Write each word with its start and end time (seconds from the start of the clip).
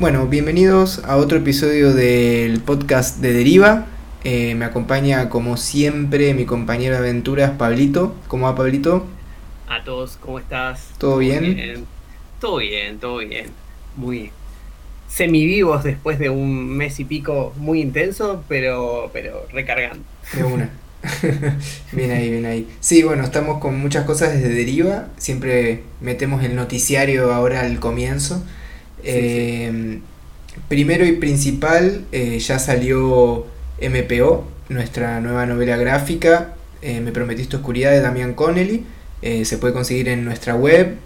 Bueno, 0.00 0.26
bienvenidos 0.26 1.04
a 1.04 1.18
otro 1.18 1.36
episodio 1.36 1.92
del 1.92 2.60
podcast 2.60 3.18
de 3.18 3.34
Deriva. 3.34 3.84
Eh, 4.24 4.54
me 4.54 4.64
acompaña 4.64 5.28
como 5.28 5.58
siempre 5.58 6.32
mi 6.32 6.46
compañero 6.46 6.94
de 6.94 7.00
aventuras, 7.00 7.50
Pablito. 7.50 8.16
¿Cómo 8.26 8.46
va 8.46 8.54
Pablito? 8.54 9.06
A 9.68 9.84
todos, 9.84 10.16
¿cómo 10.16 10.38
estás? 10.38 10.88
¿Todo 10.96 11.18
bien? 11.18 11.84
Todo 12.40 12.56
bien, 12.56 12.98
todo 12.98 13.18
bien. 13.18 13.48
Muy 13.94 14.30
semivivos 15.06 15.84
después 15.84 16.18
de 16.18 16.30
un 16.30 16.66
mes 16.78 16.98
y 16.98 17.04
pico 17.04 17.52
muy 17.58 17.82
intenso, 17.82 18.42
pero, 18.48 19.10
pero 19.12 19.46
recargando. 19.52 20.02
De 20.32 20.44
una. 20.44 20.70
bien 21.92 22.10
ahí, 22.10 22.30
bien 22.30 22.46
ahí. 22.46 22.66
Sí, 22.80 23.02
bueno, 23.02 23.22
estamos 23.22 23.58
con 23.58 23.78
muchas 23.78 24.06
cosas 24.06 24.32
desde 24.32 24.48
Deriva. 24.48 25.08
Siempre 25.18 25.82
metemos 26.00 26.42
el 26.42 26.56
noticiario 26.56 27.34
ahora 27.34 27.60
al 27.60 27.78
comienzo. 27.80 28.42
Eh, 29.04 30.00
primero 30.68 31.06
y 31.06 31.12
principal, 31.12 32.04
eh, 32.12 32.38
ya 32.38 32.58
salió 32.58 33.46
MPO, 33.80 34.46
nuestra 34.68 35.20
nueva 35.20 35.46
novela 35.46 35.76
gráfica, 35.76 36.54
eh, 36.82 37.00
Me 37.00 37.12
Prometiste 37.12 37.56
Oscuridad 37.56 37.90
de 37.90 38.00
Damian 38.00 38.34
Connelly. 38.34 38.84
se 39.22 39.58
puede 39.58 39.74
conseguir 39.74 40.08
en 40.08 40.24
nuestra 40.24 40.54
web, 40.54 40.96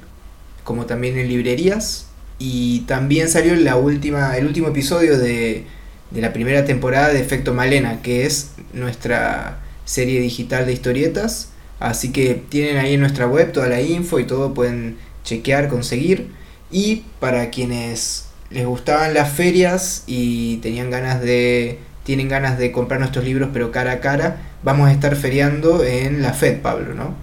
como 0.62 0.86
también 0.86 1.18
en 1.18 1.28
librerías. 1.28 2.06
Y 2.38 2.80
también 2.80 3.28
salió 3.28 3.54
la 3.56 3.76
última, 3.76 4.36
el 4.36 4.46
último 4.46 4.68
episodio 4.68 5.18
de, 5.18 5.64
de 6.10 6.20
la 6.20 6.32
primera 6.32 6.64
temporada 6.64 7.08
de 7.08 7.20
Efecto 7.20 7.54
Malena, 7.54 8.02
que 8.02 8.26
es 8.26 8.52
nuestra 8.72 9.60
serie 9.84 10.20
digital 10.20 10.66
de 10.66 10.72
historietas. 10.72 11.50
Así 11.80 12.12
que 12.12 12.40
tienen 12.48 12.76
ahí 12.76 12.94
en 12.94 13.00
nuestra 13.00 13.26
web 13.26 13.52
toda 13.52 13.68
la 13.68 13.80
info 13.80 14.18
y 14.20 14.24
todo, 14.24 14.54
pueden 14.54 14.96
chequear, 15.24 15.68
conseguir. 15.68 16.28
Y 16.74 17.04
para 17.20 17.50
quienes 17.50 18.28
les 18.50 18.66
gustaban 18.66 19.14
las 19.14 19.32
ferias 19.32 20.02
y 20.08 20.56
tenían 20.56 20.90
ganas 20.90 21.20
de 21.20 21.78
tienen 22.02 22.28
ganas 22.28 22.58
de 22.58 22.72
comprar 22.72 22.98
nuestros 22.98 23.24
libros 23.24 23.50
pero 23.52 23.70
cara 23.70 23.92
a 23.92 24.00
cara, 24.00 24.38
vamos 24.64 24.88
a 24.88 24.92
estar 24.92 25.14
feriando 25.14 25.84
en 25.84 26.20
la 26.20 26.32
FED, 26.32 26.62
Pablo, 26.62 26.92
¿no? 26.94 27.14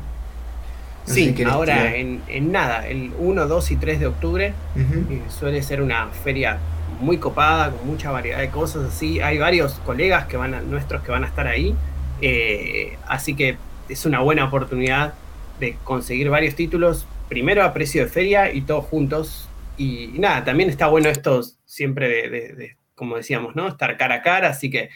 sí, 1.06 1.36
ahora 1.46 1.98
en, 1.98 2.22
nada, 2.52 2.88
el 2.88 3.12
1, 3.20 3.48
2 3.48 3.72
y 3.72 3.76
3 3.76 4.00
de 4.00 4.08
octubre 4.08 4.54
eh, 4.78 5.22
suele 5.28 5.62
ser 5.64 5.82
una 5.82 6.08
feria 6.08 6.60
muy 7.02 7.18
copada, 7.18 7.72
con 7.72 7.86
mucha 7.86 8.10
variedad 8.10 8.40
de 8.40 8.52
cosas 8.52 8.86
así. 8.86 9.20
Hay 9.20 9.38
varios 9.38 9.74
colegas 9.86 10.28
que 10.28 10.38
van 10.38 10.54
a, 10.54 10.62
nuestros 10.62 11.02
que 11.02 11.12
van 11.12 11.26
a 11.26 11.28
estar 11.28 11.48
ahí, 11.48 11.76
eh, 12.22 12.98
así 13.06 13.36
que 13.36 13.58
es 13.90 14.06
una 14.06 14.22
buena 14.22 14.46
oportunidad 14.46 15.14
de 15.60 15.76
conseguir 15.84 16.30
varios 16.30 16.56
títulos 16.56 17.06
primero 17.32 17.64
a 17.64 17.74
precio 17.74 18.04
de 18.04 18.10
feria 18.10 18.52
y 18.52 18.60
todos 18.60 18.84
juntos. 18.88 19.48
Y, 19.78 20.08
nada, 20.18 20.44
también 20.44 20.70
está 20.70 20.88
bueno 20.88 21.08
esto 21.08 21.42
siempre 21.64 22.30
de, 22.30 22.76
como 22.94 23.16
decíamos, 23.16 23.56
¿no? 23.56 23.70
Estar 23.70 23.96
cara 23.96 24.16
a 24.16 24.22
cara, 24.22 24.50
así 24.50 24.70
que 24.70 24.90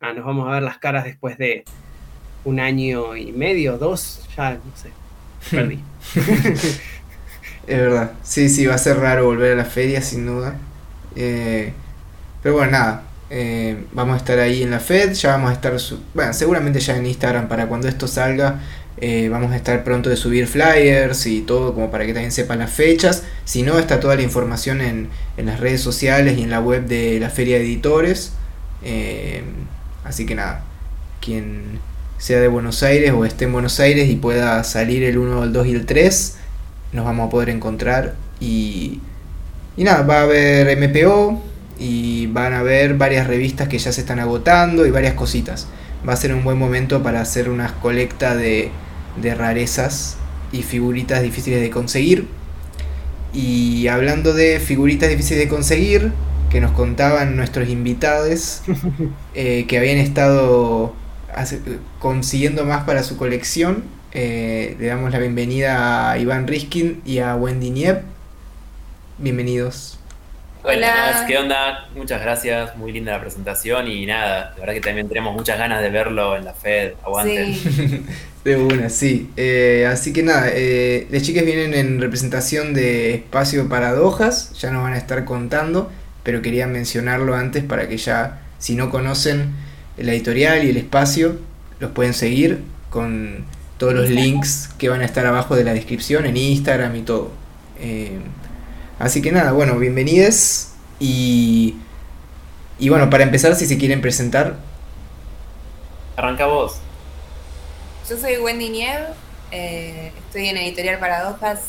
nos 0.00 0.24
vamos 0.24 0.48
a 0.48 0.54
ver 0.54 0.64
las 0.64 0.78
caras 0.78 1.04
después 1.04 1.38
de 1.38 1.64
un 2.42 2.58
año 2.58 3.14
y 3.16 3.30
medio, 3.30 3.78
dos, 3.78 4.26
ya 4.36 4.54
no 4.54 4.76
sé, 4.76 4.90
perdí. 5.56 5.78
es 7.68 7.78
verdad, 7.78 8.14
sí, 8.24 8.48
sí, 8.48 8.66
va 8.66 8.74
a 8.74 8.78
ser 8.78 8.98
raro 8.98 9.24
volver 9.24 9.52
a 9.52 9.56
la 9.56 9.64
feria, 9.64 10.02
sin 10.02 10.26
duda. 10.26 10.56
Eh, 11.14 11.72
pero 12.42 12.56
bueno, 12.56 12.72
nada, 12.72 13.04
eh, 13.30 13.84
vamos 13.92 14.14
a 14.14 14.16
estar 14.16 14.40
ahí 14.40 14.64
en 14.64 14.72
la 14.72 14.80
Fed, 14.80 15.12
ya 15.12 15.36
vamos 15.36 15.50
a 15.50 15.52
estar, 15.52 15.76
bueno, 16.14 16.32
seguramente 16.32 16.80
ya 16.80 16.96
en 16.96 17.06
Instagram 17.06 17.46
para 17.46 17.68
cuando 17.68 17.86
esto 17.86 18.08
salga, 18.08 18.60
eh, 18.98 19.28
vamos 19.28 19.52
a 19.52 19.56
estar 19.56 19.84
pronto 19.84 20.08
de 20.08 20.16
subir 20.16 20.46
flyers 20.46 21.26
y 21.26 21.42
todo 21.42 21.74
como 21.74 21.90
para 21.90 22.06
que 22.06 22.14
también 22.14 22.32
sepan 22.32 22.60
las 22.60 22.70
fechas. 22.70 23.24
Si 23.44 23.62
no, 23.62 23.78
está 23.78 24.00
toda 24.00 24.16
la 24.16 24.22
información 24.22 24.80
en, 24.80 25.08
las 25.36 25.60
redes 25.60 25.82
sociales 25.82 26.38
y 26.38 26.42
en 26.42 26.50
la 26.50 26.60
web 26.60 26.86
de 26.86 27.20
la 27.20 27.28
Feria 27.28 27.58
de 27.58 27.64
Editores. 27.64 28.32
Eh, 28.82 29.42
así 30.04 30.24
que 30.24 30.34
nada, 30.34 30.64
quien 31.20 31.78
sea 32.18 32.40
de 32.40 32.48
Buenos 32.48 32.82
Aires 32.82 33.12
o 33.12 33.24
esté 33.26 33.44
en 33.44 33.52
Buenos 33.52 33.80
Aires 33.80 34.08
y 34.08 34.16
pueda 34.16 34.64
salir 34.64 35.02
el 35.02 35.18
1, 35.18 35.44
el 35.44 35.52
2 35.52 35.66
y 35.66 35.72
el 35.72 35.86
3, 35.86 36.36
nos 36.92 37.04
vamos 37.04 37.26
a 37.26 37.30
poder 37.30 37.50
encontrar. 37.50 38.14
Y, 38.40 39.00
y 39.76 39.84
nada, 39.84 40.02
va 40.02 40.20
a 40.20 40.22
haber 40.22 40.74
MPO 40.78 41.42
y 41.78 42.28
van 42.28 42.54
a 42.54 42.60
haber 42.60 42.94
varias 42.94 43.26
revistas 43.26 43.68
que 43.68 43.78
ya 43.78 43.92
se 43.92 44.00
están 44.00 44.20
agotando 44.20 44.86
y 44.86 44.90
varias 44.90 45.14
cositas. 45.14 45.66
Va 46.08 46.14
a 46.14 46.16
ser 46.16 46.32
un 46.32 46.44
buen 46.44 46.56
momento 46.56 47.02
para 47.02 47.20
hacer 47.20 47.50
una 47.50 47.74
colecta 47.74 48.34
de 48.34 48.70
de 49.16 49.34
rarezas 49.34 50.16
y 50.52 50.62
figuritas 50.62 51.22
difíciles 51.22 51.60
de 51.60 51.70
conseguir. 51.70 52.26
Y 53.32 53.88
hablando 53.88 54.32
de 54.32 54.60
figuritas 54.60 55.08
difíciles 55.08 55.44
de 55.44 55.48
conseguir, 55.48 56.12
que 56.50 56.60
nos 56.60 56.70
contaban 56.72 57.36
nuestros 57.36 57.68
invitados 57.68 58.62
eh, 59.34 59.66
que 59.68 59.78
habían 59.78 59.98
estado 59.98 60.94
consiguiendo 61.98 62.64
más 62.64 62.84
para 62.84 63.02
su 63.02 63.16
colección, 63.16 63.84
eh, 64.12 64.76
le 64.78 64.86
damos 64.86 65.12
la 65.12 65.18
bienvenida 65.18 66.10
a 66.12 66.18
Iván 66.18 66.46
Riskin 66.46 67.02
y 67.04 67.18
a 67.18 67.34
Wendy 67.36 67.70
Niep. 67.70 68.00
Bienvenidos. 69.18 69.98
Hola. 70.62 71.24
¿Qué 71.28 71.36
onda? 71.36 71.88
Muchas 71.94 72.20
gracias, 72.22 72.76
muy 72.76 72.90
linda 72.90 73.12
la 73.12 73.20
presentación 73.20 73.86
y 73.86 74.06
nada, 74.06 74.52
la 74.54 74.60
verdad 74.60 74.74
que 74.74 74.80
también 74.80 75.08
tenemos 75.08 75.34
muchas 75.34 75.58
ganas 75.58 75.80
de 75.80 75.90
verlo 75.90 76.36
en 76.36 76.44
la 76.44 76.54
Fed, 76.54 76.94
aguante. 77.04 77.54
de 78.46 78.56
una, 78.56 78.88
sí. 78.90 79.30
Eh, 79.36 79.86
así 79.90 80.12
que 80.12 80.22
nada, 80.22 80.48
eh, 80.52 81.06
las 81.10 81.22
chicas 81.22 81.44
vienen 81.44 81.74
en 81.74 82.00
representación 82.00 82.74
de 82.74 83.14
Espacio 83.14 83.68
Paradojas, 83.68 84.52
ya 84.58 84.70
nos 84.70 84.82
van 84.82 84.94
a 84.94 84.98
estar 84.98 85.24
contando, 85.24 85.90
pero 86.22 86.42
quería 86.42 86.66
mencionarlo 86.66 87.34
antes 87.34 87.64
para 87.64 87.88
que 87.88 87.98
ya, 87.98 88.42
si 88.58 88.74
no 88.74 88.90
conocen 88.90 89.54
la 89.98 90.12
editorial 90.12 90.64
y 90.64 90.70
el 90.70 90.76
espacio, 90.78 91.38
los 91.80 91.90
pueden 91.92 92.14
seguir 92.14 92.60
con 92.90 93.44
todos 93.78 93.94
los 93.94 94.08
links 94.08 94.70
que 94.78 94.88
van 94.88 95.02
a 95.02 95.04
estar 95.04 95.26
abajo 95.26 95.54
de 95.56 95.64
la 95.64 95.74
descripción 95.74 96.26
en 96.26 96.36
Instagram 96.36 96.96
y 96.96 97.02
todo. 97.02 97.30
Eh, 97.80 98.18
Así 98.98 99.20
que 99.20 99.30
nada, 99.30 99.52
bueno, 99.52 99.78
bienvenidos 99.78 100.68
y, 100.98 101.76
y 102.78 102.88
bueno, 102.88 103.10
para 103.10 103.24
empezar, 103.24 103.54
si 103.54 103.66
se 103.66 103.76
quieren 103.76 104.00
presentar. 104.00 104.56
Arranca 106.16 106.46
vos. 106.46 106.85
Yo 108.08 108.16
soy 108.16 108.36
Wendy 108.36 108.68
Nieve, 108.68 109.06
eh, 109.50 110.12
estoy 110.26 110.46
en 110.46 110.56
Editorial 110.58 111.00
Paradojas 111.00 111.62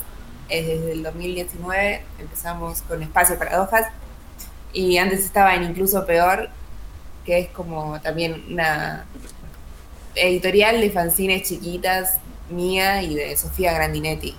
desde 0.48 0.92
el 0.92 1.02
2019, 1.02 2.04
empezamos 2.20 2.84
con 2.84 3.02
Espacio 3.02 3.40
Paradojas 3.40 3.88
y 4.72 4.98
antes 4.98 5.26
estaba 5.26 5.56
en 5.56 5.64
Incluso 5.64 6.06
Peor, 6.06 6.50
que 7.26 7.40
es 7.40 7.48
como 7.50 8.00
también 8.02 8.46
una 8.52 9.06
editorial 10.14 10.80
de 10.80 10.92
fanzines 10.92 11.42
chiquitas 11.42 12.20
mía 12.52 13.02
y 13.02 13.16
de 13.16 13.36
Sofía 13.36 13.74
Grandinetti, 13.74 14.36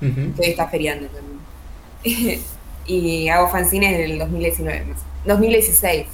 que 0.00 0.50
está 0.50 0.68
feriando 0.68 1.08
también. 1.08 2.42
y 2.86 3.28
hago 3.28 3.50
fanzines 3.50 3.90
desde 3.98 4.12
el 4.12 4.18
2019, 4.20 4.94
2016. 5.24 6.06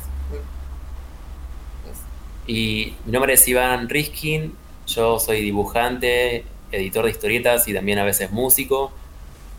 Y 2.46 2.94
mi 3.04 3.12
nombre 3.12 3.34
es 3.34 3.46
Iván 3.46 3.86
Riskin, 3.88 4.54
yo 4.94 5.18
soy 5.18 5.40
dibujante, 5.42 6.44
editor 6.72 7.04
de 7.04 7.10
historietas 7.10 7.66
y 7.68 7.74
también 7.74 7.98
a 7.98 8.04
veces 8.04 8.30
músico. 8.30 8.92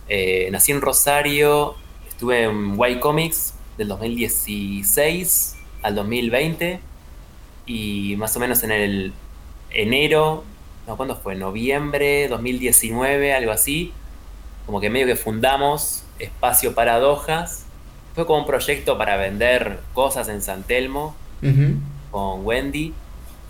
Eh, 0.08 0.50
nací 0.52 0.72
en 0.72 0.81
Rosario, 0.81 1.75
estuve 2.08 2.44
en 2.44 2.78
Y 2.78 3.00
Comics 3.00 3.53
del 3.78 3.88
2016 3.88 5.56
al 5.84 5.96
2020 5.96 6.79
y 7.66 8.16
más 8.17 8.35
o 8.35 8.40
menos 8.40 8.64
en 8.64 8.72
el 8.72 9.14
enero, 9.72 10.44
no, 10.88 10.97
¿cuándo 10.97 11.16
fue? 11.16 11.35
Noviembre 11.35 12.28
2019, 12.28 13.34
algo 13.34 13.52
así, 13.52 13.94
como 14.66 14.82
que 14.82 14.90
medio 14.90 15.08
que 15.08 15.16
fundamos 15.16 16.03
Espacio 16.20 16.76
Paradojas. 16.76 17.66
Fue 18.16 18.26
como 18.26 18.40
un 18.40 18.46
proyecto 18.46 18.97
para 18.97 19.16
vender 19.16 19.79
cosas 19.94 20.28
en 20.28 20.41
San 20.41 20.64
Telmo 20.64 21.16
con 22.11 22.46
Wendy. 22.46 22.94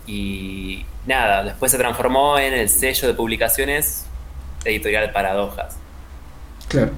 Y 0.06 0.84
nada, 1.06 1.44
después 1.44 1.70
se 1.72 1.78
transformó 1.78 2.38
en 2.38 2.54
el 2.54 2.68
sello 2.68 3.08
de 3.08 3.14
publicaciones 3.14 4.06
editorial 4.64 5.12
Paradojas. 5.12 5.76
Claro. 6.68 6.92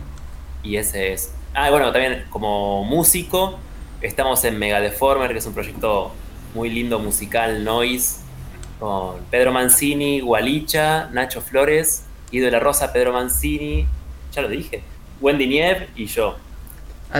Y 0.63 0.77
ese 0.77 1.13
es. 1.13 1.33
Ah, 1.55 1.71
bueno, 1.71 1.93
también 1.93 2.25
como 2.31 2.85
músico, 2.85 3.59
estamos 4.01 4.45
en 4.45 4.59
Mega 4.59 4.81
Deformer, 4.81 5.33
que 5.33 5.39
es 5.39 5.47
un 5.47 5.55
proyecto 5.55 6.13
muy 6.55 6.71
lindo 6.71 6.99
musical, 6.99 7.65
noise, 7.65 8.21
con 8.79 9.21
Pedro 9.31 9.53
Mancini, 9.53 10.21
Gualicha, 10.21 11.09
Nacho 11.13 11.41
Flores, 11.41 12.05
Ido 12.31 12.47
de 12.47 12.51
la 12.53 12.61
Rosa, 12.61 12.93
Pedro 12.93 13.13
Mancini, 13.13 13.87
ya 14.33 14.43
lo 14.43 14.49
dije, 14.49 14.83
Wendy 15.21 15.47
Niev 15.47 15.89
y 15.95 16.07
yo. 16.07 16.37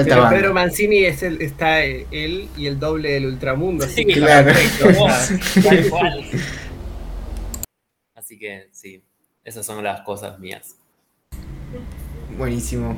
Pedro 0.03 0.53
Mancini 0.53 1.05
es 1.05 1.23
el, 1.23 1.41
está 1.41 1.85
él 1.85 2.49
y 2.57 2.67
el 2.67 2.81
doble 2.81 3.13
del 3.13 3.27
Ultramundo. 3.27 3.85
así 3.85 4.05
que 4.05 4.15
claro. 4.15 4.53
Así 8.17 8.39
que 8.39 8.69
sí, 8.73 9.03
esas 9.45 9.67
son 9.67 9.85
las 9.85 10.01
cosas 10.01 10.39
mías. 10.39 10.77
Buenísimo. 12.39 12.97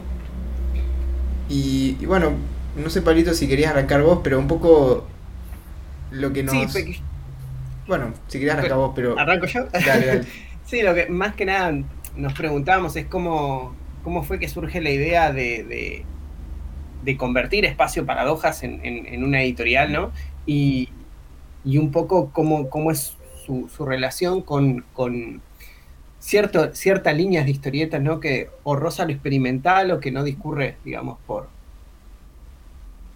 Y, 1.49 1.95
bueno, 2.07 2.33
no 2.77 2.89
sé, 2.91 3.03
Pablito, 3.03 3.35
si 3.35 3.49
querías 3.49 3.73
arrancar 3.73 4.03
vos, 4.03 4.21
pero 4.23 4.39
un 4.39 4.47
poco 4.47 5.07
lo 6.11 6.33
que 6.33 6.43
nos... 6.45 6.73
Sí, 6.73 7.03
bueno, 7.87 8.15
si 8.29 8.39
querías 8.39 8.57
arrancar 8.57 8.79
vos, 8.79 8.93
pero... 8.95 9.19
¿Arranco 9.19 9.47
yo? 9.47 9.67
Dale, 9.67 10.07
dale. 10.07 10.25
sí, 10.65 10.83
lo 10.83 10.95
que 10.95 11.07
más 11.07 11.35
que 11.35 11.45
nada 11.45 11.73
nos 12.17 12.33
preguntábamos 12.33 12.97
es 12.97 13.07
cómo, 13.07 13.75
cómo 14.03 14.23
fue 14.23 14.39
que 14.39 14.49
surge 14.49 14.81
la 14.81 14.91
idea 14.91 15.33
de, 15.33 15.65
de, 15.65 16.05
convertir 17.15 17.65
Espacio 17.65 18.05
Paradojas 18.07 18.63
en, 18.63 18.81
en, 18.85 19.23
una 19.23 19.43
editorial, 19.43 19.93
¿no? 19.93 20.11
Y, 20.47 20.89
y 21.65 21.79
un 21.79 21.91
poco 21.93 22.31
cómo, 22.33 22.69
cómo 22.69 22.91
es 22.91 23.17
su, 23.45 23.69
su 23.69 23.85
relación 23.85 24.43
con, 24.43 24.85
con 24.93 25.43
cierto, 26.19 26.75
ciertas 26.75 27.17
líneas 27.17 27.45
de 27.45 27.53
historietas, 27.53 28.01
¿no? 28.01 28.19
Que 28.19 28.51
o 28.65 28.75
rosa 28.75 29.05
lo 29.05 29.13
experimental 29.13 29.91
o 29.93 30.01
que 30.01 30.11
no 30.11 30.25
discurre, 30.25 30.77
digamos, 30.85 31.19
por, 31.27 31.49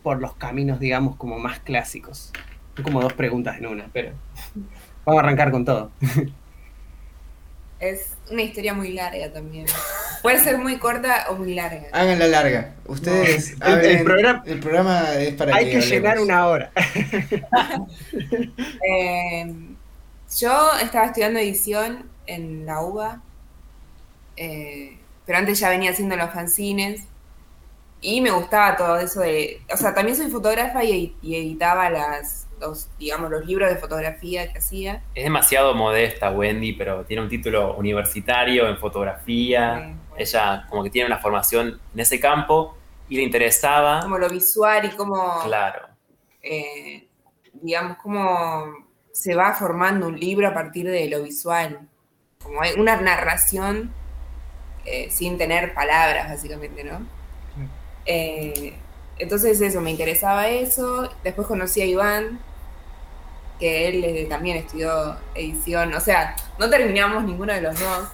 por 0.02 0.20
los 0.20 0.34
caminos, 0.34 0.78
digamos, 0.78 1.16
como 1.16 1.38
más 1.38 1.60
clásicos. 1.60 2.32
Son 2.76 2.84
como 2.84 3.00
dos 3.00 3.12
preguntas 3.14 3.58
en 3.58 3.66
una, 3.66 3.88
pero 3.92 4.12
vamos 5.04 5.22
a 5.22 5.25
arrancar 5.25 5.50
con 5.50 5.64
todo. 5.64 5.90
Es 7.81 8.16
una 8.31 8.42
historia 8.42 8.75
muy 8.75 8.92
larga 8.92 9.32
también. 9.32 9.66
Puede 10.22 10.38
ser 10.40 10.58
muy 10.58 10.78
corta 10.78 11.26
o 11.31 11.37
muy 11.37 11.55
larga. 11.55 11.88
Háganla 11.93 12.26
larga. 12.26 12.75
Ustedes. 12.87 13.56
el, 13.61 14.05
programa, 14.05 14.43
el, 14.46 14.61
programa, 14.61 15.14
es 15.14 15.34
para 15.34 15.55
Hay 15.56 15.70
que, 15.70 15.81
llenar 15.81 16.19
una 16.19 16.46
hora. 16.46 16.70
Eh, 18.87 19.55
yo 20.38 20.70
estaba 20.82 21.06
estudiando 21.06 21.40
edición 21.40 22.08
en 22.26 22.67
la 22.67 22.81
UBA, 22.82 23.22
eh, 24.37 24.99
pero 25.26 25.38
antes 25.38 25.58
ya 25.58 25.69
venía 25.70 25.90
haciendo 25.90 26.17
los 26.17 26.31
fanzines 26.31 27.05
y 28.00 28.20
me 28.20 28.31
gustaba 28.31 28.76
todo 28.76 28.99
eso 28.99 29.20
de, 29.20 29.61
o 29.73 29.76
sea, 29.76 29.94
también 29.94 30.16
soy 30.16 30.31
fotógrafa 30.31 30.82
y, 30.84 31.14
editaba 31.23 31.90
las, 31.90 32.49
los, 32.61 32.88
digamos, 32.99 33.31
los 33.31 33.44
libros 33.44 33.69
de 33.69 33.76
fotografía 33.76 34.50
que 34.52 34.58
hacía. 34.58 35.02
Es 35.14 35.25
demasiado 35.25 35.75
modesta 35.75 36.31
Wendy, 36.31 36.73
pero 36.73 37.05
tiene 37.05 37.23
un 37.23 37.28
título 37.28 37.75
universitario 37.76 38.69
en 38.69 38.78
fotografía. 38.78 39.94
Ella 40.20 40.67
como 40.69 40.82
que 40.84 40.90
tiene 40.90 41.06
una 41.06 41.19
formación 41.19 41.81
en 41.94 42.00
ese 42.00 42.20
campo 42.20 42.76
y 43.08 43.17
le 43.17 43.22
interesaba... 43.22 44.00
Como 44.02 44.19
lo 44.19 44.28
visual 44.28 44.84
y 44.84 44.90
como... 44.90 45.43
Claro. 45.44 45.88
Eh, 46.43 47.08
digamos, 47.55 47.96
como 47.99 48.67
se 49.12 49.34
va 49.34 49.55
formando 49.55 50.06
un 50.06 50.20
libro 50.20 50.46
a 50.46 50.55
partir 50.55 50.87
de 50.87 51.08
lo 51.08 51.22
visual. 51.22 51.88
Como 52.43 52.61
hay 52.61 52.72
una 52.78 53.00
narración 53.00 53.93
eh, 54.84 55.08
sin 55.11 55.38
tener 55.38 55.72
palabras, 55.72 56.28
básicamente, 56.28 56.84
¿no? 56.84 57.00
Eh, 58.05 58.75
entonces 59.19 59.61
eso, 59.61 59.81
me 59.81 59.90
interesaba 59.90 60.49
eso. 60.49 61.11
Después 61.25 61.46
conocí 61.46 61.81
a 61.81 61.87
Iván, 61.87 62.40
que 63.58 63.88
él 63.88 64.28
también 64.28 64.58
estudió 64.58 65.16
edición. 65.34 65.94
O 65.94 66.00
sea, 66.00 66.37
no 66.58 66.69
terminamos 66.69 67.25
ninguno 67.25 67.52
de 67.55 67.62
los 67.62 67.78
dos, 67.81 68.08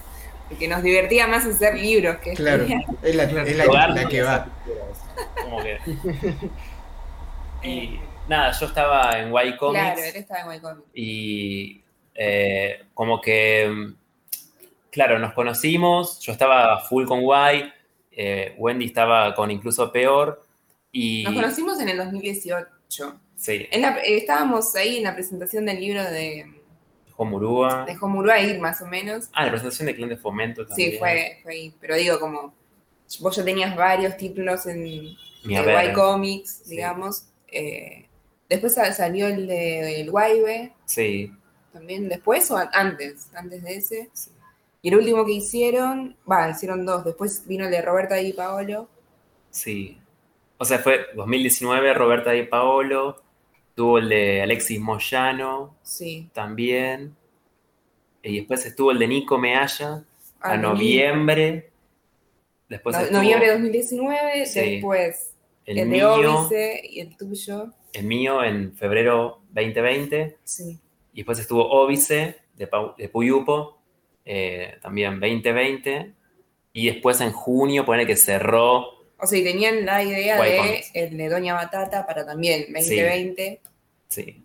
porque 0.49 0.67
nos 0.67 0.81
divertía 0.83 1.27
más 1.27 1.45
hacer 1.45 1.75
libros 1.75 2.17
que 2.17 2.33
Claro, 2.33 2.63
es 2.63 2.69
la, 3.15 3.23
es 3.23 3.57
la, 3.57 4.07
que 4.07 4.21
va. 4.21 4.47
Como 5.43 5.61
que... 5.61 5.79
y 7.63 7.99
nada, 8.27 8.51
yo 8.51 8.65
estaba 8.67 9.19
en 9.19 9.29
Y 9.29 9.57
Comics. 9.57 9.83
Claro, 9.83 10.01
él 10.03 10.15
estaba 10.15 10.53
en 10.53 10.57
Y 10.57 10.61
Comics. 10.61 10.87
Y 10.93 11.83
como 12.93 13.21
que, 13.21 13.93
claro, 14.89 15.19
nos 15.19 15.33
conocimos, 15.33 16.19
yo 16.19 16.31
estaba 16.31 16.79
full 16.79 17.05
con 17.05 17.21
Y, 17.21 17.71
eh, 18.11 18.55
Wendy 18.57 18.85
estaba 18.85 19.33
con 19.35 19.51
incluso 19.51 19.91
peor. 19.91 20.43
Y... 20.91 21.23
Nos 21.23 21.35
conocimos 21.35 21.79
en 21.79 21.89
el 21.89 21.97
2018. 21.97 22.67
Sí. 23.35 23.67
Eh, 23.71 24.01
estábamos 24.05 24.75
ahí 24.75 24.97
en 24.97 25.03
la 25.03 25.13
presentación 25.13 25.65
del 25.65 25.79
libro 25.79 26.03
de... 26.03 26.56
Homurúa. 27.17 27.85
De 27.85 27.97
Homurúa 27.99 28.35
ahí, 28.35 28.57
más 28.59 28.81
o 28.81 28.85
menos. 28.85 29.29
Ah, 29.33 29.45
la 29.45 29.51
presentación 29.51 29.87
de 29.87 29.95
Clan 29.95 30.09
de 30.09 30.17
Fomento 30.17 30.65
también. 30.65 30.91
Sí, 30.91 30.97
fue, 30.97 31.41
ahí. 31.45 31.73
Pero 31.81 31.95
digo, 31.95 32.19
como 32.19 32.53
vos 33.19 33.35
ya 33.35 33.43
tenías 33.43 33.75
varios 33.75 34.15
títulos 34.15 34.65
en 34.67 34.85
Y 34.85 35.13
Comics, 35.93 36.69
digamos. 36.69 37.25
Eh, 37.47 38.07
después 38.47 38.75
salió 38.75 39.27
el 39.27 39.47
de 39.47 40.01
el 40.01 40.07
YB. 40.07 40.71
Sí. 40.85 41.33
También 41.73 42.07
después 42.07 42.49
o 42.51 42.57
antes, 42.71 43.29
antes 43.33 43.63
de 43.63 43.75
ese. 43.75 44.09
Sí. 44.13 44.31
Y 44.81 44.89
el 44.89 44.95
último 44.95 45.25
que 45.25 45.33
hicieron, 45.33 46.15
va, 46.29 46.49
hicieron 46.49 46.85
dos. 46.85 47.03
Después 47.03 47.45
vino 47.47 47.65
el 47.65 47.71
de 47.71 47.81
Roberta 47.81 48.15
Di 48.15 48.33
Paolo. 48.33 48.87
Sí. 49.49 49.99
O 50.59 50.65
sea, 50.65 50.79
fue 50.79 51.07
2019 51.15 51.93
Roberta 51.93 52.31
Di 52.31 52.43
Paolo. 52.43 53.21
Tuvo 53.77 53.99
el 53.99 54.09
de 54.09 54.41
Alexis 54.41 54.79
Moyano. 54.79 55.77
Sí. 55.83 56.27
También. 56.33 57.15
Y 58.23 58.37
después 58.39 58.65
estuvo 58.65 58.91
el 58.91 58.97
de 58.97 59.07
Nico 59.07 59.37
Mealla. 59.37 60.03
a 60.39 60.51
ah, 60.53 60.57
noviembre. 60.57 61.69
Después 62.67 63.11
noviembre 63.11 63.45
de 63.45 63.53
2019. 63.53 64.39
Después 64.39 65.35
el, 65.65 65.77
el 65.77 65.87
mío, 65.87 66.47
de 66.49 66.81
y 66.83 67.01
el 67.01 67.15
tuyo. 67.15 67.71
El 67.93 68.05
mío 68.05 68.43
en 68.43 68.75
febrero 68.75 69.43
2020. 69.51 70.37
Sí. 70.43 70.79
Y 71.13 71.17
después 71.17 71.37
estuvo 71.37 71.69
Óbice 71.69 72.37
de, 72.55 72.67
de 72.97 73.09
Puyupo 73.09 73.77
eh, 74.25 74.79
también 74.81 75.19
2020, 75.19 76.13
y 76.73 76.87
después 76.87 77.21
en 77.21 77.31
junio 77.31 77.85
pone 77.85 78.07
que 78.07 78.15
cerró. 78.15 78.96
O 79.19 79.25
sea, 79.25 79.39
y 79.39 79.43
tenían 79.43 79.85
la 79.85 80.03
idea 80.03 80.41
de 80.41 80.83
el 80.93 81.17
de 81.17 81.29
Doña 81.29 81.55
Batata 81.55 82.05
para 82.05 82.25
también 82.25 82.71
2020. 82.71 83.61
Sí. 84.07 84.43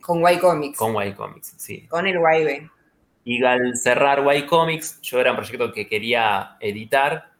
Con 0.00 0.20
Y 0.20 0.38
Comics. 0.38 0.78
Con 0.78 1.06
Y 1.06 1.12
Comics, 1.14 1.54
sí. 1.56 1.86
Con 1.86 2.06
el 2.06 2.16
YB. 2.16 2.68
Y 3.24 3.42
al 3.44 3.76
cerrar 3.76 4.24
Y 4.36 4.46
Comics, 4.46 5.00
yo 5.00 5.20
era 5.20 5.30
un 5.30 5.36
proyecto 5.36 5.72
que 5.72 5.88
quería 5.88 6.56
editar 6.60 7.30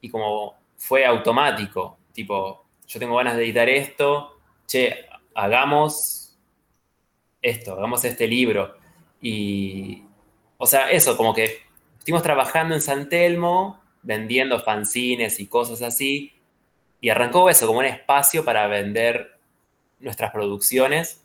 y 0.00 0.10
como 0.10 0.54
fue 0.76 1.04
automático, 1.04 1.98
tipo, 2.12 2.64
yo 2.86 2.98
tengo 2.98 3.16
ganas 3.16 3.36
de 3.36 3.44
editar 3.44 3.68
esto, 3.68 4.38
che, 4.66 5.06
hagamos 5.34 6.36
esto, 7.40 7.74
hagamos 7.74 8.04
este 8.04 8.26
libro. 8.26 8.76
Y, 9.20 10.02
o 10.58 10.66
sea, 10.66 10.90
eso, 10.90 11.16
como 11.16 11.34
que 11.34 11.60
estuvimos 11.98 12.22
trabajando 12.22 12.74
en 12.74 12.80
San 12.80 13.08
Telmo, 13.08 13.79
vendiendo 14.02 14.60
fanzines 14.60 15.40
y 15.40 15.46
cosas 15.46 15.82
así, 15.82 16.32
y 17.00 17.08
arrancó 17.08 17.48
eso 17.48 17.66
como 17.66 17.80
un 17.80 17.86
espacio 17.86 18.44
para 18.44 18.66
vender 18.66 19.38
nuestras 20.00 20.30
producciones. 20.30 21.22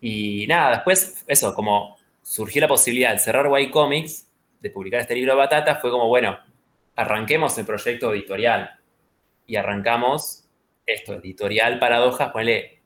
Y 0.00 0.46
nada, 0.46 0.70
después, 0.76 1.24
eso, 1.26 1.54
como 1.54 1.96
surgió 2.22 2.60
la 2.60 2.68
posibilidad 2.68 3.12
de 3.12 3.18
cerrar 3.18 3.50
Y 3.60 3.70
Comics, 3.70 4.26
de 4.60 4.70
publicar 4.70 5.00
este 5.00 5.14
libro 5.14 5.36
Batata, 5.36 5.76
fue 5.76 5.90
como, 5.90 6.08
bueno, 6.08 6.38
arranquemos 6.96 7.56
el 7.58 7.66
proyecto 7.66 8.12
editorial. 8.12 8.70
Y 9.46 9.56
arrancamos 9.56 10.44
esto, 10.86 11.14
editorial 11.14 11.78
Paradojas, 11.78 12.30
ponle, 12.32 12.80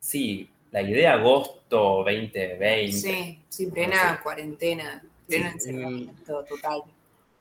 sí, 0.00 0.48
la 0.70 0.82
idea 0.82 1.14
agosto 1.14 2.02
2020. 2.04 2.92
Sí, 2.92 3.38
sí, 3.48 3.66
plena 3.68 4.20
cuarentena, 4.22 5.02
pleno 5.26 5.50
encerramiento 5.50 6.44
total. 6.44 6.82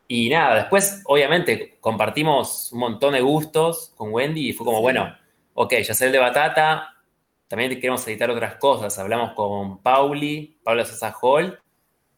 Y 0.08 0.30
nada, 0.30 0.56
después 0.56 1.02
obviamente 1.06 1.78
compartimos 1.80 2.72
un 2.72 2.80
montón 2.80 3.14
de 3.14 3.22
gustos 3.22 3.94
con 3.96 4.12
Wendy 4.14 4.50
y 4.50 4.54
fue 4.54 4.66
como, 4.66 4.82
bueno, 4.82 5.16
ok, 5.54 5.76
ya 5.76 5.94
sé 5.94 6.08
el 6.08 6.12
de 6.12 6.20
Batata, 6.20 6.94
también 7.48 7.70
queremos 7.80 8.08
editar 8.08 8.30
otras 8.30 8.56
cosas. 8.56 8.98
Hablamos 8.98 9.34
con 9.34 9.78
Pauli, 9.80 10.58
Pablo 10.64 10.84
Sosa 10.86 11.16
Hall. 11.22 11.60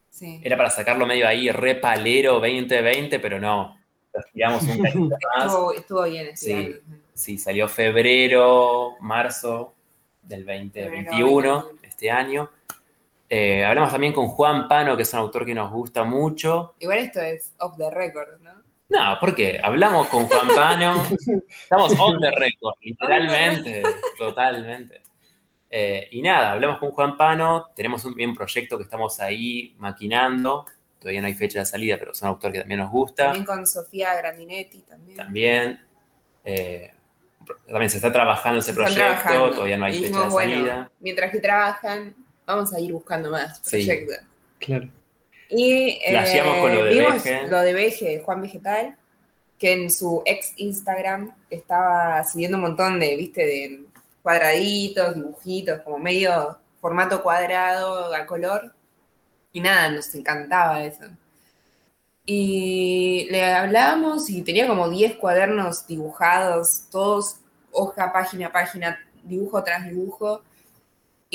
Sí. 0.10 0.39
Era 0.42 0.56
para 0.56 0.70
sacarlo 0.70 1.06
medio 1.06 1.27
ahí, 1.27 1.50
re 1.51 1.75
palero 1.75 2.36
2020, 2.36 3.20
pero 3.20 3.39
no. 3.39 3.77
Nos 4.13 4.62
un 4.63 5.10
más. 5.10 5.54
Estuvo, 5.75 6.04
bien 6.04 6.38
sí, 6.38 6.75
sí, 7.13 7.38
salió 7.38 7.68
febrero, 7.68 8.96
marzo 9.01 9.74
del 10.22 10.46
2021, 10.46 11.70
este 11.84 12.10
año. 12.10 12.50
Eh, 13.38 13.65
hablamos 13.65 13.92
también 13.92 14.13
con 14.13 14.30
Juan 14.30 14.70
Pano, 14.70 14.96
que 14.96 15.04
es 15.04 15.12
un 15.12 15.20
autor 15.20 15.46
que 15.46 15.54
nos 15.54 15.70
gusta 15.70 16.06
mucho. 16.06 16.74
Igual 16.80 17.00
esto 17.00 17.20
es 17.20 17.54
off 17.60 17.75
the 17.75 17.92
record, 17.92 18.39
¿no? 18.39 18.54
No, 18.88 19.20
¿por 19.20 19.36
qué? 19.36 19.60
Hablamos 19.62 20.08
con 20.08 20.25
Juan 20.25 20.48
Pano, 20.56 21.04
estamos 21.50 21.92
off 22.00 22.15
the 22.22 22.32
record, 22.32 22.75
literalmente, 22.80 23.84
totalmente. 24.18 25.01
Eh, 25.70 26.08
y 26.12 26.22
nada, 26.22 26.54
hablamos 26.54 26.80
con 26.80 26.92
Juan 26.92 27.18
Pano, 27.18 27.72
tenemos 27.75 28.06
un 28.06 28.15
bien 28.15 28.34
proyecto 28.34 28.77
que 28.77 28.84
estamos 28.86 29.20
ahí 29.20 29.75
maquinando, 29.80 30.65
todavía 30.98 31.20
no 31.20 31.27
hay 31.27 31.34
fecha 31.34 31.60
de 31.60 31.65
salida, 31.65 31.98
pero 32.00 32.13
es 32.13 32.22
un 32.22 32.30
autor 32.30 32.54
que 32.54 32.60
también 32.60 32.80
nos 32.80 32.89
gusta. 32.89 33.25
También 33.25 33.44
con 33.44 33.68
Sofía 33.68 34.15
Grandinetti 34.15 34.84
también. 34.84 35.18
También. 35.18 35.86
Eh, 36.46 36.89
también 37.68 37.89
se 37.89 37.98
está 37.98 38.13
trabajando 38.13 38.60
ese 38.60 38.74
proyecto, 38.74 39.51
todavía 39.51 39.77
no 39.77 39.86
hay 39.86 40.01
fecha 40.01 40.24
de 40.24 40.32
salida. 40.32 40.92
Mientras 41.01 41.32
que 41.32 41.39
trabajan, 41.39 42.15
vamos 42.46 42.74
a 42.74 42.80
ir 42.80 42.94
buscando 42.94 43.32
más 43.32 43.60
proyectos. 43.60 44.18
claro. 44.60 44.90
Y 45.50 46.00
eh, 46.04 46.44
con 46.60 46.75
lo 46.75 46.86
de 46.86 47.02
Veje. 47.02 47.48
lo 47.48 47.62
de 47.62 47.74
Veje, 47.74 48.22
Juan 48.25 48.42
Vegetal. 48.42 48.98
que 49.60 49.74
en 49.74 49.92
su 49.92 50.22
ex 50.25 50.54
Instagram 50.58 51.34
estaba 51.50 52.24
siguiendo 52.24 52.58
un 52.58 52.64
montón 52.64 53.00
de, 53.00 53.16
viste, 53.16 53.46
de 53.46 53.86
cuadraditos, 54.22 55.16
dibujitos, 55.16 55.82
como 55.82 56.00
medio 56.00 56.58
formato 56.82 57.22
cuadrado 57.22 58.14
a 58.14 58.25
color. 58.25 58.74
Y 59.54 59.62
nada, 59.62 59.90
nos 59.92 60.14
encantaba 60.16 60.84
eso. 60.84 61.06
Y 62.25 63.28
le 63.30 63.46
hablábamos 63.46 64.30
y 64.30 64.42
tenía 64.42 64.68
como 64.68 64.90
10 64.90 65.16
cuadernos 65.18 65.86
dibujados, 65.86 66.88
todos 66.92 67.38
hoja, 67.72 68.12
página, 68.12 68.52
página, 68.52 69.00
dibujo 69.24 69.64
tras 69.64 69.86
dibujo. 69.86 70.42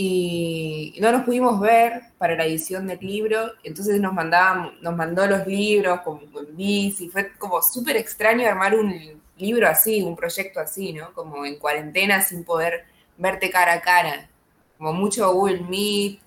Y 0.03 0.97
no 0.99 1.13
nos 1.13 1.25
pudimos 1.25 1.61
ver 1.61 2.05
para 2.17 2.35
la 2.35 2.47
edición 2.47 2.87
del 2.87 3.01
libro, 3.01 3.53
entonces 3.63 4.01
nos, 4.01 4.15
mandaban, 4.15 4.81
nos 4.81 4.97
mandó 4.97 5.27
los 5.27 5.47
libros 5.47 6.01
como 6.01 6.23
en 6.23 6.57
bici, 6.57 7.11
fue 7.11 7.35
como 7.37 7.61
súper 7.61 7.99
extraño 7.99 8.49
armar 8.49 8.75
un 8.75 9.21
libro 9.37 9.69
así, 9.69 10.01
un 10.01 10.17
proyecto 10.17 10.59
así, 10.59 10.95
¿no? 10.95 11.13
Como 11.13 11.45
en 11.45 11.59
cuarentena 11.59 12.23
sin 12.23 12.45
poder 12.45 12.87
verte 13.19 13.51
cara 13.51 13.75
a 13.75 13.83
cara, 13.83 14.31
como 14.79 14.95
mucho 14.95 15.31
Google 15.35 15.65
Meet, 15.69 16.21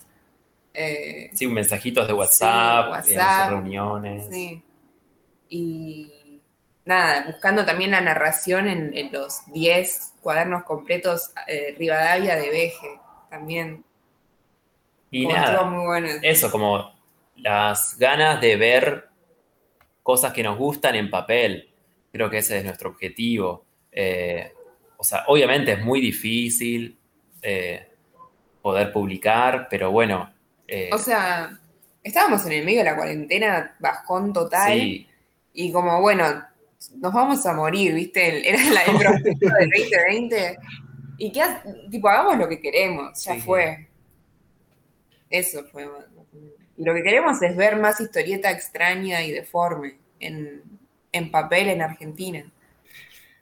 eh, 0.76 1.32
sí, 1.34 1.48
mensajitos 1.48 2.08
de 2.08 2.14
WhatsApp, 2.14 2.92
WhatsApp 2.92 3.50
reuniones. 3.54 4.28
Sí. 4.30 4.62
Y 5.50 6.42
nada, 6.86 7.26
buscando 7.26 7.66
también 7.66 7.90
la 7.90 8.02
narración 8.02 8.68
en, 8.68 9.12
los 9.12 9.52
10 9.52 10.14
cuadernos 10.22 10.64
completos 10.64 11.32
eh, 11.48 11.74
Rivadavia 11.76 12.36
de 12.36 12.52
Veje 12.52 13.03
también. 13.34 13.84
Y 15.10 15.26
nada, 15.26 15.68
eso, 16.22 16.52
como 16.52 16.94
las 17.38 17.98
ganas 17.98 18.40
de 18.40 18.56
ver 18.58 19.10
cosas 20.04 20.34
que 20.34 20.44
nos 20.44 20.56
gustan 20.56 20.94
en 20.94 21.10
papel. 21.10 21.68
Creo 22.12 22.30
que 22.30 22.38
ese 22.38 22.60
es 22.60 22.64
nuestro 22.64 22.92
objetivo. 22.92 23.66
Eh, 23.92 24.54
o 24.98 25.04
sea, 25.04 25.24
obviamente 25.28 25.72
es 25.72 25.82
muy 25.84 26.00
difícil 26.00 26.96
eh, 27.42 27.88
poder 28.62 28.92
publicar, 28.92 29.68
pero 29.68 29.92
bueno, 29.92 30.32
eh, 30.68 30.92
o 30.94 31.00
sea, 31.00 31.60
estábamos 32.04 32.46
en 32.46 32.52
el 32.52 32.66
medio 32.66 32.80
de 32.80 32.86
la 32.86 32.96
cuarentena, 32.96 33.76
bajón 33.80 34.32
total. 34.32 35.08
Y 35.56 35.72
como, 35.72 36.02
bueno, 36.02 36.44
nos 36.98 37.14
vamos 37.14 37.44
a 37.48 37.54
morir, 37.54 37.96
¿viste? 37.96 38.48
Era 38.48 38.64
la, 38.70 38.82
el 38.84 38.98
proceso 38.98 39.56
del 39.60 39.70
2020. 39.72 40.58
Y 41.18 41.32
que, 41.32 41.42
tipo, 41.90 42.10
hagamos 42.10 42.38
lo 42.38 42.50
que 42.50 42.60
queremos, 42.60 43.24
ya 43.24 43.36
fue. 43.36 43.88
Eso 45.30 45.64
fue. 45.66 45.88
Y 46.78 46.84
lo 46.84 46.94
que 46.94 47.04
queremos 47.04 47.42
es 47.42 47.56
ver 47.56 47.78
más 47.78 48.00
historieta 48.00 48.52
extraña 48.52 49.24
y 49.24 49.32
deforme 49.32 49.98
en, 50.20 50.64
en 51.12 51.32
papel 51.32 51.70
en 51.70 51.82
Argentina 51.82 52.46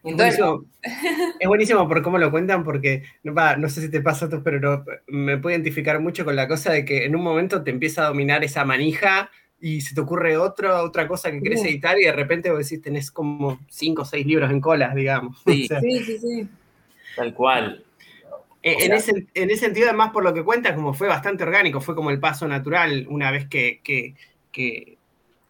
es 0.03 1.47
buenísimo 1.47 1.87
por 1.87 2.01
cómo 2.01 2.17
lo 2.17 2.31
cuentan, 2.31 2.63
porque 2.63 3.03
no, 3.23 3.69
sé 3.69 3.81
si 3.81 3.89
te 3.89 4.01
pasa 4.01 4.25
a 4.25 4.29
tú, 4.29 4.41
pero 4.43 4.83
me 5.07 5.37
puedo 5.37 5.55
identificar 5.55 5.99
mucho 5.99 6.25
con 6.25 6.35
la 6.35 6.47
cosa 6.47 6.71
de 6.71 6.85
que 6.85 7.05
en 7.05 7.15
un 7.15 7.21
momento 7.21 7.63
te 7.63 7.71
empieza 7.71 8.05
a 8.05 8.07
dominar 8.07 8.43
esa 8.43 8.65
manija 8.65 9.29
y 9.59 9.81
se 9.81 9.93
te 9.93 10.01
ocurre 10.01 10.37
otra 10.37 10.81
otra 10.81 11.07
cosa 11.07 11.29
que 11.29 11.41
querés 11.41 11.63
editar 11.63 11.99
y 11.99 12.05
de 12.05 12.13
repente 12.13 12.49
vos 12.49 12.67
decís, 12.67 12.81
tenés 12.81 13.11
como 13.11 13.59
cinco 13.69 14.01
o 14.01 14.05
seis 14.05 14.25
libros 14.25 14.49
en 14.49 14.59
colas, 14.59 14.95
digamos. 14.95 15.39
Sí, 15.45 15.67
sí, 15.67 16.17
sí, 16.19 16.49
Tal 17.15 17.33
cual. 17.33 17.83
Eh, 18.63 18.75
en, 18.79 18.93
ese, 18.93 19.27
en, 19.33 19.49
ese, 19.49 19.65
sentido, 19.65 19.87
además, 19.87 20.11
por 20.11 20.23
lo 20.23 20.33
que 20.33 20.43
cuentas, 20.43 20.73
como 20.73 20.93
fue 20.93 21.07
bastante 21.07 21.43
orgánico, 21.43 21.81
fue 21.81 21.95
como 21.95 22.11
el 22.11 22.19
paso 22.19 22.47
natural 22.47 23.07
una 23.09 23.31
vez 23.31 23.47
que, 23.47 23.81
que, 23.83 24.15
que, 24.51 24.97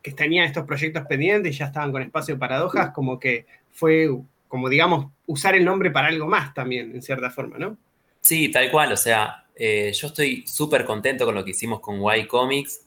que 0.01 0.11
tenían 0.11 0.45
estos 0.45 0.65
proyectos 0.65 1.05
pendientes 1.07 1.53
y 1.53 1.57
ya 1.57 1.65
estaban 1.65 1.91
con 1.91 2.01
espacio 2.01 2.35
de 2.35 2.39
paradojas, 2.39 2.91
como 2.91 3.19
que 3.19 3.45
fue 3.71 4.09
como 4.51 4.67
digamos, 4.67 5.05
usar 5.27 5.55
el 5.55 5.63
nombre 5.63 5.91
para 5.91 6.09
algo 6.09 6.27
más 6.27 6.53
también, 6.53 6.91
en 6.93 7.01
cierta 7.01 7.29
forma, 7.29 7.57
¿no? 7.57 7.77
Sí, 8.19 8.51
tal 8.51 8.69
cual, 8.69 8.91
o 8.91 8.97
sea, 8.97 9.45
eh, 9.55 9.93
yo 9.93 10.07
estoy 10.07 10.45
súper 10.45 10.83
contento 10.83 11.23
con 11.23 11.35
lo 11.35 11.45
que 11.45 11.51
hicimos 11.51 11.79
con 11.79 12.01
Y 12.13 12.27
Comics, 12.27 12.81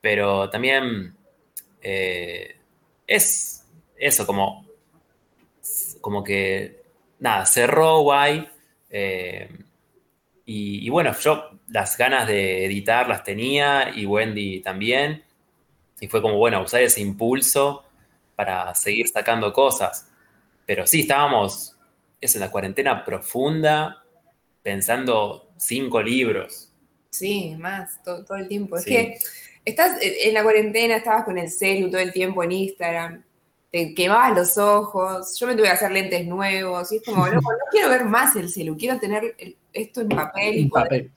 pero 0.00 0.48
también 0.48 1.14
eh, 1.82 2.56
es 3.06 3.62
eso, 3.98 4.26
como, 4.26 4.66
como 6.00 6.24
que, 6.24 6.75
nada, 7.18 7.46
cerró 7.46 8.04
Y, 8.28 8.48
eh, 8.90 9.48
y, 10.44 10.86
y, 10.86 10.88
bueno, 10.90 11.16
yo 11.18 11.50
las 11.68 11.96
ganas 11.96 12.28
de 12.28 12.64
editar 12.66 13.08
las 13.08 13.24
tenía 13.24 13.90
y 13.94 14.06
Wendy 14.06 14.60
también, 14.60 15.24
y 16.00 16.08
fue 16.08 16.22
como, 16.22 16.36
bueno, 16.36 16.62
usar 16.62 16.82
ese 16.82 17.00
impulso 17.00 17.84
para 18.34 18.74
seguir 18.74 19.08
sacando 19.08 19.52
cosas. 19.52 20.08
Pero 20.66 20.86
sí, 20.86 21.00
estábamos, 21.00 21.76
es 22.20 22.34
en 22.34 22.42
la 22.42 22.50
cuarentena 22.50 23.04
profunda, 23.04 24.04
pensando 24.62 25.50
cinco 25.56 26.02
libros. 26.02 26.72
Sí, 27.10 27.54
más, 27.58 28.02
todo, 28.02 28.36
el 28.36 28.48
tiempo. 28.48 28.76
Es 28.76 28.84
que 28.84 29.16
estás 29.64 29.98
en 30.02 30.34
la 30.34 30.42
cuarentena, 30.42 30.96
estabas 30.96 31.24
con 31.24 31.38
el 31.38 31.50
celu 31.50 31.90
todo 31.90 32.00
el 32.00 32.12
tiempo 32.12 32.44
en 32.44 32.52
Instagram, 32.52 33.24
te 33.76 33.94
quemabas 33.94 34.34
los 34.34 34.58
ojos, 34.58 35.38
yo 35.38 35.46
me 35.46 35.54
tuve 35.54 35.64
que 35.64 35.72
hacer 35.72 35.90
lentes 35.90 36.26
nuevos, 36.26 36.90
y 36.92 36.96
es 36.96 37.02
como, 37.04 37.26
no, 37.26 37.34
no 37.34 37.48
quiero 37.70 37.90
ver 37.90 38.06
más 38.06 38.34
el 38.36 38.48
celu, 38.48 38.74
quiero 38.76 38.98
tener 38.98 39.36
esto 39.70 40.00
en 40.00 40.08
papel. 40.08 40.70
Papel. 40.72 41.10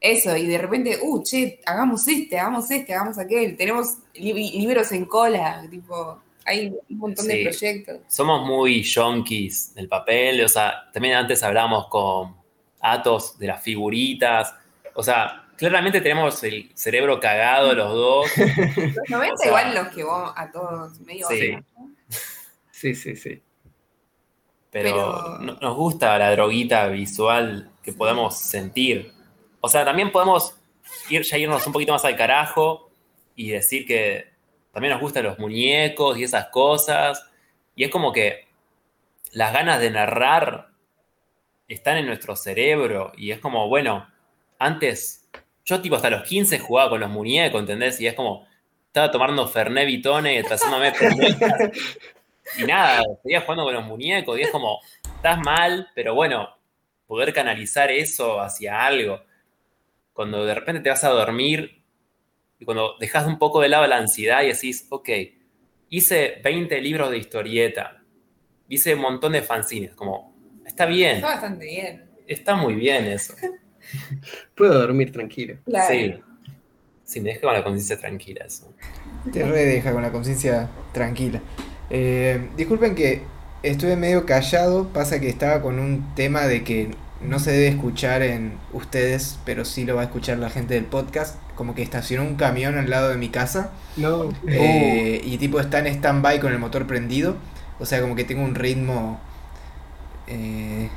Eso, 0.00 0.36
y 0.36 0.46
de 0.46 0.58
repente, 0.58 0.98
uh, 1.00 1.22
che, 1.22 1.60
hagamos 1.64 2.08
este, 2.08 2.38
hagamos 2.38 2.68
este, 2.70 2.94
hagamos 2.94 3.18
aquel, 3.18 3.56
tenemos 3.56 3.98
libros 4.14 4.90
en 4.90 5.04
cola, 5.04 5.64
tipo 5.70 6.20
hay 6.44 6.74
un 6.88 6.98
montón 6.98 7.28
de 7.28 7.44
proyectos. 7.44 8.00
Somos 8.08 8.44
muy 8.44 8.82
yonkis 8.82 9.74
del 9.74 9.86
papel, 9.86 10.42
o 10.42 10.48
sea, 10.48 10.90
también 10.92 11.14
antes 11.14 11.42
hablamos 11.44 11.86
con 11.88 12.34
Atos 12.80 13.38
de 13.38 13.46
las 13.46 13.62
figuritas, 13.62 14.52
o 14.94 15.02
sea, 15.02 15.44
claramente 15.56 16.00
tenemos 16.00 16.42
el 16.42 16.70
cerebro 16.74 17.20
cagado 17.20 17.74
los 17.74 17.92
dos. 17.92 18.30
Los 18.76 19.10
90 19.10 19.46
igual 19.46 19.74
los 19.74 19.88
que 19.88 20.02
vos 20.02 20.32
a 20.34 20.50
todos 20.50 20.98
medio... 21.00 21.28
Sí, 21.28 21.56
sí, 22.80 22.94
sí. 22.94 23.16
sí. 23.16 23.42
Pero, 24.70 25.38
nos 25.38 25.76
gusta 25.76 26.16
la 26.18 26.30
droguita 26.30 26.86
visual 26.88 27.70
que 27.82 27.92
podemos 27.92 28.38
sentir. 28.38 29.12
O 29.60 29.68
sea, 29.68 29.84
también 29.84 30.12
podemos 30.12 30.56
ir, 31.08 31.22
ya 31.22 31.38
irnos 31.38 31.66
un 31.66 31.72
poquito 31.72 31.92
más 31.92 32.04
al 32.04 32.16
carajo 32.16 32.90
y 33.34 33.50
decir 33.50 33.84
que 33.84 34.30
también 34.72 34.92
nos 34.92 35.00
gustan 35.00 35.24
los 35.24 35.38
muñecos 35.38 36.16
y 36.18 36.22
esas 36.22 36.46
cosas. 36.46 37.28
Y 37.74 37.84
es 37.84 37.90
como 37.90 38.12
que 38.12 38.46
las 39.32 39.52
ganas 39.52 39.80
de 39.80 39.90
narrar 39.90 40.68
están 41.66 41.96
en 41.96 42.06
nuestro 42.06 42.36
cerebro. 42.36 43.12
Y 43.16 43.32
es 43.32 43.40
como, 43.40 43.68
bueno, 43.68 44.08
antes, 44.58 45.28
yo 45.64 45.80
tipo 45.80 45.96
hasta 45.96 46.10
los 46.10 46.22
15 46.22 46.60
jugaba 46.60 46.90
con 46.90 47.00
los 47.00 47.10
muñecos, 47.10 47.60
¿entendés? 47.60 48.00
Y 48.00 48.06
es 48.06 48.14
como, 48.14 48.46
estaba 48.86 49.10
tomando 49.10 49.48
Fernet 49.48 49.86
Vitone 49.86 50.38
y 50.38 50.42
trazándome 50.44 50.92
Y 52.58 52.64
nada, 52.64 53.02
seguía 53.22 53.40
jugando 53.42 53.64
con 53.64 53.74
los 53.74 53.84
muñecos. 53.84 54.38
Y 54.38 54.42
es 54.42 54.50
como, 54.50 54.80
estás 55.16 55.38
mal, 55.44 55.88
pero 55.94 56.14
bueno, 56.14 56.48
poder 57.06 57.32
canalizar 57.32 57.90
eso 57.90 58.40
hacia 58.40 58.84
algo. 58.86 59.20
Cuando 60.12 60.44
de 60.44 60.54
repente 60.54 60.82
te 60.82 60.90
vas 60.90 61.04
a 61.04 61.10
dormir 61.10 61.82
y 62.58 62.64
cuando 62.64 62.96
dejas 63.00 63.26
un 63.26 63.38
poco 63.38 63.60
de 63.60 63.68
lado 63.68 63.86
la 63.86 63.96
ansiedad 63.96 64.42
y 64.42 64.48
decís, 64.48 64.86
ok, 64.90 65.08
hice 65.88 66.40
20 66.44 66.80
libros 66.80 67.10
de 67.10 67.18
historieta, 67.18 68.02
hice 68.68 68.94
un 68.94 69.00
montón 69.00 69.32
de 69.32 69.42
fanzines, 69.42 69.94
como, 69.94 70.34
está 70.64 70.86
bien. 70.86 71.16
Está 71.16 71.26
bastante 71.26 71.64
bien. 71.64 72.10
Está 72.26 72.54
muy 72.54 72.74
bien 72.74 73.06
eso. 73.06 73.34
Puedo 74.54 74.78
dormir 74.78 75.10
tranquilo. 75.10 75.56
Sí. 75.88 76.14
Sí, 77.02 77.20
me 77.20 77.30
deja 77.30 77.40
con 77.40 77.54
la 77.54 77.64
conciencia 77.64 77.98
tranquila 77.98 78.44
eso. 78.44 78.72
Te 79.32 79.44
re 79.44 79.64
deja 79.64 79.92
con 79.92 80.02
la 80.02 80.12
conciencia 80.12 80.68
tranquila. 80.92 81.40
Eh, 81.90 82.48
disculpen 82.56 82.94
que 82.94 83.22
estuve 83.62 83.96
medio 83.96 84.24
callado, 84.24 84.88
pasa 84.88 85.20
que 85.20 85.28
estaba 85.28 85.60
con 85.60 85.78
un 85.78 86.14
tema 86.14 86.42
de 86.42 86.64
que 86.64 86.90
no 87.20 87.38
se 87.38 87.52
debe 87.52 87.68
escuchar 87.68 88.22
en 88.22 88.54
ustedes, 88.72 89.38
pero 89.44 89.64
sí 89.64 89.84
lo 89.84 89.96
va 89.96 90.02
a 90.02 90.04
escuchar 90.04 90.38
la 90.38 90.50
gente 90.50 90.74
del 90.74 90.84
podcast. 90.84 91.36
Como 91.54 91.74
que 91.74 91.82
estacionó 91.82 92.22
un 92.22 92.36
camión 92.36 92.78
al 92.78 92.88
lado 92.88 93.10
de 93.10 93.16
mi 93.16 93.28
casa. 93.28 93.72
No. 93.96 94.30
Eh, 94.46 95.20
y 95.22 95.36
tipo 95.36 95.60
está 95.60 95.80
en 95.80 95.88
stand-by 95.88 96.40
con 96.40 96.52
el 96.52 96.58
motor 96.58 96.86
prendido. 96.86 97.36
O 97.78 97.84
sea, 97.86 98.00
como 98.00 98.16
que 98.16 98.24
tengo 98.24 98.42
un 98.42 98.54
ritmo 98.54 99.20
eh, 100.26 100.88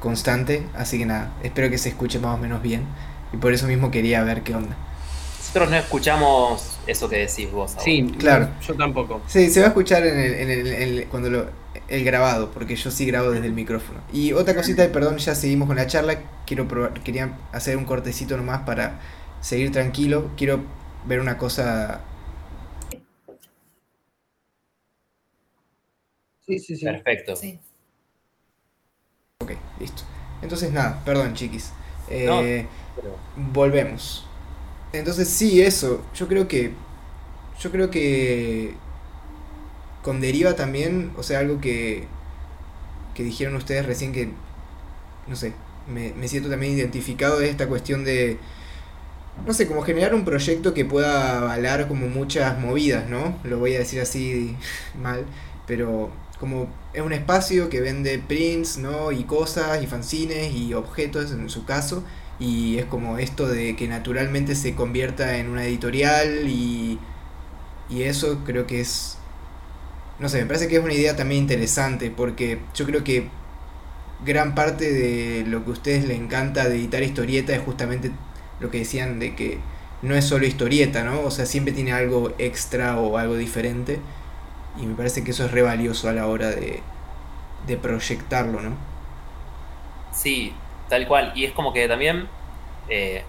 constante. 0.00 0.64
Así 0.76 0.98
que 0.98 1.06
nada, 1.06 1.32
espero 1.42 1.68
que 1.70 1.78
se 1.78 1.88
escuche 1.88 2.20
más 2.20 2.36
o 2.36 2.38
menos 2.38 2.62
bien. 2.62 2.84
Y 3.32 3.36
por 3.38 3.52
eso 3.52 3.66
mismo 3.66 3.90
quería 3.90 4.22
ver 4.22 4.42
qué 4.42 4.54
onda. 4.54 4.76
Nosotros 5.38 5.70
no 5.70 5.76
escuchamos 5.76 6.75
eso 6.86 7.08
que 7.08 7.18
decís 7.18 7.50
vos. 7.50 7.74
Sí, 7.78 8.06
claro. 8.18 8.48
Yo 8.66 8.74
tampoco. 8.74 9.22
Sí, 9.26 9.50
se 9.50 9.60
va 9.60 9.66
a 9.66 9.68
escuchar 9.68 10.06
en 10.06 10.18
el, 10.18 10.34
en 10.34 10.50
el, 10.50 11.06
cuando 11.06 11.30
lo, 11.30 11.46
el 11.88 12.04
grabado, 12.04 12.50
porque 12.50 12.76
yo 12.76 12.90
sí 12.90 13.06
grabo 13.06 13.30
desde 13.30 13.46
el 13.46 13.52
micrófono. 13.52 14.00
Y 14.12 14.32
otra 14.32 14.54
cosita, 14.54 14.84
y 14.84 14.88
perdón, 14.88 15.18
ya 15.18 15.34
seguimos 15.34 15.66
con 15.66 15.76
la 15.76 15.86
charla. 15.86 16.18
Quiero 16.46 16.68
probar, 16.68 16.94
quería 17.02 17.38
hacer 17.52 17.76
un 17.76 17.84
cortecito 17.84 18.36
nomás 18.36 18.62
para 18.62 19.00
seguir 19.40 19.72
tranquilo. 19.72 20.30
Quiero 20.36 20.60
ver 21.06 21.20
una 21.20 21.38
cosa 21.38 22.02
Sí, 26.46 26.58
sí, 26.60 26.76
sí. 26.76 26.84
Perfecto. 26.84 27.34
Sí. 27.34 27.58
Ok, 29.40 29.52
listo. 29.80 30.02
Entonces 30.42 30.72
nada, 30.72 31.02
perdón 31.04 31.34
chiquis. 31.34 31.72
Eh, 32.08 32.66
volvemos. 33.34 34.25
Entonces 34.92 35.28
sí, 35.28 35.60
eso. 35.62 36.02
Yo 36.14 36.28
creo 36.28 36.48
que. 36.48 36.72
Yo 37.60 37.70
creo 37.70 37.90
que. 37.90 38.74
Con 40.02 40.20
deriva 40.20 40.54
también, 40.54 41.12
o 41.16 41.22
sea, 41.22 41.40
algo 41.40 41.60
que. 41.60 42.06
Que 43.14 43.22
dijeron 43.22 43.56
ustedes 43.56 43.86
recién 43.86 44.12
que. 44.12 44.30
No 45.26 45.36
sé, 45.36 45.52
me, 45.92 46.12
me 46.14 46.28
siento 46.28 46.48
también 46.50 46.74
identificado 46.74 47.38
de 47.38 47.50
esta 47.50 47.68
cuestión 47.68 48.04
de. 48.04 48.38
No 49.46 49.52
sé, 49.52 49.66
como 49.66 49.82
generar 49.82 50.14
un 50.14 50.24
proyecto 50.24 50.72
que 50.72 50.84
pueda 50.84 51.38
avalar 51.38 51.88
como 51.88 52.08
muchas 52.08 52.58
movidas, 52.58 53.08
¿no? 53.08 53.38
Lo 53.44 53.58
voy 53.58 53.74
a 53.74 53.78
decir 53.80 54.00
así 54.00 54.56
mal, 55.00 55.26
pero 55.66 56.10
como 56.40 56.68
es 56.94 57.02
un 57.02 57.12
espacio 57.12 57.68
que 57.68 57.80
vende 57.80 58.18
prints, 58.18 58.78
¿no? 58.78 59.12
Y 59.12 59.24
cosas, 59.24 59.82
y 59.82 59.86
fanzines, 59.86 60.54
y 60.54 60.74
objetos 60.74 61.32
en 61.32 61.48
su 61.50 61.64
caso, 61.66 62.02
y 62.38 62.78
es 62.78 62.86
como 62.86 63.18
esto 63.18 63.48
de 63.48 63.76
que 63.76 63.88
naturalmente 63.88 64.54
se 64.54 64.74
convierta 64.74 65.38
en 65.38 65.48
una 65.50 65.64
editorial 65.64 66.48
y, 66.48 67.00
y 67.88 68.02
eso 68.04 68.44
creo 68.44 68.66
que 68.66 68.80
es, 68.80 69.18
no 70.18 70.28
sé, 70.28 70.40
me 70.40 70.46
parece 70.46 70.68
que 70.68 70.76
es 70.76 70.84
una 70.84 70.94
idea 70.94 71.16
también 71.16 71.42
interesante, 71.42 72.10
porque 72.10 72.70
yo 72.74 72.86
creo 72.86 73.04
que 73.04 73.30
gran 74.18 74.54
parte 74.54 74.92
de 74.92 75.44
lo 75.46 75.64
que 75.64 75.70
a 75.70 75.72
ustedes 75.74 76.04
les 76.06 76.18
encanta 76.18 76.68
de 76.68 76.76
editar 76.76 77.02
historieta 77.02 77.54
es 77.54 77.62
justamente 77.62 78.12
lo 78.60 78.70
que 78.70 78.78
decían 78.80 79.18
de 79.18 79.34
que 79.36 79.68
no 80.02 80.14
es 80.14 80.24
solo 80.26 80.46
historieta, 80.46 81.04
¿no? 81.04 81.22
O 81.22 81.30
sea, 81.30 81.46
siempre 81.46 81.72
tiene 81.74 81.92
algo 81.92 82.34
extra 82.38 82.98
o 82.98 83.18
algo 83.18 83.36
diferente. 83.36 84.00
Y 84.76 84.86
me 84.86 84.94
parece 84.96 85.24
que 85.24 85.32
eso 85.32 85.44
es 85.46 85.52
re 85.52 85.62
valioso 85.62 86.08
a 86.08 86.12
la 86.12 86.26
hora 86.28 86.50
de, 86.50 86.82
de 87.60 87.76
proyectarlo, 87.78 88.60
¿no? 88.62 88.78
Sí, 90.10 90.65
tal 90.88 91.06
cual. 91.06 91.32
Y 91.34 91.44
es 91.44 91.52
como 91.52 91.72
que 91.72 91.88
también 91.88 92.28
eh, 92.88 93.24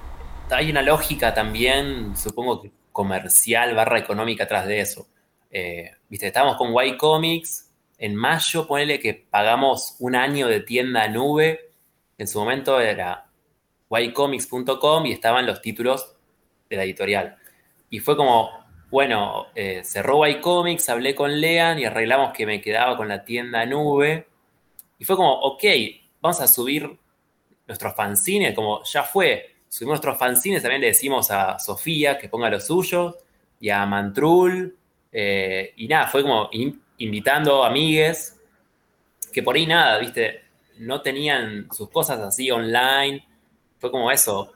hay 0.49 0.69
una 0.69 0.81
lógica 0.81 1.33
también, 1.33 2.15
supongo 2.15 2.61
que 2.61 2.71
comercial 2.91 3.75
barra 3.75 3.99
económica 3.99 4.45
atrás 4.45 4.65
de 4.67 4.79
eso. 4.79 5.07
Eh, 5.51 5.91
Viste, 6.09 6.27
estábamos 6.27 6.57
con 6.57 6.73
Y 6.85 6.97
Comics. 6.97 7.69
En 7.97 8.15
mayo, 8.15 8.67
ponele 8.67 8.99
que 8.99 9.13
pagamos 9.13 9.95
un 9.99 10.15
año 10.15 10.47
de 10.47 10.61
tienda 10.61 11.07
nube. 11.07 11.71
En 12.17 12.27
su 12.27 12.39
momento 12.39 12.79
era 12.79 13.27
ycomics.com 13.89 15.05
y 15.05 15.11
estaban 15.11 15.45
los 15.45 15.61
títulos 15.61 16.15
de 16.69 16.75
la 16.75 16.83
editorial. 16.83 17.37
Y 17.89 17.99
fue 17.99 18.15
como, 18.15 18.49
bueno, 18.89 19.47
eh, 19.55 19.83
cerró 19.83 20.25
iComics, 20.25 20.89
hablé 20.89 21.15
con 21.15 21.39
Lean 21.41 21.79
y 21.79 21.85
arreglamos 21.85 22.33
que 22.33 22.45
me 22.45 22.61
quedaba 22.61 22.95
con 22.95 23.07
la 23.07 23.23
tienda 23.23 23.65
nube. 23.65 24.27
Y 24.99 25.05
fue 25.05 25.15
como, 25.15 25.33
ok, 25.33 25.63
vamos 26.21 26.39
a 26.41 26.47
subir 26.47 26.97
nuestros 27.67 27.95
fanzines, 27.95 28.53
como 28.53 28.83
ya 28.83 29.03
fue. 29.03 29.55
Subimos 29.69 29.95
nuestros 29.95 30.17
fanzines, 30.17 30.62
también 30.62 30.81
le 30.81 30.88
decimos 30.88 31.29
a 31.31 31.59
Sofía 31.59 32.17
que 32.17 32.29
ponga 32.29 32.50
los 32.50 32.65
suyos 32.65 33.15
y 33.59 33.69
a 33.69 33.86
Mantrul. 33.86 34.75
Eh, 35.12 35.74
y 35.77 35.88
nada, 35.88 36.07
fue 36.07 36.21
como 36.21 36.50
invitando 36.97 37.63
amigues 37.63 38.38
que 39.31 39.43
por 39.43 39.55
ahí 39.55 39.67
nada, 39.67 40.00
viste, 40.00 40.41
no 40.79 41.01
tenían 41.01 41.67
sus 41.71 41.89
cosas 41.89 42.19
así 42.21 42.50
online. 42.50 43.24
Fue 43.77 43.91
como 43.91 44.09
eso, 44.09 44.53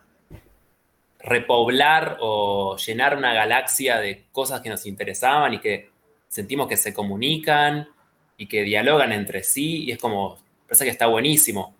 repoblar 1.19 2.17
o 2.19 2.77
llenar 2.77 3.15
una 3.15 3.33
galaxia 3.33 3.99
de 3.99 4.25
cosas 4.31 4.61
que 4.61 4.69
nos 4.69 4.85
interesaban 4.85 5.53
y 5.53 5.59
que 5.59 5.91
sentimos 6.27 6.67
que 6.67 6.77
se 6.77 6.93
comunican 6.93 7.89
y 8.37 8.47
que 8.47 8.63
dialogan 8.63 9.11
entre 9.11 9.43
sí 9.43 9.83
y 9.83 9.91
es 9.91 9.99
como, 9.99 10.39
parece 10.65 10.85
que 10.85 10.91
está 10.91 11.05
buenísimo. 11.07 11.75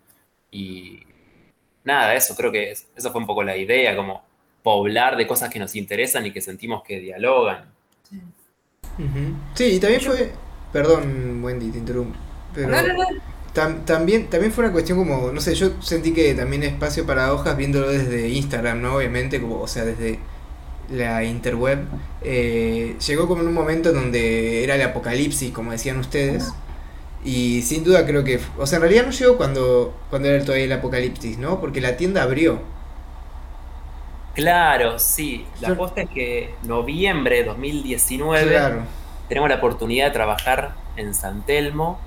Y 0.52 1.00
nada, 1.84 2.16
eso 2.16 2.36
creo 2.36 2.52
que 2.52 2.72
eso 2.72 3.12
fue 3.12 3.22
un 3.22 3.28
poco 3.28 3.44
la 3.44 3.58
idea, 3.58 3.96
como 3.96 4.24
poblar 4.64 5.18
de 5.18 5.28
cosas 5.28 5.50
que 5.50 5.60
nos 5.60 5.76
interesan 5.76 6.26
y 6.26 6.32
que 6.32 6.42
sentimos 6.42 6.84
que 6.84 7.00
dialogan. 7.00 7.66
Sí, 9.56 9.66
y 9.66 9.80
también 9.80 10.02
fue, 10.02 10.32
perdón 10.72 11.44
Wendy, 11.44 11.72
te 11.72 11.78
interrumpo, 11.80 12.18
pero 12.54 12.70
también, 13.54 14.30
también 14.30 14.52
fue 14.54 14.64
una 14.64 14.74
cuestión 14.74 14.98
como, 14.98 15.32
no 15.32 15.42
sé, 15.42 15.56
yo 15.56 15.82
sentí 15.82 16.14
que 16.14 16.34
también 16.34 16.64
espacio 16.64 17.06
para 17.06 17.34
hojas 17.34 17.58
viéndolo 17.58 17.90
desde 17.90 18.30
Instagram, 18.30 18.82
¿no? 18.82 18.96
Obviamente, 18.96 19.42
como, 19.42 19.60
o 19.60 19.68
sea, 19.68 19.84
desde 19.84 20.20
la 20.90 21.24
interweb, 21.24 21.80
eh, 22.22 22.96
llegó 23.06 23.28
como 23.28 23.42
en 23.42 23.48
un 23.48 23.54
momento 23.54 23.92
donde 23.92 24.64
era 24.64 24.76
el 24.76 24.82
apocalipsis, 24.82 25.52
como 25.52 25.72
decían 25.72 25.98
ustedes, 26.00 26.54
y 27.24 27.62
sin 27.62 27.84
duda 27.84 28.06
creo 28.06 28.24
que, 28.24 28.40
o 28.58 28.66
sea, 28.66 28.78
en 28.78 28.82
realidad 28.82 29.06
no 29.06 29.12
llegó 29.12 29.38
cuando, 29.38 29.94
cuando 30.10 30.28
era 30.28 30.44
todavía 30.44 30.66
el 30.66 30.72
apocalipsis, 30.72 31.38
¿no? 31.38 31.60
Porque 31.60 31.80
la 31.82 31.96
tienda 31.98 32.24
abrió. 32.24 32.62
Claro, 34.34 34.98
sí. 34.98 35.46
La 35.60 35.76
posta 35.76 36.02
es 36.02 36.10
que 36.10 36.56
noviembre 36.64 37.38
de 37.38 37.44
2019 37.44 38.84
tenemos 39.28 39.50
la 39.50 39.56
oportunidad 39.56 40.08
de 40.08 40.12
trabajar 40.12 40.76
en 40.96 41.14
San 41.14 41.46
Telmo 41.46 42.00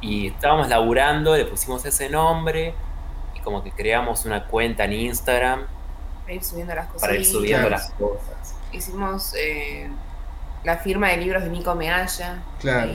y 0.00 0.28
estábamos 0.28 0.68
laburando, 0.68 1.36
le 1.36 1.44
pusimos 1.44 1.84
ese 1.84 2.08
nombre 2.08 2.74
y 3.34 3.40
como 3.40 3.62
que 3.62 3.70
creamos 3.70 4.24
una 4.24 4.46
cuenta 4.46 4.84
en 4.84 4.94
Instagram. 4.94 5.66
Para 6.22 6.34
ir 6.34 6.42
subiendo 6.42 6.74
las 6.74 6.86
cosas. 6.86 7.00
Para 7.00 7.14
ir 7.16 7.26
subiendo 7.26 7.68
las 7.68 7.90
cosas. 7.90 8.56
Hicimos 8.72 9.34
eh, 9.38 9.88
la 10.64 10.78
firma 10.78 11.10
de 11.10 11.18
libros 11.18 11.44
de 11.44 11.50
Nico 11.50 11.74
Mealla. 11.74 12.42
Claro. 12.60 12.92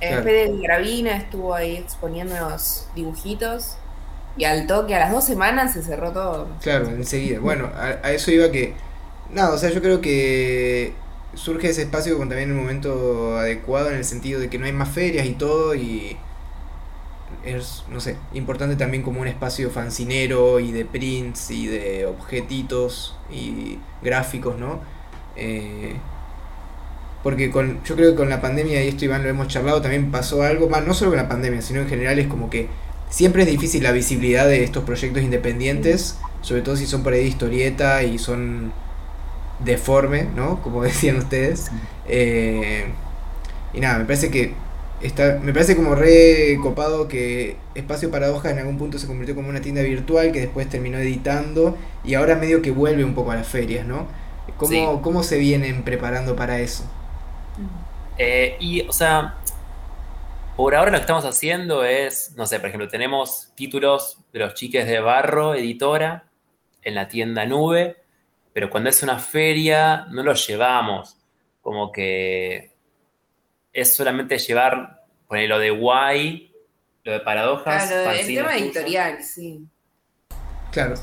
El 0.00 0.24
de 0.24 0.58
Gravina 0.62 1.16
estuvo 1.16 1.54
ahí 1.54 1.76
exponiendo 1.76 2.36
los 2.38 2.88
dibujitos. 2.94 3.78
Y 4.36 4.44
al 4.44 4.66
toque, 4.66 4.94
a 4.94 5.00
las 5.00 5.12
dos 5.12 5.24
semanas 5.24 5.72
se 5.74 5.82
cerró 5.82 6.12
todo. 6.12 6.48
Claro, 6.60 6.88
enseguida. 6.90 7.40
Bueno, 7.40 7.66
a, 7.74 8.00
a 8.06 8.12
eso 8.12 8.30
iba 8.30 8.50
que. 8.50 8.76
Nada, 9.30 9.54
o 9.54 9.58
sea, 9.58 9.70
yo 9.70 9.80
creo 9.80 10.00
que 10.00 11.02
surge 11.34 11.70
ese 11.70 11.82
espacio 11.82 12.18
con 12.18 12.28
también 12.28 12.50
el 12.50 12.56
momento 12.56 13.38
adecuado 13.38 13.90
en 13.90 13.96
el 13.96 14.04
sentido 14.04 14.40
de 14.40 14.50
que 14.50 14.58
no 14.58 14.66
hay 14.66 14.72
más 14.72 14.90
ferias 14.90 15.26
y 15.26 15.34
todo 15.34 15.74
y 15.76 16.18
es, 17.42 17.84
no 17.88 18.00
sé, 18.00 18.18
importante 18.32 18.76
también 18.76 19.02
como 19.02 19.20
un 19.20 19.28
espacio 19.28 19.70
fancinero 19.70 20.60
y 20.60 20.72
de 20.72 20.84
prints 20.84 21.50
y 21.50 21.66
de 21.66 22.06
objetitos 22.06 23.18
y 23.30 23.78
gráficos, 24.02 24.58
¿no? 24.58 24.82
Eh, 25.36 26.02
porque 27.22 27.50
con, 27.50 27.82
yo 27.84 27.96
creo 27.96 28.10
que 28.12 28.16
con 28.16 28.30
la 28.30 28.40
pandemia, 28.40 28.82
y 28.82 28.88
esto 28.88 29.04
Iván 29.04 29.22
lo 29.22 29.28
hemos 29.28 29.48
charlado, 29.48 29.82
también 29.82 30.10
pasó 30.10 30.42
algo, 30.42 30.68
más 30.68 30.86
no 30.86 30.94
solo 30.94 31.10
con 31.10 31.18
la 31.18 31.28
pandemia, 31.28 31.60
sino 31.62 31.80
en 31.80 31.88
general 31.88 32.18
es 32.18 32.26
como 32.26 32.48
que 32.48 32.68
siempre 33.10 33.42
es 33.42 33.48
difícil 33.48 33.82
la 33.82 33.92
visibilidad 33.92 34.46
de 34.46 34.64
estos 34.64 34.84
proyectos 34.84 35.22
independientes, 35.22 36.16
sobre 36.40 36.62
todo 36.62 36.76
si 36.76 36.86
son 36.86 37.02
por 37.02 37.12
ahí 37.12 37.20
de 37.20 37.28
historieta 37.28 38.02
y 38.02 38.18
son 38.18 38.72
deforme, 39.58 40.24
¿no? 40.34 40.62
Como 40.62 40.82
decían 40.82 41.16
ustedes. 41.16 41.70
Eh, 42.08 42.86
y 43.74 43.80
nada, 43.80 43.98
me 43.98 44.04
parece 44.04 44.30
que 44.30 44.54
está, 45.02 45.38
me 45.42 45.52
parece 45.52 45.76
como 45.76 45.94
re 45.94 46.58
copado 46.62 47.08
que 47.08 47.56
Espacio 47.74 48.10
Paradoja 48.10 48.50
en 48.50 48.58
algún 48.58 48.78
punto 48.78 48.98
se 48.98 49.06
convirtió 49.06 49.34
como 49.34 49.48
una 49.48 49.60
tienda 49.60 49.82
virtual 49.82 50.32
que 50.32 50.40
después 50.40 50.68
terminó 50.68 50.98
editando 50.98 51.76
y 52.04 52.14
ahora 52.14 52.34
medio 52.36 52.62
que 52.62 52.70
vuelve 52.70 53.04
un 53.04 53.14
poco 53.14 53.30
a 53.30 53.36
las 53.36 53.46
ferias, 53.46 53.86
¿no? 53.86 54.06
¿Cómo, 54.56 55.02
¿cómo 55.02 55.22
se 55.22 55.38
vienen 55.38 55.84
preparando 55.84 56.34
para 56.34 56.58
eso? 56.60 56.84
Eh, 58.22 58.58
y, 58.60 58.82
o 58.82 58.92
sea, 58.92 59.38
por 60.54 60.74
ahora 60.74 60.90
lo 60.90 60.98
que 60.98 61.00
estamos 61.00 61.24
haciendo 61.24 61.84
es, 61.84 62.34
no 62.36 62.44
sé, 62.44 62.60
por 62.60 62.68
ejemplo, 62.68 62.86
tenemos 62.86 63.50
títulos 63.54 64.18
de 64.30 64.40
los 64.40 64.52
chiques 64.52 64.86
de 64.86 65.00
Barro, 65.00 65.54
editora, 65.54 66.24
en 66.82 66.96
la 66.96 67.08
tienda 67.08 67.46
Nube, 67.46 67.96
pero 68.52 68.68
cuando 68.68 68.90
es 68.90 69.02
una 69.02 69.18
feria 69.18 70.04
no 70.10 70.22
lo 70.22 70.34
llevamos. 70.34 71.16
Como 71.62 71.90
que 71.90 72.74
es 73.72 73.96
solamente 73.96 74.36
llevar, 74.36 75.02
poner 75.26 75.48
lo 75.48 75.58
de 75.58 75.70
guay, 75.70 76.52
lo 77.04 77.12
de 77.12 77.20
paradojas. 77.20 77.86
Claro, 77.86 78.10
el 78.10 78.26
tema 78.26 78.54
editorial, 78.54 79.24
sí. 79.24 79.64
Claro. 80.72 80.94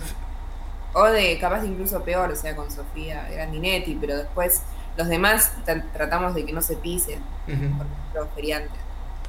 O 0.93 1.06
de 1.06 1.39
capaz 1.39 1.65
incluso 1.65 2.03
peor, 2.03 2.30
o 2.30 2.36
sea, 2.36 2.56
con 2.56 2.69
Sofía 2.69 3.27
Grandinetti, 3.32 3.97
pero 3.99 4.17
después 4.17 4.62
los 4.97 5.07
demás 5.07 5.53
tratamos 5.93 6.33
de 6.33 6.45
que 6.45 6.53
no 6.53 6.62
se 6.62 6.75
pisen 6.75 7.19
por 7.45 7.86
los 8.21 8.29
feriantes. 8.33 8.79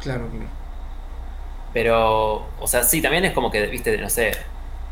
Claro, 0.02 0.28
claro. 0.28 0.46
Pero, 1.72 2.46
o 2.58 2.66
sea, 2.66 2.82
sí, 2.82 3.02
también 3.02 3.24
es 3.26 3.32
como 3.32 3.50
que, 3.50 3.66
viste, 3.66 3.96
no 3.98 4.08
sé, 4.08 4.32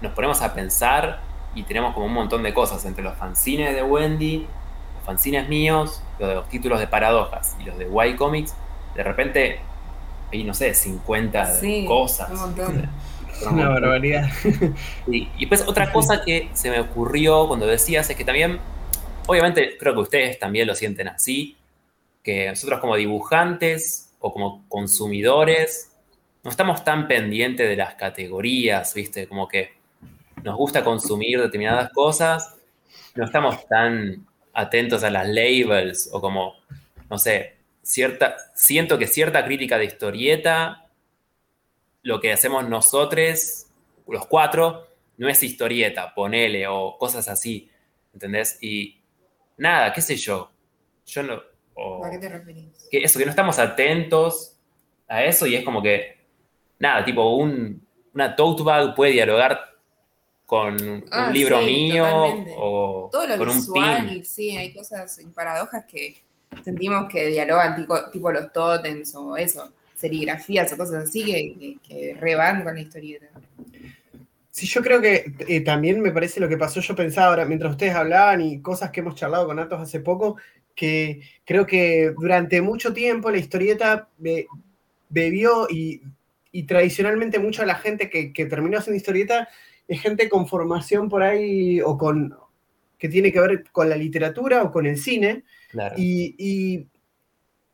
nos 0.02 0.12
ponemos 0.12 0.42
a 0.42 0.52
pensar 0.52 1.20
y 1.54 1.62
tenemos 1.62 1.94
como 1.94 2.06
un 2.06 2.12
montón 2.12 2.42
de 2.42 2.52
cosas 2.52 2.84
entre 2.84 3.02
los 3.02 3.16
fanzines 3.16 3.74
de 3.74 3.82
Wendy, 3.82 4.46
los 4.96 5.04
fanzines 5.04 5.48
míos, 5.48 6.02
los, 6.18 6.28
de 6.28 6.34
los 6.34 6.48
títulos 6.48 6.78
de 6.78 6.86
paradojas 6.86 7.56
y 7.58 7.64
los 7.64 7.78
de 7.78 7.88
Y 8.08 8.16
Comics. 8.16 8.54
De 8.94 9.02
repente 9.02 9.60
hay, 10.30 10.44
no 10.44 10.52
sé, 10.52 10.74
50 10.74 11.60
cosas. 11.86 12.30
Un 12.30 12.38
montón. 12.38 12.90
Una 13.50 13.68
barbaridad. 13.68 14.28
Y, 15.06 15.28
y 15.36 15.46
pues 15.46 15.62
otra 15.66 15.92
cosa 15.92 16.22
que 16.24 16.50
se 16.54 16.70
me 16.70 16.80
ocurrió 16.80 17.48
cuando 17.48 17.66
decías 17.66 18.08
es 18.08 18.16
que 18.16 18.24
también, 18.24 18.58
obviamente 19.26 19.76
creo 19.78 19.94
que 19.94 20.00
ustedes 20.00 20.38
también 20.38 20.66
lo 20.66 20.74
sienten 20.74 21.08
así, 21.08 21.56
que 22.22 22.48
nosotros 22.48 22.80
como 22.80 22.96
dibujantes 22.96 24.12
o 24.18 24.32
como 24.32 24.64
consumidores, 24.68 25.92
no 26.42 26.50
estamos 26.50 26.84
tan 26.84 27.08
pendientes 27.08 27.68
de 27.68 27.76
las 27.76 27.94
categorías, 27.94 28.94
¿viste? 28.94 29.26
Como 29.26 29.48
que 29.48 29.74
nos 30.42 30.56
gusta 30.56 30.84
consumir 30.84 31.40
determinadas 31.40 31.90
cosas, 31.92 32.54
no 33.14 33.24
estamos 33.24 33.66
tan 33.66 34.26
atentos 34.52 35.02
a 35.04 35.10
las 35.10 35.28
labels 35.28 36.08
o 36.12 36.20
como, 36.20 36.54
no 37.10 37.18
sé, 37.18 37.56
cierta, 37.82 38.36
siento 38.54 38.98
que 38.98 39.06
cierta 39.06 39.44
crítica 39.44 39.78
de 39.78 39.86
historieta, 39.86 40.88
lo 42.02 42.20
que 42.20 42.32
hacemos 42.32 42.68
nosotros, 42.68 43.66
los 44.08 44.26
cuatro, 44.26 44.86
no 45.16 45.28
es 45.28 45.42
historieta, 45.42 46.14
ponele, 46.14 46.68
o 46.68 46.96
cosas 46.98 47.28
así, 47.28 47.70
¿entendés? 48.12 48.58
Y 48.60 48.95
nada, 49.56 49.92
qué 49.92 50.00
sé 50.00 50.16
yo, 50.16 50.50
yo 51.06 51.22
no... 51.22 51.34
¿A 52.04 52.10
qué 52.10 52.18
te 52.18 52.28
referís? 52.28 52.88
Que 52.90 52.98
eso, 52.98 53.18
que 53.18 53.26
no 53.26 53.30
estamos 53.30 53.58
atentos 53.58 54.56
a 55.08 55.24
eso 55.24 55.46
y 55.46 55.54
es 55.56 55.64
como 55.64 55.82
que, 55.82 56.18
nada, 56.78 57.04
tipo, 57.04 57.36
un, 57.36 57.86
una 58.14 58.34
tote 58.34 58.62
bag 58.62 58.94
puede 58.94 59.12
dialogar 59.12 59.76
con 60.46 60.80
un 60.80 61.04
ah, 61.10 61.30
libro 61.30 61.60
mío 61.60 62.06
o 62.56 63.10
con 63.10 63.48
un 63.48 63.72
pin. 63.72 64.24
Sí, 64.24 64.56
hay 64.56 64.72
cosas 64.72 65.18
y 65.18 65.26
paradojas 65.26 65.84
que 65.84 66.22
sentimos 66.64 67.10
que 67.10 67.26
dialogan 67.26 67.76
tipo, 67.76 68.10
tipo 68.10 68.30
los 68.30 68.52
totems 68.52 69.14
o 69.16 69.36
eso, 69.36 69.72
serigrafías 69.94 70.72
o 70.72 70.76
cosas 70.76 71.08
así 71.08 71.24
que, 71.24 71.76
que, 71.86 72.14
reban 72.14 72.62
con 72.62 72.74
la 72.74 72.80
historieta. 72.80 73.26
Sí, 74.56 74.66
yo 74.66 74.80
creo 74.80 75.02
que 75.02 75.34
eh, 75.48 75.60
también 75.60 76.00
me 76.00 76.12
parece 76.12 76.40
lo 76.40 76.48
que 76.48 76.56
pasó, 76.56 76.80
yo 76.80 76.96
pensaba 76.96 77.26
ahora, 77.26 77.44
mientras 77.44 77.72
ustedes 77.72 77.94
hablaban 77.94 78.40
y 78.40 78.62
cosas 78.62 78.90
que 78.90 79.00
hemos 79.00 79.14
charlado 79.14 79.46
con 79.46 79.58
Atos 79.58 79.78
hace 79.78 80.00
poco, 80.00 80.38
que 80.74 81.20
creo 81.44 81.66
que 81.66 82.14
durante 82.18 82.62
mucho 82.62 82.94
tiempo 82.94 83.30
la 83.30 83.36
historieta 83.36 84.08
bebió 85.10 85.68
y, 85.68 86.00
tradicionalmente 86.66 87.38
mucha 87.38 87.64
de 87.64 87.66
la 87.66 87.74
gente 87.74 88.08
que, 88.08 88.32
que 88.32 88.46
terminó 88.46 88.78
haciendo 88.78 88.96
historieta 88.96 89.46
es 89.88 90.00
gente 90.00 90.26
con 90.30 90.48
formación 90.48 91.10
por 91.10 91.22
ahí 91.22 91.82
o 91.82 91.98
con 91.98 92.34
que 92.98 93.10
tiene 93.10 93.30
que 93.32 93.40
ver 93.40 93.64
con 93.72 93.90
la 93.90 93.96
literatura 93.96 94.62
o 94.62 94.72
con 94.72 94.86
el 94.86 94.96
cine. 94.96 95.44
Y, 95.98 96.88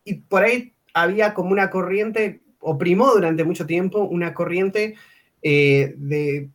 y, 0.04 0.14
por 0.28 0.42
ahí 0.42 0.72
había 0.94 1.32
como 1.32 1.52
una 1.52 1.70
corriente, 1.70 2.40
o 2.58 2.76
primó 2.76 3.12
durante 3.12 3.44
mucho 3.44 3.66
tiempo, 3.66 4.00
una 4.00 4.34
corriente 4.34 4.96
eh, 5.42 5.94
de, 5.96 6.50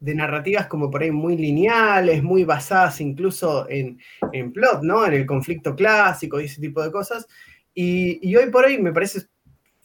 de, 0.00 0.14
narrativas 0.14 0.66
como 0.66 0.90
por 0.90 1.02
ahí 1.02 1.10
muy 1.10 1.36
lineales, 1.36 2.22
muy 2.22 2.44
basadas 2.44 3.00
incluso 3.00 3.68
en, 3.68 3.98
en 4.32 4.52
plot, 4.52 4.82
¿no? 4.82 5.06
En 5.06 5.14
el 5.14 5.26
conflicto 5.26 5.74
clásico 5.74 6.40
y 6.40 6.44
ese 6.44 6.60
tipo 6.60 6.82
de 6.82 6.90
cosas. 6.90 7.26
Y, 7.74 8.18
y 8.26 8.36
hoy 8.36 8.50
por 8.50 8.64
hoy 8.64 8.78
me 8.78 8.92
parece 8.92 9.26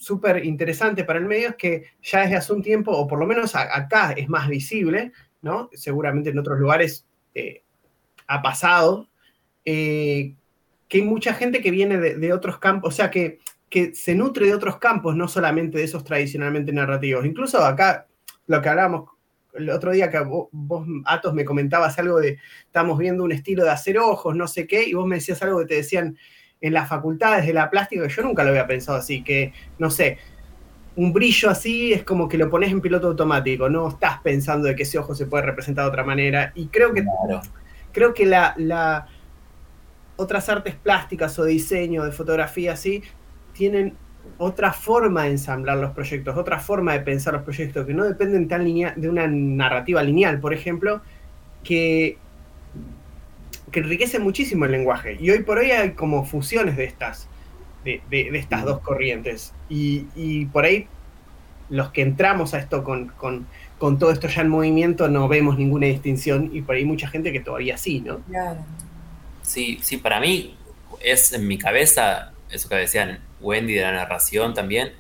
súper 0.02 0.44
interesante 0.44 1.04
para 1.04 1.20
el 1.20 1.26
medio 1.26 1.50
es 1.50 1.56
que 1.56 1.84
ya 2.02 2.22
desde 2.22 2.36
hace 2.36 2.54
un 2.54 2.64
tiempo, 2.64 2.92
o 2.92 3.08
por 3.08 3.20
lo 3.20 3.28
menos 3.28 3.56
acá 3.56 4.14
es 4.14 4.28
más 4.28 4.50
visible, 4.50 5.12
¿no? 5.44 5.70
Seguramente 5.74 6.32
en 6.32 6.40
otros 6.40 6.60
lugares 6.60 7.06
eh, 7.36 7.64
ha 8.26 8.42
pasado, 8.42 9.08
eh, 9.64 10.34
que 10.88 10.98
hay 10.98 11.04
mucha 11.04 11.36
gente 11.36 11.62
que 11.62 11.70
viene 11.70 11.98
de, 11.98 12.34
otros 12.34 12.58
campos, 12.58 12.94
o 12.94 12.96
sea, 12.96 13.12
que, 13.12 13.38
que, 13.70 13.94
se 13.94 14.16
nutre 14.16 14.48
de 14.48 14.56
otros 14.56 14.78
campos, 14.78 15.16
no 15.16 15.28
solamente 15.28 15.78
de 15.78 15.84
esos 15.84 16.04
tradicionalmente 16.04 16.74
narrativos. 16.74 17.24
Incluso 17.24 17.64
acá, 17.64 18.08
lo 18.48 18.60
que 18.60 18.70
hablábamos 18.70 19.12
el 19.54 19.70
otro 19.70 19.92
día 19.92 20.10
que 20.10 20.20
vos, 20.20 20.48
vos, 20.52 20.88
Atos, 21.06 21.34
me 21.34 21.46
comentabas 21.46 21.98
algo 22.00 22.20
de, 22.20 22.38
estamos 22.66 22.98
viendo 22.98 23.24
un 23.24 23.32
estilo 23.32 23.64
de 23.64 23.72
hacer 23.72 23.98
ojos, 23.98 24.36
no 24.36 24.48
sé 24.48 24.68
qué, 24.68 24.84
y 24.88 24.94
vos 24.94 25.06
me 25.08 25.16
decías 25.16 25.42
algo 25.42 25.60
que 25.60 25.66
te 25.66 25.76
decían, 25.76 26.18
en 26.62 26.74
las 26.74 26.88
facultades 26.88 27.46
de 27.46 27.54
la 27.54 27.70
plástica, 27.70 28.08
yo 28.08 28.22
nunca 28.22 28.44
lo 28.44 28.50
había 28.50 28.68
pensado 28.68 28.98
así, 28.98 29.24
que, 29.24 29.54
no 29.80 29.90
sé, 29.90 30.20
un 30.96 31.14
brillo 31.14 31.50
así 31.50 31.94
es 31.94 32.04
como 32.04 32.28
que 32.28 32.38
lo 32.38 32.50
pones 32.50 32.72
en 32.72 32.82
piloto 32.82 33.08
automático, 33.08 33.70
no 33.70 33.90
estás 33.90 34.20
pensando 34.22 34.68
de 34.68 34.76
que 34.76 34.84
ese 34.84 35.00
ojo 35.00 35.16
se 35.16 35.26
puede 35.26 35.44
representar 35.44 35.86
de 35.86 35.90
otra 35.90 36.04
manera. 36.04 36.52
Y 36.54 36.68
creo 36.68 36.94
que, 36.94 37.04
creo 37.92 38.14
que 38.14 38.26
la, 38.26 38.54
la, 38.58 39.08
otras 40.18 40.50
artes 40.50 40.76
plásticas 40.76 41.38
o 41.40 41.46
diseño, 41.46 42.04
de 42.04 42.12
fotografía 42.12 42.74
así, 42.74 43.04
tienen 43.54 43.96
otra 44.38 44.74
forma 44.74 45.24
de 45.24 45.32
ensamblar 45.32 45.78
los 45.78 45.92
proyectos, 45.92 46.36
otra 46.38 46.60
forma 46.60 46.94
de 46.94 47.02
pensar 47.02 47.34
los 47.34 47.44
proyectos, 47.44 47.86
que 47.86 47.94
no 47.94 48.04
dependen 48.04 48.48
tan 48.48 48.66
de 48.66 49.10
una 49.10 49.28
narrativa 49.28 50.02
lineal, 50.02 50.40
por 50.40 50.54
ejemplo, 50.54 51.02
que 51.64 52.18
que 53.72 53.80
enriquece 53.80 54.20
muchísimo 54.20 54.66
el 54.66 54.72
lenguaje. 54.72 55.18
Y 55.20 55.32
hoy 55.32 55.44
por 55.44 55.58
hoy 55.58 55.72
hay 55.72 55.92
como 55.92 56.26
fusiones 56.26 56.76
de 56.76 56.84
estas, 56.84 57.28
de, 57.84 58.02
estas 58.34 58.66
dos 58.66 58.82
corrientes. 58.82 59.54
Y, 59.70 60.46
por 60.48 60.66
ahí 60.66 60.88
los 61.70 61.92
que 61.92 62.02
entramos 62.02 62.54
a 62.54 62.60
esto 62.60 62.84
con, 62.84 63.48
todo 63.98 64.12
esto 64.12 64.28
ya 64.28 64.42
en 64.42 64.50
movimiento 64.50 65.08
no 65.08 65.30
vemos 65.30 65.58
ninguna 65.58 65.88
distinción 65.88 66.50
y 66.54 66.62
por 66.62 66.76
ahí 66.76 66.84
mucha 66.84 67.08
gente 67.08 67.32
que 67.32 67.40
todavía 67.40 67.78
sí, 67.78 68.02
¿no? 68.02 68.20
Claro. 68.28 68.60
Sí, 69.42 69.80
sí, 69.82 69.98
para 69.98 70.20
mí 70.20 70.58
es 71.00 71.32
en 71.32 71.48
mi 71.48 71.58
cabeza, 71.58 72.31
eso 72.52 72.70
que 72.70 72.76
decían 72.76 73.24
Wendy 73.40 73.74
de 73.74 73.82
la 73.82 73.92
narración 73.92 74.54
también, 74.54 74.94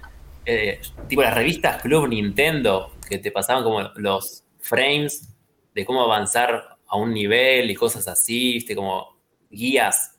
eh, 0.46 0.82
tipo 1.08 1.22
las 1.22 1.34
revistas 1.34 1.82
Club 1.82 2.08
Nintendo, 2.08 2.92
que 3.08 3.18
te 3.18 3.32
pasaban 3.32 3.64
como 3.64 3.82
los 3.96 4.44
frames 4.60 5.30
de 5.74 5.86
cómo 5.86 6.04
avanzar 6.04 6.78
a 6.88 6.98
un 6.98 7.14
nivel 7.14 7.70
y 7.70 7.76
cosas 7.76 8.08
así, 8.08 8.54
viste, 8.54 8.76
como 8.76 9.18
guías. 9.50 10.18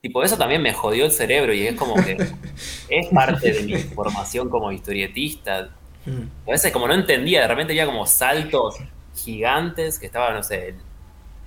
Tipo, 0.00 0.24
eso 0.24 0.38
también 0.38 0.62
me 0.62 0.72
jodió 0.72 1.04
el 1.04 1.12
cerebro 1.12 1.52
y 1.52 1.66
es 1.66 1.76
como 1.76 1.94
que 1.94 2.16
es 2.88 3.06
parte 3.08 3.52
de 3.52 3.62
mi 3.62 3.76
formación 3.76 4.48
como 4.48 4.72
historietista. 4.72 5.70
Mm. 6.06 6.48
A 6.48 6.50
veces 6.52 6.72
como 6.72 6.88
no 6.88 6.94
entendía, 6.94 7.42
de 7.42 7.48
repente 7.48 7.72
había 7.74 7.86
como 7.86 8.06
saltos 8.06 8.76
gigantes 9.14 9.98
que 9.98 10.06
estaban, 10.06 10.34
no 10.34 10.42
sé, 10.42 10.74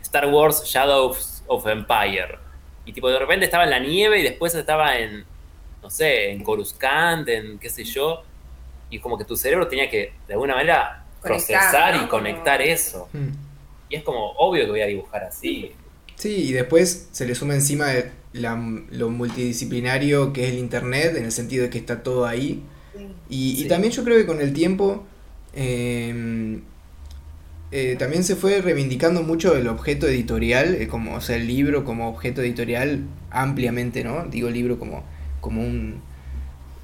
Star 0.02 0.28
Wars 0.28 0.64
Shadows 0.66 1.44
of 1.48 1.66
Empire. 1.66 2.38
Y 2.86 2.94
tipo, 2.94 3.10
de 3.10 3.20
repente 3.20 3.46
estaba 3.46 3.64
en 3.64 3.70
la 3.70 3.80
nieve 3.80 4.20
y 4.20 4.24
después 4.24 4.54
estaba 4.56 4.98
en, 4.98 5.24
no 5.82 5.90
sé, 5.90 6.32
en 6.32 6.44
Coruscant, 6.44 7.28
en 7.30 7.60
qué 7.60 7.70
sé 7.70 7.84
yo. 7.84 8.24
Y 8.90 9.00
como 9.00 9.18
que 9.18 9.26
tu 9.26 9.36
cerebro 9.36 9.68
tenía 9.68 9.90
que, 9.90 10.14
de 10.28 10.34
alguna 10.34 10.56
manera, 10.56 11.06
procesar 11.22 12.04
y 12.04 12.08
conectar 12.08 12.62
eso. 12.62 13.10
Mm. 13.14 13.30
Y 13.90 13.96
es 13.96 14.04
como 14.04 14.32
obvio 14.34 14.66
que 14.66 14.72
voy 14.72 14.82
a 14.82 14.88
dibujar 14.88 15.24
así. 15.24 15.72
Sí, 16.16 16.50
y 16.50 16.52
después 16.52 17.10
se 17.12 17.26
le 17.26 17.36
suma 17.36 17.56
encima 17.56 17.92
lo 18.34 19.10
multidisciplinario 19.10 20.34
que 20.34 20.46
es 20.46 20.52
el 20.52 20.60
Internet, 20.60 21.16
en 21.16 21.26
el 21.26 21.32
sentido 21.32 21.64
de 21.64 21.70
que 21.70 21.78
está 21.78 22.04
todo 22.04 22.26
ahí. 22.26 22.64
Y, 23.30 23.68
también 23.68 23.92
yo 23.92 24.04
creo 24.04 24.18
que 24.18 24.26
con 24.26 24.42
el 24.42 24.54
tiempo 24.54 25.06
em, 25.54 26.62
eh, 27.74 27.96
también 27.98 28.24
se 28.24 28.36
fue 28.36 28.62
reivindicando 28.62 29.24
mucho 29.24 29.56
el 29.58 29.68
objeto 29.68 30.08
editorial, 30.08 30.76
eh, 30.76 30.88
como, 30.88 31.16
o 31.16 31.22
sea, 31.22 31.36
el 31.36 31.48
libro 31.48 31.84
como 31.84 32.08
objeto 32.08 32.42
editorial 32.42 33.04
ampliamente, 33.32 34.04
¿no? 34.04 34.26
Digo 34.26 34.50
libro 34.50 34.80
como, 34.80 35.04
como 35.42 35.62
un 35.62 36.02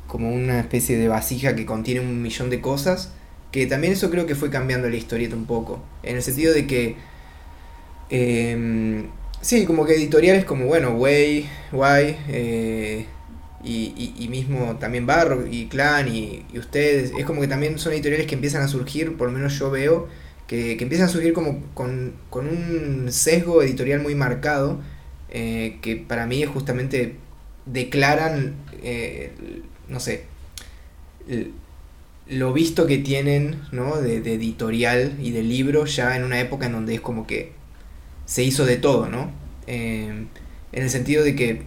como 0.07 0.33
una 0.33 0.59
especie 0.59 0.97
de 0.97 1.07
vasija 1.07 1.55
que 1.55 1.67
contiene 1.67 1.99
un 2.01 2.21
millón 2.23 2.49
de 2.49 2.61
cosas 2.61 3.13
que 3.51 3.65
también 3.65 3.93
eso 3.93 4.09
creo 4.09 4.25
que 4.25 4.35
fue 4.35 4.49
cambiando 4.49 4.89
la 4.89 4.95
historieta 4.95 5.35
un 5.35 5.45
poco. 5.45 5.83
En 6.03 6.15
el 6.15 6.21
sentido 6.21 6.53
de 6.53 6.67
que. 6.67 6.95
Eh, 8.09 9.05
sí, 9.41 9.65
como 9.65 9.85
que 9.85 9.95
editoriales 9.95 10.45
como, 10.45 10.65
bueno, 10.65 10.91
Way, 10.91 11.49
Way, 11.71 12.17
eh, 12.27 13.05
y, 13.63 14.27
mismo 14.29 14.77
también 14.79 15.05
Barro 15.05 15.47
y 15.47 15.67
Clan 15.67 16.13
y, 16.13 16.45
ustedes. 16.57 17.11
Es 17.17 17.25
como 17.25 17.41
que 17.41 17.47
también 17.47 17.79
son 17.79 17.93
editoriales 17.93 18.27
que 18.27 18.35
empiezan 18.35 18.61
a 18.61 18.67
surgir, 18.67 19.17
por 19.17 19.27
lo 19.27 19.33
menos 19.33 19.57
yo 19.57 19.71
veo, 19.71 20.07
que, 20.49 20.77
que 20.77 20.83
empiezan 20.83 21.07
a 21.07 21.11
surgir 21.11 21.31
como 21.31 21.61
con, 21.75 22.15
con 22.31 22.47
un 22.47 23.11
sesgo 23.11 23.61
editorial 23.61 24.01
muy 24.01 24.15
marcado, 24.15 24.79
eh, 25.29 25.77
que 25.83 25.95
para 25.95 26.25
mí 26.25 26.41
es 26.41 26.49
justamente 26.49 27.17
declaran, 27.67 28.55
eh, 28.81 29.31
no 29.87 29.99
sé, 29.99 30.23
lo 32.27 32.51
visto 32.51 32.87
que 32.87 32.97
tienen, 32.97 33.61
¿no? 33.71 33.97
De, 34.01 34.17
editorial 34.17 35.17
y 35.21 35.29
de 35.29 35.43
libro 35.43 35.85
ya 35.85 36.15
en 36.17 36.23
una 36.23 36.39
época 36.39 36.65
en 36.65 36.71
donde 36.71 36.95
es 36.95 37.01
como 37.01 37.27
que 37.27 37.51
se 38.25 38.43
hizo 38.43 38.65
de 38.65 38.77
todo, 38.77 39.07
¿no? 39.07 39.31
Em, 39.67 40.29
en 40.71 40.83
el 40.83 40.89
sentido 40.89 41.23
de 41.23 41.35
que, 41.35 41.61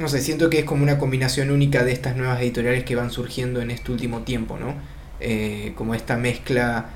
no 0.00 0.08
sé, 0.08 0.20
siento 0.20 0.50
que 0.50 0.58
es 0.58 0.64
como 0.64 0.82
una 0.82 0.98
combinación 0.98 1.52
única 1.52 1.84
de 1.84 1.92
estas 1.92 2.16
nuevas 2.16 2.40
editoriales 2.40 2.82
que 2.82 2.96
van 2.96 3.12
surgiendo 3.12 3.60
en 3.60 3.70
este 3.70 3.92
último 3.92 4.22
tiempo, 4.22 4.58
¿no? 4.58 4.97
Eh, 5.20 5.72
como 5.74 5.94
esta 5.94 6.16
mezcla 6.16 6.90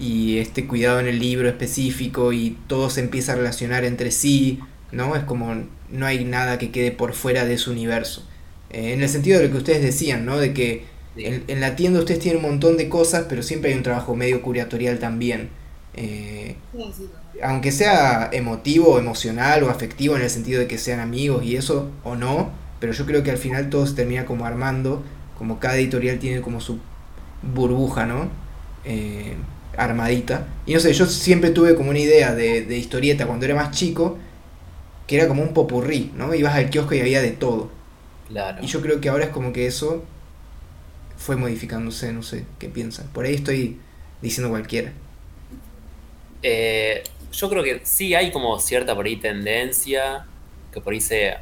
y 0.00 0.38
este 0.38 0.66
cuidado 0.66 0.98
en 0.98 1.06
el 1.06 1.20
libro 1.20 1.48
específico 1.48 2.32
y 2.32 2.58
todo 2.66 2.90
se 2.90 3.00
empieza 3.00 3.32
a 3.32 3.36
relacionar 3.36 3.84
entre 3.84 4.10
sí, 4.10 4.58
¿no? 4.90 5.14
Es 5.14 5.22
como 5.22 5.54
no 5.90 6.06
hay 6.06 6.24
nada 6.24 6.58
que 6.58 6.70
quede 6.70 6.90
por 6.90 7.12
fuera 7.12 7.44
de 7.44 7.58
su 7.58 7.70
universo. 7.70 8.26
Eh, 8.70 8.92
en 8.94 9.02
el 9.02 9.08
sentido 9.08 9.38
de 9.38 9.46
lo 9.46 9.52
que 9.52 9.58
ustedes 9.58 9.82
decían, 9.82 10.24
¿no? 10.24 10.38
De 10.38 10.52
que 10.52 10.84
en, 11.16 11.60
la 11.60 11.76
tienda 11.76 12.00
ustedes 12.00 12.20
tienen 12.20 12.42
un 12.44 12.50
montón 12.50 12.76
de 12.76 12.88
cosas, 12.88 13.26
pero 13.28 13.42
siempre 13.42 13.70
hay 13.70 13.76
un 13.76 13.82
trabajo 13.82 14.16
medio 14.16 14.42
curatorial 14.42 14.98
también. 14.98 15.50
Eh, 15.94 16.56
aunque 17.42 17.72
sea 17.72 18.30
emotivo, 18.32 18.98
emocional 18.98 19.62
o 19.64 19.70
afectivo 19.70 20.16
en 20.16 20.22
el 20.22 20.30
sentido 20.30 20.60
de 20.60 20.66
que 20.66 20.78
sean 20.78 21.00
amigos 21.00 21.44
y 21.44 21.56
eso 21.56 21.90
o 22.04 22.16
no, 22.16 22.50
pero 22.80 22.92
yo 22.92 23.06
creo 23.06 23.22
que 23.22 23.30
al 23.30 23.38
final 23.38 23.70
todo 23.70 23.86
se 23.86 23.94
termina 23.94 24.24
como 24.24 24.44
armando, 24.44 25.02
como 25.36 25.58
cada 25.58 25.76
editorial 25.76 26.18
tiene 26.18 26.40
como 26.40 26.60
su 26.60 26.78
burbuja, 27.42 28.06
¿no? 28.06 28.28
Eh, 28.84 29.34
armadita. 29.76 30.46
Y 30.66 30.74
no 30.74 30.80
sé, 30.80 30.92
yo 30.92 31.06
siempre 31.06 31.50
tuve 31.50 31.74
como 31.74 31.90
una 31.90 31.98
idea 31.98 32.34
de, 32.34 32.62
de, 32.62 32.76
historieta 32.76 33.26
cuando 33.26 33.44
era 33.46 33.54
más 33.54 33.70
chico, 33.70 34.18
que 35.06 35.16
era 35.16 35.28
como 35.28 35.42
un 35.42 35.54
popurrí, 35.54 36.12
¿no? 36.16 36.34
Ibas 36.34 36.54
al 36.54 36.70
kiosco 36.70 36.94
y 36.94 37.00
había 37.00 37.22
de 37.22 37.30
todo. 37.30 37.70
Claro. 38.28 38.62
Y 38.62 38.66
yo 38.66 38.80
creo 38.80 39.00
que 39.00 39.08
ahora 39.08 39.24
es 39.24 39.30
como 39.30 39.52
que 39.52 39.66
eso 39.66 40.04
fue 41.16 41.36
modificándose, 41.36 42.12
no 42.12 42.22
sé, 42.22 42.46
¿qué 42.58 42.68
piensan? 42.68 43.06
Por 43.08 43.26
ahí 43.26 43.34
estoy 43.34 43.78
diciendo 44.22 44.50
cualquiera. 44.50 44.92
Eh, 46.42 47.02
yo 47.32 47.48
creo 47.50 47.62
que 47.62 47.80
sí 47.84 48.14
hay 48.14 48.32
como 48.32 48.58
cierta 48.58 48.94
por 48.94 49.06
ahí 49.06 49.16
tendencia, 49.16 50.26
que 50.72 50.80
por 50.80 50.92
ahí 50.92 51.00
se 51.00 51.34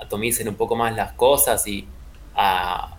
atomicen 0.00 0.48
un 0.48 0.54
poco 0.54 0.76
más 0.76 0.94
las 0.94 1.12
cosas 1.12 1.66
y 1.66 1.86
a 2.34 2.95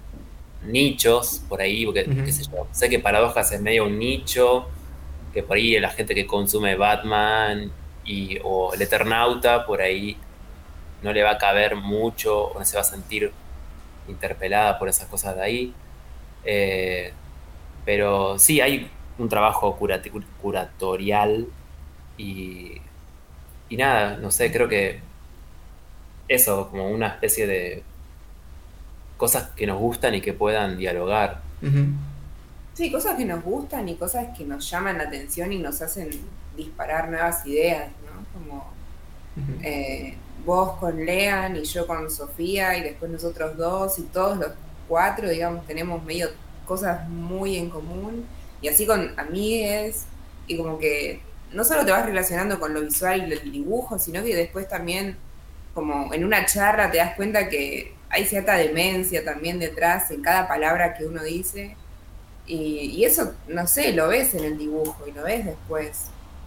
nichos 0.68 1.42
por 1.48 1.62
ahí, 1.62 1.86
porque 1.86 2.32
sé 2.32 2.44
yo, 2.44 2.68
sé 2.72 2.90
que 2.90 3.00
Paradojas 3.00 3.52
es 3.52 3.62
medio 3.62 3.86
un 3.86 3.98
nicho, 3.98 4.68
que 5.34 5.44
por 5.44 5.58
ahí 5.58 5.80
la 5.80 5.90
gente 5.90 6.16
que 6.16 6.26
consume 6.26 6.76
Batman 6.76 7.72
y, 8.06 8.40
o 8.44 8.74
el 8.74 8.82
Eternauta, 8.82 9.66
por 9.66 9.82
ahí 9.82 10.18
no 11.02 11.14
le 11.14 11.24
va 11.24 11.32
a 11.32 11.38
caber 11.38 11.76
mucho 11.76 12.46
o 12.48 12.60
no 12.60 12.66
se 12.66 12.76
va 12.76 12.82
a 12.82 12.86
sentir 12.86 13.32
interpelada 14.08 14.80
por 14.80 14.90
esas 14.90 15.08
cosas 15.08 15.36
de 15.36 15.42
ahí. 15.42 15.74
Eh, 16.44 17.14
pero 17.86 18.40
sí, 18.40 18.62
hay 18.62 18.90
un 19.18 19.30
trabajo 19.30 19.78
curatorial 20.42 21.48
y, 22.18 22.82
y 23.70 23.78
nada, 23.78 24.18
no 24.18 24.32
sé, 24.32 24.52
creo 24.52 24.68
que 24.68 25.02
eso, 26.28 26.70
como 26.70 26.90
una 26.90 27.08
especie 27.08 27.48
de 27.48 27.84
cosas 29.18 29.50
que 29.56 29.68
nos 29.68 29.80
gustan 29.80 30.16
y 30.16 30.22
que 30.22 30.34
puedan 30.34 30.78
dialogar. 30.78 31.42
Sí, 32.74 32.92
cosas 32.92 33.16
que 33.16 33.26
nos 33.26 33.44
gustan 33.44 33.90
y 33.90 33.96
cosas 33.96 34.38
que 34.38 34.46
nos 34.46 34.70
llaman 34.70 35.00
la 35.00 35.06
atención 35.06 35.52
y 35.52 35.58
nos 35.58 35.82
hacen 35.82 36.10
disparar 36.56 37.10
nuevas 37.10 37.46
ideas, 37.46 37.90
¿no? 38.06 38.40
Como 38.40 38.72
eh, 39.64 40.16
vos 40.46 40.78
con 40.78 41.04
Lean 41.04 41.56
y 41.56 41.64
yo 41.64 41.86
con 41.88 42.10
Sofía 42.10 42.78
y 42.78 42.84
después 42.84 43.12
nosotros 43.12 43.58
dos 43.58 44.00
y 44.00 44.04
todos 44.04 44.38
los 44.38 44.52
cuatro, 44.88 45.30
digamos, 45.30 45.66
tenemos 45.66 46.04
medio 46.04 46.30
cosas 46.66 47.08
muy 47.10 47.58
en 47.58 47.70
común 47.70 48.26
y 48.62 48.68
así 48.68 48.86
con 48.86 49.18
amigues 49.20 50.06
y 50.48 50.58
como 50.58 50.78
que 50.78 51.22
no 51.52 51.64
solo 51.64 51.86
te 51.86 51.92
vas 51.92 52.06
relacionando 52.06 52.60
con 52.60 52.74
lo 52.74 52.82
visual 52.82 53.28
y 53.28 53.34
el 53.34 53.52
dibujo, 53.52 53.98
sino 53.98 54.24
que 54.24 54.36
después 54.36 54.68
también 54.68 55.18
como 55.74 56.14
en 56.14 56.26
una 56.26 56.46
charla 56.46 56.92
te 56.92 56.98
das 56.98 57.16
cuenta 57.16 57.50
que 57.50 57.97
hay 58.10 58.26
cierta 58.26 58.56
demencia 58.56 59.24
también 59.24 59.60
detrás 59.60 60.12
en 60.12 60.22
cada 60.22 60.48
palabra 60.48 60.94
que 60.94 61.06
uno 61.06 61.24
dice. 61.24 61.76
Y, 62.46 63.04
eso, 63.04 63.34
no 63.50 63.68
sé, 63.68 63.92
lo 63.92 64.08
ves 64.08 64.34
en 64.34 64.46
el 64.46 64.58
dibujo 64.58 65.06
y 65.06 65.12
lo 65.12 65.24
ves 65.24 65.46
después 65.46 66.06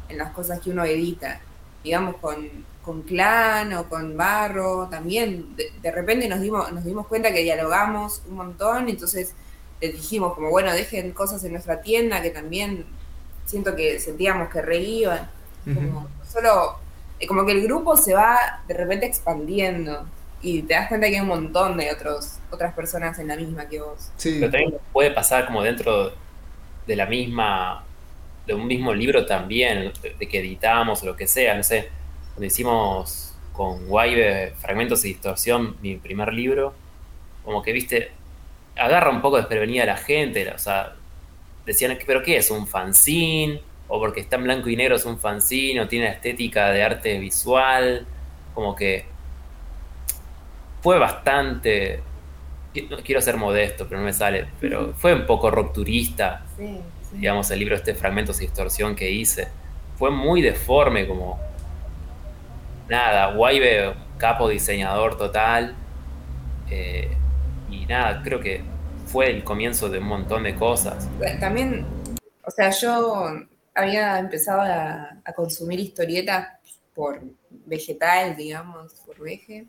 en 0.09 0.17
las 0.17 0.33
cosas 0.33 0.61
que 0.61 0.71
uno 0.71 0.85
edita. 0.85 1.41
Digamos, 1.85 2.17
con, 2.17 2.49
con 2.83 3.03
Clan 3.03 3.75
o 3.75 3.89
con 3.89 4.17
Barro, 4.17 4.89
también 4.89 5.55
de, 5.57 5.91
repente 5.91 6.29
nos 6.29 6.41
dimos, 6.41 6.73
nos 6.73 6.85
dimos 6.85 7.07
cuenta 7.07 7.33
que 7.33 7.43
dialogamos 7.43 8.23
un 8.29 8.37
montón, 8.37 8.89
entonces 8.89 9.35
les 9.81 9.93
dijimos 9.93 10.35
como, 10.35 10.51
bueno, 10.51 10.73
dejen 10.73 11.13
cosas 11.13 11.45
en 11.45 11.53
nuestra 11.53 11.83
tienda 11.83 12.23
que 12.23 12.31
también 12.31 12.87
siento 13.45 13.77
que 13.77 14.01
sentíamos 14.01 14.49
que 14.49 14.63
reíban. 14.63 15.31
Como 15.65 16.09
solo 16.27 16.79
eh, 17.19 17.27
como 17.27 17.45
que 17.45 17.53
el 17.53 17.63
grupo 17.63 17.97
se 17.99 18.15
va 18.15 18.63
de 18.67 18.75
repente 18.75 19.05
expandiendo 19.05 20.07
y 20.43 20.63
te 20.63 20.75
das 20.75 20.89
cuenta 20.89 21.09
que 21.09 21.17
hay 21.17 21.21
un 21.21 21.29
montón 21.29 21.77
de 21.77 21.91
otros, 21.93 22.39
otras 22.51 22.75
personas 22.75 23.19
en 23.19 23.29
la 23.29 23.37
misma 23.37 23.69
que 23.69 23.81
vos. 23.81 24.11
Sí. 24.17 24.39
Pero 24.41 24.51
también 24.51 24.75
puede 24.93 25.11
pasar 25.11 25.47
como 25.47 25.63
dentro 25.63 26.13
de 26.87 26.97
la 26.97 27.07
misma, 27.07 27.85
de 28.47 28.55
un 28.55 28.67
mismo 28.67 28.95
libro 28.95 29.27
también, 29.27 29.93
de, 30.03 30.29
que 30.29 30.39
editamos 30.39 31.03
o 31.03 31.07
lo 31.07 31.17
que 31.17 31.27
sea, 31.27 31.55
no 31.55 31.63
sé, 31.63 31.89
cuando 32.33 32.47
hicimos 32.47 33.35
con 33.53 33.87
Guaybe 33.87 34.55
Fragmentos 34.59 35.05
y 35.05 35.09
Distorsión, 35.09 35.77
mi 35.83 35.97
primer 35.97 36.33
libro, 36.33 36.75
como 37.45 37.63
que, 37.63 37.73
viste, 37.73 38.11
agarra 38.77 39.11
un 39.11 39.21
poco 39.21 39.37
desprevenida 39.37 39.83
a 39.83 39.87
la 39.87 39.97
gente, 39.97 40.51
o 40.51 40.59
sea, 40.59 40.95
decían, 41.67 41.99
pero 42.07 42.23
¿qué 42.23 42.39
es? 42.39 42.51
¿Un 42.51 42.67
fanzine? 42.67 43.61
o 43.91 43.99
porque 43.99 44.21
está 44.21 44.37
en 44.37 44.45
blanco 44.45 44.69
y 44.69 44.77
negro 44.77 44.95
es 44.95 45.05
un 45.05 45.19
fanzine, 45.19 45.81
o 45.81 45.89
tiene 45.89 46.07
la 46.07 46.13
estética 46.13 46.71
de 46.71 46.83
arte 46.83 47.19
visual, 47.19 48.07
como 48.55 48.77
que 48.77 49.05
fue 50.81 50.99
bastante, 50.99 52.03
no 52.89 52.97
quiero 52.99 53.21
ser 53.21 53.37
modesto, 53.37 53.87
pero 53.87 54.01
no 54.01 54.07
me 54.07 54.13
sale, 54.13 54.49
pero 54.61 54.93
fue 54.95 55.15
un 55.15 55.27
poco 55.27 55.51
rupturista, 55.51 56.45
digamos, 57.13 57.51
el 57.51 57.59
libro 57.59 57.77
este 57.77 57.95
Fragmentos 57.95 58.41
y 58.41 58.47
Distorsión 58.47 58.95
que 58.95 59.11
hice, 59.11 59.49
fue 59.97 60.11
muy 60.11 60.41
deforme, 60.41 61.07
como, 61.07 61.39
nada, 62.89 63.35
Guaybe, 63.35 63.95
capo 64.19 64.49
diseñador 64.49 65.19
total, 65.19 65.75
eh, 66.71 67.17
y 67.69 67.87
nada, 67.87 68.23
creo 68.23 68.41
que 68.41 68.63
fue 69.07 69.31
el 69.31 69.45
comienzo 69.45 69.89
de 69.89 69.99
un 69.99 70.07
montón 70.07 70.45
de 70.45 70.55
cosas. 70.55 71.09
También, 71.41 71.85
o 72.45 72.51
sea, 72.51 72.71
yo 72.71 73.27
había 73.75 74.19
empezado 74.19 74.61
a, 74.63 75.17
consumir 75.35 75.79
historietas 75.79 76.49
por 76.95 77.23
vegetal, 77.67 78.37
digamos, 78.37 78.93
por 79.07 79.21
veje. 79.21 79.67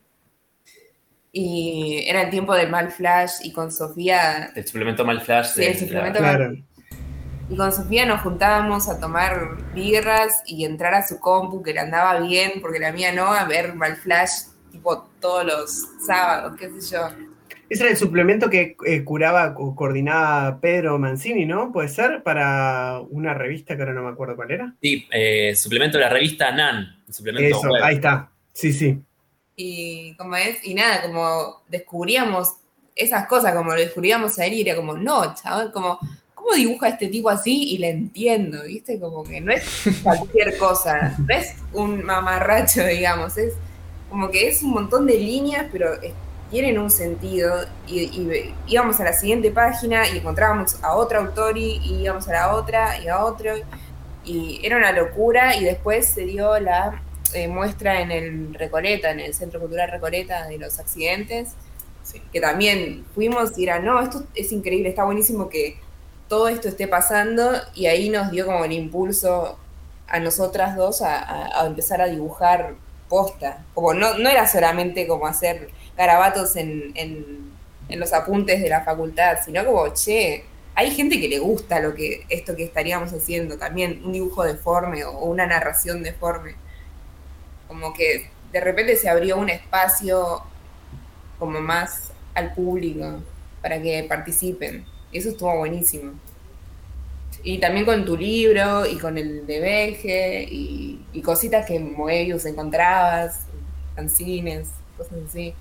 Y 1.32 2.04
era 2.08 2.24
el 2.24 2.30
tiempo 2.30 2.54
del 2.54 2.70
Mal 2.70 2.92
Flash 2.92 3.36
y 3.44 3.52
con 3.54 3.72
Sofía... 3.72 4.52
El 4.56 4.68
suplemento 4.68 5.06
Mal 5.06 5.22
Flash. 5.22 5.54
Sí, 5.54 5.64
el 5.64 5.78
suplemento 5.78 6.20
claro. 6.20 6.54
Y 7.50 7.56
con 7.56 7.72
Sofía 7.72 8.06
nos 8.06 8.22
juntábamos 8.22 8.90
a 8.90 9.00
tomar 9.00 9.74
birras 9.74 10.42
y 10.46 10.66
entrar 10.66 10.94
a 10.94 11.08
su 11.08 11.20
compu, 11.20 11.62
que 11.62 11.74
le 11.74 11.82
andaba 11.82 12.20
bien, 12.20 12.54
porque 12.62 12.80
la 12.80 12.92
mía 12.92 13.12
no, 13.12 13.34
a 13.34 13.46
ver 13.46 13.76
Mal 13.76 13.96
Flash 13.98 14.32
tipo 14.72 15.10
todos 15.20 15.46
los 15.46 15.90
sábados, 16.06 16.58
qué 16.58 16.70
sé 16.80 16.96
yo. 16.96 17.08
Ese 17.70 17.84
era 17.84 17.92
el 17.92 17.98
suplemento 17.98 18.50
que 18.50 18.76
eh, 18.86 19.04
curaba 19.04 19.54
o 19.58 19.76
coordinaba 19.76 20.60
Pedro 20.60 21.00
Mancini, 21.00 21.46
¿no? 21.46 21.72
¿Puede 21.72 21.88
ser? 21.88 22.22
Para 22.22 23.00
una 23.10 23.34
revista 23.34 23.76
que 23.76 23.82
ahora 23.82 23.94
no 23.94 24.04
me 24.04 24.10
acuerdo 24.10 24.36
cuál 24.36 24.52
era. 24.52 24.76
Sí, 24.82 25.08
eh, 25.12 25.56
suplemento 25.56 25.98
de 25.98 26.04
la 26.04 26.10
revista 26.10 26.52
NAN. 26.52 27.02
Suplemento 27.10 27.58
Eso, 27.58 27.70
ahí 27.82 27.96
está. 27.96 28.30
Sí, 28.52 28.74
sí. 28.74 29.00
Y 29.56 30.16
como 30.16 30.36
es, 30.36 30.64
y 30.64 30.74
nada, 30.74 31.02
como 31.04 31.62
descubríamos 31.68 32.56
esas 32.96 33.28
cosas, 33.28 33.54
como 33.54 33.72
lo 33.72 33.80
descubríamos 33.80 34.38
a 34.40 34.46
él 34.46 34.54
y 34.54 34.62
era 34.62 34.76
como, 34.76 34.94
no, 34.94 35.34
chaval, 35.36 35.72
como, 35.72 36.00
¿cómo 36.34 36.54
dibuja 36.54 36.90
este 36.90 37.08
tipo 37.08 37.30
así? 37.30 37.74
Y 37.74 37.78
le 37.78 37.90
entiendo, 37.90 38.64
¿viste? 38.64 39.00
Como 39.00 39.24
que 39.24 39.42
no 39.42 39.52
es 39.52 39.64
cualquier 40.04 40.58
cosa, 40.58 41.16
no 41.18 41.34
es 41.34 41.56
un 41.74 42.04
mamarracho, 42.04 42.86
digamos, 42.86 43.38
es 43.38 43.54
como 44.10 44.30
que 44.30 44.50
es 44.50 44.62
un 44.62 44.72
montón 44.72 45.06
de 45.08 45.18
líneas, 45.18 45.68
pero 45.72 45.92
tienen 46.52 46.78
un 46.78 46.92
sentido 46.92 47.66
y, 47.88 48.54
íbamos 48.68 49.00
a 49.00 49.06
la 49.06 49.14
siguiente 49.14 49.52
página 49.52 50.08
y 50.10 50.18
encontrábamos 50.18 50.84
a 50.84 50.96
otro 50.96 51.20
autor 51.20 51.58
y, 51.58 51.80
íbamos 52.02 52.28
a 52.28 52.34
la 52.34 52.54
otra 52.54 53.00
y 53.00 53.08
a 53.08 53.24
otro 53.24 53.54
y 54.26 54.60
era 54.64 54.78
una 54.78 54.92
locura 54.92 55.56
y 55.56 55.64
después 55.64 56.10
se 56.10 56.26
dio 56.26 56.60
la 56.60 57.02
eh, 57.34 57.48
muestra 57.48 58.02
en 58.02 58.12
el 58.12 58.54
Recoleta, 58.54 59.12
en 59.12 59.20
el 59.20 59.34
Centro 59.34 59.60
Cultural 59.60 59.90
Recoleta 59.90 60.48
de 60.48 60.58
los 60.58 60.80
accidentes, 60.80 61.50
que 62.32 62.42
también 62.42 63.06
fuimos 63.14 63.58
y 63.58 63.64
era, 63.64 63.80
no, 63.80 64.02
esto 64.02 64.26
es 64.36 64.52
increíble, 64.52 64.90
está 64.90 65.04
buenísimo 65.04 65.50
que 65.50 65.78
todo 66.28 66.48
esto 66.48 66.68
esté 66.68 66.88
pasando 66.88 67.52
y 67.74 67.88
ahí 67.88 68.10
nos 68.10 68.32
dio 68.32 68.46
como 68.46 68.64
el 68.66 68.72
impulso 68.72 69.58
a 70.08 70.20
nosotras 70.20 70.76
dos 70.76 71.02
a, 71.02 71.66
empezar 71.66 72.02
a 72.02 72.08
dibujar 72.08 72.76
posta, 73.08 73.64
como 73.74 73.94
no, 73.94 74.18
no 74.18 74.30
era 74.30 74.48
solamente 74.48 75.08
como 75.08 75.28
hacer 75.28 75.70
garabatos 75.98 76.56
en, 76.56 76.92
en, 76.96 77.52
los 78.00 78.14
apuntes 78.14 78.62
de 78.62 78.70
la 78.70 78.86
facultad, 78.86 79.40
sino 79.44 79.66
como, 79.66 79.94
che, 79.94 80.46
hay 80.76 80.92
gente 80.92 81.20
que 81.20 81.28
le 81.28 81.40
gusta 81.40 81.82
lo 81.82 81.94
que 81.94 82.26
esto 82.30 82.56
que 82.56 82.64
estaríamos 82.64 83.12
haciendo, 83.12 83.58
también 83.58 84.02
un 84.06 84.14
dibujo 84.14 84.46
deforme 84.46 85.04
o 85.04 85.26
una 85.26 85.46
narración 85.46 86.02
deforme. 86.02 86.56
Como 87.72 87.94
que 87.94 88.30
de 88.52 88.60
repente 88.60 88.98
se 88.98 89.08
abrió 89.08 89.38
un 89.38 89.50
espacio 89.50 90.44
como 91.40 91.62
más 91.62 92.12
al 92.34 92.54
público 92.54 93.22
para 93.62 93.82
que 93.82 94.04
participen. 94.10 94.84
Y 95.10 95.20
eso 95.20 95.30
estuvo 95.30 95.56
buenísimo. 95.58 96.12
Y 97.44 97.60
también 97.60 97.86
con 97.86 98.04
tu 98.04 98.18
libro 98.18 98.86
y 98.86 98.98
con 98.98 99.18
el 99.18 99.48
de 99.48 99.62
Beje 99.62 100.44
y, 100.52 101.00
y 101.14 101.22
cositas 101.22 101.66
que 101.66 101.78
en 101.78 101.94
Moebius 101.94 102.46
encontrabas, 102.46 103.46
fanzines, 103.96 104.68
cosas 104.98 105.20
así. 105.30 105.54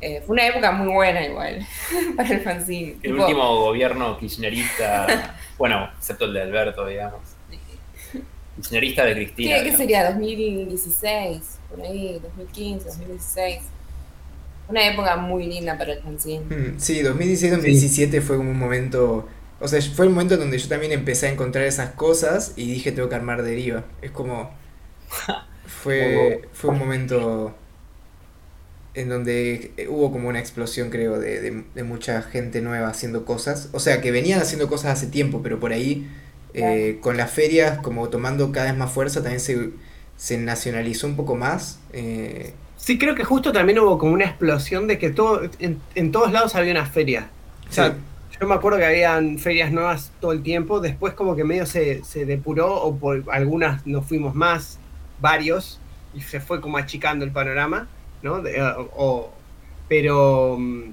Eh, 0.00 0.24
fue 0.26 0.34
una 0.34 0.48
época 0.48 0.72
muy 0.72 0.92
buena 0.92 1.24
igual 1.24 1.64
para 2.16 2.30
el 2.30 2.40
fanzine. 2.40 2.96
El 3.00 3.14
último 3.14 3.60
gobierno 3.60 4.18
kirchnerista, 4.18 5.36
bueno, 5.56 5.88
excepto 5.96 6.24
el 6.24 6.32
de 6.32 6.42
Alberto, 6.42 6.84
digamos. 6.84 7.20
Kirchnerista 8.56 9.04
de 9.04 9.14
Cristina. 9.14 9.62
¿Qué, 9.62 9.76
sería? 9.76 10.16
¿2016? 10.16 11.40
Por 11.70 11.80
ahí, 11.82 12.20
2015, 12.22 12.88
2016. 12.88 13.58
Una 14.68 14.86
época 14.86 15.16
muy 15.16 15.46
linda 15.46 15.76
para 15.76 15.94
el 15.94 16.02
fanzine. 16.02 16.44
Mm, 16.44 16.78
sí, 16.78 17.02
2016-2017 17.02 18.20
fue 18.20 18.36
como 18.36 18.50
un 18.50 18.58
momento... 18.58 19.28
O 19.60 19.68
sea, 19.68 19.80
fue 19.80 20.06
el 20.06 20.10
momento 20.10 20.36
donde 20.36 20.58
yo 20.58 20.68
también 20.68 20.92
empecé 20.92 21.28
a 21.28 21.30
encontrar 21.30 21.64
esas 21.64 21.90
cosas 21.90 22.52
y 22.56 22.66
dije 22.66 22.90
tengo 22.90 23.08
que 23.08 23.14
armar 23.14 23.42
deriva. 23.42 23.84
Es 24.02 24.10
como... 24.10 24.50
Fue, 25.64 26.42
fue 26.52 26.70
un 26.70 26.78
momento 26.78 27.56
en 28.94 29.08
donde 29.08 29.72
hubo 29.88 30.12
como 30.12 30.28
una 30.28 30.38
explosión, 30.38 30.90
creo, 30.90 31.18
de, 31.18 31.64
de, 31.74 31.82
mucha 31.82 32.22
gente 32.22 32.60
nueva 32.60 32.88
haciendo 32.88 33.24
cosas. 33.24 33.68
O 33.72 33.80
sea, 33.80 34.00
que 34.00 34.10
venían 34.10 34.40
haciendo 34.40 34.68
cosas 34.68 34.92
hace 34.92 35.06
tiempo, 35.06 35.40
pero 35.42 35.58
por 35.58 35.72
ahí, 35.72 36.08
eh, 36.54 36.98
con 37.00 37.16
las 37.16 37.30
ferias, 37.30 37.78
como 37.78 38.08
tomando 38.08 38.52
cada 38.52 38.66
vez 38.66 38.76
más 38.76 38.92
fuerza, 38.92 39.22
también 39.22 39.40
se, 39.40 39.70
se 40.16 40.38
nacionalizó 40.38 41.06
un 41.06 41.16
poco 41.16 41.36
más. 41.36 41.80
Eh. 41.92 42.54
Sí, 42.76 42.98
creo 42.98 43.14
que 43.14 43.24
justo 43.24 43.52
también 43.52 43.78
hubo 43.78 43.98
como 43.98 44.12
una 44.12 44.24
explosión 44.24 44.86
de 44.86 44.98
que 44.98 45.10
todo, 45.10 45.42
en, 45.58 46.12
todos 46.12 46.32
lados 46.32 46.54
había 46.54 46.72
una 46.72 46.86
feria. 46.86 47.28
O 47.68 47.72
sea, 47.72 47.94
yo 48.38 48.46
me 48.46 48.54
acuerdo 48.54 48.78
que 48.78 48.86
habían 48.86 49.38
ferias 49.38 49.70
nuevas 49.70 50.10
todo 50.20 50.32
el 50.32 50.42
tiempo, 50.42 50.80
después 50.80 51.14
como 51.14 51.36
que 51.36 51.44
medio 51.44 51.64
se, 51.64 52.02
se 52.04 52.26
depuró, 52.26 52.74
o 52.74 52.96
por 52.96 53.24
algunas 53.30 53.86
nos 53.86 54.04
fuimos 54.06 54.34
más, 54.34 54.78
varios, 55.20 55.80
y 56.12 56.20
se 56.20 56.40
fue 56.40 56.60
como 56.60 56.76
achicando 56.76 57.24
el 57.24 57.30
panorama 57.30 57.88
¿no? 58.22 58.46
Eh, 58.46 58.74
pero, 59.88 60.56
mm, 60.58 60.92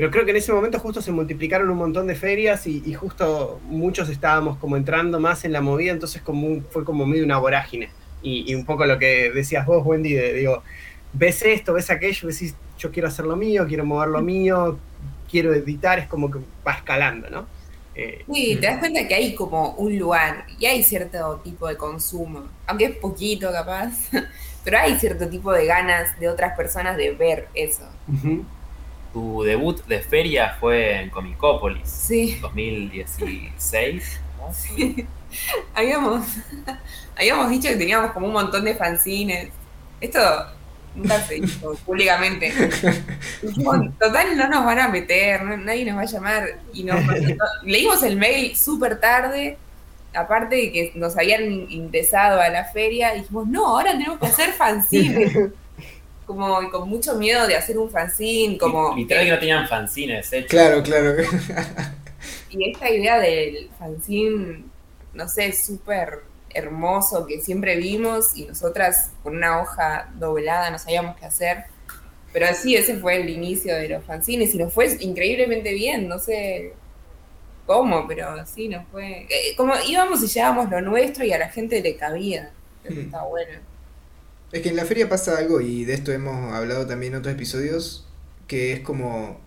pero 0.00 0.10
creo 0.10 0.24
que 0.24 0.30
en 0.30 0.38
ese 0.38 0.50
momento 0.50 0.78
justo 0.78 1.02
se 1.02 1.12
multiplicaron 1.12 1.68
un 1.68 1.76
montón 1.76 2.06
de 2.06 2.14
ferias 2.14 2.66
y, 2.66 2.94
justo 2.94 3.60
muchos 3.68 4.08
estábamos 4.08 4.56
como 4.56 4.78
entrando 4.78 5.20
más 5.20 5.44
en 5.44 5.52
la 5.52 5.60
movida, 5.60 5.92
entonces 5.92 6.22
como 6.22 6.62
fue 6.70 6.86
como 6.86 7.04
medio 7.04 7.22
una 7.22 7.36
vorágine. 7.36 7.90
Y, 8.22 8.54
un 8.54 8.64
poco 8.64 8.86
lo 8.86 8.98
que 8.98 9.30
decías 9.30 9.66
vos, 9.66 9.84
Wendy, 9.84 10.16
digo, 10.16 10.62
ves 11.12 11.42
esto, 11.42 11.74
ves 11.74 11.90
aquello, 11.90 12.28
decís, 12.28 12.54
yo 12.78 12.90
quiero 12.90 13.08
hacer 13.08 13.26
lo 13.26 13.36
mío, 13.36 13.66
quiero 13.68 13.84
mover 13.84 14.08
lo 14.08 14.22
mío, 14.22 14.78
quiero 15.30 15.52
editar, 15.52 15.98
es 15.98 16.08
como 16.08 16.30
que 16.30 16.38
va 16.66 16.72
escalando, 16.72 17.28
¿no? 17.28 17.46
Eh, 17.94 18.24
sí, 18.32 18.56
te 18.58 18.68
das 18.68 18.78
cuenta 18.78 19.06
que 19.06 19.14
hay 19.14 19.34
como 19.34 19.72
un 19.72 19.98
lugar 19.98 20.46
y 20.58 20.64
hay 20.64 20.82
cierto 20.82 21.42
tipo 21.44 21.68
de 21.68 21.76
consumo, 21.76 22.44
aunque 22.66 22.86
es 22.86 22.96
poquito 22.96 23.52
capaz, 23.52 24.08
pero 24.64 24.78
hay 24.78 24.98
cierto 24.98 25.28
tipo 25.28 25.52
de 25.52 25.66
ganas 25.66 26.18
de 26.18 26.30
otras 26.30 26.56
personas 26.56 26.96
de 26.96 27.10
ver 27.10 27.48
eso. 27.52 27.86
Tu 29.12 29.42
debut 29.42 29.84
de 29.86 30.00
feria 30.00 30.56
fue 30.60 31.02
en 31.02 31.10
Comicópolis. 31.10 31.88
Sí. 31.88 32.38
2016. 32.40 34.20
Sí. 34.54 35.06
Habíamos, 35.74 36.26
habíamos 37.14 37.50
dicho 37.50 37.68
que 37.68 37.76
teníamos 37.76 38.10
como 38.10 38.26
un 38.26 38.32
montón 38.32 38.64
de 38.64 38.74
fanzines. 38.74 39.50
Esto 40.00 40.18
nunca 40.94 41.20
se 41.20 41.36
hizo 41.38 41.74
públicamente. 41.86 42.52
total, 44.00 44.36
no 44.36 44.48
nos 44.48 44.64
van 44.64 44.78
a 44.80 44.88
meter, 44.88 45.44
nadie 45.44 45.84
nos 45.84 45.98
va 45.98 46.02
a 46.02 46.06
llamar. 46.06 46.58
Y 46.72 46.82
nos, 46.82 47.00
leímos 47.62 48.02
el 48.02 48.16
mail 48.16 48.56
súper 48.56 48.98
tarde 48.98 49.56
aparte 50.14 50.56
de 50.56 50.72
que 50.72 50.92
nos 50.94 51.16
habían 51.16 51.70
ingresado 51.70 52.40
a 52.40 52.48
la 52.48 52.64
feria, 52.64 53.14
dijimos, 53.14 53.46
no, 53.46 53.66
ahora 53.66 53.92
tenemos 53.92 54.18
que 54.18 54.26
hacer 54.26 54.52
fanzines. 54.52 55.32
Como 56.30 56.70
con 56.70 56.88
mucho 56.88 57.16
miedo 57.16 57.44
de 57.48 57.56
hacer 57.56 57.76
un 57.76 57.90
fanzine, 57.90 58.56
como... 58.56 58.94
Literal 58.94 59.24
que 59.24 59.30
no 59.32 59.38
tenían 59.40 59.66
fanzines 59.66 60.32
hechos. 60.32 60.48
Claro, 60.48 60.80
claro. 60.80 61.16
y 62.50 62.70
esta 62.70 62.88
idea 62.88 63.18
del 63.18 63.68
fanzine, 63.76 64.62
no 65.12 65.28
sé, 65.28 65.52
súper 65.52 66.20
hermoso 66.50 67.26
que 67.26 67.40
siempre 67.40 67.74
vimos 67.76 68.36
y 68.36 68.44
nosotras 68.44 69.10
con 69.24 69.36
una 69.36 69.60
hoja 69.60 70.08
doblada 70.14 70.70
no 70.70 70.78
sabíamos 70.78 71.16
qué 71.16 71.26
hacer. 71.26 71.64
Pero 72.32 72.46
sí, 72.54 72.76
ese 72.76 72.96
fue 72.98 73.20
el 73.20 73.28
inicio 73.28 73.74
de 73.74 73.88
los 73.88 74.04
fanzines 74.04 74.54
y 74.54 74.58
nos 74.58 74.72
fue 74.72 74.96
increíblemente 75.00 75.74
bien, 75.74 76.06
no 76.06 76.20
sé, 76.20 76.74
cómo, 77.66 78.06
pero 78.06 78.46
sí, 78.46 78.68
no 78.68 78.84
fue. 78.92 79.26
Eh, 79.28 79.56
como 79.56 79.74
íbamos 79.84 80.22
y 80.22 80.28
llevábamos 80.28 80.70
lo 80.70 80.80
nuestro 80.80 81.24
y 81.24 81.32
a 81.32 81.38
la 81.38 81.48
gente 81.48 81.82
le 81.82 81.96
cabía. 81.96 82.52
Eso 82.84 82.94
mm. 82.94 83.00
está 83.00 83.24
bueno. 83.24 83.69
Es 84.52 84.62
que 84.62 84.70
en 84.70 84.76
la 84.76 84.84
feria 84.84 85.08
pasa 85.08 85.38
algo, 85.38 85.60
y 85.60 85.84
de 85.84 85.94
esto 85.94 86.12
hemos 86.12 86.52
hablado 86.52 86.86
también 86.86 87.12
en 87.12 87.20
otros 87.20 87.34
episodios, 87.34 88.06
que 88.48 88.72
es 88.72 88.80
como. 88.80 89.40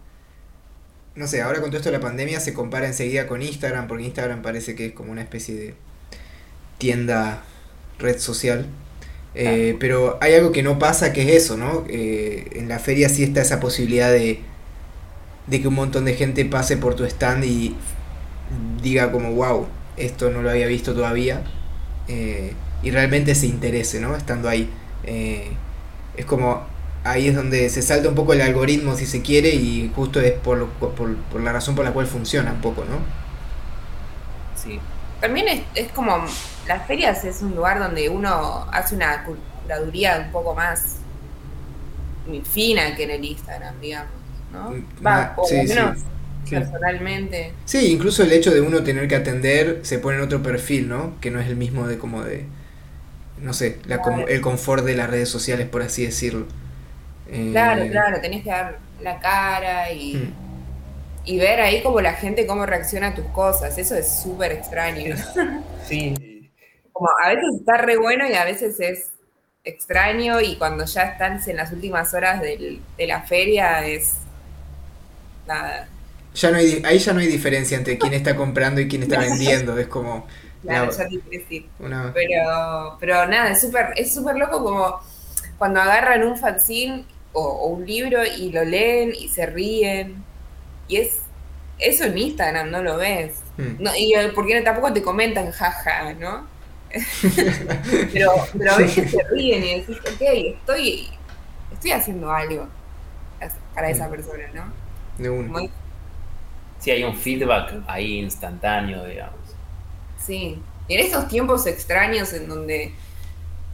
No 1.16 1.28
sé, 1.28 1.42
ahora 1.42 1.62
con 1.62 1.70
todo 1.70 1.78
esto 1.78 1.92
de 1.92 1.98
la 1.98 2.02
pandemia 2.02 2.40
se 2.40 2.54
compara 2.54 2.88
enseguida 2.88 3.28
con 3.28 3.42
Instagram, 3.42 3.88
porque 3.88 4.06
Instagram 4.06 4.42
parece 4.42 4.76
que 4.76 4.88
es 4.88 4.94
como 4.94 5.12
una 5.12 5.22
especie 5.22 5.54
de 5.56 5.74
tienda, 6.80 7.44
red 8.00 8.18
social. 8.20 8.66
Eh, 9.36 9.76
pero 9.80 10.18
hay 10.22 10.34
algo 10.36 10.52
que 10.52 10.64
no 10.64 10.80
pasa, 10.80 11.14
que 11.14 11.24
es 11.24 11.44
eso, 11.44 11.58
¿no? 11.58 11.86
Eh, 11.90 12.50
en 12.54 12.68
la 12.68 12.80
feria 12.80 13.10
sí 13.10 13.24
está 13.24 13.42
esa 13.42 13.60
posibilidad 13.60 14.12
de, 14.12 14.42
de 15.48 15.62
que 15.62 15.68
un 15.68 15.76
montón 15.76 16.06
de 16.06 16.16
gente 16.16 16.46
pase 16.46 16.78
por 16.78 16.96
tu 16.96 17.04
stand 17.06 17.44
y 17.46 17.76
diga 18.82 19.12
como, 19.12 19.34
wow, 19.34 19.68
esto 19.98 20.30
no 20.32 20.42
lo 20.42 20.50
había 20.50 20.68
visto 20.68 20.94
todavía, 20.94 21.44
eh, 22.08 22.54
y 22.82 22.92
realmente 22.92 23.36
se 23.36 23.48
interese, 23.48 24.00
¿no? 24.00 24.16
Estando 24.16 24.50
ahí. 24.50 24.70
Eh, 25.06 25.52
es 26.16 26.26
como, 26.26 26.64
ahí 27.04 27.28
es 27.28 27.36
donde 27.36 27.70
se 27.70 27.82
salta 27.82 28.10
un 28.10 28.16
poco 28.16 28.34
el 28.34 28.42
algoritmo, 28.42 28.96
si 28.96 29.06
se 29.06 29.22
quiere, 29.22 29.50
y 29.50 29.92
justo 29.96 30.20
es 30.20 30.34
por, 30.34 30.68
por, 30.68 31.42
la 31.42 31.52
razón 31.52 31.76
por 31.76 31.86
la 31.86 31.92
cual 31.92 32.08
funciona 32.08 32.52
un 32.52 32.62
poco, 32.62 32.86
¿no? 32.86 32.98
Sí. 34.56 34.80
También 35.20 35.48
es, 35.48 35.62
es 35.76 35.92
como, 35.92 36.26
las 36.68 36.86
ferias 36.86 37.24
es 37.24 37.42
un 37.42 37.56
lugar 37.56 37.80
donde 37.80 38.10
uno 38.10 38.68
hace 38.72 38.96
una 38.96 39.26
curaduría 39.64 40.24
un 40.26 40.32
poco 40.32 40.54
más 40.54 40.98
fina 42.52 42.96
que 42.96 43.04
en 43.04 43.12
el 43.12 43.26
Instagram, 43.26 43.80
digamos, 43.82 44.12
¿no? 44.52 44.72
Mm, 44.72 45.06
Va, 45.06 45.34
o 45.38 45.48
menos 45.50 46.00
personalmente. 46.50 47.54
Sí, 47.66 47.92
incluso 47.92 48.24
el 48.24 48.32
hecho 48.32 48.52
de 48.52 48.62
uno 48.62 48.84
tener 48.84 49.08
que 49.08 49.16
atender 49.16 49.80
se 49.84 50.00
pone 50.00 50.18
en 50.18 50.24
otro 50.24 50.44
perfil, 50.44 50.90
¿no? 50.90 51.20
Que 51.20 51.32
no 51.32 51.40
es 51.40 51.48
el 51.48 51.56
mismo 51.56 51.88
de 51.88 51.98
como 51.98 52.24
de, 52.24 52.46
no 53.44 53.54
sé, 53.54 53.80
la, 53.86 54.02
el 54.28 54.42
confort 54.42 54.84
de 54.84 54.96
las 54.96 55.10
redes 55.10 55.30
sociales, 55.30 55.68
por 55.68 55.82
así 55.82 56.06
decirlo. 56.06 56.48
Claro, 57.52 57.84
eh, 57.84 57.90
claro, 57.90 58.22
tenés 58.22 58.44
que 58.44 58.50
dar 58.50 58.80
la 59.02 59.20
cara 59.20 59.92
y, 59.92 60.16
hmm. 60.16 60.34
y 61.26 61.38
ver 61.38 61.62
ahí 61.62 61.82
como 61.82 62.02
la 62.02 62.14
gente 62.14 62.48
cómo 62.48 62.66
reacciona 62.66 63.10
a 63.10 63.16
tus 63.16 63.26
cosas. 63.26 63.78
Eso 63.78 63.96
es 63.96 64.22
súper 64.22 64.52
extraño. 64.52 65.16
Sí. 65.86 66.50
Como 66.94 67.10
a 67.22 67.28
veces 67.28 67.56
está 67.60 67.76
re 67.76 67.98
bueno 67.98 68.26
y 68.26 68.34
a 68.36 68.46
veces 68.46 68.80
es 68.80 69.10
extraño 69.66 70.40
y 70.40 70.56
cuando 70.56 70.86
ya 70.86 71.02
están 71.02 71.42
en 71.46 71.58
las 71.58 71.74
últimas 71.74 72.14
horas 72.14 72.40
de 72.42 72.80
la 73.00 73.24
feria 73.24 73.86
es 73.86 74.14
nada, 75.46 75.90
ya 76.34 76.52
no 76.52 76.58
hay, 76.58 76.82
ahí 76.86 76.98
ya 76.98 77.14
no 77.14 77.20
hay 77.20 77.28
diferencia 77.28 77.78
entre 77.78 77.98
quién 77.98 78.14
está 78.14 78.36
comprando 78.36 78.82
y 78.82 78.88
quién 78.88 79.04
está 79.04 79.20
vendiendo, 79.20 79.78
es 79.78 79.88
como... 79.88 80.28
Claro, 80.64 80.92
ya 80.92 81.08
te 81.08 81.38
decir. 81.38 81.70
Pero, 81.78 82.98
pero 83.00 83.28
nada, 83.28 83.52
es 83.52 83.62
súper 83.62 83.94
es 83.96 84.14
super 84.14 84.36
loco 84.36 84.64
como 84.64 85.00
cuando 85.58 85.82
agarran 85.82 86.24
un 86.24 86.38
fanzine 86.38 87.06
o, 87.34 87.68
un 87.68 87.86
libro 87.86 88.24
y 88.26 88.52
lo 88.52 88.64
leen 88.64 89.14
y 89.14 89.28
se 89.28 89.46
ríen. 89.46 90.24
Y 90.88 90.98
es 90.98 91.20
eso 91.80 92.06
en 92.06 92.18
Instagram, 92.18 92.72
no 92.72 92.82
lo 92.82 92.98
ves. 92.98 93.42
Hmm. 93.58 93.76
No, 93.80 93.92
y 93.96 94.14
porque 94.34 94.62
tampoco 94.62 94.94
te 94.94 95.02
comentan 95.02 95.52
jaja, 95.52 96.14
¿no? 96.14 96.48
pero, 98.14 98.32
pero 98.58 98.72
a 98.74 98.78
veces 98.78 99.12
se 99.12 99.24
ríen 99.32 99.64
y 99.64 99.80
decís, 99.80 99.98
ok, 100.00 100.22
estoy, 100.22 101.10
estoy 101.72 101.92
haciendo 101.92 102.32
algo 102.32 102.68
para 103.76 103.90
esa 103.90 104.08
hmm. 104.08 104.12
persona, 104.12 104.44
¿no? 104.54 104.74
De 105.18 105.30
uno 105.30 105.70
sí 106.84 106.92
hay 106.92 107.04
un 107.06 107.16
feedback 107.16 107.76
ahí 107.88 108.20
instantáneo, 108.20 109.06
digamos. 109.06 109.40
Sí, 110.26 110.60
en 110.88 111.00
estos 111.00 111.28
tiempos 111.28 111.66
extraños 111.68 112.34
en 112.34 112.48
donde, 112.48 112.94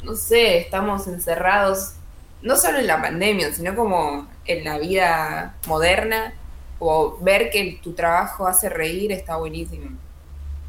no 0.04 0.16
sé, 0.16 0.60
estamos 0.60 1.08
encerrados, 1.08 1.94
no 2.42 2.56
solo 2.56 2.80
en 2.80 2.88
la 2.88 3.02
pandemia, 3.02 3.54
sino 3.54 3.76
como 3.76 4.28
en 4.46 4.64
la 4.64 4.78
vida 4.78 5.56
moderna, 5.68 6.34
o 6.80 7.18
ver 7.22 7.50
que 7.50 7.80
tu 7.84 7.94
trabajo 7.94 8.48
hace 8.48 8.70
reír 8.70 9.12
está 9.12 9.36
buenísimo. 9.36 9.90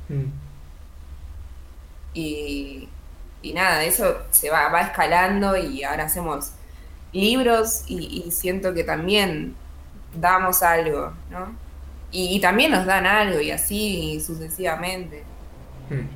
Mm. 0.08 0.24
Y, 2.12 2.88
y, 3.42 3.52
nada, 3.52 3.84
eso 3.84 4.18
se 4.32 4.50
va, 4.50 4.68
va 4.68 4.80
escalando 4.82 5.56
y 5.56 5.84
ahora 5.84 6.04
hacemos 6.04 6.50
libros 7.12 7.84
y, 7.86 8.24
y 8.26 8.30
siento 8.32 8.74
que 8.74 8.82
también 8.82 9.54
damos 10.14 10.62
algo, 10.62 11.12
¿no? 11.30 11.54
Y, 12.12 12.40
también 12.40 12.72
nos 12.72 12.86
dan 12.86 13.06
algo 13.06 13.40
y 13.40 13.50
así 13.50 14.20
sucesivamente. 14.20 15.22
Hmm. 15.90 16.06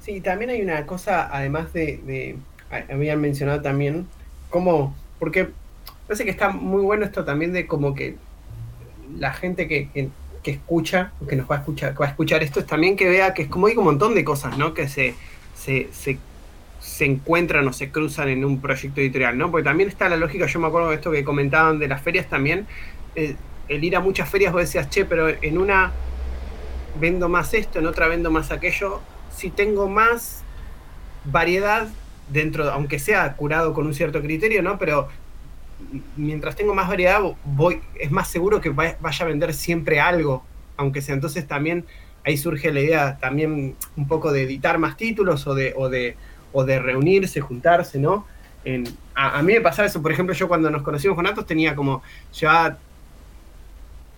Sí, 0.00 0.20
también 0.20 0.50
hay 0.50 0.60
una 0.60 0.84
cosa, 0.84 1.28
además 1.32 1.72
de, 1.72 2.36
habían 2.90 3.20
mencionado 3.20 3.62
también, 3.62 4.06
como, 4.50 4.94
porque 5.18 5.50
parece 6.06 6.24
que 6.24 6.30
está 6.30 6.50
muy 6.50 6.82
bueno 6.82 7.04
esto 7.04 7.24
también 7.24 7.52
de 7.52 7.66
como 7.66 7.94
que 7.94 8.16
la 9.18 9.32
gente 9.32 9.68
que, 9.68 9.88
que, 10.42 10.50
escucha, 10.50 11.12
que 11.28 11.36
nos 11.36 11.50
va 11.50 11.56
a 11.56 11.58
escuchar, 11.60 12.00
va 12.00 12.06
a 12.06 12.10
escuchar 12.10 12.42
esto, 12.42 12.60
es 12.60 12.66
también 12.66 12.96
que 12.96 13.08
vea 13.08 13.32
que 13.32 13.42
es 13.42 13.48
como 13.48 13.66
hay 13.66 13.76
un 13.76 13.84
montón 13.84 14.14
de 14.14 14.24
cosas, 14.24 14.58
¿no? 14.58 14.74
Que 14.74 14.88
se, 14.88 15.14
se, 15.54 15.88
se 15.92 16.18
se 16.84 17.06
encuentran 17.06 17.66
o 17.66 17.72
se 17.72 17.90
cruzan 17.90 18.28
en 18.28 18.44
un 18.44 18.60
proyecto 18.60 19.00
editorial, 19.00 19.38
¿no? 19.38 19.50
Porque 19.50 19.64
también 19.64 19.88
está 19.88 20.08
la 20.08 20.16
lógica, 20.16 20.46
yo 20.46 20.60
me 20.60 20.66
acuerdo 20.66 20.90
de 20.90 20.96
esto 20.96 21.10
que 21.10 21.24
comentaban 21.24 21.78
de 21.78 21.88
las 21.88 22.02
ferias 22.02 22.28
también, 22.28 22.66
eh, 23.16 23.36
el 23.68 23.82
ir 23.82 23.96
a 23.96 24.00
muchas 24.00 24.28
ferias 24.28 24.52
vos 24.52 24.60
decías, 24.60 24.90
che, 24.90 25.06
pero 25.06 25.28
en 25.28 25.56
una 25.56 25.92
vendo 27.00 27.28
más 27.28 27.54
esto, 27.54 27.78
en 27.78 27.86
otra 27.86 28.08
vendo 28.08 28.30
más 28.30 28.50
aquello, 28.50 29.00
si 29.34 29.50
tengo 29.50 29.88
más 29.88 30.42
variedad 31.24 31.88
dentro, 32.30 32.70
aunque 32.70 32.98
sea 32.98 33.34
curado 33.34 33.74
con 33.74 33.86
un 33.86 33.94
cierto 33.94 34.20
criterio, 34.20 34.62
¿no? 34.62 34.78
Pero 34.78 35.08
mientras 36.16 36.56
tengo 36.56 36.74
más 36.74 36.88
variedad, 36.88 37.20
voy, 37.44 37.80
es 37.98 38.10
más 38.10 38.28
seguro 38.28 38.60
que 38.60 38.70
vaya 38.70 38.98
a 39.00 39.24
vender 39.24 39.54
siempre 39.54 40.00
algo, 40.00 40.44
aunque 40.76 41.02
sea. 41.02 41.14
Entonces 41.14 41.46
también 41.46 41.84
ahí 42.24 42.36
surge 42.36 42.72
la 42.72 42.80
idea 42.80 43.18
también 43.18 43.76
un 43.96 44.08
poco 44.08 44.32
de 44.32 44.42
editar 44.42 44.78
más 44.78 44.96
títulos 44.96 45.46
o 45.46 45.54
de, 45.54 45.74
o 45.76 45.88
de 45.88 46.16
o 46.54 46.64
de 46.64 46.78
reunirse, 46.78 47.40
juntarse, 47.40 47.98
¿no? 47.98 48.24
a, 49.14 49.42
mí 49.42 49.52
me 49.52 49.60
pasaba 49.60 49.86
eso, 49.86 50.00
por 50.00 50.10
ejemplo, 50.10 50.34
yo 50.34 50.48
cuando 50.48 50.70
nos 50.70 50.82
conocimos 50.82 51.16
con 51.16 51.26
Atos 51.26 51.44
tenía 51.44 51.74
como, 51.74 52.02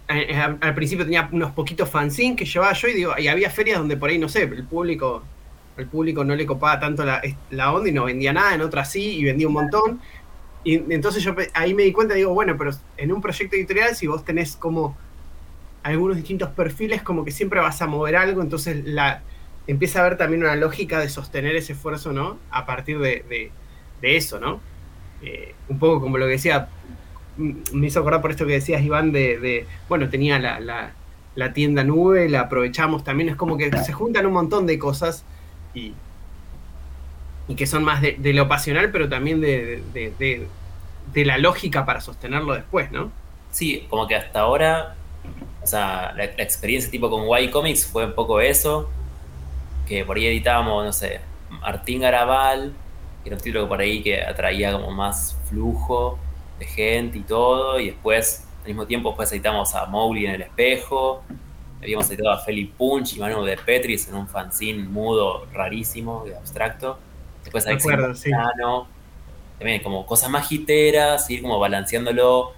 eh, 0.09 0.27
eh, 0.31 0.57
al 0.61 0.75
principio 0.75 1.05
tenía 1.05 1.29
unos 1.33 1.53
poquitos 1.53 1.89
fanzines 1.91 2.37
que 2.37 2.45
llevaba 2.45 2.73
yo 2.73 2.89
y, 2.89 2.95
digo, 2.95 3.13
y 3.19 3.29
había 3.29 3.51
ferias 3.51 3.79
donde 3.79 3.97
por 3.97 4.11
ahí, 4.11 4.19
no 4.19 4.29
sé, 4.29 4.43
el 4.43 4.65
público, 4.65 5.23
el 5.77 5.87
público 5.87 6.25
no 6.25 6.35
le 6.35 6.47
copaba 6.47 6.79
tanto 6.79 7.05
la, 7.05 7.21
la 7.51 7.73
onda 7.73 7.89
y 7.89 7.93
no 7.93 8.05
vendía 8.05 8.33
nada, 8.33 8.55
en 8.55 8.61
otras 8.61 8.91
sí, 8.91 9.19
y 9.19 9.25
vendía 9.25 9.49
un 9.49 9.55
montón. 9.55 10.01
Y 10.65 10.75
entonces 10.93 11.23
yo 11.23 11.35
ahí 11.55 11.75
me 11.75 11.85
di 11.85 11.93
cuenta, 11.93 12.15
digo, 12.15 12.35
bueno, 12.35 12.57
pero 12.59 12.73
en 12.97 13.13
un 13.13 13.21
proyecto 13.21 13.57
editorial, 13.57 13.95
si 13.95 14.07
vos 14.07 14.25
tenés 14.25 14.57
como 14.57 14.97
algunos 15.83 16.17
distintos 16.17 16.49
perfiles, 16.51 17.03
como 17.03 17.25
que 17.25 17.31
siempre 17.31 17.61
vas 17.61 17.81
a 17.83 17.87
mover 17.87 18.17
algo, 18.17 18.43
entonces 18.43 18.85
la, 18.85 19.23
empieza 19.67 20.01
a 20.01 20.07
haber 20.07 20.19
también 20.19 20.43
una 20.43 20.57
lógica 20.57 20.99
de 20.99 21.09
sostener 21.09 21.55
ese 21.57 21.75
esfuerzo, 21.75 22.13
¿no? 22.13 22.39
A 22.51 22.67
partir 22.67 22.99
de, 22.99 23.51
eso, 24.03 24.41
¿no? 24.41 24.61
Eh, 25.23 25.55
un 25.69 25.79
poco 25.79 26.01
como 26.01 26.19
lo 26.19 26.27
que 26.27 26.33
decía, 26.33 26.69
me 27.37 27.87
hizo 27.87 28.01
acordar 28.01 28.23
por 28.23 28.31
esto 28.31 28.47
que 28.47 28.55
decías, 28.55 28.83
Iván, 28.83 29.13
de, 29.13 29.67
bueno, 29.89 30.09
tenía 30.09 30.39
la, 30.39 31.53
tienda 31.53 31.85
nube, 31.85 32.29
la 32.29 32.43
aprovechamos 32.43 33.05
también, 33.05 33.29
es 33.29 33.37
como 33.37 33.57
que 33.57 33.71
se 33.79 33.93
juntan 33.93 34.27
un 34.27 34.33
montón 34.33 34.67
de 34.67 34.79
cosas 34.79 35.25
y, 35.75 35.93
y 37.49 37.55
que 37.55 37.67
son 37.67 37.85
más 37.85 38.01
de, 38.01 38.33
lo 38.33 38.49
pasional, 38.49 38.91
pero 38.91 39.09
también 39.09 39.41
de, 39.41 40.49
la 41.15 41.39
lógica 41.39 41.85
para 41.85 42.01
sostenerlo 42.01 42.55
después, 42.55 42.91
¿no? 42.91 43.11
Sí, 43.51 43.87
como 43.89 44.07
que 44.07 44.17
hasta 44.17 44.41
ahora, 44.41 44.97
o 45.63 45.67
sea, 45.67 46.13
la, 46.17 46.27
la 46.27 46.43
experiencia 46.43 46.91
tipo 46.91 47.11
con 47.11 47.25
Y 47.41 47.51
Comics 47.51 47.87
fue 47.87 48.07
un 48.07 48.15
poco 48.15 48.41
eso, 48.41 48.91
que 49.87 50.05
por 50.05 50.17
ahí 50.17 50.27
editábamos, 50.27 50.85
no 50.85 50.93
sé, 50.93 51.21
Martín 51.51 52.01
Garabal, 52.01 52.73
que 53.23 53.31
era 53.31 53.37
un 53.37 53.43
título 53.43 53.69
por 53.69 53.81
ahí 53.81 54.03
que 54.03 54.23
atraía 54.23 54.73
como 54.73 54.91
más 54.91 55.39
flujo 55.49 56.19
de 56.59 56.67
gente 56.67 57.19
y 57.19 57.23
todo, 57.23 57.79
y 57.79 57.91
después, 57.91 58.47
al 58.63 58.69
mismo 58.69 58.87
tiempo, 58.87 59.11
después 59.11 59.33
editamos 59.33 59.75
a 59.75 59.87
Mowgli 59.87 60.27
en 60.27 60.35
el 60.35 60.43
espejo, 60.43 61.23
habíamos 61.81 62.09
editado 62.11 62.31
a 62.33 62.39
Felipe 62.39 62.75
Punch 62.77 63.15
y 63.15 63.21
Manu 63.21 63.45
de 63.45 63.57
Petris 63.57 64.09
en 64.09 64.15
un 64.15 64.29
fanzine 64.29 64.83
mudo 64.85 65.47
rarísimo 65.53 66.25
y 66.27 66.33
abstracto. 66.33 66.99
Después 67.43 67.67
a 67.67 67.73
acuerdo, 67.73 68.15
sí. 68.15 68.31
también 69.59 69.83
como 69.83 70.05
cosas 70.05 70.31
más 70.31 70.49
jiteras, 70.49 71.31
ir 71.31 71.43
como 71.43 71.59
balanceándolo. 71.59 72.53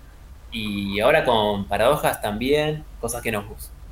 Y 0.51 0.99
ahora 1.01 1.25
con 1.25 1.67
paradojas 1.67 2.23
también, 2.23 2.85
cosas 3.01 3.21
que 3.21 3.31
nos, 3.31 3.45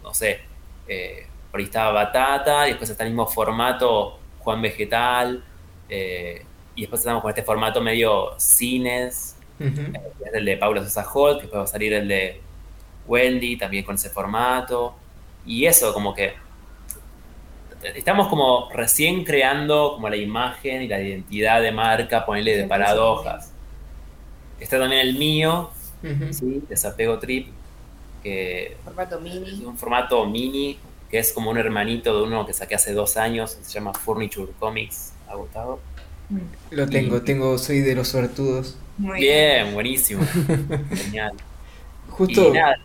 no 0.02 0.14
sé, 0.14 0.40
eh, 0.88 1.26
por 1.50 1.60
ahí 1.60 1.66
estaba 1.66 1.92
Batata, 1.92 2.66
y 2.66 2.70
después 2.70 2.88
está 2.88 3.04
el 3.04 3.10
mismo 3.10 3.26
formato 3.26 4.18
Juan 4.38 4.62
Vegetal, 4.62 5.44
eh, 5.90 6.46
y 6.74 6.80
después 6.82 7.00
estamos 7.00 7.20
con 7.20 7.28
este 7.28 7.42
formato 7.42 7.82
medio 7.82 8.34
cines, 8.38 9.35
es 9.58 10.34
el 10.34 10.44
de 10.44 10.56
Paula 10.56 10.82
Sosa 10.84 11.06
Holt, 11.12 11.38
que 11.38 11.42
después 11.42 11.60
va 11.60 11.64
a 11.64 11.66
salir 11.66 11.92
el 11.92 12.08
de 12.08 12.40
Wendy, 13.06 13.56
también 13.56 13.84
con 13.84 13.94
ese 13.94 14.10
formato, 14.10 14.94
y 15.44 15.66
eso, 15.66 15.92
como 15.94 16.14
que 16.14 16.34
estamos 17.94 18.28
como 18.28 18.70
recién 18.72 19.24
creando 19.24 19.92
como 19.94 20.08
la 20.08 20.16
imagen 20.16 20.82
y 20.82 20.88
la 20.88 21.00
identidad 21.00 21.62
de 21.62 21.72
marca, 21.72 22.26
ponerle 22.26 22.56
de 22.56 22.64
paradojas. 22.64 23.52
Está 24.58 24.78
también 24.78 25.06
el 25.06 25.16
mío, 25.16 25.70
Desapego 26.68 27.18
Trip, 27.18 27.48
que 28.22 28.76
formato 28.84 29.20
mini. 29.20 29.64
un 29.64 29.76
formato 29.76 30.26
mini 30.26 30.78
que 31.10 31.18
es 31.18 31.32
como 31.32 31.50
un 31.50 31.58
hermanito 31.58 32.16
de 32.16 32.22
uno 32.24 32.44
que 32.44 32.52
saqué 32.52 32.74
hace 32.74 32.92
dos 32.92 33.16
años, 33.16 33.56
se 33.62 33.72
llama 33.72 33.92
Furniture 33.94 34.52
Comics, 34.58 35.12
agotado. 35.28 35.78
Lo 36.70 36.88
tengo, 36.88 37.22
tengo, 37.22 37.58
soy 37.58 37.80
de 37.80 37.94
los 37.94 38.08
suertudos. 38.08 38.76
Muy 38.98 39.20
bien, 39.20 39.74
buenísimo. 39.74 40.24
Genial. 40.94 41.32
Justo. 42.08 42.48
Y 42.48 42.52
nada, 42.52 42.76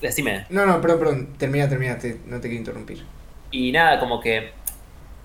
decime. 0.00 0.46
No, 0.50 0.66
no, 0.66 0.80
perdón, 0.80 0.98
perdón, 0.98 1.28
termina, 1.38 1.68
termina, 1.68 1.98
no 2.26 2.40
te 2.40 2.48
quiero 2.48 2.56
interrumpir. 2.56 3.04
Y 3.50 3.72
nada, 3.72 3.98
como 3.98 4.20
que 4.20 4.50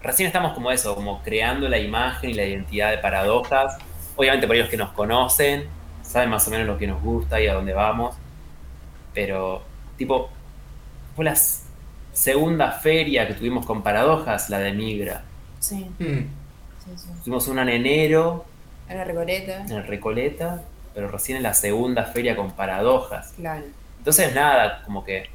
recién 0.01 0.28
estamos 0.28 0.54
como 0.54 0.72
eso, 0.72 0.95
como 0.95 1.22
creando 1.24 1.68
la 1.70 1.80
imagen 1.80 2.32
y 2.32 2.34
la 2.34 2.45
identidad 2.45 2.91
de 2.91 2.97
paradojas. 2.97 3.78
Obviamente 4.16 4.47
por 4.47 4.56
ellos 4.56 4.70
que 4.70 4.78
nos 4.78 4.91
conocen, 4.91 5.66
saben 6.01 6.30
más 6.30 6.47
o 6.47 6.51
menos 6.51 6.68
lo 6.68 6.78
que 6.78 6.88
nos 6.88 7.01
gusta 7.01 7.41
y 7.41 7.47
a 7.47 7.54
dónde 7.54 7.74
vamos. 7.74 8.16
Pero, 9.14 9.64
tipo, 9.97 10.30
fue 11.16 11.26
las 11.26 11.66
segunda 12.14 12.72
feria 12.72 13.28
que 13.28 13.34
tuvimos 13.34 13.66
con 13.66 13.82
paradojas, 13.84 14.49
la 14.49 14.60
de 14.60 14.74
Migra. 14.74 15.24
Sí. 15.60 15.89
Mm. 15.99 16.43
Tuvimos 17.23 17.47
una 17.47 17.63
en 17.63 17.69
enero. 17.69 18.45
En 18.89 18.97
la 18.97 19.03
Recoleta. 19.03 19.61
En 19.61 19.75
la 19.75 19.81
Recoleta, 19.81 20.61
pero 20.93 21.09
recién 21.09 21.38
en 21.38 21.43
la 21.43 21.53
segunda 21.53 22.05
feria 22.05 22.36
con 22.36 22.51
paradojas. 22.51 23.34
Claro. 23.36 23.65
Entonces, 23.97 24.34
nada, 24.36 24.84
como 24.84 25.03
que 25.03 25.29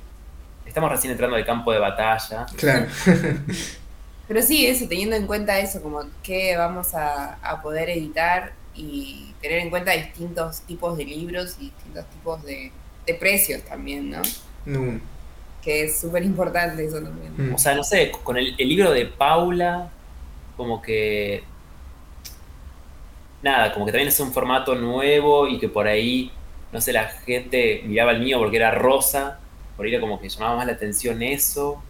estamos 0.66 0.90
recién 0.90 1.12
entrando 1.12 1.36
al 1.36 1.44
campo 1.44 1.72
de 1.72 1.78
batalla. 1.78 2.46
Claro. 2.56 2.86
pero 4.28 4.42
sí, 4.42 4.66
eso, 4.66 4.86
teniendo 4.88 5.16
en 5.16 5.26
cuenta 5.26 5.58
eso, 5.58 5.82
como 5.82 6.02
que 6.22 6.56
vamos 6.56 6.94
a, 6.94 7.38
poder 7.62 7.90
editar 7.90 8.52
y 8.74 9.34
tener 9.40 9.58
en 9.58 9.70
cuenta 9.70 9.92
distintos 9.92 10.60
tipos 10.62 10.96
de 10.96 11.04
libros 11.04 11.56
y 11.58 11.64
distintos 11.64 12.04
tipos 12.10 12.42
de, 12.44 12.72
precios 13.18 13.62
también, 13.62 14.10
¿no? 14.10 14.20
No 14.66 15.00
que 15.62 15.84
es 15.84 16.00
súper 16.00 16.22
importante 16.22 16.84
eso 16.84 17.00
también. 17.00 17.32
Mm. 17.36 17.54
O 17.54 17.58
sea, 17.58 17.74
no 17.74 17.84
sé, 17.84 18.10
con 18.22 18.36
el, 18.36 18.56
libro 18.56 18.90
de 18.90 19.06
Paula, 19.06 19.90
como 20.58 20.82
que... 20.82 21.42
Nada, 23.40 23.72
como 23.72 23.86
que 23.86 23.92
también 23.92 24.08
es 24.08 24.20
un 24.20 24.32
formato 24.32 24.74
nuevo 24.74 25.46
y 25.46 25.58
que 25.58 25.68
por 25.68 25.86
ahí, 25.86 26.32
no 26.72 26.80
sé, 26.80 26.92
la 26.92 27.06
gente 27.06 27.82
miraba 27.86 28.10
el 28.10 28.20
mío 28.20 28.38
porque 28.38 28.56
era 28.56 28.72
rosa, 28.72 29.38
por 29.76 29.86
ahí 29.86 29.92
era 29.92 30.00
como 30.00 30.20
que 30.20 30.28
llamaba 30.28 30.56
más 30.56 30.66
la 30.66 30.72
atención 30.72 31.22
eso, 31.22 31.80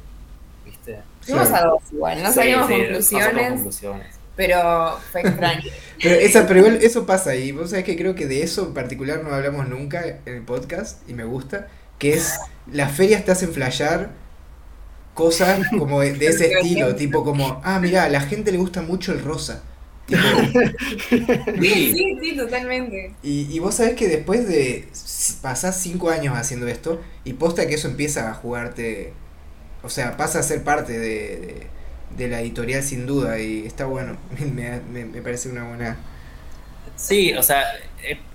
¿viste? 0.65 0.99
Fuimos 1.23 1.51
a 1.51 1.63
dos 1.65 1.83
igual, 1.91 2.23
no 2.23 2.31
sabíamos 2.31 2.69
conclusiones. 2.69 4.19
Pero 4.37 4.99
fue 5.11 5.23
extraño. 5.23 5.71
pero, 6.03 6.15
esa, 6.15 6.47
pero 6.47 6.67
eso 6.67 7.07
pasa 7.07 7.35
y 7.35 7.51
vos 7.51 7.71
sabés 7.71 7.87
que 7.87 7.97
creo 7.97 8.15
que 8.15 8.27
de 8.27 8.43
eso 8.43 8.67
en 8.67 8.75
particular 8.75 9.25
no 9.25 9.35
hablamos 9.35 9.67
nunca 9.69 10.05
en 10.07 10.35
el 10.35 10.43
podcast 10.43 11.09
y 11.09 11.15
me 11.15 11.25
gusta, 11.25 11.69
que 11.99 12.13
es 12.13 12.39
las 12.71 12.93
ferias 12.93 13.25
te 13.25 13.33
hacen 13.33 13.53
flashear 13.53 14.11
cosas 15.19 15.67
como 15.77 16.01
de, 16.01 16.13
ese 16.25 16.53
estilo, 16.53 16.95
tipo 16.95 17.25
como, 17.25 17.61
ah, 17.65 17.81
mira, 17.81 18.05
a 18.05 18.09
la 18.09 18.21
gente 18.21 18.53
le 18.53 18.59
gusta 18.59 18.83
mucho 18.83 19.11
el 19.11 19.21
rosa. 19.21 19.65
sí, 20.09 21.93
sí, 21.93 22.19
sí, 22.21 22.37
totalmente. 22.37 23.15
Y, 23.25 23.59
vos 23.59 23.75
sabés 23.75 23.95
que 23.95 24.07
después 24.07 24.49
de 24.49 24.87
pasar 25.43 25.73
cinco 25.73 26.11
años 26.11 26.37
haciendo 26.37 26.69
esto, 26.69 27.03
y 27.25 27.33
posta 27.33 27.67
que 27.67 27.75
eso 27.75 27.89
empieza 27.89 28.31
a 28.31 28.35
jugarte, 28.35 29.13
o 29.83 29.89
sea, 29.89 30.17
pasa 30.17 30.39
a 30.39 30.45
ser 30.45 30.63
parte 30.63 30.97
de, 30.97 31.67
de, 32.17 32.29
la 32.29 32.41
editorial 32.41 32.85
sin 32.85 33.05
duda, 33.05 33.41
y 33.41 33.67
está 33.67 33.87
bueno, 33.87 34.17
me, 34.55 34.81
me 35.05 35.21
parece 35.21 35.49
una 35.49 35.65
buena... 35.67 35.97
Sí, 36.95 37.33
o 37.33 37.43
sea, 37.43 37.65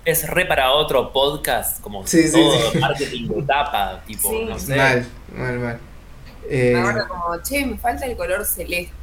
es 0.04 0.28
re 0.28 0.46
para 0.46 0.74
otro 0.74 1.14
podcast, 1.14 1.82
como 1.82 2.04
todo 2.04 2.74
marketing 2.78 3.30
de 3.30 3.42
tapa, 3.44 4.04
tipo, 4.06 4.34
no 4.34 4.60
sé. 4.60 4.76
Mal, 4.76 5.06
mal, 5.34 5.60
mal. 5.60 5.93
Eh, 6.50 6.76
como, 7.08 7.41
che, 7.41 7.66
me 7.66 7.78
falta 7.78 8.06
el 8.06 8.16
color 8.16 8.46
celeste. 8.46 8.94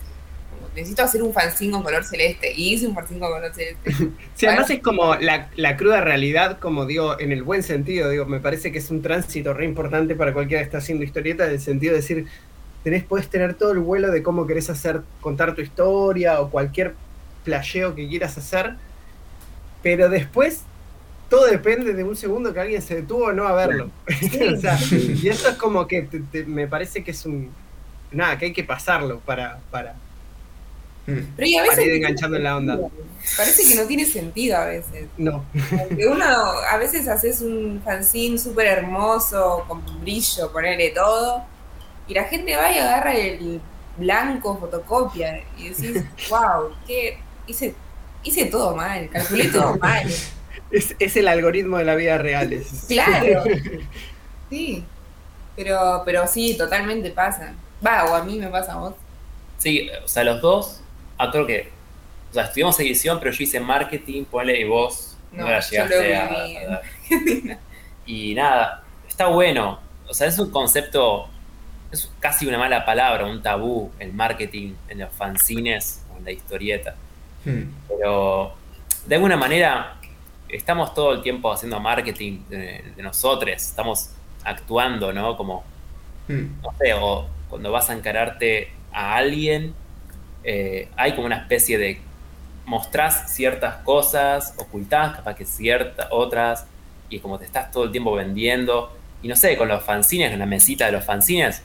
necesito 0.74 1.02
hacer 1.02 1.22
un 1.22 1.32
fanzine 1.32 1.72
con 1.72 1.82
color 1.82 2.04
celeste. 2.04 2.52
Y 2.54 2.74
hice 2.74 2.86
un 2.86 2.94
fanzine 2.94 3.20
con 3.20 3.30
color 3.30 3.52
celeste. 3.54 3.92
sí, 4.34 4.46
además 4.46 4.70
es 4.70 4.80
como 4.80 5.14
la, 5.16 5.48
la, 5.56 5.76
cruda 5.76 6.00
realidad, 6.00 6.58
como 6.58 6.86
digo, 6.86 7.18
en 7.18 7.32
el 7.32 7.42
buen 7.42 7.62
sentido, 7.62 8.10
digo, 8.10 8.26
me 8.26 8.40
parece 8.40 8.72
que 8.72 8.78
es 8.78 8.90
un 8.90 9.02
tránsito 9.02 9.54
re 9.54 9.64
importante 9.64 10.14
para 10.14 10.32
cualquiera 10.32 10.62
que 10.62 10.66
está 10.66 10.78
haciendo 10.78 11.04
historieta, 11.04 11.46
en 11.46 11.52
el 11.52 11.60
sentido 11.60 11.92
de 11.92 12.00
decir, 12.00 12.26
tenés, 12.84 13.04
podés 13.04 13.28
tener 13.28 13.54
todo 13.54 13.72
el 13.72 13.78
vuelo 13.78 14.10
de 14.10 14.22
cómo 14.22 14.46
querés 14.46 14.70
hacer, 14.70 15.02
contar 15.20 15.54
tu 15.54 15.60
historia 15.60 16.40
o 16.40 16.50
cualquier 16.50 16.94
flasheo 17.44 17.94
que 17.94 18.08
quieras 18.08 18.36
hacer, 18.38 18.74
pero 19.82 20.08
después 20.08 20.62
todo 21.30 21.46
depende 21.46 21.94
de 21.94 22.04
un 22.04 22.14
segundo 22.16 22.52
que 22.52 22.60
alguien 22.60 22.82
se 22.82 22.96
detuvo 22.96 23.24
o 23.26 23.32
no 23.32 23.46
a 23.46 23.54
verlo. 23.54 23.90
y 24.20 25.28
eso 25.28 25.48
es 25.48 25.56
como 25.56 25.86
que 25.86 26.06
me 26.46 26.66
parece 26.66 27.02
que 27.02 27.12
es 27.12 27.24
un. 27.24 27.50
Nada, 28.12 28.36
que 28.38 28.46
hay 28.46 28.52
que 28.52 28.64
pasarlo 28.64 29.20
para. 29.20 29.60
para 29.70 29.94
Hmm. 31.06 31.32
Pero 31.36 31.48
y 31.48 31.56
a 31.56 31.62
veces... 31.62 31.86
enganchando 31.86 32.36
en 32.36 32.44
la 32.44 32.56
onda. 32.56 32.78
Parece 33.36 33.68
que 33.68 33.74
no 33.74 33.86
tiene 33.86 34.04
sentido 34.04 34.56
a 34.56 34.66
veces. 34.66 35.08
No. 35.16 35.44
Porque 35.70 36.06
uno, 36.06 36.24
a 36.24 36.76
veces 36.78 37.08
haces 37.08 37.40
un 37.40 37.80
fanzine 37.84 38.38
súper 38.38 38.66
hermoso, 38.66 39.64
con 39.66 39.82
brillo, 40.00 40.50
ponerle 40.52 40.90
todo, 40.90 41.44
y 42.08 42.14
la 42.14 42.24
gente 42.24 42.56
va 42.56 42.72
y 42.72 42.78
agarra 42.78 43.14
el 43.14 43.60
blanco, 43.96 44.58
fotocopia, 44.58 45.42
y 45.58 45.68
decís, 45.68 46.02
wow, 46.30 46.74
¿qué? 46.86 47.18
Hice, 47.46 47.74
hice 48.22 48.46
todo 48.46 48.74
mal, 48.74 49.08
calculé 49.10 49.48
todo 49.48 49.76
mal. 49.76 50.06
Es, 50.70 50.94
es 50.98 51.16
el 51.16 51.28
algoritmo 51.28 51.78
de 51.78 51.84
la 51.84 51.94
vida 51.94 52.18
real. 52.18 52.62
Claro. 52.88 53.44
Sí. 54.50 54.84
Pero, 55.54 56.02
pero 56.04 56.26
sí, 56.26 56.56
totalmente 56.58 57.10
pasa. 57.10 57.54
Va, 57.86 58.04
o 58.06 58.16
a 58.16 58.24
mí 58.24 58.36
me 58.36 58.48
pasa 58.48 58.72
a 58.72 58.78
vos. 58.78 58.94
Sí, 59.58 59.88
o 60.04 60.08
sea, 60.08 60.24
los 60.24 60.40
dos, 60.40 60.80
ah, 61.18 61.30
creo 61.30 61.46
que, 61.46 61.70
o 62.30 62.34
sea, 62.34 62.44
estudiamos 62.44 62.80
edición, 62.80 63.20
pero 63.20 63.30
yo 63.30 63.44
hice 63.44 63.60
marketing, 63.60 64.24
ponle 64.24 64.58
y 64.58 64.64
vos 64.64 65.16
no, 65.32 65.48
la 65.48 65.60
llegaste 65.60 66.16
a, 66.16 66.82
Y 68.06 68.34
nada, 68.34 68.82
está 69.08 69.26
bueno. 69.26 69.78
O 70.08 70.14
sea, 70.14 70.26
es 70.26 70.38
un 70.38 70.50
concepto, 70.50 71.28
es 71.92 72.10
casi 72.18 72.46
una 72.46 72.58
mala 72.58 72.84
palabra, 72.84 73.26
un 73.26 73.42
tabú, 73.42 73.92
el 73.98 74.12
marketing 74.12 74.74
en 74.88 74.98
los 74.98 75.12
fanzines 75.12 76.02
o 76.12 76.18
en 76.18 76.24
la 76.24 76.32
historieta. 76.32 76.96
Hmm. 77.44 77.70
Pero 77.86 78.54
de 79.06 79.14
alguna 79.14 79.36
manera 79.36 79.99
estamos 80.52 80.94
todo 80.94 81.12
el 81.12 81.22
tiempo 81.22 81.52
haciendo 81.52 81.80
marketing 81.80 82.40
de, 82.48 82.82
nosotros, 82.98 83.50
estamos 83.50 84.10
actuando, 84.44 85.12
¿no? 85.12 85.36
Como, 85.36 85.64
hmm. 86.28 86.62
no 86.62 86.74
sé, 86.78 86.94
o 86.94 87.26
cuando 87.48 87.72
vas 87.72 87.90
a 87.90 87.94
encararte 87.94 88.70
a 88.92 89.16
alguien, 89.16 89.74
eh, 90.44 90.88
hay 90.96 91.12
como 91.14 91.26
una 91.26 91.36
especie 91.36 91.78
de 91.78 92.00
mostrás 92.64 93.34
ciertas 93.34 93.76
cosas, 93.76 94.54
ocultás 94.56 95.16
capaz 95.16 95.34
que 95.34 95.44
ciertas 95.44 96.06
otras, 96.10 96.66
y 97.08 97.18
como 97.18 97.38
te 97.38 97.44
estás 97.44 97.70
todo 97.72 97.84
el 97.84 97.90
tiempo 97.90 98.12
vendiendo. 98.14 98.96
Y 99.22 99.28
no 99.28 99.36
sé, 99.36 99.56
con 99.56 99.68
los 99.68 99.82
fanzines, 99.82 100.32
en 100.32 100.38
la 100.38 100.46
mesita 100.46 100.86
de 100.86 100.92
los 100.92 101.04
fanzines, 101.04 101.62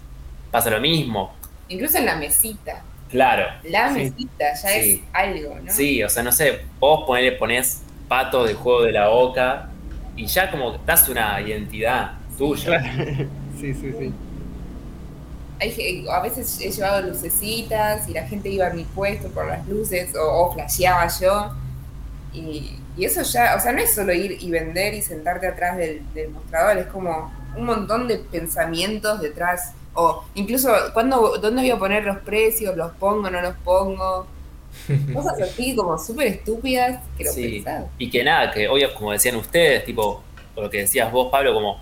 pasa 0.51 0.69
lo 0.69 0.81
mismo. 0.81 1.33
Incluso 1.69 1.99
en 1.99 2.05
la 2.05 2.15
mesita. 2.15 2.83
Claro. 3.09 3.45
La 3.63 3.91
mesita 3.91 4.53
ya 4.61 4.75
es 4.75 4.99
algo, 5.13 5.55
¿no? 5.63 5.71
Sí, 5.71 6.03
o 6.03 6.09
sea, 6.09 6.23
no 6.23 6.31
sé, 6.31 6.65
vos 6.79 7.05
ponele, 7.05 7.33
ponés 7.33 7.83
pato 8.07 8.43
del 8.43 8.55
juego 8.55 8.83
de 8.83 8.91
la 8.91 9.07
boca 9.07 9.69
y 10.15 10.25
ya 10.25 10.49
como 10.49 10.77
das 10.85 11.07
una 11.09 11.41
identidad 11.41 12.13
tuya. 12.37 12.81
Sí, 13.59 13.73
sí, 13.73 13.93
sí. 13.97 14.13
Hay, 15.61 16.05
a 16.11 16.19
veces 16.19 16.59
he 16.59 16.69
llevado 16.69 17.07
lucecitas 17.07 18.07
y 18.09 18.13
la 18.13 18.27
gente 18.27 18.49
iba 18.49 18.67
a 18.67 18.71
mi 18.71 18.83
puesto 18.83 19.29
por 19.29 19.47
las 19.47 19.65
luces 19.65 20.13
o, 20.13 20.51
flasheaba 20.53 21.07
yo. 21.07 21.51
Y, 22.33 22.77
eso 22.99 23.21
ya, 23.21 23.55
o 23.55 23.59
sea, 23.61 23.71
no 23.71 23.79
es 23.79 23.95
solo 23.95 24.11
ir 24.11 24.37
y 24.41 24.51
vender 24.51 24.93
y 24.93 25.01
sentarte 25.01 25.47
atrás 25.47 25.77
del, 25.77 26.03
mostrador, 26.33 26.77
es 26.77 26.87
como 26.87 27.31
un 27.55 27.65
montón 27.65 28.09
de 28.09 28.17
pensamientos 28.17 29.21
detrás. 29.21 29.71
O 29.93 30.25
incluso, 30.33 30.69
¿cuándo, 30.93 31.37
¿dónde 31.37 31.61
voy 31.61 31.71
a 31.71 31.79
poner 31.79 32.03
los 32.03 32.17
precios? 32.17 32.75
¿Los 32.75 32.91
pongo, 32.97 33.29
no 33.29 33.41
los 33.41 33.55
pongo? 33.63 34.27
Cosas 35.13 35.41
así 35.41 35.75
como 35.75 35.97
súper 35.97 36.27
estúpidas 36.27 37.03
que 37.17 37.23
lo 37.23 37.31
sí. 37.31 37.63
Y 37.97 38.09
que 38.09 38.23
nada, 38.23 38.51
que 38.51 38.67
hoy, 38.67 38.85
como 38.97 39.11
decían 39.11 39.35
ustedes, 39.35 39.85
tipo, 39.85 40.23
o 40.55 40.61
lo 40.61 40.69
que 40.69 40.79
decías 40.79 41.11
vos, 41.11 41.29
Pablo, 41.31 41.53
como 41.53 41.81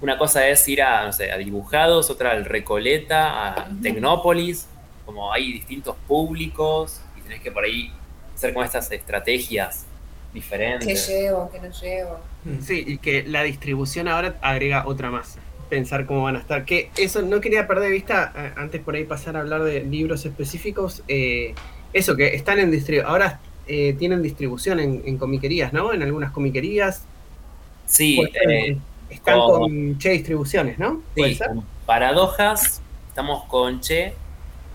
una 0.00 0.18
cosa 0.18 0.46
es 0.48 0.66
ir 0.68 0.82
a, 0.82 1.06
no 1.06 1.12
sé, 1.12 1.30
a 1.32 1.38
dibujados, 1.38 2.10
otra 2.10 2.32
al 2.32 2.44
Recoleta, 2.44 3.48
a 3.48 3.68
Tecnópolis, 3.82 4.66
como 5.06 5.32
hay 5.32 5.52
distintos 5.52 5.96
públicos 6.06 7.00
y 7.18 7.22
tenés 7.22 7.40
que 7.40 7.50
por 7.50 7.64
ahí 7.64 7.92
hacer 8.34 8.52
como 8.52 8.64
estas 8.64 8.90
estrategias 8.90 9.86
diferentes. 10.32 11.06
¿Qué 11.06 11.12
llevo? 11.12 11.50
¿Qué 11.50 11.60
no 11.60 11.70
llevo? 11.70 12.20
Mm. 12.44 12.60
Sí, 12.60 12.84
y 12.86 12.98
que 12.98 13.22
la 13.22 13.42
distribución 13.42 14.08
ahora 14.08 14.36
agrega 14.42 14.86
otra 14.86 15.10
más. 15.10 15.38
Pensar 15.70 16.04
cómo 16.06 16.24
van 16.24 16.36
a 16.36 16.40
estar. 16.40 16.64
Que 16.64 16.90
eso 16.96 17.22
no 17.22 17.40
quería 17.40 17.66
perder 17.66 17.84
de 17.84 17.90
vista, 17.90 18.32
eh, 18.36 18.52
antes 18.56 18.82
por 18.82 18.94
ahí 18.96 19.04
pasar 19.04 19.36
a 19.36 19.40
hablar 19.40 19.62
de 19.62 19.84
libros 19.84 20.26
específicos. 20.26 21.02
Eh, 21.08 21.54
eso, 21.94 22.16
que 22.16 22.34
están 22.34 22.58
en 22.58 22.70
distribución. 22.70 23.10
Ahora 23.10 23.40
eh, 23.66 23.94
tienen 23.98 24.20
distribución 24.20 24.80
en, 24.80 25.16
comiquerías, 25.16 25.72
¿no? 25.72 25.92
En 25.94 26.02
algunas 26.02 26.32
comiquerías. 26.32 27.04
Sí, 27.86 28.20
eh, 28.46 28.76
están 29.08 29.38
con 29.38 29.98
Che 29.98 30.10
Distribuciones, 30.10 30.78
¿no? 30.78 31.00
Sí, 31.14 31.38
Paradojas, 31.86 32.82
estamos 33.08 33.44
con 33.44 33.80
Che. 33.80 34.12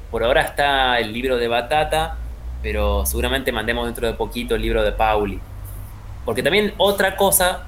Por 0.09 0.23
ahora 0.23 0.41
está 0.41 0.97
el 0.97 1.13
libro 1.13 1.37
de 1.37 1.47
Batata, 1.47 2.17
pero 2.63 3.05
seguramente 3.05 3.51
mandemos 3.51 3.85
dentro 3.85 4.07
de 4.07 4.13
poquito 4.13 4.55
el 4.55 4.61
libro 4.61 4.81
de 4.81 4.91
Pauli. 4.91 5.39
Porque 6.25 6.41
también 6.41 6.73
otra 6.77 7.15
cosa, 7.15 7.67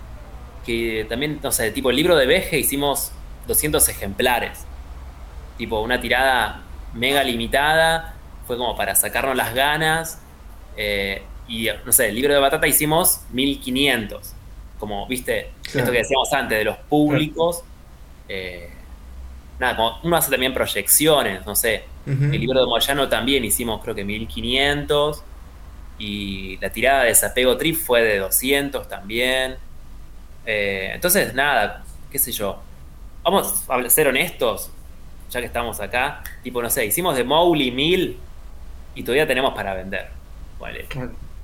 que 0.66 1.06
también, 1.10 1.40
no 1.44 1.52
sé, 1.52 1.72
tipo 1.72 1.90
el 1.90 1.98
libro 1.98 2.16
de 2.16 2.26
Veje 2.26 2.58
hicimos 2.58 3.12
200 3.48 3.88
ejemplares. 3.90 4.66
Tipo 5.58 5.82
una 5.82 6.00
tirada 6.00 6.62
mega 6.94 7.24
limitada 7.24 8.16
fue 8.52 8.58
como 8.58 8.76
para 8.76 8.96
sacarnos 8.96 9.38
las 9.38 9.54
ganas. 9.54 10.20
Eh, 10.76 11.22
y 11.48 11.70
no 11.86 11.94
sé, 11.94 12.10
el 12.10 12.16
libro 12.16 12.34
de 12.34 12.40
Batata 12.42 12.68
hicimos 12.68 13.22
1500. 13.32 14.34
Como, 14.78 15.08
viste, 15.08 15.52
esto 15.66 15.90
que 15.90 16.00
decíamos 16.00 16.34
antes, 16.34 16.58
de 16.58 16.66
los 16.66 16.76
públicos. 16.76 17.64
Eh, 18.28 18.70
nada, 19.58 19.78
como 19.78 20.00
uno 20.04 20.18
hace 20.18 20.30
también 20.30 20.54
proyecciones, 20.54 21.46
no 21.46 21.56
sé. 21.56 21.86
El 22.06 22.42
libro 22.42 22.60
de 22.60 22.66
Moyano 22.66 23.08
también 23.08 23.46
hicimos, 23.46 23.82
creo 23.82 23.96
que 23.96 24.04
1500. 24.04 25.24
Y 25.98 26.58
la 26.58 26.70
tirada 26.70 27.04
de 27.04 27.08
desapego 27.08 27.56
trip 27.56 27.78
fue 27.78 28.02
de 28.02 28.18
200 28.18 28.90
también. 28.90 29.56
Eh, 30.46 30.92
entonces, 30.94 31.34
nada, 31.34 31.86
qué 32.12 32.20
sé 32.20 32.34
yo. 32.34 32.60
Vamos 33.24 33.64
a 33.70 33.90
ser 33.90 34.10
honestos, 34.10 34.70
ya 35.30 35.40
que 35.40 35.46
estamos 35.46 35.80
acá. 35.80 36.22
Tipo, 36.44 36.62
no 36.62 36.70
sé, 36.70 36.86
hicimos 36.86 37.16
de 37.16 37.24
Mowgli 37.24 37.72
1000 37.72 38.18
y 38.96 39.04
todavía 39.04 39.28
tenemos 39.28 39.54
para 39.54 39.74
vender. 39.74 40.10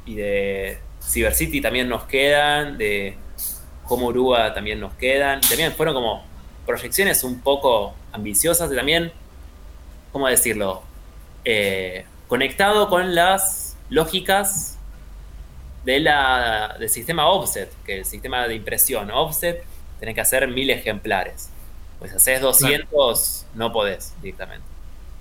Y 0.05 0.15
de 0.15 0.79
Cyber 1.01 1.33
City 1.33 1.61
también 1.61 1.89
nos 1.89 2.03
quedan, 2.03 2.77
de 2.77 3.17
Urúa 3.89 4.53
también 4.53 4.79
nos 4.79 4.93
quedan. 4.93 5.41
también 5.41 5.73
fueron 5.73 5.95
como 5.95 6.23
proyecciones 6.65 7.23
un 7.23 7.39
poco 7.41 7.95
ambiciosas 8.11 8.71
y 8.71 8.75
también, 8.75 9.11
¿cómo 10.11 10.27
decirlo? 10.27 10.83
Eh, 11.45 12.05
conectado 12.27 12.89
con 12.89 13.15
las 13.15 13.77
lógicas 13.89 14.77
de 15.85 16.01
la, 16.01 16.75
del 16.77 16.89
sistema 16.89 17.29
offset, 17.29 17.71
que 17.85 17.99
el 17.99 18.05
sistema 18.05 18.47
de 18.47 18.55
impresión 18.55 19.09
offset, 19.09 19.63
tenés 19.99 20.15
que 20.15 20.21
hacer 20.21 20.47
mil 20.49 20.69
ejemplares. 20.69 21.49
Pues 21.99 22.13
haces 22.13 22.41
200, 22.41 23.45
no 23.55 23.71
podés 23.71 24.13
directamente. 24.21 24.65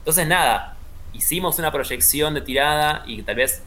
Entonces, 0.00 0.26
nada, 0.26 0.75
hicimos 1.16 1.58
una 1.58 1.72
proyección 1.72 2.34
de 2.34 2.40
tirada 2.40 3.02
y 3.06 3.22
tal 3.22 3.36
vez 3.36 3.62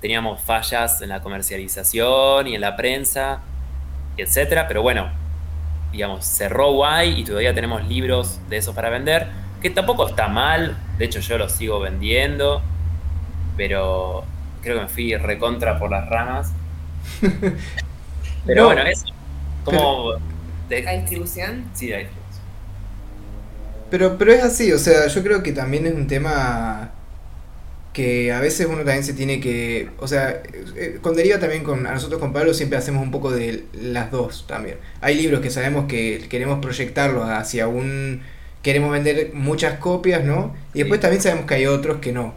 teníamos 0.00 0.40
fallas 0.40 1.00
en 1.02 1.08
la 1.08 1.20
comercialización 1.22 2.46
y 2.46 2.54
en 2.54 2.60
la 2.60 2.76
prensa, 2.76 3.40
etcétera, 4.16 4.68
pero 4.68 4.82
bueno, 4.82 5.10
digamos, 5.92 6.24
cerró 6.24 6.72
guay 6.72 7.20
y 7.20 7.24
todavía 7.24 7.54
tenemos 7.54 7.86
libros 7.86 8.38
de 8.48 8.58
esos 8.58 8.74
para 8.74 8.90
vender, 8.90 9.28
que 9.62 9.70
tampoco 9.70 10.08
está 10.08 10.28
mal, 10.28 10.76
de 10.98 11.04
hecho 11.04 11.20
yo 11.20 11.38
los 11.38 11.52
sigo 11.52 11.80
vendiendo, 11.80 12.62
pero 13.56 14.24
creo 14.62 14.76
que 14.76 14.82
me 14.82 14.88
fui 14.88 15.16
recontra 15.16 15.78
por 15.78 15.90
las 15.90 16.08
ramas. 16.08 16.52
pero 18.46 18.66
bueno, 18.66 18.82
eso, 18.82 19.06
como... 19.64 20.12
¿La 20.68 20.92
distribución? 20.92 21.64
Sí, 21.74 21.88
la 21.88 21.98
distribución. 21.98 22.25
Pero, 23.96 24.18
pero 24.18 24.30
es 24.30 24.44
así, 24.44 24.72
o 24.72 24.78
sea, 24.78 25.06
yo 25.06 25.22
creo 25.22 25.42
que 25.42 25.52
también 25.52 25.86
es 25.86 25.94
un 25.94 26.06
tema 26.06 26.90
que 27.94 28.30
a 28.30 28.40
veces 28.40 28.66
uno 28.66 28.84
también 28.84 29.02
se 29.02 29.14
tiene 29.14 29.40
que, 29.40 29.88
o 29.98 30.06
sea, 30.06 30.42
eh, 30.76 30.98
con 31.00 31.16
Deriva 31.16 31.38
también 31.38 31.64
con 31.64 31.86
a 31.86 31.92
nosotros 31.94 32.20
con 32.20 32.34
Pablo 32.34 32.52
siempre 32.52 32.76
hacemos 32.76 33.02
un 33.02 33.10
poco 33.10 33.30
de 33.30 33.64
las 33.72 34.10
dos 34.10 34.46
también. 34.46 34.76
Hay 35.00 35.14
libros 35.14 35.40
que 35.40 35.48
sabemos 35.48 35.86
que 35.86 36.26
queremos 36.28 36.58
proyectarlos 36.60 37.26
hacia 37.26 37.68
un 37.68 38.20
queremos 38.62 38.92
vender 38.92 39.30
muchas 39.32 39.78
copias, 39.78 40.22
¿no? 40.22 40.54
Y 40.74 40.80
después 40.80 41.00
también 41.00 41.22
sabemos 41.22 41.46
que 41.46 41.54
hay 41.54 41.64
otros 41.64 41.96
que 42.02 42.12
no 42.12 42.34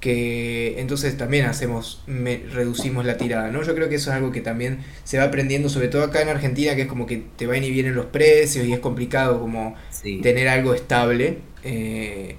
que 0.00 0.80
entonces 0.80 1.16
también 1.18 1.44
hacemos, 1.44 2.02
reducimos 2.06 3.04
la 3.04 3.18
tirada, 3.18 3.50
¿no? 3.50 3.62
Yo 3.62 3.74
creo 3.74 3.90
que 3.90 3.96
eso 3.96 4.10
es 4.10 4.16
algo 4.16 4.32
que 4.32 4.40
también 4.40 4.78
se 5.04 5.18
va 5.18 5.24
aprendiendo, 5.24 5.68
sobre 5.68 5.88
todo 5.88 6.02
acá 6.02 6.22
en 6.22 6.30
Argentina, 6.30 6.74
que 6.74 6.82
es 6.82 6.88
como 6.88 7.06
que 7.06 7.22
te 7.36 7.46
van 7.46 7.62
y 7.62 7.70
vienen 7.70 7.94
los 7.94 8.06
precios 8.06 8.66
y 8.66 8.72
es 8.72 8.80
complicado 8.80 9.38
como 9.38 9.74
tener 10.22 10.48
algo 10.48 10.74
estable. 10.74 11.38
Eh, 11.62 12.36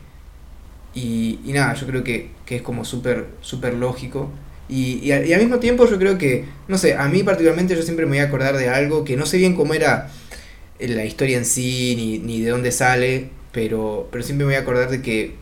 y, 0.95 1.39
nada, 1.45 1.75
yo 1.75 1.85
creo 1.87 2.03
que, 2.03 2.31
es 2.47 2.61
como 2.63 2.83
súper 2.83 3.27
super 3.41 3.75
lógico. 3.75 4.29
Y, 4.67 4.99
y, 5.03 5.11
al 5.11 5.39
mismo 5.39 5.59
tiempo 5.59 5.87
yo 5.87 5.99
creo 5.99 6.17
que, 6.17 6.45
no 6.67 6.77
sé, 6.77 6.95
a 6.95 7.07
mí 7.07 7.23
particularmente 7.23 7.75
yo 7.75 7.83
siempre 7.83 8.05
me 8.05 8.13
voy 8.13 8.19
a 8.19 8.23
acordar 8.23 8.57
de 8.57 8.69
algo 8.69 9.03
que 9.05 9.15
no 9.17 9.25
sé 9.25 9.37
bien 9.37 9.55
cómo 9.55 9.73
era 9.73 10.09
la 10.79 11.05
historia 11.05 11.37
en 11.37 11.45
sí, 11.45 11.93
ni, 11.95 12.17
ni 12.19 12.41
de 12.41 12.49
dónde 12.49 12.71
sale, 12.71 13.29
pero, 13.51 14.09
pero 14.11 14.23
siempre 14.23 14.45
me 14.45 14.53
voy 14.53 14.59
a 14.59 14.63
acordar 14.63 14.89
de 14.89 15.01
que 15.01 15.40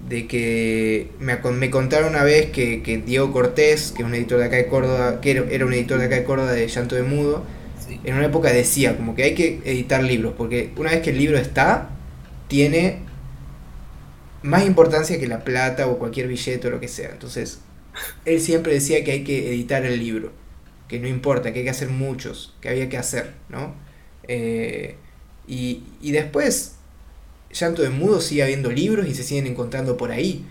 de 0.00 0.26
que 0.26 1.10
me, 1.18 1.36
me 1.36 1.70
contaron 1.70 2.10
una 2.10 2.22
vez 2.22 2.50
que, 2.50 3.02
Diego 3.04 3.32
Cortés, 3.32 3.92
que 3.92 4.02
es 4.02 4.08
un 4.08 4.14
editor 4.14 4.38
de 4.38 4.44
acá 4.44 4.56
de 4.56 4.66
Córdoba, 4.66 5.20
que 5.20 5.30
era, 5.32 5.64
un 5.66 5.72
editor 5.72 5.98
de 5.98 6.06
acá 6.06 6.16
de 6.16 6.24
Córdoba 6.24 6.52
de 6.52 6.68
Llanto 6.68 6.94
de 6.94 7.02
Mudo, 7.02 7.44
en 8.04 8.14
una 8.14 8.26
época 8.26 8.52
decía 8.52 8.96
como 8.96 9.14
que 9.14 9.24
hay 9.24 9.34
que 9.34 9.60
editar 9.64 10.02
libros, 10.02 10.34
porque 10.36 10.72
una 10.76 10.90
vez 10.90 11.02
que 11.02 11.10
el 11.10 11.18
libro 11.18 11.38
está, 11.38 11.90
tiene 12.46 13.00
más 14.42 14.64
importancia 14.66 15.18
que 15.18 15.26
la 15.26 15.42
plata 15.42 15.88
o 15.88 15.98
cualquier 15.98 16.28
billete 16.28 16.68
o 16.68 16.70
lo 16.70 16.80
que 16.80 16.88
sea. 16.88 17.10
Entonces, 17.10 17.60
él 18.24 18.40
siempre 18.40 18.72
decía 18.72 19.02
que 19.04 19.12
hay 19.12 19.24
que 19.24 19.48
editar 19.48 19.84
el 19.84 19.98
libro, 19.98 20.32
que 20.86 21.00
no 21.00 21.08
importa, 21.08 21.52
que 21.52 21.60
hay 21.60 21.64
que 21.64 21.70
hacer 21.70 21.88
muchos, 21.88 22.54
que 22.60 22.68
había 22.68 22.88
que 22.88 22.98
hacer, 22.98 23.34
¿no? 23.48 23.74
Eh, 24.28 24.96
y, 25.46 25.82
y 26.00 26.12
después 26.12 26.77
Llanto 27.58 27.82
de 27.82 27.90
Mudo 27.90 28.20
sigue 28.20 28.42
habiendo 28.42 28.70
libros 28.70 29.08
y 29.08 29.14
se 29.14 29.22
siguen 29.22 29.46
encontrando 29.46 29.96
por 29.96 30.10
ahí. 30.10 30.44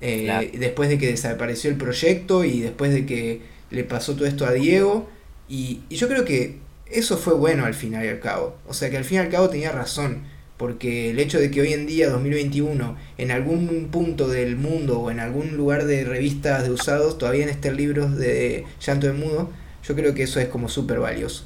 Eh, 0.00 0.52
después 0.58 0.88
de 0.88 0.98
que 0.98 1.08
desapareció 1.08 1.70
el 1.70 1.76
proyecto 1.76 2.44
y 2.44 2.60
después 2.60 2.92
de 2.92 3.04
que 3.04 3.42
le 3.70 3.84
pasó 3.84 4.14
todo 4.14 4.26
esto 4.26 4.46
a 4.46 4.52
Diego. 4.52 5.08
Y, 5.48 5.80
yo 5.90 6.08
creo 6.08 6.24
que 6.24 6.58
eso 6.86 7.16
fue 7.18 7.34
bueno 7.34 7.64
al 7.64 7.74
final 7.74 8.04
y 8.04 8.08
al 8.08 8.20
cabo. 8.20 8.56
O 8.66 8.74
sea 8.74 8.90
que 8.90 8.96
al 8.96 9.04
fin 9.04 9.16
y 9.16 9.20
al 9.20 9.28
cabo 9.28 9.48
tenía 9.48 9.72
razón. 9.72 10.22
Porque 10.56 11.10
el 11.10 11.20
hecho 11.20 11.38
de 11.38 11.52
que 11.52 11.60
hoy 11.60 11.72
en 11.72 11.86
día, 11.86 12.10
2021, 12.10 12.96
en 13.16 13.30
algún 13.30 13.88
punto 13.92 14.28
del 14.28 14.56
mundo 14.56 14.98
o 14.98 15.10
en 15.12 15.20
algún 15.20 15.56
lugar 15.56 15.84
de 15.84 16.02
revistas 16.04 16.64
de 16.64 16.72
usados 16.72 17.16
todavía 17.16 17.46
estén 17.46 17.76
libros 17.76 18.16
de 18.16 18.64
Llanto 18.84 19.06
de 19.06 19.12
Mudo, 19.12 19.50
yo 19.84 19.94
creo 19.94 20.14
que 20.14 20.24
eso 20.24 20.40
es 20.40 20.48
como 20.48 20.68
súper 20.68 20.98
valioso. 20.98 21.44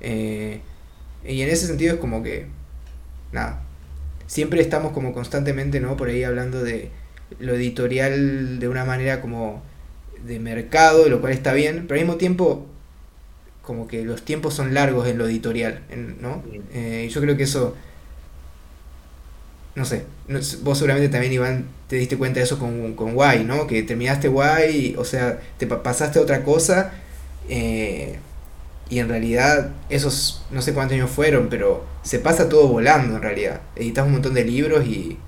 Eh, 0.00 0.60
y 1.24 1.42
en 1.42 1.48
ese 1.48 1.68
sentido 1.68 1.94
es 1.94 2.00
como 2.00 2.24
que, 2.24 2.46
nada, 3.30 3.62
siempre 4.28 4.60
estamos 4.60 4.92
como 4.92 5.12
constantemente, 5.12 5.80
¿no? 5.80 5.96
Por 5.96 6.10
ahí 6.10 6.22
hablando 6.22 6.62
de 6.62 6.90
lo 7.40 7.54
editorial 7.54 8.60
de 8.60 8.68
una 8.68 8.84
manera 8.84 9.20
como 9.20 9.62
de 10.24 10.38
mercado, 10.38 11.08
lo 11.08 11.20
cual 11.20 11.32
está 11.32 11.52
bien, 11.52 11.86
pero 11.88 11.98
al 11.98 12.06
mismo 12.06 12.18
tiempo 12.18 12.66
como 13.62 13.88
que 13.88 14.04
los 14.04 14.22
tiempos 14.22 14.54
son 14.54 14.72
largos 14.72 15.08
en 15.08 15.18
lo 15.18 15.26
editorial, 15.26 15.82
¿no? 16.20 16.42
Eh, 16.72 17.06
y 17.06 17.10
yo 17.10 17.20
creo 17.20 17.36
que 17.36 17.42
eso, 17.42 17.74
no 19.74 19.84
sé, 19.84 20.04
vos 20.62 20.78
seguramente 20.78 21.08
también 21.10 21.32
Iván 21.32 21.66
te 21.88 21.96
diste 21.96 22.16
cuenta 22.16 22.40
de 22.40 22.44
eso 22.44 22.58
con, 22.58 22.94
con 22.94 23.14
Guay, 23.14 23.44
¿no? 23.44 23.66
Que 23.66 23.82
terminaste 23.82 24.28
Guay, 24.28 24.94
o 24.96 25.04
sea, 25.04 25.40
te 25.58 25.66
pasaste 25.66 26.18
a 26.18 26.22
otra 26.22 26.44
cosa, 26.44 26.92
eh, 27.48 28.18
y 28.90 29.00
en 29.00 29.08
realidad, 29.08 29.72
esos 29.90 30.42
no 30.50 30.62
sé 30.62 30.72
cuántos 30.72 30.94
años 30.94 31.10
fueron, 31.10 31.48
pero 31.48 31.84
se 32.02 32.18
pasa 32.18 32.48
todo 32.48 32.68
volando 32.68 33.16
en 33.16 33.22
realidad. 33.22 33.60
Editas 33.76 34.06
un 34.06 34.12
montón 34.12 34.34
de 34.34 34.44
libros 34.44 34.86
y, 34.86 35.18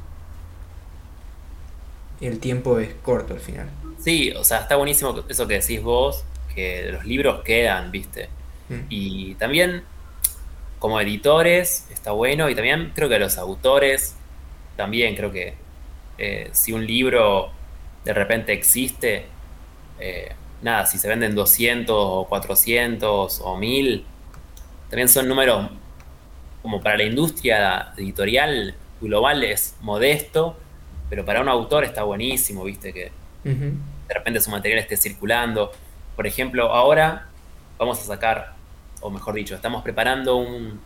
el 2.21 2.39
tiempo 2.39 2.79
es 2.79 2.93
corto 3.03 3.35
al 3.35 3.41
final. 3.41 3.71
Sí, 3.99 4.31
o 4.33 4.45
sea, 4.45 4.61
está 4.61 4.77
buenísimo 4.77 5.25
eso 5.29 5.47
que 5.47 5.55
decís 5.55 5.83
vos, 5.83 6.25
que 6.55 6.91
los 6.93 7.05
libros 7.07 7.43
quedan, 7.45 7.91
viste. 7.91 8.29
Mm. 8.69 8.81
Y 8.91 9.35
también, 9.37 9.85
como 10.79 11.01
editores, 11.01 11.87
está 11.91 12.13
bueno, 12.13 12.51
y 12.51 12.55
también 12.55 12.93
creo 12.95 13.09
que 13.09 13.19
los 13.19 13.39
autores, 13.39 14.17
también 14.77 15.17
creo 15.17 15.33
que 15.33 15.55
eh, 16.19 16.51
si 16.53 16.73
un 16.73 16.87
libro 16.87 17.51
de 18.05 18.13
repente 18.13 18.53
existe, 18.53 19.25
eh, 19.99 20.33
nada, 20.63 20.87
si 20.87 20.99
se 20.99 21.09
venden 21.09 21.35
200 21.35 21.95
o 21.97 22.27
400 22.29 23.41
o 23.43 23.57
1000, 23.57 24.05
también 24.89 25.09
son 25.09 25.29
números 25.29 25.71
como 26.63 26.81
para 26.81 26.97
la 26.97 27.05
industria 27.05 27.93
editorial 27.97 28.75
global 29.01 29.43
es 29.45 29.77
modesto, 29.81 30.57
pero 31.09 31.25
para 31.25 31.41
un 31.41 31.49
autor 31.49 31.85
está 31.85 32.03
buenísimo, 32.03 32.65
viste, 32.65 32.93
que 32.93 33.13
de 33.45 34.15
repente 34.15 34.41
su 34.41 34.51
material 34.51 34.81
esté 34.81 34.97
circulando. 34.97 35.73
Por 36.17 36.27
ejemplo, 36.27 36.73
ahora 36.73 37.29
vamos 37.79 37.99
a 38.01 38.03
sacar, 38.03 38.55
o 39.01 39.11
mejor 39.11 39.35
dicho, 39.35 39.55
estamos 39.55 39.83
preparando 39.83 40.37
un 40.37 40.81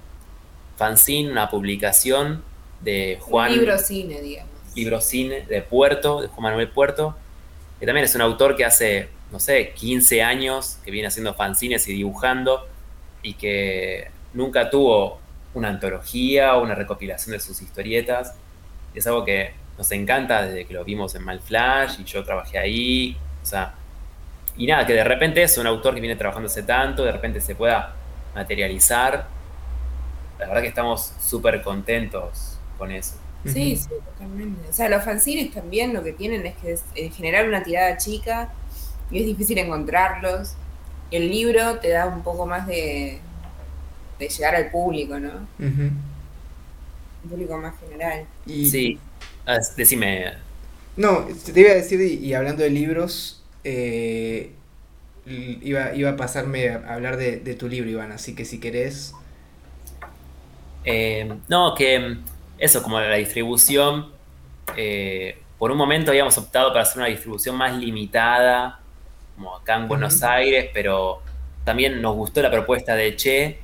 fanzine, 0.76 1.32
una 1.32 1.50
publicación 1.50 2.44
de 2.80 3.18
Juan... 3.20 3.50
Un 3.52 3.58
libro 3.58 3.78
cine, 3.78 4.20
digamos. 4.20 4.52
Libro 4.76 5.00
cine 5.00 5.42
de 5.42 5.62
Puerto, 5.62 6.20
de 6.22 6.28
Juan 6.28 6.42
Manuel 6.42 6.68
Puerto, 6.68 7.16
que 7.84 7.86
también 7.86 8.06
es 8.06 8.14
un 8.14 8.22
autor 8.22 8.56
que 8.56 8.64
hace 8.64 9.10
no 9.30 9.40
sé, 9.40 9.72
15 9.74 10.22
años 10.22 10.78
que 10.84 10.90
viene 10.90 11.08
haciendo 11.08 11.34
fanzines 11.34 11.86
y 11.88 11.92
dibujando 11.92 12.66
y 13.20 13.34
que 13.34 14.08
nunca 14.32 14.70
tuvo 14.70 15.18
una 15.54 15.68
antología 15.68 16.54
o 16.54 16.62
una 16.62 16.74
recopilación 16.74 17.32
de 17.32 17.40
sus 17.40 17.60
historietas. 17.60 18.34
es 18.94 19.06
algo 19.08 19.24
que 19.24 19.52
nos 19.76 19.90
encanta 19.90 20.46
desde 20.46 20.66
que 20.66 20.72
lo 20.72 20.84
vimos 20.84 21.16
en 21.16 21.24
Malflash 21.24 22.00
y 22.00 22.04
yo 22.04 22.22
trabajé 22.22 22.58
ahí. 22.58 23.16
O 23.42 23.44
sea, 23.44 23.74
y 24.56 24.68
nada, 24.68 24.86
que 24.86 24.92
de 24.92 25.02
repente 25.02 25.42
es 25.42 25.58
un 25.58 25.66
autor 25.66 25.94
que 25.94 26.00
viene 26.00 26.14
trabajando 26.14 26.46
hace 26.46 26.62
tanto, 26.62 27.04
de 27.04 27.10
repente 27.12 27.40
se 27.40 27.56
pueda 27.56 27.92
materializar. 28.34 29.26
La 30.38 30.46
verdad 30.46 30.62
que 30.62 30.68
estamos 30.68 31.12
súper 31.20 31.60
contentos 31.60 32.56
con 32.78 32.92
eso. 32.92 33.16
Sí, 33.44 33.76
sí, 33.76 33.88
totalmente. 33.88 34.68
O 34.68 34.72
sea, 34.72 34.88
los 34.88 35.04
fanzines 35.04 35.52
también 35.52 35.92
lo 35.92 36.02
que 36.02 36.12
tienen 36.12 36.46
es 36.46 36.56
que 36.56 36.72
es, 36.72 36.82
eh, 36.94 37.10
generar 37.10 37.46
una 37.46 37.62
tirada 37.62 37.96
chica 37.96 38.52
y 39.10 39.20
es 39.20 39.26
difícil 39.26 39.58
encontrarlos. 39.58 40.54
El 41.10 41.28
libro 41.28 41.78
te 41.78 41.90
da 41.90 42.06
un 42.06 42.22
poco 42.22 42.46
más 42.46 42.66
de, 42.66 43.18
de 44.18 44.28
llegar 44.28 44.54
al 44.54 44.70
público, 44.70 45.18
¿no? 45.18 45.46
Un 45.58 46.00
público 47.28 47.56
más 47.58 47.74
general. 47.80 48.26
sí, 48.46 48.98
ah, 49.46 49.58
decime. 49.76 50.32
No, 50.96 51.26
te 51.52 51.60
iba 51.60 51.70
a 51.70 51.74
decir, 51.74 52.00
y, 52.00 52.34
hablando 52.34 52.62
de 52.62 52.70
libros, 52.70 53.42
eh, 53.64 54.52
iba, 55.26 55.94
iba 55.94 56.10
a 56.10 56.16
pasarme 56.16 56.68
a 56.68 56.94
hablar 56.94 57.16
de, 57.16 57.54
tu 57.54 57.68
libro, 57.68 57.90
Iván, 57.90 58.12
así 58.12 58.34
que 58.34 58.44
si 58.44 58.58
querés... 58.58 59.12
Eh, 60.84 61.34
no, 61.48 61.74
que 61.74 62.18
eso, 62.58 62.82
como 62.82 63.00
la 63.00 63.16
distribución, 63.16 64.12
eh, 64.76 65.38
por 65.58 65.70
un 65.70 65.78
momento 65.78 66.10
habíamos 66.10 66.36
optado 66.38 66.70
para 66.70 66.82
hacer 66.82 66.98
una 66.98 67.08
distribución 67.08 67.56
más 67.56 67.74
limitada, 67.74 68.80
como 69.34 69.56
acá 69.56 69.76
en 69.76 69.88
Buenos 69.88 70.22
Aires, 70.22 70.70
pero 70.72 71.22
también 71.64 72.00
nos 72.00 72.14
gustó 72.14 72.42
la 72.42 72.50
propuesta 72.50 72.94
de 72.94 73.16
Che 73.16 73.58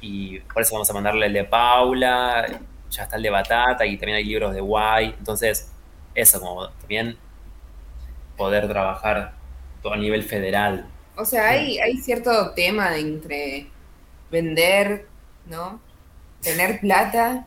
y 0.00 0.38
por 0.40 0.62
eso 0.62 0.74
vamos 0.74 0.90
a 0.90 0.92
mandarle 0.92 1.26
el 1.26 1.32
de 1.32 1.44
Paula, 1.44 2.46
ya 2.90 3.02
está 3.04 3.16
el 3.16 3.22
de 3.22 3.30
Batata 3.30 3.86
y 3.86 3.96
también 3.96 4.16
hay 4.18 4.24
libros 4.24 4.54
de 4.54 4.60
Guay, 4.60 5.14
entonces 5.18 5.72
eso, 6.14 6.40
como 6.40 6.68
también 6.70 7.16
poder 8.36 8.68
trabajar 8.68 9.34
todo 9.82 9.92
a 9.92 9.96
nivel 9.96 10.22
federal. 10.22 10.86
O 11.16 11.24
sea, 11.24 11.50
hay, 11.50 11.78
hay 11.78 11.96
cierto 11.98 12.52
tema 12.52 12.90
de 12.90 13.00
entre 13.00 13.66
vender, 14.30 15.06
¿no? 15.46 15.80
Tener 16.42 16.80
plata 16.80 17.46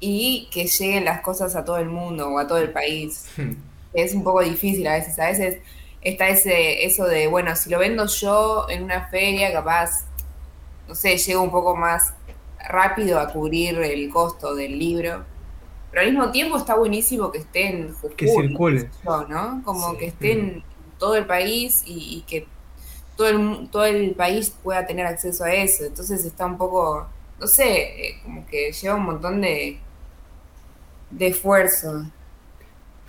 y 0.00 0.48
que 0.50 0.66
lleguen 0.66 1.04
las 1.04 1.20
cosas 1.20 1.56
a 1.56 1.64
todo 1.64 1.78
el 1.78 1.88
mundo 1.88 2.28
o 2.28 2.38
a 2.38 2.46
todo 2.46 2.58
el 2.58 2.70
país. 2.70 3.26
Hmm. 3.36 3.54
Es 3.94 4.14
un 4.14 4.22
poco 4.24 4.42
difícil 4.42 4.86
a 4.86 4.94
veces. 4.94 5.18
A 5.18 5.26
veces 5.26 5.58
está 6.02 6.28
ese, 6.28 6.84
eso 6.84 7.04
de, 7.04 7.26
bueno, 7.26 7.56
si 7.56 7.70
lo 7.70 7.78
vendo 7.78 8.06
yo 8.06 8.66
en 8.68 8.84
una 8.84 9.08
feria, 9.08 9.52
capaz, 9.52 10.04
no 10.86 10.94
sé, 10.94 11.16
llego 11.16 11.42
un 11.42 11.50
poco 11.50 11.74
más 11.76 12.12
rápido 12.68 13.18
a 13.18 13.32
cubrir 13.32 13.78
el 13.78 14.10
costo 14.10 14.54
del 14.54 14.78
libro. 14.78 15.24
Pero 15.90 16.02
al 16.02 16.12
mismo 16.12 16.30
tiempo 16.30 16.58
está 16.58 16.74
buenísimo 16.74 17.32
que 17.32 17.38
esté 17.38 17.68
en 17.68 17.94
que 18.16 18.28
circule. 18.28 18.90
¿no? 19.28 19.62
Como 19.64 19.96
que 19.96 20.06
esté 20.06 20.32
en 20.32 20.64
todo 20.98 21.16
el 21.16 21.26
país 21.26 21.82
y, 21.86 22.22
que 22.26 22.46
todo 23.16 23.28
el, 23.28 23.68
todo 23.70 23.84
el 23.86 24.14
país 24.14 24.54
pueda 24.62 24.86
tener 24.86 25.06
acceso 25.06 25.44
a 25.44 25.54
eso. 25.54 25.84
Entonces 25.84 26.24
está 26.24 26.44
un 26.44 26.58
poco, 26.58 27.06
no 27.40 27.46
sé, 27.46 28.08
eh, 28.08 28.20
como 28.22 28.46
que 28.46 28.72
lleva 28.72 28.94
un 28.96 29.04
montón 29.04 29.40
de, 29.40 29.80
de 31.10 31.28
esfuerzo 31.28 32.10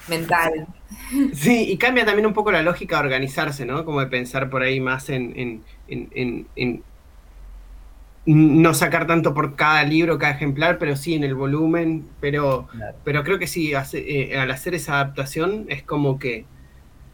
mental. 0.07 0.67
Sí, 1.33 1.69
y 1.69 1.77
cambia 1.77 2.05
también 2.05 2.25
un 2.25 2.33
poco 2.33 2.51
la 2.51 2.61
lógica 2.61 2.97
de 2.97 3.03
organizarse, 3.03 3.65
¿no? 3.65 3.85
Como 3.85 3.99
de 3.99 4.07
pensar 4.07 4.49
por 4.49 4.61
ahí 4.61 4.79
más 4.79 5.09
en, 5.09 5.63
no 8.25 8.73
sacar 8.73 9.07
tanto 9.07 9.33
por 9.33 9.55
cada 9.55 9.83
libro, 9.83 10.17
cada 10.17 10.33
ejemplar, 10.33 10.77
pero 10.77 10.95
sí 10.95 11.13
en 11.13 11.23
el 11.23 11.35
volumen. 11.35 12.07
Pero, 12.19 12.67
pero 13.03 13.23
creo 13.23 13.39
que 13.39 13.47
sí, 13.47 13.73
eh, 13.93 14.37
al 14.37 14.51
hacer 14.51 14.75
esa 14.75 14.95
adaptación 14.95 15.65
es 15.69 15.83
como 15.83 16.19
que, 16.19 16.45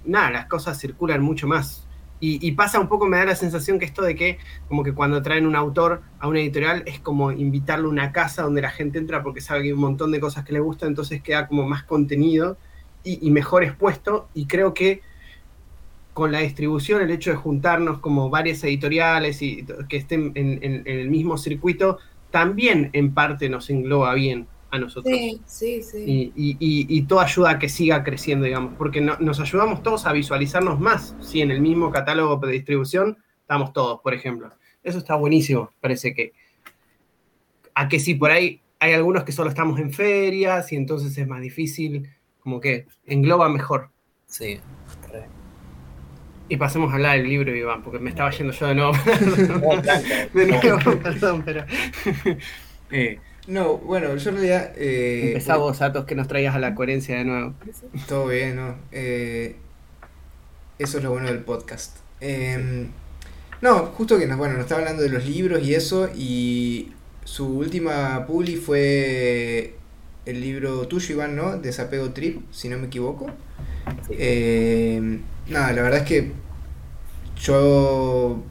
nada, 0.06 0.32
las 0.32 0.46
cosas 0.48 0.80
circulan 0.80 1.22
mucho 1.22 1.48
más. 1.48 1.88
Y, 2.26 2.54
pasa 2.54 2.80
un 2.80 2.88
poco, 2.88 3.06
me 3.06 3.18
da 3.18 3.26
la 3.26 3.36
sensación 3.36 3.80
que 3.80 3.84
esto 3.84 4.02
de 4.02 4.16
que, 4.16 4.38
como 4.70 4.82
que 4.82 4.94
cuando 4.94 5.22
traen 5.22 5.46
un 5.46 5.58
autor 5.58 6.04
a 6.20 6.30
una 6.30 6.40
editorial, 6.40 6.84
es 6.86 7.00
como 7.00 7.34
invitarle 7.34 7.86
a 7.86 7.90
una 7.90 8.12
casa 8.14 8.44
donde 8.44 8.62
la 8.62 8.70
gente 8.70 8.98
entra 8.98 9.22
porque 9.24 9.42
sabe 9.42 9.60
que 9.60 9.68
hay 9.68 9.74
un 9.74 9.82
montón 9.82 10.14
de 10.14 10.22
cosas 10.22 10.46
que 10.46 10.54
le 10.54 10.62
gustan, 10.62 10.88
entonces 10.88 11.22
queda 11.22 11.50
como 11.50 11.68
más 11.68 11.84
contenido 11.84 12.58
y, 13.04 13.30
mejor 13.30 13.66
expuesto. 13.66 14.30
Y 14.34 14.46
creo 14.46 14.74
que 14.74 15.02
con 16.14 16.32
la 16.32 16.40
distribución, 16.40 17.02
el 17.02 17.12
hecho 17.12 17.32
de 17.32 17.36
juntarnos 17.36 18.00
como 18.00 18.30
varias 18.30 18.64
editoriales 18.64 19.42
y 19.42 19.66
que 19.90 19.98
estén 19.98 20.32
en, 20.36 20.84
el 20.86 21.10
mismo 21.10 21.38
circuito, 21.38 21.98
también 22.32 22.90
en 22.94 23.14
parte 23.14 23.50
nos 23.50 23.70
engloba 23.70 24.14
bien 24.14 24.48
a 24.74 24.80
nosotros. 24.80 25.14
Sí, 25.16 25.40
sí, 25.46 25.84
sí. 25.84 26.34
Y, 26.36 27.02
todo 27.04 27.20
ayuda 27.20 27.52
a 27.52 27.60
que 27.60 27.70
siga 27.70 28.04
creciendo, 28.04 28.46
digamos, 28.46 28.74
porque 28.76 29.02
nos 29.02 29.40
ayudamos 29.40 29.84
todos 29.84 30.08
a 30.08 30.14
visualizarnos 30.14 30.80
más. 30.80 31.16
Si 31.22 31.42
en 31.42 31.52
el 31.52 31.62
mismo 31.62 31.92
catálogo 31.92 32.44
de 32.46 32.54
distribución 32.54 33.20
estamos 33.40 33.72
todos, 33.72 34.02
por 34.02 34.16
ejemplo. 34.16 34.50
Eso 34.82 34.98
está 34.98 35.16
buenísimo, 35.16 35.72
parece 35.80 36.16
que. 36.16 36.34
A 37.76 37.88
que 37.88 38.00
si 38.00 38.16
por 38.16 38.32
ahí 38.32 38.62
hay 38.80 38.94
algunos 38.94 39.24
que 39.24 39.32
solo 39.32 39.50
estamos 39.50 39.80
en 39.80 39.94
ferias 39.94 40.72
y 40.72 40.76
entonces 40.76 41.16
es 41.16 41.28
más 41.28 41.42
difícil, 41.42 42.10
como 42.40 42.60
que 42.60 42.88
engloba 43.06 43.50
mejor. 43.50 43.92
Sí. 44.26 44.60
Y 46.50 46.58
pasemos 46.58 46.92
a 46.92 46.96
hablar 46.96 47.18
del 47.18 47.30
libro, 47.30 47.56
Iván, 47.56 47.84
porque 47.84 48.00
me 48.00 48.10
estaba 48.10 48.32
yendo 48.32 48.54
yo 48.54 48.68
de 48.68 48.76
nuevo. 48.76 48.94
de 50.34 50.48
nuevo, 50.48 51.00
perdón, 51.04 51.44
pero. 51.46 51.64
eh, 52.92 53.20
no, 53.48 53.78
bueno, 53.78 54.16
yo 54.16 54.30
en 54.30 54.36
realidad. 54.36 54.72
Eh, 54.78 55.30
Empezá 55.30 55.58
vos, 55.58 55.82
Atos, 55.82 56.06
que 56.06 56.16
nos 56.16 56.28
traigas 56.28 56.56
a 56.56 56.60
la 56.60 56.76
coherencia 56.76 57.18
de 57.18 57.26
nuevo. 57.26 57.54
Todo 58.08 58.28
bien, 58.28 58.56
¿no? 58.56 58.76
Eh, 58.92 59.56
eso 60.80 60.98
es 60.98 61.04
lo 61.04 61.12
bueno 61.12 61.28
del 61.28 61.40
podcast. 61.40 61.98
Em, 62.22 62.88
no, 63.62 63.88
justo 63.88 64.18
que 64.18 64.28
nos, 64.28 64.38
bueno, 64.38 64.54
nos 64.54 64.64
estaba 64.64 64.80
hablando 64.82 65.04
de 65.04 65.10
los 65.10 65.26
libros 65.26 65.62
y 65.62 65.76
eso, 65.76 66.10
y 66.16 66.94
su 67.26 67.58
última 67.58 68.26
publi 68.26 68.56
fue 68.56 69.76
el 70.26 70.40
libro 70.40 70.88
tuyo, 70.88 71.16
Iván, 71.16 71.36
¿no? 71.36 71.58
Desapego 71.58 72.12
Trip, 72.12 72.42
si 72.52 72.70
no 72.70 72.78
me 72.78 72.88
equivoco. 72.88 73.28
Em, 74.10 75.22
nada, 75.50 75.74
la 75.74 75.82
verdad 75.82 76.00
es 76.00 76.08
que 76.08 76.32
yo 77.42 78.42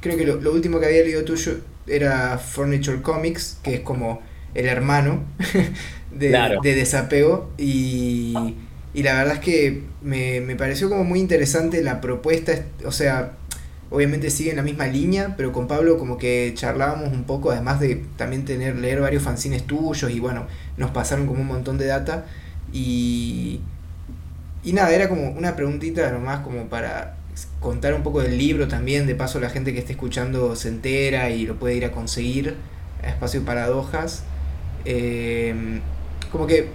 creo 0.00 0.16
que 0.16 0.24
lo 0.24 0.52
último 0.52 0.80
que 0.80 0.86
había 0.86 1.02
leído 1.02 1.24
tuyo 1.24 1.58
era 1.90 2.38
Furniture 2.38 3.02
Comics, 3.02 3.58
que 3.62 3.74
es 3.74 3.80
como 3.80 4.20
el 4.54 4.66
hermano 4.66 5.24
de, 6.10 6.30
Desapego. 6.62 7.50
Y, 7.58 8.56
la 8.94 9.14
verdad 9.14 9.34
es 9.34 9.40
que 9.40 9.84
me, 10.02 10.56
pareció 10.56 10.88
como 10.88 11.04
muy 11.04 11.20
interesante 11.20 11.82
la 11.82 12.00
propuesta. 12.00 12.64
O 12.84 12.92
sea, 12.92 13.32
obviamente 13.90 14.30
sigue 14.30 14.50
en 14.50 14.56
la 14.56 14.62
misma 14.62 14.86
línea, 14.86 15.34
pero 15.36 15.52
con 15.52 15.68
Pablo 15.68 15.98
como 15.98 16.18
que 16.18 16.52
charlábamos 16.54 17.12
un 17.12 17.24
poco, 17.24 17.50
además 17.50 17.80
de 17.80 18.04
también 18.16 18.44
tener, 18.44 18.76
leer 18.76 19.00
varios 19.00 19.22
fanzines 19.22 19.64
tuyos 19.66 20.10
y 20.10 20.20
bueno, 20.20 20.46
nos 20.76 20.90
pasaron 20.90 21.26
como 21.26 21.40
un 21.42 21.48
montón 21.48 21.78
de 21.78 21.86
data. 21.86 22.26
Y, 22.72 23.60
y 24.64 24.72
nada, 24.72 24.92
era 24.92 25.08
como 25.08 25.30
una 25.30 25.56
preguntita 25.56 26.10
nomás 26.10 26.40
como 26.40 26.68
para 26.68 27.17
contar 27.60 27.94
un 27.94 28.02
poco 28.02 28.20
del 28.20 28.38
libro 28.38 28.68
también, 28.68 29.06
de 29.06 29.14
paso 29.14 29.40
la 29.40 29.50
gente 29.50 29.72
que 29.72 29.80
esté 29.80 29.92
escuchando 29.92 30.56
se 30.56 30.68
entera 30.68 31.30
y 31.30 31.46
lo 31.46 31.58
puede 31.58 31.74
ir 31.76 31.84
a 31.84 31.92
conseguir 31.92 32.56
a 33.02 33.08
Espacio 33.08 33.44
Paradojas. 33.44 34.24
Em, 34.84 35.80
como 36.32 36.46
que 36.46 36.68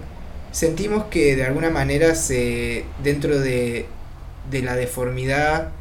sentimos 0.52 1.04
que 1.04 1.36
de 1.36 1.44
alguna 1.44 1.70
manera 1.70 2.14
se 2.14 2.84
dentro 3.02 3.38
de, 3.40 3.86
de 4.50 4.62
la 4.62 4.76
deformidad 4.76 5.72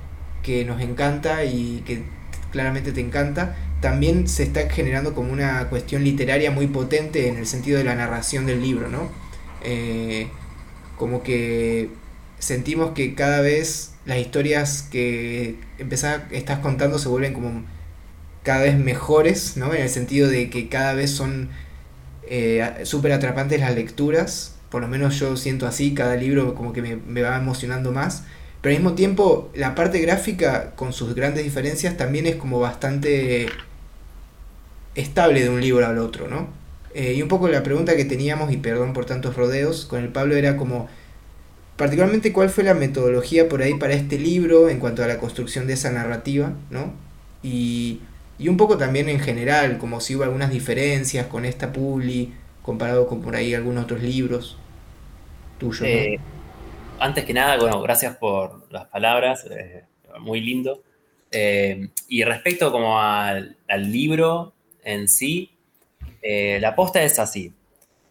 que 0.42 0.66
nos 0.66 0.82
encanta 0.82 1.46
y 1.46 1.84
que 1.86 2.04
claramente 2.52 2.92
te 2.92 3.02
encanta, 3.02 3.56
también 3.82 4.28
se 4.28 4.44
está 4.44 4.70
generando 4.70 5.14
como 5.14 5.34
una 5.34 5.68
cuestión 5.70 6.04
literaria 6.04 6.52
muy 6.52 6.68
potente 6.68 7.28
en 7.28 7.38
el 7.38 7.48
sentido 7.48 7.78
de 7.78 7.84
la 7.84 7.96
narración 7.96 8.46
del 8.46 8.62
libro, 8.62 8.90
¿no? 8.90 9.10
Eh, 9.64 10.28
como 10.98 11.24
que 11.24 11.90
sentimos 12.40 12.92
que 12.92 13.16
cada 13.16 13.42
vez 13.42 13.93
las 14.06 14.18
historias 14.18 14.88
que 14.92 15.60
empezás, 15.78 16.24
estás 16.32 16.60
contando 16.60 17.00
se 17.00 17.08
vuelven 17.08 17.34
como 17.34 17.64
cada 18.44 18.64
vez 18.64 18.78
mejores, 18.78 19.58
¿no? 19.58 19.74
En 19.74 19.82
el 19.82 19.90
sentido 19.90 20.30
de 20.30 20.50
que 20.50 20.68
cada 20.68 20.94
vez 20.94 21.12
son 21.12 21.50
eh, 22.28 22.82
súper 22.84 23.14
atrapantes 23.14 23.60
las 23.60 23.74
lecturas, 23.74 24.56
por 24.70 24.82
lo 24.82 24.88
menos 24.88 25.20
yo 25.20 25.38
siento 25.38 25.66
así, 25.66 25.94
cada 25.94 26.16
libro 26.16 26.56
como 26.56 26.74
que 26.74 26.82
me, 26.82 27.22
va 27.22 27.38
emocionando 27.38 27.92
más, 27.92 28.24
pero 28.62 28.76
al 28.76 28.82
mismo 28.82 28.96
tiempo 28.96 29.52
la 29.56 29.76
parte 29.76 30.00
gráfica, 30.00 30.72
con 30.76 30.94
sus 30.94 31.16
grandes 31.16 31.44
diferencias, 31.44 31.96
también 31.96 32.28
es 32.28 32.36
como 32.36 32.60
bastante 32.60 33.48
estable 34.96 35.42
de 35.42 35.50
un 35.50 35.62
libro 35.62 35.86
al 35.86 35.98
otro, 35.98 36.28
¿no? 36.28 36.48
Eh, 36.94 37.14
y 37.14 37.22
un 37.22 37.28
poco 37.28 37.48
la 37.48 37.64
pregunta 37.64 37.96
que 37.96 38.06
teníamos, 38.06 38.52
y 38.52 38.58
perdón 38.58 38.94
por 38.94 39.06
tantos 39.06 39.36
rodeos, 39.36 39.86
con 39.86 40.02
el 40.04 40.10
Pablo 40.10 40.36
era 40.36 40.58
como 40.58 40.90
particularmente 41.84 42.32
cuál 42.32 42.50
fue 42.50 42.64
la 42.64 42.74
metodología 42.74 43.50
por 43.50 43.62
ahí 43.62 43.74
para 43.74 43.92
este 43.92 44.18
libro 44.18 44.70
en 44.70 44.80
cuanto 44.80 45.04
a 45.04 45.08
la 45.08 45.18
construcción 45.18 45.68
de 45.68 45.74
esa 45.74 45.92
narrativa, 45.92 46.54
¿no? 46.70 46.94
Y, 47.44 48.00
un 48.40 48.56
poco 48.56 48.78
también 48.78 49.10
en 49.10 49.20
general, 49.20 49.78
como 49.80 50.00
si 50.00 50.16
hubo 50.16 50.24
algunas 50.24 50.50
diferencias 50.50 51.28
con 51.28 51.44
esta 51.44 51.74
publi 51.74 52.32
comparado 52.62 53.06
con 53.06 53.22
por 53.22 53.36
ahí 53.36 53.54
algunos 53.54 53.84
otros 53.84 54.02
libros 54.02 54.58
tuyos. 55.58 55.82
Eh, 55.86 56.20
antes 57.00 57.26
que 57.26 57.34
nada, 57.34 57.58
bueno, 57.58 57.82
gracias 57.82 58.16
por 58.16 58.66
las 58.72 58.86
palabras, 58.86 59.46
eh, 59.52 59.84
muy 60.22 60.40
lindo. 60.40 60.84
Eh, 61.32 61.90
y 62.08 62.24
respecto 62.24 62.72
como 62.72 62.98
al, 62.98 63.58
al, 63.68 63.92
libro 63.92 64.54
en 64.86 65.10
sí, 65.10 65.52
la 66.22 66.70
aposta 66.70 67.04
es 67.04 67.20
así. 67.20 67.52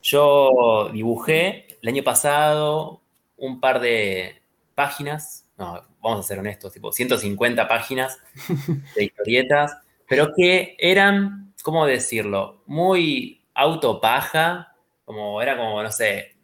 Yo 0.02 0.90
dibujé 0.92 1.78
el 1.80 1.88
año 1.88 2.02
pasado 2.02 3.01
un 3.42 3.60
par 3.60 3.80
de 3.80 4.40
páginas, 4.74 5.46
no, 5.58 5.82
vamos 6.00 6.20
a 6.20 6.22
ser 6.22 6.38
honestos, 6.38 6.72
tipo 6.72 6.92
150 6.92 7.66
páginas 7.66 8.18
de 8.94 9.04
historietas, 9.04 9.76
pero 10.08 10.32
que 10.34 10.76
eran, 10.78 11.52
¿cómo 11.62 11.84
decirlo? 11.84 12.62
Muy 12.66 13.42
autopaja, 13.54 14.76
como 15.04 15.42
era 15.42 15.56
como, 15.56 15.82
no 15.82 15.90
sé, 15.90 16.36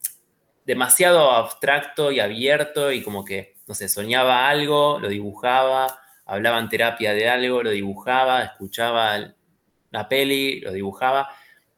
demasiado 0.66 1.30
abstracto 1.30 2.11
y 2.11 2.18
abierto 2.18 2.90
y 2.90 3.03
como 3.03 3.24
que, 3.24 3.55
no 3.68 3.74
sé, 3.74 3.88
soñaba 3.88 4.49
algo, 4.49 4.99
lo 4.99 5.09
dibujaba, 5.09 6.01
hablaba 6.26 6.59
en 6.59 6.68
terapia 6.68 7.14
de 7.14 7.28
algo, 7.28 7.62
lo 7.62 7.70
dibujaba, 7.70 8.42
escuchaba 8.42 9.34
la 9.90 10.09
peli, 10.09 10.61
lo 10.61 10.72
dibujaba, 10.72 11.28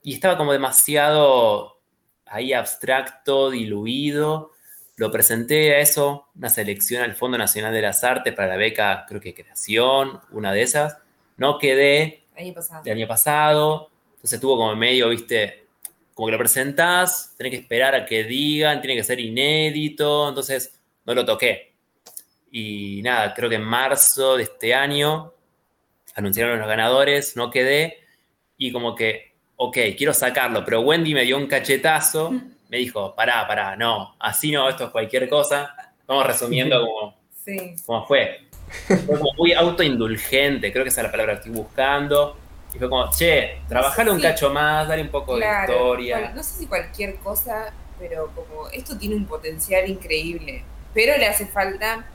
y 0.03 0.15
estaba 0.15 0.39
como 0.39 0.53
demasiado 0.53 1.83
ahí 2.25 2.55
abstracto, 2.55 3.51
diluido, 3.51 4.53
lo 5.01 5.11
presenté 5.11 5.75
a 5.75 5.79
eso, 5.79 6.27
una 6.35 6.51
selección 6.51 7.03
al 7.03 7.15
Fondo 7.15 7.39
Nacional 7.39 7.73
de 7.73 7.81
las 7.81 8.05
Artes 8.05 8.35
para 8.35 8.49
la 8.49 8.57
beca, 8.57 9.07
creo 9.09 9.19
que 9.19 9.33
creación, 9.33 10.21
una 10.31 10.53
de 10.53 10.61
esas. 10.61 10.99
No 11.39 11.57
quedé 11.57 12.25
año 12.37 12.53
pasado. 12.53 12.83
el 12.85 12.93
año 12.93 13.09
pasado, 13.09 13.91
entonces 14.17 14.39
tuvo 14.39 14.59
como 14.59 14.77
medio, 14.77 15.09
viste, 15.09 15.65
como 16.13 16.27
que 16.27 16.33
lo 16.33 16.39
presentás, 16.39 17.35
tenés 17.39 17.53
que 17.53 17.57
esperar 17.61 17.95
a 17.95 18.05
que 18.05 18.25
digan, 18.25 18.83
tiene 18.83 18.95
que 18.95 19.03
ser 19.03 19.19
inédito, 19.21 20.29
entonces 20.29 20.79
no 21.07 21.15
lo 21.15 21.25
toqué. 21.25 21.73
Y 22.51 23.01
nada, 23.03 23.33
creo 23.33 23.49
que 23.49 23.57
en 23.57 23.65
marzo 23.65 24.37
de 24.37 24.43
este 24.43 24.75
año 24.75 25.33
anunciaron 26.15 26.59
los 26.59 26.69
ganadores, 26.69 27.37
no 27.37 27.51
quedé, 27.51 28.01
y 28.59 28.71
como 28.71 28.95
que, 28.95 29.33
ok, 29.57 29.79
quiero 29.97 30.13
sacarlo, 30.13 30.63
pero 30.63 30.83
Wendy 30.83 31.15
me 31.15 31.25
dio 31.25 31.39
un 31.39 31.47
cachetazo 31.47 32.35
me 32.71 32.79
dijo, 32.79 33.15
pará, 33.15 33.47
pará, 33.47 33.77
no, 33.77 34.15
así 34.21 34.53
no, 34.53 34.69
esto 34.69 34.85
es 34.85 34.91
cualquier 34.91 35.29
cosa. 35.29 35.75
Vamos 36.07 36.27
resumiendo 36.27 36.81
como, 36.87 37.15
como 37.85 38.07
fue. 38.07 38.47
Fue 38.87 39.05
como 39.05 39.33
muy 39.37 39.53
autoindulgente, 39.53 40.73
creo 40.73 40.85
que 40.85 40.91
esa 40.91 41.01
es 41.01 41.07
la 41.07 41.11
palabra 41.11 41.35
que 41.35 41.39
estoy 41.49 41.53
buscando. 41.53 42.37
Y 42.73 42.79
fue 42.79 42.89
como, 42.89 43.11
che, 43.11 43.59
trabajar 43.69 44.09
un 44.09 44.21
cacho 44.21 44.51
más, 44.51 44.87
darle 44.87 45.03
un 45.03 45.11
poco 45.11 45.37
de 45.37 45.45
historia. 45.45 46.33
no 46.35 46.43
sé 46.45 46.61
si 46.61 46.67
cualquier 46.67 47.17
cosa, 47.17 47.73
pero 47.99 48.29
como 48.29 48.69
esto 48.69 48.97
tiene 48.97 49.17
un 49.17 49.27
potencial 49.27 49.89
increíble. 49.91 50.63
Pero 50.95 51.17
le 51.17 51.27
hace 51.27 51.47
falta 51.47 52.07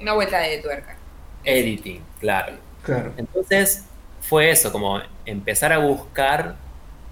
una 0.00 0.14
vuelta 0.14 0.40
de 0.40 0.58
tuerca. 0.58 0.96
Editing, 1.44 2.02
claro. 2.18 2.54
Claro. 2.82 3.12
Entonces 3.16 3.84
fue 4.20 4.50
eso, 4.50 4.72
como 4.72 5.00
empezar 5.24 5.72
a 5.72 5.78
buscar 5.78 6.56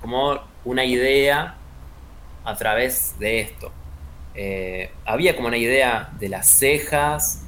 como 0.00 0.40
una 0.64 0.84
idea 0.84 1.56
a 2.44 2.56
través 2.56 3.18
de 3.18 3.40
esto. 3.40 3.72
Eh, 4.34 4.90
había 5.04 5.36
como 5.36 5.48
una 5.48 5.58
idea 5.58 6.10
de 6.18 6.28
las 6.28 6.46
cejas 6.48 7.42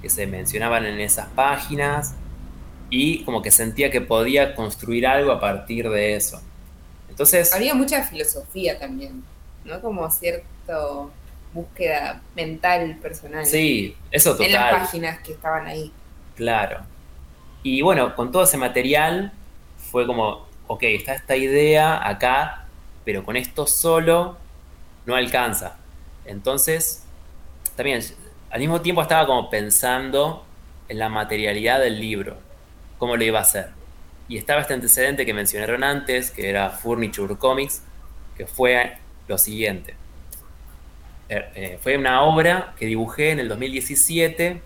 que 0.00 0.08
se 0.08 0.26
mencionaban 0.26 0.86
en 0.86 1.00
esas 1.00 1.28
páginas 1.28 2.14
y 2.88 3.22
como 3.24 3.42
que 3.42 3.50
sentía 3.50 3.90
que 3.90 4.00
podía 4.00 4.54
construir 4.54 5.06
algo 5.06 5.32
a 5.32 5.40
partir 5.40 5.88
de 5.88 6.16
eso. 6.16 6.40
Entonces... 7.08 7.52
Había 7.54 7.74
mucha 7.74 8.02
filosofía 8.04 8.78
también, 8.78 9.22
¿no? 9.64 9.80
Como 9.80 10.10
cierta 10.10 10.46
búsqueda 11.52 12.22
mental 12.34 12.98
personal. 13.02 13.44
Sí, 13.44 13.96
eso 14.10 14.32
total. 14.32 14.46
En 14.46 14.52
las 14.52 14.72
páginas 14.72 15.18
que 15.20 15.32
estaban 15.32 15.66
ahí. 15.66 15.92
Claro. 16.36 16.80
Y 17.62 17.82
bueno, 17.82 18.14
con 18.16 18.32
todo 18.32 18.44
ese 18.44 18.56
material 18.56 19.32
fue 19.90 20.06
como, 20.06 20.46
ok, 20.66 20.82
está 20.84 21.14
esta 21.14 21.36
idea 21.36 22.08
acá, 22.08 22.59
pero 23.04 23.24
con 23.24 23.36
esto 23.36 23.66
solo 23.66 24.36
no 25.06 25.14
alcanza. 25.14 25.76
Entonces, 26.24 27.04
también 27.76 28.02
al 28.50 28.60
mismo 28.60 28.80
tiempo 28.80 29.02
estaba 29.02 29.26
como 29.26 29.48
pensando 29.48 30.44
en 30.88 30.98
la 30.98 31.08
materialidad 31.08 31.80
del 31.80 32.00
libro, 32.00 32.36
cómo 32.98 33.16
lo 33.16 33.24
iba 33.24 33.38
a 33.38 33.42
hacer. 33.42 33.68
Y 34.28 34.36
estaba 34.36 34.60
este 34.60 34.74
antecedente 34.74 35.24
que 35.26 35.34
mencionaron 35.34 35.82
antes, 35.82 36.30
que 36.30 36.48
era 36.48 36.70
Furniture 36.70 37.36
Comics, 37.36 37.82
que 38.36 38.46
fue 38.46 38.96
lo 39.28 39.38
siguiente. 39.38 39.94
Er, 41.28 41.50
eh, 41.54 41.78
fue 41.80 41.96
una 41.96 42.22
obra 42.22 42.74
que 42.78 42.86
dibujé 42.86 43.30
en 43.30 43.38
el 43.38 43.48
2017 43.48 44.62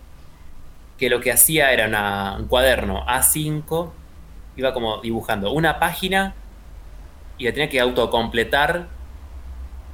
que 0.97 1.09
lo 1.09 1.19
que 1.19 1.31
hacía 1.31 1.71
era 1.71 2.35
un 2.37 2.47
cuaderno 2.47 3.05
A5, 3.05 3.91
iba 4.55 4.73
como 4.73 5.01
dibujando 5.01 5.51
una 5.51 5.79
página 5.79 6.33
y 7.37 7.45
la 7.45 7.51
tenía 7.51 7.69
que 7.69 7.79
autocompletar 7.79 8.87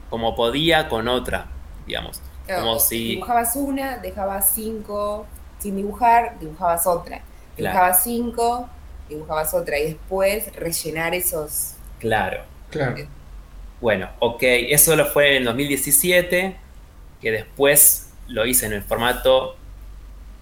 como 0.09 0.35
podía 0.35 0.89
con 0.89 1.07
otra, 1.07 1.47
digamos. 1.85 2.21
como 2.47 2.79
si... 2.79 3.15
Dibujabas 3.15 3.55
una, 3.55 3.97
dejabas 3.97 4.51
cinco 4.53 5.25
sin 5.59 5.75
dibujar, 5.75 6.37
dibujabas 6.39 6.85
otra. 6.87 7.21
Dibujabas 7.55 8.03
cinco, 8.03 8.69
dibujabas 9.07 9.53
otra 9.53 9.79
y 9.79 9.93
después 9.93 10.53
rellenar 10.55 11.13
esos... 11.13 11.75
Claro. 11.99 12.41
Claro. 12.69 12.97
Eh, 12.97 13.07
bueno, 13.79 14.09
ok, 14.19 14.41
eso 14.41 14.95
lo 14.95 15.05
fue 15.05 15.37
en 15.37 15.43
2017, 15.43 16.55
que 17.21 17.31
después 17.31 18.11
lo 18.27 18.45
hice 18.45 18.65
en 18.65 18.73
el 18.73 18.83
formato 18.83 19.55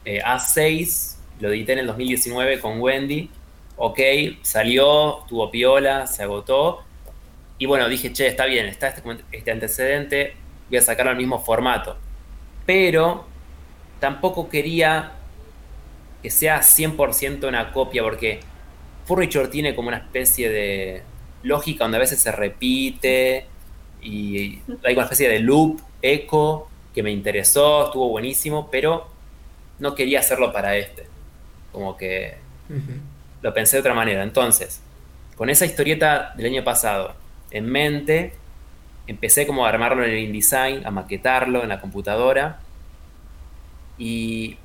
eh, 0.06 0.22
A6, 0.22 1.16
lo 1.39 1.50
edité 1.50 1.74
en 1.74 1.80
el 1.80 1.88
2019 1.88 2.60
con 2.60 2.80
Wendy. 2.82 3.30
Ok, 3.78 4.00
salió, 4.41 5.26
tuvo 5.28 5.50
piola, 5.50 6.06
se 6.08 6.24
agotó. 6.24 6.84
Y 7.60 7.66
bueno, 7.66 7.89
dije, 7.89 8.12
che, 8.14 8.26
está 8.26 8.45
bien, 8.45 8.66
está 8.66 8.88
este, 8.88 9.03
este 9.34 9.51
antecedente, 9.51 10.34
voy 10.70 10.78
a 10.78 10.82
sacarlo 10.82 11.12
al 11.12 11.18
mismo 11.18 11.43
formato. 11.43 11.97
Pero 12.66 13.26
tampoco 13.99 14.49
quería 14.49 15.12
que 16.24 16.30
sea 16.30 16.62
100% 16.62 17.47
una 17.47 17.72
copia, 17.72 18.01
porque 18.01 18.39
Furniture 19.05 19.49
tiene 19.49 19.76
como 19.76 19.89
una 19.89 19.97
especie 19.97 20.49
de 20.49 21.03
lógica 21.43 21.84
donde 21.84 21.97
a 21.97 22.01
veces 22.01 22.20
se 22.20 22.32
repite 22.32 23.45
y 24.01 24.62
hay 24.84 24.93
una 24.93 25.03
especie 25.03 25.30
de 25.30 25.39
loop, 25.39 25.82
eco, 26.01 26.70
que 26.93 27.03
me 27.03 27.12
interesó, 27.12 27.86
estuvo 27.86 28.10
buenísimo, 28.10 28.70
pero 28.72 29.07
no 29.80 29.95
quería 29.95 30.20
hacerlo 30.20 30.53
para 30.53 30.78
este. 30.78 31.07
Como 31.72 31.97
que 31.97 32.38
lo 33.41 33.53
pensé 33.53 33.78
de 33.78 33.82
otra 33.82 33.93
manera. 33.93 34.24
Entonces, 34.24 34.82
con 35.36 35.49
esa 35.49 35.66
historieta 35.66 36.34
del 36.36 36.47
año 36.47 36.64
pasado 36.64 37.16
en 37.52 37.66
mente, 37.70 38.34
empecé 39.08 39.47
como 39.47 39.66
a 39.66 39.70
armarlo 39.70 40.04
en 40.04 40.12
el 40.12 40.20
InDesign, 40.20 40.86
a 40.86 40.91
maquetarlo 40.91 41.64
en 41.64 41.70
la 41.70 41.82
computadora. 41.82 42.60
Y 43.97 44.58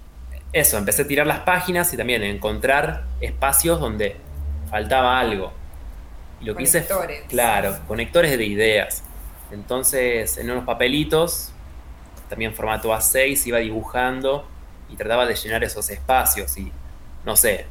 eso, 0.52 0.78
empecé 0.78 1.02
a 1.02 1.06
tirar 1.06 1.26
las 1.26 1.40
páginas 1.40 1.92
y 1.92 1.96
también 1.96 2.22
a 2.22 2.28
encontrar 2.28 3.04
espacios 3.20 3.80
donde 3.80 4.16
faltaba 4.70 5.18
algo. 5.18 5.52
Y 6.40 6.44
lo 6.44 6.54
que 6.54 6.64
hice 6.64 6.86
claro, 7.28 7.78
conectores 7.88 8.36
de 8.36 8.44
ideas. 8.44 9.02
Entonces, 9.50 10.36
en 10.36 10.50
unos 10.50 10.64
papelitos, 10.64 11.52
también 12.28 12.54
formato 12.54 12.92
A6, 12.92 13.46
iba 13.46 13.58
dibujando 13.58 14.46
y 14.90 14.96
trataba 14.96 15.26
de 15.26 15.34
llenar 15.34 15.64
esos 15.64 15.88
espacios. 15.90 16.56
Y 16.58 16.70
no 17.24 17.36
sé, 17.36 17.66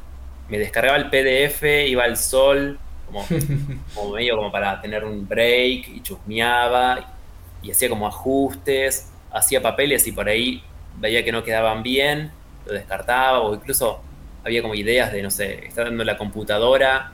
me 0.48 0.58
descargaba 0.58 0.96
el 0.96 1.08
PDF, 1.08 1.62
iba 1.86 2.04
al 2.04 2.16
sol, 2.16 2.78
como, 3.14 4.14
medio 4.14 4.36
como 4.36 4.50
para 4.50 4.80
tener 4.80 5.04
un 5.04 5.26
break, 5.26 5.88
y 5.88 6.00
chusmeaba, 6.02 7.14
y 7.62 7.70
hacía 7.70 7.88
como 7.88 8.06
ajustes, 8.06 9.10
hacía 9.32 9.62
papeles 9.62 10.06
y 10.06 10.12
por 10.12 10.28
ahí 10.28 10.62
veía 10.98 11.24
que 11.24 11.32
no 11.32 11.42
quedaban 11.42 11.82
bien, 11.82 12.30
lo 12.66 12.72
descartaba, 12.72 13.40
o 13.40 13.54
incluso 13.54 14.00
había 14.44 14.62
como 14.62 14.74
ideas 14.74 15.12
de, 15.12 15.22
no 15.22 15.30
sé, 15.30 15.66
estar 15.66 15.86
dando 15.86 16.04
la 16.04 16.18
computadora 16.18 17.12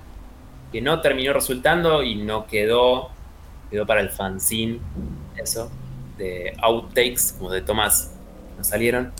que 0.72 0.80
no 0.80 1.00
terminó 1.00 1.32
resultando 1.32 2.02
y 2.02 2.14
no 2.16 2.46
quedó, 2.46 3.10
quedó 3.70 3.86
para 3.86 4.00
el 4.00 4.10
fanzine, 4.10 4.80
eso, 5.36 5.70
de 6.16 6.54
outtakes, 6.60 7.34
como 7.38 7.50
de 7.50 7.62
tomas 7.62 8.12
que 8.50 8.58
no 8.58 8.64
salieron. 8.64 9.12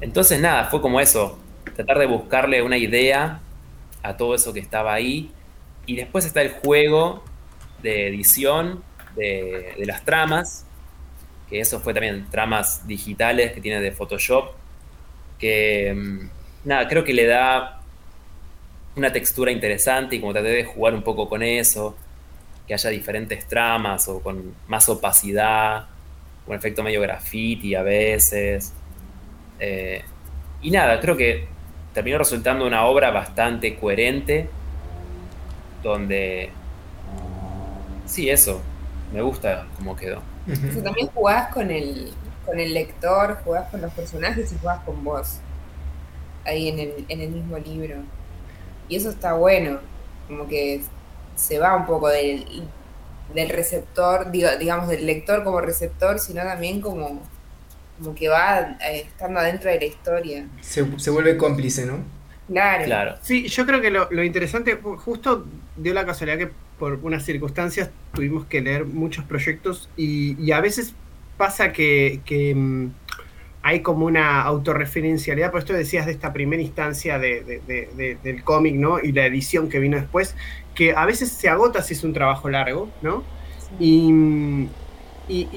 Entonces 0.00 0.40
nada, 0.40 0.64
fue 0.64 0.80
como 0.80 1.00
eso, 1.00 1.38
tratar 1.74 1.98
de 1.98 2.06
buscarle 2.06 2.62
una 2.62 2.76
idea 2.76 3.40
a 4.02 4.16
todo 4.16 4.34
eso 4.34 4.52
que 4.52 4.60
estaba 4.60 4.92
ahí. 4.92 5.30
Y 5.86 5.96
después 5.96 6.24
está 6.24 6.42
el 6.42 6.50
juego 6.50 7.22
de 7.82 8.08
edición 8.08 8.82
de, 9.16 9.74
las 9.86 10.04
tramas, 10.04 10.66
que 11.48 11.60
eso 11.60 11.80
fue 11.80 11.92
también 11.92 12.26
tramas 12.30 12.86
digitales 12.86 13.52
que 13.52 13.60
tiene 13.60 13.80
de 13.80 13.92
Photoshop, 13.92 14.52
que 15.38 15.94
mm, 15.94 16.68
nada, 16.68 16.88
creo 16.88 17.04
que 17.04 17.12
le 17.12 17.26
da 17.26 17.80
una 18.96 19.12
textura 19.12 19.50
interesante 19.50 20.16
y 20.16 20.20
como 20.20 20.32
traté 20.32 20.48
de 20.48 20.64
jugar 20.64 20.94
un 20.94 21.02
poco 21.02 21.28
con 21.28 21.42
eso, 21.42 21.96
que 22.66 22.74
haya 22.74 22.90
diferentes 22.90 23.46
tramas 23.46 24.08
o 24.08 24.20
con 24.20 24.54
más 24.68 24.88
opacidad, 24.88 25.86
un 26.46 26.54
efecto 26.54 26.82
medio 26.82 27.00
graffiti 27.00 27.74
a 27.74 27.82
veces. 27.82 28.72
Eh, 29.58 30.02
y 30.62 30.70
nada, 30.70 31.00
creo 31.00 31.16
que 31.16 31.46
terminó 31.92 32.18
resultando 32.18 32.66
una 32.66 32.84
obra 32.84 33.10
bastante 33.10 33.76
coherente, 33.76 34.48
donde... 35.84 36.50
Sí, 38.06 38.28
eso, 38.28 38.60
me 39.12 39.22
gusta 39.22 39.66
cómo 39.76 39.94
quedó. 39.94 40.20
también 40.82 41.08
jugás 41.14 41.52
con 41.52 41.70
el, 41.70 42.12
con 42.44 42.58
el 42.58 42.74
lector, 42.74 43.38
jugás 43.44 43.70
con 43.70 43.80
los 43.80 43.92
personajes 43.92 44.52
y 44.52 44.58
jugás 44.58 44.80
con 44.84 45.02
vos, 45.04 45.38
ahí 46.44 46.68
en 46.68 46.78
el, 46.80 47.04
en 47.08 47.20
el 47.20 47.30
mismo 47.30 47.58
libro. 47.58 47.96
Y 48.88 48.96
eso 48.96 49.10
está 49.10 49.34
bueno, 49.34 49.78
como 50.28 50.46
que 50.46 50.82
se 51.36 51.58
va 51.58 51.76
un 51.76 51.86
poco 51.86 52.08
del, 52.08 52.68
del 53.34 53.48
receptor, 53.48 54.30
digamos, 54.30 54.88
del 54.88 55.06
lector 55.06 55.44
como 55.44 55.60
receptor, 55.60 56.18
sino 56.18 56.42
también 56.42 56.80
como, 56.80 57.22
como 57.98 58.14
que 58.14 58.28
va 58.28 58.76
eh, 58.86 59.06
estando 59.06 59.40
adentro 59.40 59.70
de 59.70 59.78
la 59.78 59.86
historia. 59.86 60.46
Se, 60.60 60.98
se 60.98 61.10
vuelve 61.10 61.36
cómplice, 61.36 61.86
¿no? 61.86 61.98
Claro. 62.48 62.84
claro. 62.84 63.14
Sí, 63.22 63.48
yo 63.48 63.64
creo 63.64 63.80
que 63.80 63.90
lo, 63.90 64.08
lo, 64.10 64.22
interesante, 64.22 64.78
justo 64.98 65.46
dio 65.76 65.94
la 65.94 66.04
casualidad 66.04 66.38
que 66.38 66.50
por 66.78 67.00
unas 67.02 67.24
circunstancias 67.24 67.90
tuvimos 68.12 68.44
que 68.46 68.60
leer 68.60 68.84
muchos 68.84 69.24
proyectos 69.24 69.88
y, 69.96 70.40
y 70.42 70.52
a 70.52 70.60
veces 70.60 70.94
pasa 71.36 71.72
que, 71.72 72.20
que 72.24 72.54
mm, 72.54 72.90
hay 73.64 73.80
como 73.80 74.04
una 74.04 74.42
autorreferencialidad, 74.42 75.50
por 75.50 75.60
esto 75.60 75.72
decías 75.72 76.04
de 76.04 76.12
esta 76.12 76.34
primera 76.34 76.60
instancia 76.60 77.18
del 77.18 78.44
cómic, 78.44 78.74
¿no? 78.74 79.00
Y 79.00 79.12
la 79.12 79.24
edición 79.24 79.70
que 79.70 79.78
vino 79.78 79.96
después, 79.96 80.36
que 80.74 80.94
a 80.94 81.06
veces 81.06 81.30
se 81.32 81.48
agota 81.48 81.82
si 81.82 81.94
es 81.94 82.04
un 82.04 82.12
trabajo 82.12 82.50
largo, 82.50 82.90
¿no? 83.00 83.24
Y, 83.80 84.68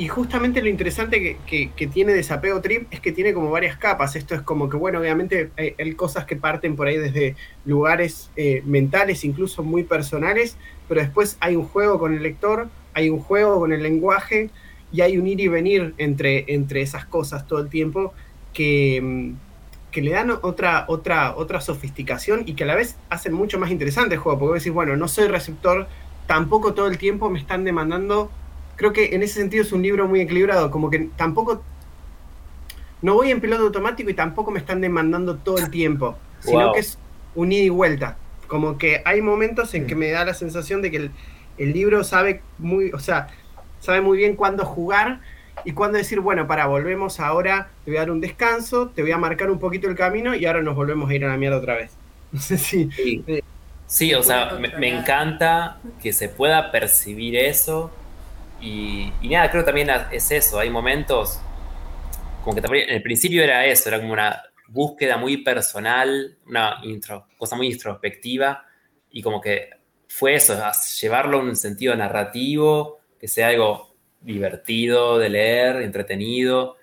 justamente 0.09 0.61
lo 0.61 0.69
interesante 0.69 1.37
que, 1.45 1.87
tiene 1.87 2.13
Desapego 2.13 2.61
Trip 2.61 2.87
es 2.91 2.99
que 2.99 3.11
tiene 3.11 3.33
como 3.33 3.51
varias 3.51 3.77
capas. 3.77 4.15
Esto 4.15 4.35
es 4.35 4.41
como 4.41 4.69
que, 4.69 4.77
bueno, 4.77 4.99
obviamente 4.99 5.51
hay, 5.57 5.93
cosas 5.93 6.25
que 6.25 6.35
parten 6.35 6.75
por 6.75 6.87
ahí 6.87 6.97
desde 6.97 7.35
lugares 7.65 8.31
eh, 8.35 8.61
mentales, 8.65 9.23
incluso 9.23 9.63
muy 9.63 9.83
personales, 9.83 10.57
pero 10.87 11.01
después 11.01 11.37
hay 11.39 11.55
un 11.55 11.65
juego 11.65 11.99
con 11.99 12.13
el 12.13 12.23
lector, 12.23 12.69
hay 12.93 13.09
un 13.09 13.19
juego 13.19 13.59
con 13.59 13.73
el 13.73 13.83
lenguaje, 13.83 14.49
y 14.91 15.01
hay 15.01 15.17
un 15.17 15.27
ir 15.27 15.39
y 15.39 15.47
venir 15.47 15.93
entre, 15.97 16.45
entre 16.53 16.81
esas 16.81 17.05
cosas 17.05 17.45
todo 17.45 17.59
el 17.59 17.69
tiempo 17.69 18.13
que, 18.53 19.01
mm, 19.01 19.33
que 19.91 20.01
le 20.01 20.11
dan 20.11 20.31
otra, 20.41 20.85
otra, 20.87 21.35
otra 21.35 21.61
sofisticación 21.61 22.43
y 22.45 22.53
que 22.53 22.63
a 22.63 22.67
la 22.67 22.75
vez 22.75 22.97
hacen 23.09 23.33
mucho 23.33 23.59
más 23.59 23.71
interesante 23.71 24.15
el 24.15 24.21
juego, 24.21 24.39
porque 24.39 24.53
vos 24.53 24.63
decís, 24.63 24.73
bueno, 24.73 24.95
no 24.95 25.07
soy 25.07 25.27
receptor, 25.27 25.87
tampoco 26.25 26.73
todo 26.73 26.87
el 26.87 26.97
tiempo 26.97 27.29
me 27.29 27.39
están 27.39 27.63
demandando, 27.63 28.31
creo 28.77 28.93
que 28.93 29.13
en 29.13 29.23
ese 29.23 29.35
sentido 29.35 29.63
es 29.63 29.73
un 29.73 29.81
libro 29.81 30.07
muy 30.07 30.21
equilibrado, 30.21 30.71
como 30.71 30.89
que 30.89 31.09
tampoco, 31.17 31.61
no 33.01 33.15
voy 33.15 33.31
en 33.31 33.41
piloto 33.41 33.63
automático 33.63 34.09
y 34.09 34.13
tampoco 34.13 34.51
me 34.51 34.59
están 34.59 34.79
demandando 34.79 35.35
todo 35.35 35.57
el 35.57 35.69
tiempo, 35.69 36.17
sino 36.39 36.71
que 36.71 36.79
es 36.79 36.97
un 37.35 37.51
ida 37.51 37.63
y 37.63 37.69
vuelta, 37.69 38.17
como 38.47 38.77
que 38.77 39.01
hay 39.03 39.21
momentos 39.21 39.73
en 39.73 39.85
que 39.85 39.95
me 39.95 40.09
da 40.09 40.23
la 40.23 40.33
sensación 40.33 40.81
de 40.81 40.91
que 40.91 40.97
el, 40.97 41.11
el 41.57 41.73
libro 41.73 42.03
sabe 42.05 42.41
muy, 42.57 42.91
o 42.91 42.99
sea, 42.99 43.27
sabe 43.81 44.01
muy 44.01 44.17
bien 44.17 44.35
cuándo 44.35 44.63
jugar 44.63 45.19
y 45.65 45.73
cuándo 45.73 45.97
decir, 45.97 46.19
bueno, 46.19 46.47
para, 46.47 46.67
volvemos 46.67 47.19
ahora, 47.19 47.69
te 47.83 47.91
voy 47.91 47.97
a 47.97 48.01
dar 48.01 48.11
un 48.11 48.21
descanso, 48.21 48.89
te 48.89 49.01
voy 49.01 49.11
a 49.11 49.17
marcar 49.17 49.51
un 49.51 49.59
poquito 49.59 49.89
el 49.89 49.95
camino 49.95 50.35
y 50.35 50.45
ahora 50.45 50.61
nos 50.61 50.75
volvemos 50.75 51.09
a 51.09 51.13
ir 51.13 51.25
a 51.25 51.29
la 51.29 51.37
mierda 51.37 51.57
otra 51.57 51.75
vez. 51.75 51.91
No 52.31 52.41
sé 52.41 52.57
si... 52.57 52.89
Sí, 53.87 54.13
o 54.13 54.21
sea, 54.21 54.59
me, 54.59 54.89
encanta 54.89 55.77
que 56.03 56.11
se 56.11 56.27
pueda 56.27 56.73
percibir 56.73 57.37
eso 57.37 57.89
y, 58.61 59.11
nada, 59.23 59.49
creo 59.51 59.63
también 59.63 59.89
es 60.11 60.31
eso, 60.31 60.59
hay 60.59 60.69
momentos 60.69 61.39
como 62.43 62.61
que 62.61 62.83
en 62.83 62.95
el 62.95 63.01
principio 63.01 63.43
era 63.43 63.65
eso, 63.65 63.89
era 63.89 63.99
como 63.99 64.13
una 64.13 64.41
búsqueda 64.69 65.17
muy 65.17 65.37
personal, 65.37 66.37
una 66.45 66.81
cosa 67.37 67.55
muy 67.55 67.67
introspectiva 67.67 68.65
y 69.11 69.21
como 69.21 69.41
que 69.41 69.69
fue 70.07 70.35
eso, 70.35 70.57
llevarlo 71.01 71.39
a 71.39 71.41
un 71.41 71.55
sentido 71.55 71.95
narrativo 71.95 72.99
que 73.19 73.27
sea 73.27 73.49
algo 73.49 73.95
divertido 74.21 75.17
de 75.17 75.29
leer, 75.29 75.81
entretenido. 75.81 76.77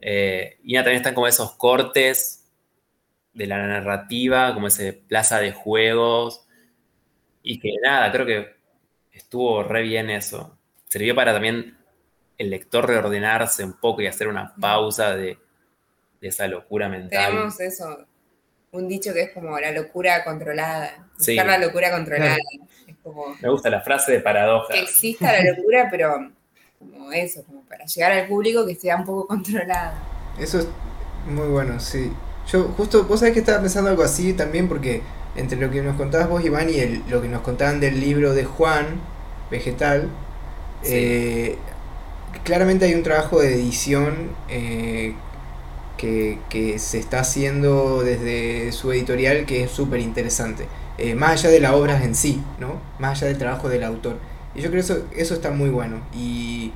Eh, 0.00 0.58
y 0.64 0.74
también 0.74 0.96
están 0.96 1.14
como 1.14 1.26
esos 1.26 1.52
cortes 1.52 2.50
de 3.32 3.46
la 3.46 3.66
narrativa, 3.66 4.54
como 4.54 4.68
ese 4.68 4.92
plaza 4.92 5.40
de 5.40 5.52
juegos. 5.52 6.46
Y 7.42 7.58
que 7.60 7.70
nada, 7.82 8.10
creo 8.12 8.26
que 8.26 8.54
estuvo 9.12 9.62
re 9.62 9.82
bien 9.82 10.10
eso. 10.10 10.58
Sirvió 10.94 11.16
para 11.16 11.32
también 11.32 11.76
el 12.38 12.50
lector 12.50 12.86
reordenarse 12.86 13.64
un 13.64 13.72
poco 13.72 14.00
y 14.00 14.06
hacer 14.06 14.28
una 14.28 14.54
pausa 14.54 15.16
de, 15.16 15.36
esa 16.20 16.46
locura 16.46 16.88
mental. 16.88 17.32
Tenemos 17.32 17.60
eso, 17.60 18.06
un 18.70 18.86
dicho 18.86 19.12
que 19.12 19.22
es 19.22 19.32
como 19.32 19.58
la 19.58 19.72
locura 19.72 20.22
controlada. 20.22 21.08
Buscar 21.18 21.46
la 21.46 21.58
locura 21.58 21.90
controlada. 21.90 22.36
Me 23.42 23.48
gusta 23.50 23.70
la 23.70 23.80
frase 23.80 24.12
de 24.12 24.20
paradoja. 24.20 24.72
Que 24.72 24.82
exista 24.82 25.32
la 25.32 25.52
locura, 25.52 25.88
pero 25.90 26.30
como 26.78 27.10
eso, 27.10 27.44
como 27.44 27.64
para 27.64 27.84
llegar 27.86 28.12
al 28.12 28.28
público 28.28 28.64
que 28.64 28.72
esté 28.72 28.94
un 28.94 29.04
poco 29.04 29.26
controlada. 29.26 30.00
Eso 30.38 30.60
es 30.60 30.68
muy 31.26 31.48
bueno, 31.48 31.80
sí. 31.80 32.12
Yo 32.52 32.68
justo, 32.76 33.02
vos 33.02 33.18
sabés 33.18 33.34
que 33.34 33.40
estaba 33.40 33.60
pensando 33.60 33.90
algo 33.90 34.04
así 34.04 34.32
también 34.32 34.68
porque 34.68 35.02
entre 35.34 35.58
lo 35.58 35.72
que 35.72 35.82
nos 35.82 35.96
contabas 35.96 36.28
vos, 36.28 36.44
Iván, 36.44 36.70
y 36.70 36.78
el, 36.78 37.02
lo 37.10 37.20
que 37.20 37.28
nos 37.28 37.42
contaban 37.42 37.80
del 37.80 38.00
libro 38.00 38.32
de 38.32 38.44
Juan, 38.44 39.00
Vegetal, 39.50 40.08
eh, 40.84 41.56
claramente 42.44 42.84
hay 42.84 42.94
un 42.94 43.02
trabajo 43.02 43.40
de 43.40 43.54
edición 43.54 44.30
eh, 44.48 45.14
que, 45.96 46.38
que, 46.48 46.78
se 46.78 46.98
está 46.98 47.20
haciendo 47.20 48.02
desde 48.02 48.72
su 48.72 48.92
editorial 48.92 49.46
que 49.46 49.64
es 49.64 49.70
súper 49.70 50.00
interesante. 50.00 50.66
Eh, 50.96 51.14
más 51.14 51.32
allá 51.32 51.50
de 51.50 51.60
las 51.60 51.72
obras 51.72 52.04
en 52.04 52.14
sí, 52.14 52.40
¿no? 52.58 52.80
Más 52.98 53.18
allá 53.18 53.28
del 53.28 53.38
trabajo 53.38 53.68
del 53.68 53.82
autor. 53.84 54.18
Y 54.54 54.60
yo 54.60 54.70
creo 54.70 54.84
que 54.84 54.92
eso, 54.92 55.06
eso 55.16 55.34
está 55.34 55.50
muy 55.50 55.70
bueno. 55.70 56.00
Y, 56.14 56.72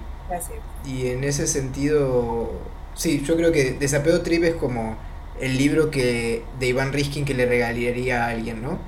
y 0.84 1.08
en 1.08 1.22
ese 1.22 1.46
sentido, 1.46 2.52
sí, 2.94 3.22
yo 3.24 3.36
creo 3.36 3.52
que 3.52 3.72
Desapego 3.72 4.20
Trip 4.22 4.42
es 4.44 4.54
como 4.54 4.96
el 5.40 5.56
libro 5.56 5.90
que 5.90 6.42
de 6.58 6.66
Iván 6.66 6.92
Riskin 6.92 7.24
que 7.24 7.34
le 7.34 7.46
regalaría 7.46 8.24
a 8.24 8.30
alguien, 8.30 8.60
¿no? 8.60 8.78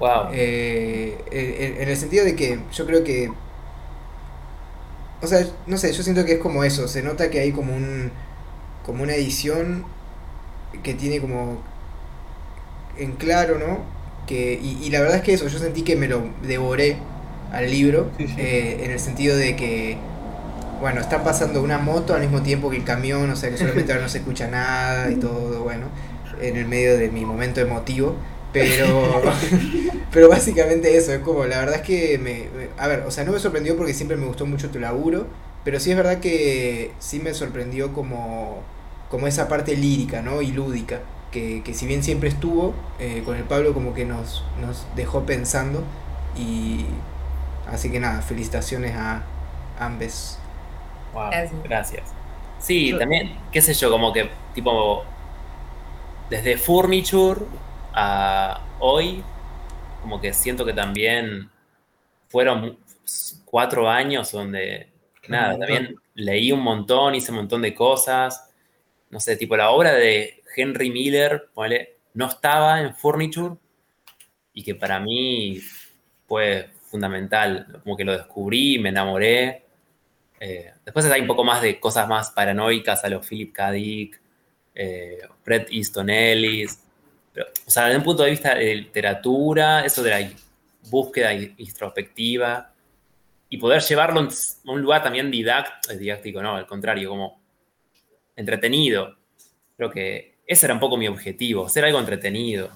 Wow. 0.00 0.30
Eh, 0.32 1.76
en, 1.78 1.88
el 1.88 1.96
sentido 1.96 2.24
de 2.24 2.34
que 2.34 2.58
yo 2.72 2.86
creo 2.86 3.04
que. 3.04 3.30
O 5.22 5.26
sea, 5.26 5.46
no 5.66 5.76
sé, 5.76 5.92
yo 5.92 6.02
siento 6.02 6.24
que 6.24 6.34
es 6.34 6.38
como 6.38 6.64
eso. 6.64 6.88
Se 6.88 7.02
nota 7.02 7.30
que 7.30 7.40
hay 7.40 7.52
como 7.52 7.74
un. 7.74 8.10
como 8.84 9.02
una 9.02 9.14
edición 9.14 9.84
que 10.82 10.94
tiene 10.94 11.20
como. 11.20 11.62
en 12.98 13.12
claro, 13.12 13.58
¿no? 13.58 13.78
Que, 14.26 14.60
y, 14.62 14.88
la 14.90 15.00
verdad 15.00 15.16
es 15.16 15.22
que 15.22 15.34
eso, 15.34 15.48
yo 15.48 15.58
sentí 15.58 15.82
que 15.82 15.96
me 15.96 16.06
lo 16.06 16.22
devoré 16.42 16.98
al 17.52 17.70
libro. 17.70 18.10
Eh, 18.18 18.82
en 18.84 18.90
el 18.92 19.00
sentido 19.00 19.36
de 19.36 19.56
que 19.56 19.98
bueno, 20.80 21.00
está 21.00 21.22
pasando 21.22 21.62
una 21.62 21.78
moto 21.78 22.14
al 22.14 22.22
mismo 22.22 22.42
tiempo 22.42 22.70
que 22.70 22.78
el 22.78 22.84
camión, 22.84 23.28
o 23.30 23.36
sea 23.36 23.50
que 23.50 23.58
solamente 23.58 23.92
ahora 23.92 24.04
no 24.04 24.08
se 24.08 24.18
escucha 24.18 24.48
nada 24.48 25.10
y 25.10 25.16
todo, 25.20 25.62
bueno, 25.62 25.86
en 26.40 26.56
el 26.56 26.66
medio 26.66 26.96
de 26.96 27.10
mi 27.10 27.24
momento 27.24 27.60
emotivo. 27.60 28.16
Pero, 28.52 29.22
pero 30.10 30.28
básicamente 30.28 30.96
eso, 30.96 31.12
es 31.12 31.20
como, 31.20 31.44
la 31.46 31.58
verdad 31.58 31.76
es 31.76 31.82
que 31.82 32.18
me, 32.18 32.48
a 32.78 32.88
ver, 32.88 33.00
o 33.06 33.10
sea, 33.10 33.24
no 33.24 33.32
me 33.32 33.38
sorprendió 33.38 33.76
porque 33.76 33.94
siempre 33.94 34.16
me 34.16 34.26
gustó 34.26 34.44
mucho 34.46 34.70
tu 34.70 34.80
laburo, 34.80 35.26
pero 35.64 35.78
sí 35.78 35.90
es 35.90 35.96
verdad 35.96 36.18
que 36.20 36.92
sí 36.98 37.20
me 37.20 37.32
sorprendió 37.34 37.92
como, 37.92 38.62
como 39.08 39.26
esa 39.28 39.48
parte 39.48 39.76
lírica, 39.76 40.22
¿no? 40.22 40.42
Y 40.42 40.50
lúdica, 40.52 41.00
que, 41.30 41.62
que 41.62 41.74
si 41.74 41.86
bien 41.86 42.02
siempre 42.02 42.28
estuvo, 42.28 42.74
eh, 42.98 43.22
con 43.24 43.36
el 43.36 43.44
Pablo 43.44 43.72
como 43.72 43.94
que 43.94 44.04
nos, 44.04 44.44
nos 44.60 44.86
dejó 44.96 45.24
pensando 45.26 45.84
y 46.36 46.86
así 47.66 47.90
que 47.90 48.00
nada, 48.00 48.22
felicitaciones 48.22 48.94
a 48.96 49.22
ambes. 49.78 50.38
Wow, 51.12 51.30
gracias. 51.64 52.14
Sí, 52.58 52.94
también, 52.98 53.32
qué 53.50 53.62
sé 53.62 53.74
yo, 53.74 53.90
como 53.90 54.12
que 54.12 54.30
tipo 54.54 55.04
desde 56.28 56.56
Furniture 56.56 57.40
a 57.92 58.66
hoy, 58.78 59.22
como 60.02 60.20
que 60.20 60.32
siento 60.32 60.64
que 60.64 60.72
también 60.72 61.50
fueron 62.28 62.78
cuatro 63.44 63.88
años 63.88 64.32
donde, 64.32 64.88
nada, 65.28 65.58
también 65.58 65.96
leí 66.14 66.52
un 66.52 66.62
montón, 66.62 67.14
hice 67.14 67.32
un 67.32 67.38
montón 67.38 67.62
de 67.62 67.74
cosas. 67.74 68.48
No 69.10 69.18
sé, 69.18 69.36
tipo 69.36 69.56
la 69.56 69.70
obra 69.70 69.92
de 69.92 70.42
Henry 70.56 70.90
Miller, 70.90 71.50
no 72.14 72.26
estaba 72.26 72.80
en 72.80 72.94
Furniture 72.94 73.56
y 74.52 74.62
que 74.62 74.74
para 74.74 75.00
mí 75.00 75.60
fue 76.26 76.70
fundamental, 76.90 77.80
como 77.82 77.96
que 77.96 78.04
lo 78.04 78.12
descubrí, 78.12 78.78
me 78.78 78.90
enamoré. 78.90 79.64
Eh, 80.38 80.72
después 80.84 81.06
hay 81.06 81.20
un 81.20 81.26
poco 81.26 81.44
más 81.44 81.60
de 81.62 81.78
cosas 81.78 82.08
más 82.08 82.30
paranoicas 82.30 83.04
a 83.04 83.08
los 83.08 83.26
Philip 83.26 83.52
K. 83.52 83.72
Dick, 83.72 84.20
eh, 84.74 85.18
Easton 85.70 86.10
Ellis. 86.10 86.84
O 87.66 87.70
sea, 87.70 87.86
desde 87.86 87.98
un 87.98 88.04
punto 88.04 88.22
de 88.22 88.30
vista 88.30 88.54
de 88.54 88.74
literatura, 88.74 89.84
eso 89.84 90.02
de 90.02 90.10
la 90.10 90.30
búsqueda 90.90 91.32
introspectiva 91.32 92.72
y 93.48 93.58
poder 93.58 93.82
llevarlo 93.82 94.20
a 94.20 94.70
un 94.70 94.80
lugar 94.80 95.02
también 95.02 95.30
didáctico, 95.30 96.42
no, 96.42 96.56
al 96.56 96.66
contrario, 96.66 97.10
como 97.10 97.40
entretenido. 98.36 99.16
Creo 99.76 99.90
que 99.90 100.34
ese 100.46 100.66
era 100.66 100.74
un 100.74 100.80
poco 100.80 100.96
mi 100.96 101.08
objetivo, 101.08 101.66
hacer 101.66 101.84
algo 101.84 101.98
entretenido. 101.98 102.70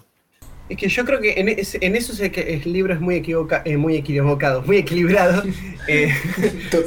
Es 0.69 0.79
que 0.79 0.89
yo 0.89 1.05
creo 1.05 1.21
que 1.21 1.35
en, 1.39 1.49
eso 1.49 2.13
es 2.23 2.33
que 2.33 2.55
el 2.55 2.73
libro 2.73 2.95
es 2.95 3.01
muy, 3.01 3.17
equivoca, 3.17 3.63
eh, 3.65 3.77
muy 3.77 3.97
equivocado, 3.97 4.63
muy 4.63 4.79
equilibrado. 4.79 5.43
Eh, 5.87 6.15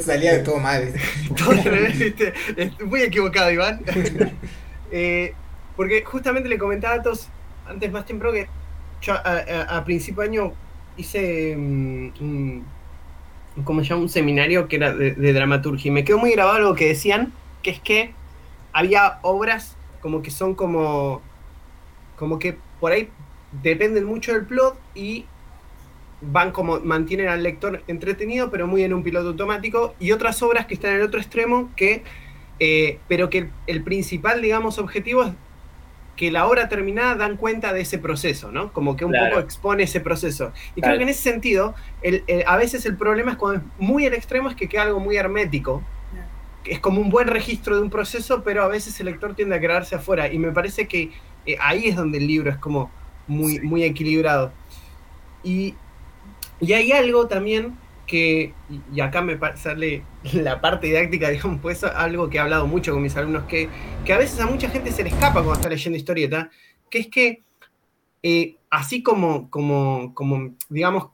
salía 0.00 0.32
de 0.32 0.38
todo 0.40 0.58
mal. 0.58 0.92
muy 2.84 3.02
equivocado, 3.02 3.52
Iván. 3.52 3.80
Eh, 4.90 5.34
porque 5.76 6.02
justamente 6.02 6.48
le 6.48 6.56
comentaba 6.56 6.94
a 6.94 7.02
todos 7.02 7.28
antes 7.68 7.92
más 7.92 8.06
temprano 8.06 8.34
que 8.34 8.48
yo 9.00 9.14
a, 9.14 9.84
principio 9.84 10.22
de 10.22 10.28
año 10.28 10.52
hice 10.96 11.54
un, 11.56 12.64
¿cómo 13.64 13.82
se 13.82 13.90
llama? 13.90 14.02
un 14.02 14.08
seminario 14.08 14.66
que 14.66 14.76
era 14.76 14.92
de, 14.92 15.32
dramaturgia 15.32 15.88
y 15.88 15.92
me 15.92 16.04
quedó 16.04 16.18
muy 16.18 16.32
grabado 16.32 16.56
algo 16.56 16.74
que 16.74 16.88
decían, 16.88 17.32
que 17.62 17.70
es 17.70 17.80
que 17.80 18.12
había 18.72 19.18
obras 19.22 19.76
como 20.00 20.22
que 20.22 20.30
son 20.30 20.54
como, 20.54 21.22
como 22.16 22.38
que 22.38 22.56
por 22.80 22.92
ahí 22.92 23.08
dependen 23.62 24.04
mucho 24.04 24.32
del 24.32 24.46
plot 24.46 24.78
y 24.94 25.24
van 26.20 26.50
como 26.50 26.80
mantienen 26.80 27.28
al 27.28 27.42
lector 27.42 27.82
entretenido, 27.86 28.50
pero 28.50 28.66
muy 28.66 28.82
en 28.82 28.92
un 28.92 29.02
piloto 29.02 29.28
automático, 29.28 29.94
y 30.00 30.12
otras 30.12 30.42
obras 30.42 30.66
que 30.66 30.74
están 30.74 30.92
en 30.92 30.96
el 30.98 31.02
otro 31.02 31.20
extremo, 31.20 31.70
que, 31.76 32.02
eh, 32.58 32.98
pero 33.08 33.30
que 33.30 33.48
el, 33.66 33.82
principal, 33.82 34.42
digamos, 34.42 34.78
objetivo 34.78 35.24
es 35.24 35.32
que 36.18 36.32
la 36.32 36.48
obra 36.48 36.68
terminada 36.68 37.14
dan 37.14 37.36
cuenta 37.36 37.72
de 37.72 37.80
ese 37.80 37.96
proceso, 37.96 38.50
¿no? 38.50 38.72
Como 38.72 38.96
que 38.96 39.04
un 39.04 39.12
poco 39.12 39.38
expone 39.38 39.84
ese 39.84 40.00
proceso. 40.00 40.52
Y 40.74 40.82
creo 40.82 40.96
que 40.96 41.04
en 41.04 41.08
ese 41.08 41.22
sentido, 41.22 41.76
a 42.44 42.56
veces 42.56 42.84
el 42.86 42.96
problema 42.96 43.32
es 43.32 43.38
cuando 43.38 43.60
es 43.60 43.64
muy 43.78 44.04
el 44.04 44.14
extremo, 44.14 44.50
es 44.50 44.56
que 44.56 44.68
queda 44.68 44.82
algo 44.82 44.98
muy 44.98 45.16
hermético, 45.16 45.80
que 46.64 46.72
es 46.72 46.80
como 46.80 47.00
un 47.00 47.08
buen 47.08 47.28
registro 47.28 47.76
de 47.76 47.82
un 47.82 47.90
proceso, 47.90 48.42
pero 48.42 48.64
a 48.64 48.68
veces 48.68 48.98
el 48.98 49.06
lector 49.06 49.36
tiende 49.36 49.54
a 49.54 49.60
quedarse 49.60 49.94
afuera, 49.94 50.30
y 50.30 50.40
me 50.40 50.50
parece 50.50 50.88
que 50.88 51.12
eh, 51.46 51.56
ahí 51.60 51.86
es 51.86 51.94
donde 51.94 52.18
el 52.18 52.26
libro 52.26 52.50
es 52.50 52.58
como 52.58 52.90
muy, 53.28 53.60
muy 53.60 53.84
equilibrado. 53.84 54.52
Y, 55.44 55.76
hay 56.60 56.90
algo 56.90 57.28
también 57.28 57.78
que, 58.08 58.54
y 58.92 59.00
acá 59.00 59.22
me 59.22 59.38
sale 59.56 60.02
la 60.32 60.60
parte 60.60 60.88
didáctica, 60.88 61.28
digamos, 61.28 61.60
pues 61.60 61.84
algo 61.84 62.28
que 62.28 62.38
he 62.38 62.40
hablado 62.40 62.66
mucho 62.66 62.92
con 62.92 63.02
mis 63.02 63.16
alumnos, 63.16 63.44
que, 63.44 63.68
que 64.04 64.12
a 64.12 64.18
veces 64.18 64.40
a 64.40 64.46
mucha 64.46 64.68
gente 64.68 64.90
se 64.90 65.04
le 65.04 65.10
escapa 65.10 65.34
cuando 65.34 65.54
está 65.54 65.68
leyendo 65.68 65.96
historieta, 65.96 66.50
que 66.90 66.98
es 66.98 67.06
que 67.06 67.44
eh, 68.22 68.56
así 68.70 69.02
como, 69.02 69.48
como, 69.50 70.12
como, 70.14 70.56
digamos, 70.68 71.10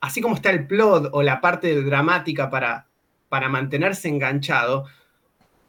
así 0.00 0.20
como 0.20 0.34
está 0.34 0.50
el 0.50 0.66
plot 0.66 1.08
o 1.12 1.22
la 1.22 1.40
parte 1.40 1.80
dramática 1.82 2.50
para, 2.50 2.88
para 3.28 3.48
mantenerse 3.48 4.08
enganchado, 4.08 4.84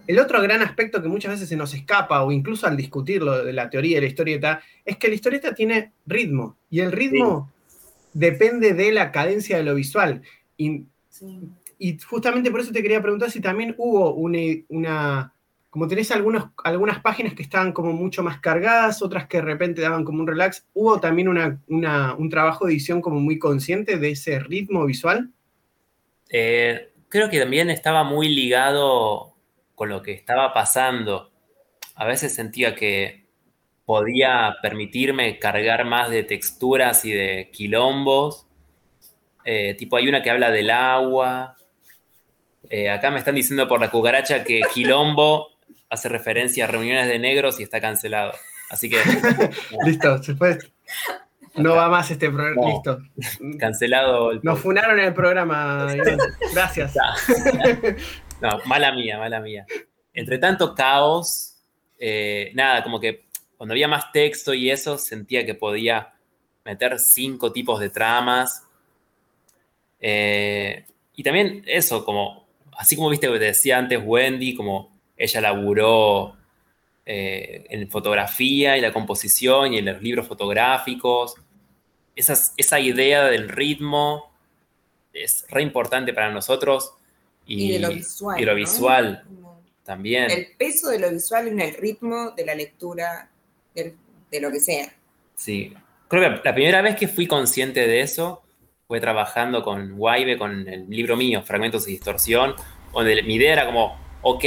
el 0.05 0.19
otro 0.19 0.41
gran 0.41 0.61
aspecto 0.61 1.01
que 1.01 1.07
muchas 1.07 1.31
veces 1.31 1.47
se 1.47 1.55
nos 1.55 1.73
escapa, 1.73 2.23
o 2.23 2.31
incluso 2.31 2.67
al 2.67 2.75
discutirlo 2.75 3.45
de 3.45 3.53
la 3.53 3.69
teoría 3.69 3.97
de 3.97 4.01
la 4.01 4.07
historieta, 4.07 4.61
es 4.83 4.97
que 4.97 5.07
la 5.07 5.15
historieta 5.15 5.53
tiene 5.53 5.93
ritmo, 6.05 6.57
y 6.69 6.81
el 6.81 6.91
ritmo 6.91 7.53
depende 8.13 8.73
de 8.73 8.91
la 8.91 9.11
cadencia 9.11 9.57
de 9.57 9.63
lo 9.63 9.75
visual. 9.75 10.21
Y, 10.57 10.85
justamente 12.07 12.49
por 12.49 12.61
eso 12.61 12.71
te 12.71 12.81
quería 12.81 13.01
preguntar 13.01 13.29
si 13.29 13.41
también 13.41 13.75
hubo 13.77 14.13
una, 14.13 15.33
como 15.69 15.87
tenés 15.87 16.11
algunos, 16.11 16.45
algunas 16.63 17.01
páginas 17.01 17.33
que 17.33 17.43
estaban 17.43 17.73
como 17.73 17.91
mucho 17.93 18.23
más 18.23 18.39
cargadas, 18.39 19.01
otras 19.01 19.27
que 19.27 19.37
de 19.37 19.43
repente 19.43 19.81
daban 19.81 20.05
como 20.05 20.21
un 20.21 20.27
relax, 20.27 20.65
¿hubo 20.73 20.99
también 20.99 21.27
un 21.27 22.29
trabajo 22.29 22.65
de 22.65 22.73
edición 22.73 23.01
como 23.01 23.19
muy 23.19 23.37
consciente 23.37 23.97
de 23.97 24.11
ese 24.11 24.39
ritmo 24.39 24.85
visual? 24.85 25.31
Eh, 26.29 26.93
creo 27.09 27.29
que 27.29 27.39
también 27.39 27.69
estaba 27.69 28.03
muy 28.03 28.27
ligado 28.27 29.35
con 29.75 29.89
lo 29.89 30.01
que 30.01 30.13
estaba 30.13 30.53
pasando. 30.53 31.31
A 31.95 32.05
veces 32.05 32.33
sentía 32.33 32.75
que 32.75 33.23
podía 33.85 34.55
permitirme 34.61 35.39
cargar 35.39 35.85
más 35.85 36.09
de 36.09 36.23
texturas 36.23 37.05
y 37.05 37.11
de 37.11 37.49
quilombos. 37.51 38.47
Eh, 39.45 39.75
tipo, 39.75 39.97
hay 39.97 40.07
una 40.07 40.21
que 40.21 40.29
habla 40.29 40.51
del 40.51 40.69
agua. 40.69 41.57
Eh, 42.69 42.89
acá 42.89 43.11
me 43.11 43.19
están 43.19 43.35
diciendo 43.35 43.67
por 43.67 43.79
la 43.79 43.91
cucaracha 43.91 44.43
que 44.43 44.61
quilombo 44.73 45.49
hace 45.89 46.09
referencia 46.09 46.63
a 46.63 46.67
reuniones 46.67 47.07
de 47.07 47.19
negros 47.19 47.59
y 47.59 47.63
está 47.63 47.79
cancelado. 47.79 48.33
Así 48.69 48.89
que. 48.89 48.97
Listo, 49.85 50.21
se 50.23 50.35
puede. 50.35 50.59
no 51.55 51.75
va 51.75 51.89
más 51.89 52.09
este 52.09 52.29
programa. 52.29 52.67
Listo. 52.67 52.99
Cancelado. 53.59 54.31
El 54.31 54.39
Nos 54.43 54.59
funaron 54.59 54.99
en 54.99 55.05
el 55.05 55.13
programa. 55.13 55.87
Gracias. 56.53 56.95
No, 58.41 58.59
mala 58.65 58.91
mía, 58.91 59.17
mala 59.17 59.39
mía. 59.39 59.65
Entre 60.13 60.37
tanto 60.37 60.75
caos, 60.75 61.63
eh, 61.97 62.51
nada, 62.55 62.83
como 62.83 62.99
que 62.99 63.27
cuando 63.55 63.71
había 63.71 63.87
más 63.87 64.11
texto 64.11 64.53
y 64.53 64.69
eso, 64.69 64.97
sentía 64.97 65.45
que 65.45 65.55
podía 65.55 66.13
meter 66.65 66.99
cinco 66.99 67.53
tipos 67.53 67.79
de 67.79 67.89
tramas. 67.89 68.67
Eh, 70.05 70.85
y 71.15 71.23
también 71.23 71.63
eso, 71.65 72.03
como, 72.03 72.45
así 72.77 72.97
como 72.97 73.09
viste 73.09 73.27
que 73.27 73.39
te 73.39 73.45
decía 73.45 73.77
antes 73.77 73.99
Wendy, 74.03 74.53
como 74.53 74.91
ella 75.15 75.39
laburó 75.39 76.35
eh, 77.05 77.65
en 77.69 77.89
fotografía 77.89 78.77
y 78.77 78.81
la 78.81 78.91
composición 78.91 79.73
y 79.73 79.77
en 79.77 79.85
los 79.85 80.01
libros 80.01 80.27
fotográficos. 80.27 81.35
esa 82.15 82.79
idea 82.79 83.25
del 83.25 83.47
ritmo 83.47 84.33
es 85.13 85.45
re 85.49 85.61
importante 85.61 86.13
para 86.13 86.31
nosotros. 86.31 86.93
Y, 87.45 87.73
de 87.73 87.79
lo 87.79 87.89
visual. 87.89 88.41
Y 88.41 88.45
lo 88.45 88.55
visual 88.55 89.23
también. 89.83 90.29
El 90.29 90.47
peso 90.57 90.89
de 90.89 90.99
lo 90.99 91.11
visual 91.11 91.47
en 91.47 91.61
el 91.61 91.73
ritmo 91.75 92.31
de 92.31 92.45
la 92.45 92.55
lectura 92.55 93.29
de, 93.73 93.95
lo 94.41 94.51
que 94.51 94.59
sea. 94.59 94.93
Sí. 95.35 95.73
Creo 96.07 96.41
que 96.41 96.41
la 96.43 96.53
primera 96.53 96.81
vez 96.81 96.95
que 96.95 97.07
fui 97.07 97.27
consciente 97.27 97.87
de 97.87 98.01
eso 98.01 98.42
fue 98.93 98.99
trabajando 98.99 99.63
con 99.63 99.95
Waibe, 99.97 100.37
con 100.37 100.67
el 100.67 100.87
libro 100.87 101.17
mío, 101.17 101.41
Fragmentos 101.41 101.87
y 101.87 101.93
Distorsión, 101.93 102.53
donde 102.93 103.23
mi 103.23 103.37
idea 103.37 103.53
era 103.53 103.65
como, 103.65 103.97
ok, 104.21 104.45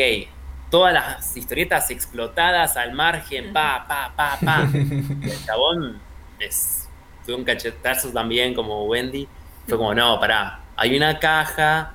todas 0.70 0.94
las 0.94 1.36
historietas 1.36 1.90
explotadas 1.90 2.76
al 2.76 2.92
margen, 2.92 3.52
pa, 3.52 3.84
pa, 3.88 4.12
pa, 4.14 4.38
pa. 4.40 4.68
el 4.72 5.44
chabón 5.44 6.00
es, 6.38 6.88
un 7.26 7.42
cachetazo 7.42 8.12
también 8.12 8.54
como 8.54 8.84
Wendy. 8.84 9.26
Fue 9.66 9.76
como, 9.76 9.92
no, 9.92 10.20
pará, 10.20 10.60
hay 10.76 10.96
una 10.96 11.18
caja, 11.18 11.94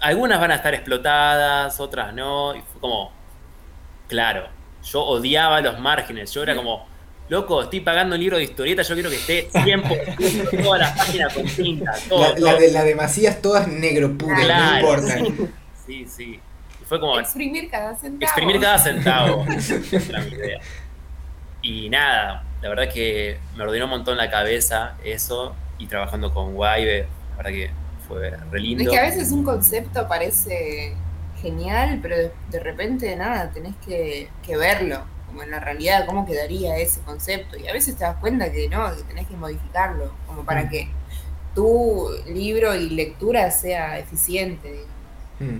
algunas 0.00 0.40
van 0.40 0.52
a 0.52 0.54
estar 0.54 0.72
explotadas, 0.72 1.78
otras 1.80 2.14
no. 2.14 2.54
Y 2.54 2.62
fue 2.62 2.80
como, 2.80 3.12
claro, 4.08 4.48
yo 4.84 5.02
odiaba 5.02 5.60
los 5.60 5.78
márgenes, 5.78 6.32
yo 6.32 6.44
era 6.44 6.56
como, 6.56 6.86
loco, 7.30 7.62
estoy 7.62 7.80
pagando 7.80 8.16
un 8.16 8.20
libro 8.20 8.36
de 8.36 8.44
historieta, 8.44 8.82
yo 8.82 8.94
quiero 8.94 9.08
que 9.08 9.16
esté 9.16 9.48
100% 9.50 10.62
todas 10.62 10.80
las 10.80 10.98
páginas 10.98 11.32
con 11.32 11.46
tinta. 11.46 11.92
la, 12.36 12.54
de 12.56 12.70
la 12.70 12.84
de 12.84 12.94
Macías 12.94 13.40
todas 13.40 13.66
negro 13.66 14.12
puro, 14.18 14.36
no 14.36 14.78
importa. 14.78 15.16
Sí, 15.86 16.06
sí 16.06 16.40
fue 16.90 16.98
como... 16.98 17.20
Exprimir 17.20 17.70
cada 17.70 17.94
centavo. 17.94 18.24
Exprimir 18.24 18.60
cada 18.60 18.78
centavo. 18.78 19.46
era 20.08 20.20
mi 20.22 20.32
idea. 20.32 20.60
Y 21.62 21.88
nada, 21.88 22.42
la 22.60 22.68
verdad 22.68 22.92
que 22.92 23.38
me 23.56 23.62
ordenó 23.62 23.84
un 23.84 23.92
montón 23.92 24.16
la 24.16 24.28
cabeza 24.28 24.96
eso 25.04 25.54
y 25.78 25.86
trabajando 25.86 26.34
con 26.34 26.56
Waive, 26.56 27.06
la 27.30 27.36
verdad 27.36 27.50
que 27.52 27.70
fue 28.08 28.30
re 28.50 28.58
lindo. 28.58 28.82
Es 28.82 28.90
que 28.90 28.98
a 28.98 29.02
veces 29.02 29.30
un 29.30 29.44
concepto 29.44 30.08
parece 30.08 30.96
genial, 31.40 32.00
pero 32.02 32.16
de, 32.50 32.58
repente 32.58 33.14
nada, 33.14 33.52
tenés 33.52 33.76
que, 33.86 34.28
verlo, 34.56 35.04
como 35.30 35.44
en 35.44 35.52
la 35.52 35.60
realidad, 35.60 36.06
cómo 36.06 36.26
quedaría 36.26 36.76
ese 36.76 37.00
concepto. 37.02 37.56
Y 37.56 37.68
a 37.68 37.72
veces 37.72 37.96
te 37.96 38.04
das 38.04 38.16
cuenta 38.16 38.50
que 38.50 38.68
no, 38.68 38.94
que 38.96 39.02
tenés 39.04 39.28
que 39.28 39.36
modificarlo, 39.36 40.12
como 40.26 40.44
para 40.44 40.64
mm. 40.64 40.68
que 40.68 40.88
tu 41.54 42.08
libro 42.28 42.74
y 42.74 42.90
lectura 42.90 43.50
sea 43.52 43.98
eficiente. 43.98 44.84
Mm. 45.38 45.58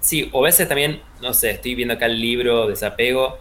Sí, 0.00 0.30
o 0.32 0.40
a 0.40 0.44
veces 0.44 0.68
también, 0.68 1.02
no 1.20 1.34
sé, 1.34 1.50
estoy 1.50 1.74
viendo 1.74 1.94
acá 1.94 2.06
el 2.06 2.20
libro 2.20 2.68
Desapego 2.68 3.38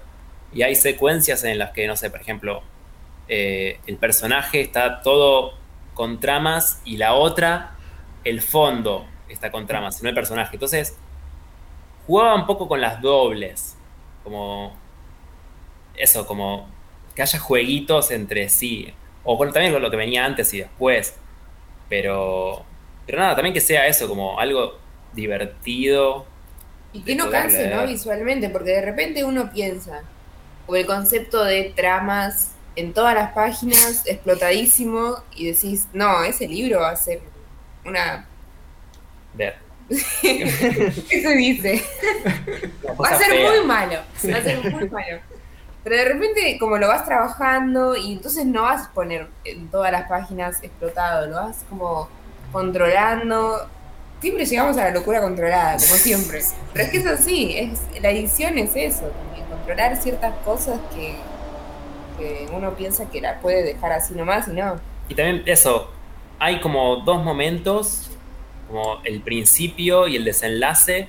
y 0.51 0.63
hay 0.63 0.75
secuencias 0.75 1.43
en 1.43 1.59
las 1.59 1.71
que, 1.71 1.85
no 1.85 1.95
sé, 1.95 2.09
por 2.09 2.19
ejemplo, 2.19 2.63
eh, 3.27 3.79
el 3.85 3.97
personaje 3.97 4.61
está 4.61 5.01
todo 5.01 5.53
con 5.93 6.19
tramas 6.19 6.81
y 6.83 6.97
la 6.97 7.13
otra, 7.13 7.75
el 8.23 8.41
fondo 8.41 9.05
está 9.29 9.51
con 9.51 9.67
tramas, 9.67 10.01
no 10.01 10.09
el 10.09 10.15
personaje. 10.15 10.55
Entonces, 10.55 10.97
jugaba 12.07 12.33
un 12.33 12.47
poco 12.47 12.67
con 12.67 12.81
las 12.81 13.01
dobles, 13.01 13.77
como 14.23 14.75
eso, 15.97 16.25
como 16.25 16.69
que 17.15 17.21
haya 17.21 17.39
jueguitos 17.39 18.11
entre 18.11 18.47
sí, 18.49 18.93
o 19.23 19.37
también 19.49 19.73
con 19.73 19.81
lo 19.81 19.91
que 19.91 19.97
venía 19.97 20.23
antes 20.23 20.53
y 20.53 20.59
después, 20.59 21.15
pero, 21.89 22.63
pero 23.05 23.19
nada, 23.19 23.35
también 23.35 23.53
que 23.53 23.61
sea 23.61 23.87
eso, 23.87 24.07
como 24.07 24.39
algo 24.39 24.77
divertido 25.13 26.25
y 26.93 27.01
que 27.01 27.15
no 27.15 27.29
canse, 27.29 27.69
¿no? 27.69 27.85
Visualmente, 27.85 28.49
porque 28.49 28.71
de 28.71 28.81
repente 28.81 29.23
uno 29.23 29.51
piensa, 29.51 30.01
o 30.65 30.75
el 30.75 30.85
concepto 30.85 31.43
de 31.43 31.71
tramas 31.75 32.51
en 32.75 32.93
todas 32.93 33.13
las 33.13 33.33
páginas, 33.33 34.03
explotadísimo, 34.05 35.23
y 35.35 35.51
decís, 35.51 35.87
no, 35.93 36.23
ese 36.23 36.47
libro 36.47 36.81
va 36.81 36.91
a 36.91 36.95
ser 36.95 37.21
una... 37.85 38.27
Ver. 39.33 39.55
Eso 39.89 41.29
dice. 41.29 41.81
va 43.01 43.09
a 43.09 43.17
ser 43.17 43.51
muy 43.51 43.65
malo, 43.65 44.01
va 44.31 44.37
a 44.37 44.41
ser 44.41 44.59
muy 44.59 44.89
malo. 44.89 45.19
Pero 45.87 46.03
de 46.03 46.05
repente, 46.05 46.57
como 46.59 46.77
lo 46.77 46.89
vas 46.89 47.05
trabajando, 47.05 47.95
y 47.95 48.11
entonces 48.11 48.45
no 48.45 48.63
vas 48.63 48.87
a 48.87 48.91
poner 48.91 49.27
en 49.45 49.69
todas 49.69 49.89
las 49.89 50.09
páginas 50.09 50.61
explotado, 50.61 51.27
lo 51.27 51.35
vas 51.35 51.63
como 51.69 52.09
controlando 52.51 53.69
siempre 54.19 54.45
llegamos 54.45 54.75
a 54.75 54.83
la 54.83 54.91
locura 54.91 55.21
controlada, 55.21 55.77
como 55.77 55.95
siempre. 55.95 56.41
Pero 56.73 56.85
es 56.85 56.91
que 56.91 56.97
es 56.97 57.07
así, 57.07 57.57
es, 57.57 58.01
la 58.01 58.09
edición 58.09 58.57
es 58.57 58.75
eso, 58.75 59.09
controlar 59.49 59.95
ciertas 59.95 60.35
cosas 60.43 60.77
que, 60.93 61.15
uno 62.51 62.73
piensa 62.73 63.09
que 63.09 63.21
la 63.21 63.39
puede 63.39 63.63
dejar 63.63 63.93
así 63.93 64.13
nomás 64.13 64.49
y 64.49 64.51
no. 64.51 64.81
Y 65.07 65.15
también 65.15 65.43
eso, 65.45 65.89
hay 66.37 66.59
como 66.59 66.97
dos 66.97 67.23
momentos, 67.23 68.09
como 68.67 68.99
el 69.05 69.21
principio 69.21 70.05
y 70.09 70.17
el 70.17 70.25
desenlace, 70.25 71.07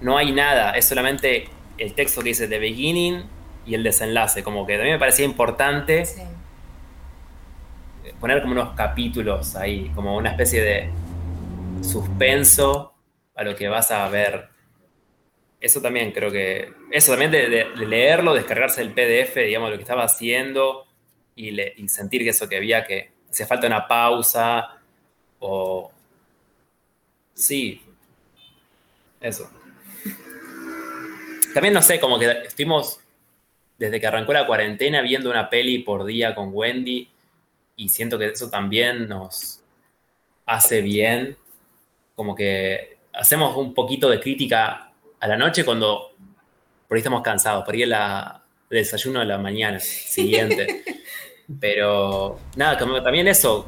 no 0.00 0.16
hay 0.16 0.30
nada, 0.30 0.72
es 0.72 0.84
solamente 0.84 1.48
el 1.78 1.94
texto 1.94 2.20
que 2.20 2.28
dice 2.28 2.46
The 2.46 2.60
Beginning 2.60 3.39
y 3.66 3.74
el 3.74 3.82
desenlace, 3.82 4.42
como 4.42 4.66
que 4.66 4.78
mí 4.78 4.90
me 4.90 4.98
parecía 4.98 5.24
importante 5.24 6.04
poner 8.18 8.42
como 8.42 8.52
unos 8.52 8.74
capítulos 8.74 9.56
ahí, 9.56 9.90
como 9.94 10.16
una 10.16 10.30
especie 10.30 10.62
de 10.62 10.90
suspenso 11.82 12.94
a 13.34 13.44
lo 13.44 13.56
que 13.56 13.68
vas 13.68 13.90
a 13.90 14.08
ver. 14.08 14.48
Eso 15.60 15.80
también 15.80 16.12
creo 16.12 16.30
que. 16.30 16.72
Eso 16.90 17.12
también 17.12 17.30
de, 17.30 17.66
leerlo, 17.76 18.34
descargarse 18.34 18.82
el 18.82 18.92
PDF, 18.92 19.36
digamos, 19.36 19.70
lo 19.70 19.76
que 19.76 19.82
estaba 19.82 20.04
haciendo 20.04 20.86
y, 21.34 21.52
sentir 21.88 22.22
que 22.22 22.30
eso 22.30 22.48
que 22.48 22.56
había 22.56 22.84
que 22.84 23.10
hacía 23.30 23.46
falta 23.46 23.66
una 23.66 23.86
pausa 23.86 24.78
o. 25.38 25.90
Sí. 27.34 27.82
Eso. 29.20 29.50
También 31.52 31.74
no 31.74 31.82
sé, 31.82 31.98
como 31.98 32.18
que 32.18 32.30
estuvimos 32.46 32.99
desde 33.80 33.98
que 33.98 34.06
arrancó 34.06 34.34
la 34.34 34.46
cuarentena 34.46 35.00
viendo 35.00 35.30
una 35.30 35.48
peli 35.48 35.78
por 35.78 36.04
día 36.04 36.34
con 36.34 36.50
Wendy 36.52 37.08
y 37.76 37.88
siento 37.88 38.18
que 38.18 38.26
eso 38.26 38.50
también 38.50 39.08
nos 39.08 39.62
hace 40.44 40.82
bien 40.82 41.36
como 42.14 42.34
que 42.34 42.98
hacemos 43.14 43.56
un 43.56 43.72
poquito 43.72 44.10
de 44.10 44.20
crítica 44.20 44.92
a 45.18 45.26
la 45.26 45.36
noche 45.38 45.64
cuando 45.64 46.12
por 46.86 46.96
ahí 46.96 46.98
estamos 47.00 47.22
cansados, 47.22 47.64
por 47.64 47.74
ahí 47.74 47.82
el, 47.82 47.94
desayuno 48.68 49.20
de 49.20 49.26
la 49.26 49.38
mañana 49.38 49.80
siguiente. 49.80 50.84
Pero 51.60 52.38
nada, 52.56 52.78
como 52.78 53.02
también 53.02 53.28
eso, 53.28 53.66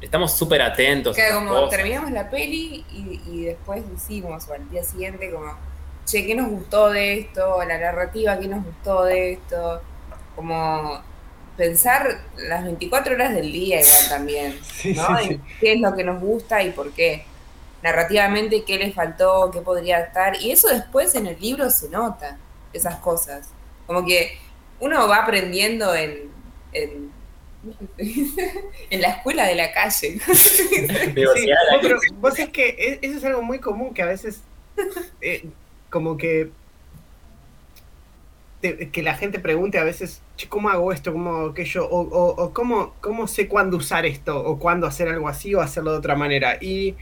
estamos 0.00 0.36
súper 0.36 0.62
atentos. 0.62 1.14
Claro, 1.14 1.46
como 1.46 1.68
terminamos 1.68 2.10
la 2.10 2.28
peli 2.28 2.84
y, 2.90 3.44
después 3.44 3.88
decimos, 3.88 4.48
o 4.48 4.52
al 4.52 4.68
día 4.68 4.82
siguiente, 4.82 5.30
como, 5.30 5.56
che, 6.06 6.26
¿qué 6.26 6.34
nos 6.34 6.48
gustó 6.48 6.90
de 6.90 7.20
esto? 7.20 7.58
La 7.64 7.78
narrativa, 7.78 8.38
¿qué 8.38 8.48
nos 8.48 8.64
gustó 8.64 9.04
de 9.04 9.32
esto? 9.32 9.80
Como 10.36 11.02
pensar 11.56 12.22
las 12.36 12.64
24 12.64 13.14
horas 13.14 13.34
del 13.34 13.52
día 13.52 13.80
igual 13.80 14.08
también, 14.08 14.58
¿no? 14.96 15.18
¿Qué 15.60 15.72
es 15.74 15.80
lo 15.80 15.94
que 15.94 16.04
nos 16.04 16.20
gusta 16.20 16.62
y 16.62 16.70
por 16.70 16.92
qué? 16.92 17.24
Narrativamente, 17.82 18.64
¿qué 18.64 18.78
le 18.78 18.92
faltó? 18.92 19.50
¿Qué 19.50 19.60
podría 19.60 20.00
estar? 20.00 20.40
Y 20.40 20.52
eso 20.52 20.68
después 20.68 21.14
en 21.14 21.26
el 21.26 21.40
libro 21.40 21.70
se 21.70 21.88
nota, 21.88 22.38
esas 22.72 22.96
cosas. 22.96 23.48
Como 23.86 24.04
que 24.04 24.38
uno 24.80 25.08
va 25.08 25.16
aprendiendo 25.18 25.94
en, 25.94 26.30
en, 26.72 27.10
la 29.00 29.08
escuela 29.08 29.46
de 29.46 29.54
la 29.54 29.72
calle. 29.72 30.20
pero 31.14 32.00
vos 32.14 32.38
es 32.38 32.48
que 32.48 32.68
e, 32.68 32.98
eso 33.02 33.18
es 33.18 33.24
algo 33.24 33.42
muy 33.42 33.58
común 33.58 33.92
que 33.92 34.02
a 34.02 34.06
veces 34.06 34.40
eh, 35.20 35.46
como 35.90 36.16
que 36.16 36.50
que 38.60 39.02
la 39.02 39.14
gente 39.14 39.38
pregunte 39.38 39.78
a 39.78 39.84
veces, 39.84 40.20
¿cómo 40.50 40.68
hago 40.68 40.92
esto? 40.92 41.12
¿Cómo 41.12 41.34
hago 41.34 41.50
aquello? 41.50 41.88
O, 41.88 42.00
o, 42.00 42.52
¿cómo, 42.52 42.94
¿cómo, 43.00 43.26
sé 43.26 43.48
cuándo 43.48 43.78
usar 43.78 44.04
esto? 44.04 44.38
¿O 44.38 44.58
cuándo 44.58 44.86
hacer 44.86 45.08
algo 45.08 45.28
así 45.28 45.54
o 45.54 45.62
hacerlo 45.62 45.92
de 45.92 45.98
otra 45.98 46.14
manera? 46.14 46.58
Y, 46.60 46.94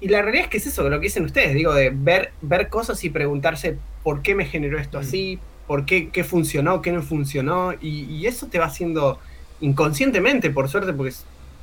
y, 0.00 0.08
la 0.08 0.20
realidad 0.20 0.46
es 0.46 0.50
que 0.50 0.56
es 0.56 0.66
eso, 0.66 0.88
lo 0.88 0.98
que 0.98 1.06
dicen 1.06 1.24
ustedes, 1.24 1.54
digo, 1.54 1.72
de 1.74 1.90
ver, 1.90 2.32
ver 2.42 2.68
cosas 2.68 3.02
y 3.04 3.10
preguntarse 3.10 3.78
por 4.02 4.20
qué 4.20 4.34
me 4.34 4.46
generó 4.46 4.78
esto 4.80 4.98
mm. 4.98 5.00
así, 5.00 5.38
por 5.68 5.86
qué, 5.86 6.08
qué 6.08 6.24
funcionó, 6.24 6.82
qué 6.82 6.90
no 6.90 7.02
funcionó, 7.02 7.74
y, 7.80 8.04
y, 8.06 8.26
eso 8.26 8.48
te 8.48 8.58
va 8.58 8.66
haciendo 8.66 9.20
inconscientemente, 9.60 10.50
por 10.50 10.68
suerte, 10.68 10.92
porque 10.92 11.14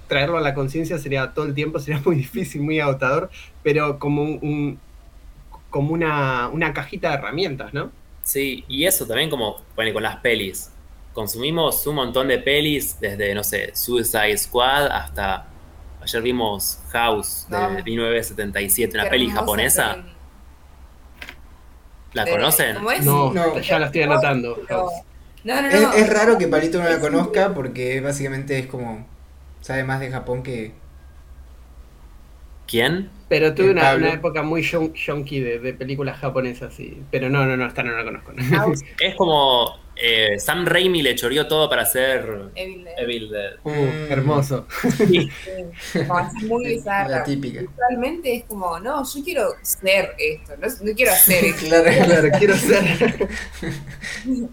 traerlo 0.07 0.38
a 0.38 0.41
la 0.41 0.53
conciencia 0.53 0.97
sería 0.99 1.34
todo 1.34 1.45
el 1.45 1.53
tiempo, 1.53 1.80
sería 1.80 2.02
muy 2.06 2.15
difícil, 2.15 2.61
muy 2.61 2.80
agotador, 2.80 3.30
pero 3.61 3.99
como 3.99 4.23
un, 4.23 4.80
como 5.76 5.93
una, 5.93 6.47
una, 6.53 6.73
cajita 6.73 7.10
de 7.10 7.15
herramientas, 7.15 7.73
¿no? 7.73 7.91
Sí, 8.22 8.64
y 8.69 8.85
eso 8.85 9.06
también 9.06 9.30
como, 9.30 9.57
bueno, 9.76 9.91
con 9.91 10.03
las 10.03 10.15
pelis. 10.22 10.72
Consumimos 11.11 11.85
un 11.85 11.95
montón 11.95 12.30
de 12.30 12.39
pelis, 12.39 12.97
desde, 13.02 13.35
no 13.35 13.43
sé, 13.43 13.76
Suicide 13.76 14.38
Squad 14.38 14.88
hasta, 14.88 15.47
ayer 16.02 16.22
vimos 16.22 16.80
House 16.93 17.45
de 17.49 17.84
1977, 17.84 18.97
una 18.97 19.10
peli 19.10 19.30
japonesa. 19.30 19.97
¿La 22.14 22.26
conocen? 22.26 22.77
No, 23.03 23.34
no, 23.34 23.60
ya 23.60 23.77
la 23.77 23.88
estoy 23.88 24.03
anotando. 24.03 24.57
es, 25.43 26.10
raro 26.10 26.38
que 26.38 26.47
Palito 26.47 26.81
no 26.81 26.88
la 26.88 27.02
conozca 27.02 27.53
porque 27.53 27.99
básicamente 27.99 28.57
es 28.60 28.68
como 28.68 29.06
sabe 29.60 29.84
más 29.84 29.99
de 29.99 30.10
Japón 30.10 30.41
que... 30.41 30.72
¿Quién? 32.68 33.10
Pero 33.28 33.54
tuve 33.54 33.72
una, 33.72 33.94
época 34.14 34.44
muy 34.44 34.62
shonky 34.62 35.40
de, 35.40 35.74
películas 35.74 36.20
japonesas, 36.20 36.74
sí. 36.74 37.02
Pero 37.12 37.30
no, 37.30 37.46
no, 37.46 37.58
no, 37.58 37.66
esta 37.66 37.84
no 37.84 37.92
la 37.92 38.04
conozco. 38.04 38.34
es 39.00 39.16
como 39.16 39.80
eh, 39.96 40.38
Sam 40.40 40.66
Raimi 40.66 41.02
le 41.02 41.16
choreó 41.16 41.48
todo 41.48 41.70
para 41.70 41.84
hacer 41.84 42.52
Evil 42.56 43.30
Dead. 43.30 43.54
Uh, 43.64 43.72
mm. 43.72 44.12
hermoso. 44.12 44.68
Sí. 44.96 45.30
muy 46.44 46.66
bizarra. 46.66 47.10
La 47.10 47.24
típica. 47.24 47.62
Realmente 47.78 48.36
es 48.36 48.44
como, 48.46 48.80
no, 48.80 49.04
yo 49.04 49.24
quiero 49.24 49.50
ser 49.62 50.16
esto, 50.18 50.54
no, 50.58 50.68
no 50.68 50.96
quiero 50.96 51.12
hacer 51.12 51.46
esto. 51.46 51.66
claro, 51.68 52.06
claro, 52.06 52.30
quiero 52.38 52.56
ser. 52.56 53.30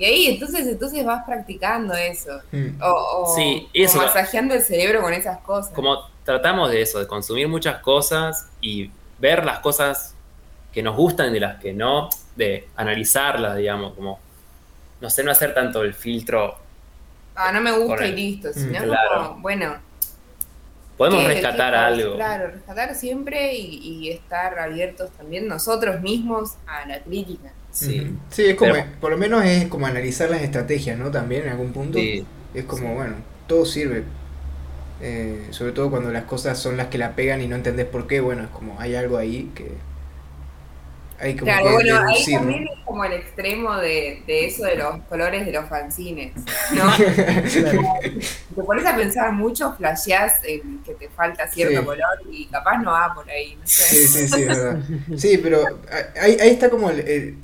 Y 0.00 0.04
ahí 0.06 0.26
entonces, 0.28 0.66
entonces 0.66 1.04
vas 1.04 1.24
practicando 1.26 1.92
eso. 1.92 2.40
Mm. 2.52 2.80
O, 2.80 3.34
sí, 3.36 3.68
eso. 3.74 3.98
masajeando 3.98 4.54
el 4.54 4.62
cerebro 4.62 5.02
con 5.02 5.12
esas 5.12 5.40
cosas. 5.40 5.74
Como 5.74 6.08
tratamos 6.24 6.70
de 6.70 6.82
eso, 6.82 6.98
de 6.98 7.06
consumir 7.06 7.48
muchas 7.48 7.78
cosas 7.80 8.48
y 8.60 8.90
ver 9.18 9.44
las 9.44 9.60
cosas 9.60 10.14
que 10.72 10.82
nos 10.82 10.96
gustan 10.96 11.30
y 11.30 11.34
de 11.34 11.40
las 11.40 11.60
que 11.60 11.72
no, 11.72 12.08
de 12.36 12.68
analizarlas, 12.76 13.56
digamos, 13.56 13.94
como, 13.94 14.20
no 15.00 15.10
sé, 15.10 15.24
no 15.24 15.30
hacer 15.30 15.54
tanto 15.54 15.82
el 15.82 15.94
filtro. 15.94 16.56
Ah, 17.34 17.52
no 17.52 17.60
me 17.60 17.72
gusta 17.72 18.06
y 18.06 18.12
listo, 18.12 18.52
sino 18.52 18.82
claro. 18.82 19.36
bueno. 19.40 19.78
Podemos 20.96 21.24
rescatar 21.24 21.74
algo. 21.74 22.16
Claro, 22.16 22.48
rescatar 22.48 22.94
siempre 22.94 23.54
y 23.54 24.10
estar 24.10 24.58
abiertos 24.58 25.10
también 25.12 25.48
nosotros 25.48 26.02
mismos 26.02 26.56
a 26.66 26.86
la 26.86 27.00
crítica. 27.00 27.52
Sí, 27.72 28.16
sí 28.30 28.46
es 28.46 28.56
como, 28.56 28.74
por 29.00 29.10
lo 29.12 29.18
menos 29.18 29.44
es 29.44 29.68
como 29.68 29.86
analizar 29.86 30.28
las 30.30 30.42
estrategias, 30.42 30.98
¿no? 30.98 31.10
También 31.10 31.44
en 31.44 31.50
algún 31.50 31.72
punto. 31.72 31.98
es 31.98 32.64
como, 32.66 32.94
bueno, 32.94 33.16
todo 33.46 33.64
sirve. 33.64 34.04
Eh, 35.02 35.48
sobre 35.50 35.72
todo 35.72 35.90
cuando 35.90 36.10
las 36.10 36.24
cosas 36.24 36.58
son 36.58 36.76
las 36.76 36.88
que 36.88 36.98
la 36.98 37.14
pegan 37.14 37.40
y 37.40 37.46
no 37.46 37.56
entendés 37.56 37.86
por 37.86 38.06
qué, 38.06 38.20
bueno, 38.20 38.44
es 38.44 38.50
como 38.50 38.78
hay 38.78 38.94
algo 38.94 39.16
ahí 39.16 39.50
que 39.54 39.72
hay 41.18 41.34
como 41.36 41.52
claro, 41.52 41.72
bueno, 41.72 42.00
ahí 42.06 42.32
también 42.32 42.64
es 42.64 42.84
como 42.84 43.04
el 43.04 43.12
extremo 43.12 43.76
de, 43.76 44.22
de, 44.26 44.46
eso 44.46 44.64
de 44.64 44.76
los 44.76 45.02
colores 45.08 45.46
de 45.46 45.52
los 45.52 45.68
fanzines, 45.68 46.32
¿no? 46.74 46.96
te 46.96 48.62
pones 48.62 48.84
a 48.86 48.96
pensar 48.96 49.32
mucho, 49.32 49.74
flasheás 49.74 50.44
en 50.44 50.82
que 50.84 50.94
te 50.94 51.08
falta 51.08 51.46
cierto 51.48 51.84
color 51.84 52.20
y 52.30 52.46
capaz 52.46 52.78
no 52.78 52.90
va 52.92 53.12
por 53.14 53.28
ahí, 53.30 53.56
no 53.56 53.66
sé. 53.66 53.82
Sí, 53.84 54.06
sí, 54.06 54.28
sí, 54.28 54.44
verdad. 54.44 54.78
Sí, 55.16 55.40
pero 55.42 55.64
ahí, 56.20 56.36
ahí 56.40 56.50
está 56.50 56.68
como 56.68 56.90
el 56.90 57.36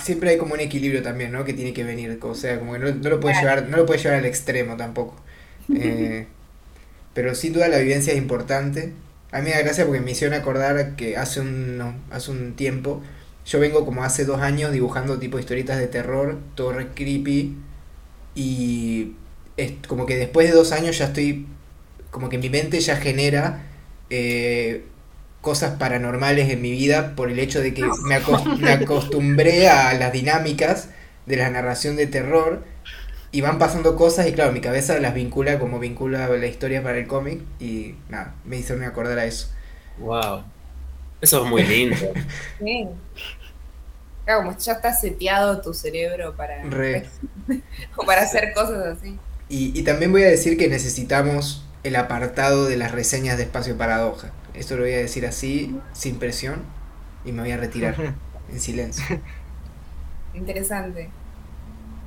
siempre 0.00 0.30
hay 0.30 0.38
como 0.38 0.54
un 0.54 0.60
equilibrio 0.60 1.02
también, 1.02 1.32
¿no? 1.32 1.44
Que 1.44 1.52
tiene 1.52 1.72
que 1.72 1.84
venir, 1.84 2.18
o 2.20 2.34
sea, 2.34 2.58
como 2.58 2.72
que 2.72 2.78
no, 2.78 2.90
lo 2.90 3.20
puedes 3.20 3.38
llevar, 3.38 3.68
no 3.68 3.76
lo 3.76 3.86
puedes 3.86 4.02
llevar 4.02 4.18
al 4.18 4.26
extremo 4.26 4.76
tampoco. 4.76 5.16
Eh, 5.72 6.26
pero 7.20 7.34
sin 7.34 7.52
duda 7.52 7.68
la 7.68 7.76
vivencia 7.76 8.14
es 8.14 8.18
importante. 8.18 8.94
A 9.30 9.40
mí 9.40 9.44
me 9.44 9.50
da 9.50 9.60
gracia 9.60 9.84
porque 9.84 10.00
me 10.00 10.12
hicieron 10.12 10.40
acordar 10.40 10.96
que 10.96 11.18
hace 11.18 11.40
un, 11.40 12.00
hace 12.10 12.30
un 12.30 12.54
tiempo, 12.54 13.02
yo 13.44 13.60
vengo 13.60 13.84
como 13.84 14.04
hace 14.04 14.24
dos 14.24 14.40
años 14.40 14.72
dibujando 14.72 15.18
tipo 15.18 15.38
historietas 15.38 15.78
de 15.78 15.86
terror, 15.86 16.38
todo 16.54 16.72
re 16.72 16.88
creepy, 16.94 17.58
y 18.34 19.12
es 19.58 19.72
como 19.86 20.06
que 20.06 20.16
después 20.16 20.48
de 20.48 20.54
dos 20.54 20.72
años 20.72 20.96
ya 20.96 21.08
estoy, 21.08 21.46
como 22.10 22.30
que 22.30 22.38
mi 22.38 22.48
mente 22.48 22.80
ya 22.80 22.96
genera 22.96 23.64
eh, 24.08 24.86
cosas 25.42 25.72
paranormales 25.72 26.48
en 26.48 26.62
mi 26.62 26.70
vida 26.70 27.14
por 27.16 27.30
el 27.30 27.38
hecho 27.38 27.60
de 27.60 27.74
que 27.74 27.84
me, 28.06 28.14
acostumbré 28.14 29.68
a 29.68 29.92
las 29.92 30.10
dinámicas 30.10 30.88
de 31.26 31.36
la 31.36 31.50
narración 31.50 31.96
de 31.96 32.06
terror 32.06 32.64
y 33.32 33.40
van 33.40 33.58
pasando 33.58 33.96
cosas 33.96 34.26
y 34.26 34.32
claro, 34.32 34.52
mi 34.52 34.60
cabeza 34.60 34.98
las 34.98 35.14
vincula 35.14 35.58
como 35.58 35.78
vincula 35.78 36.28
la 36.28 36.46
historia 36.46 36.82
para 36.82 36.98
el 36.98 37.06
cómic 37.06 37.40
y 37.60 37.94
nada, 38.08 38.34
me 38.44 38.56
hicieron 38.58 38.84
acordar 38.84 39.18
a 39.18 39.24
eso. 39.24 39.48
Wow. 39.98 40.44
Eso 41.20 41.44
es 41.44 41.50
muy 41.50 41.62
lindo. 41.62 41.96
sí. 42.58 42.88
Claro, 44.24 44.42
como 44.44 44.56
ya 44.58 44.72
está 44.72 44.92
seteado 44.92 45.60
tu 45.60 45.74
cerebro 45.74 46.36
para, 46.36 46.62
o 47.96 48.04
para 48.04 48.22
hacer 48.22 48.52
cosas 48.52 48.98
así. 48.98 49.18
Y, 49.48 49.78
y 49.78 49.82
también 49.82 50.12
voy 50.12 50.22
a 50.22 50.28
decir 50.28 50.56
que 50.56 50.68
necesitamos 50.68 51.64
el 51.82 51.96
apartado 51.96 52.66
de 52.66 52.76
las 52.76 52.92
reseñas 52.92 53.36
de 53.36 53.44
Espacio 53.44 53.76
Paradoja. 53.76 54.32
Esto 54.54 54.76
lo 54.76 54.82
voy 54.82 54.92
a 54.92 54.98
decir 54.98 55.26
así, 55.26 55.76
sin 55.92 56.18
presión, 56.18 56.62
y 57.24 57.32
me 57.32 57.42
voy 57.42 57.52
a 57.52 57.56
retirar 57.56 57.96
en 58.48 58.60
silencio. 58.60 59.04
Interesante. 60.32 61.19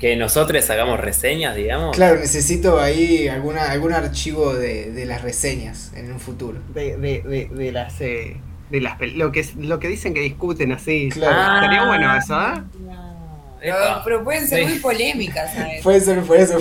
Que 0.03 0.17
nosotros 0.17 0.69
hagamos 0.69 0.99
reseñas, 0.99 1.55
digamos. 1.55 1.95
Claro, 1.95 2.19
necesito 2.19 2.77
ahí 2.77 3.29
alguna, 3.29 3.71
algún 3.71 3.93
archivo 3.93 4.53
de, 4.53 4.91
de 4.91 5.05
las 5.05 5.21
reseñas 5.21 5.93
en 5.95 6.11
un 6.11 6.19
futuro. 6.19 6.59
De, 6.73 6.97
de, 6.97 7.49
de 7.49 7.71
las... 7.71 8.01
Eh, 8.01 8.35
de 8.69 8.81
las 8.81 8.99
lo 8.99 9.31
que 9.31 9.47
lo 9.57 9.79
que 9.79 9.87
dicen 9.87 10.13
que 10.13 10.19
discuten 10.19 10.73
así. 10.73 11.07
Claro. 11.09 11.55
Estaría 11.55 11.87
bueno 11.87 12.17
eso, 12.17 12.37
¿eh? 12.37 12.63
Pero, 14.03 14.23
pueden 14.23 14.45
ser 14.45 14.65
muy 14.67 14.79
polémicas, 14.79 15.53
¿sabes? 15.53 15.81
Puede 15.83 16.01
ser 16.01 16.21
por 16.21 16.35
eso. 16.35 16.57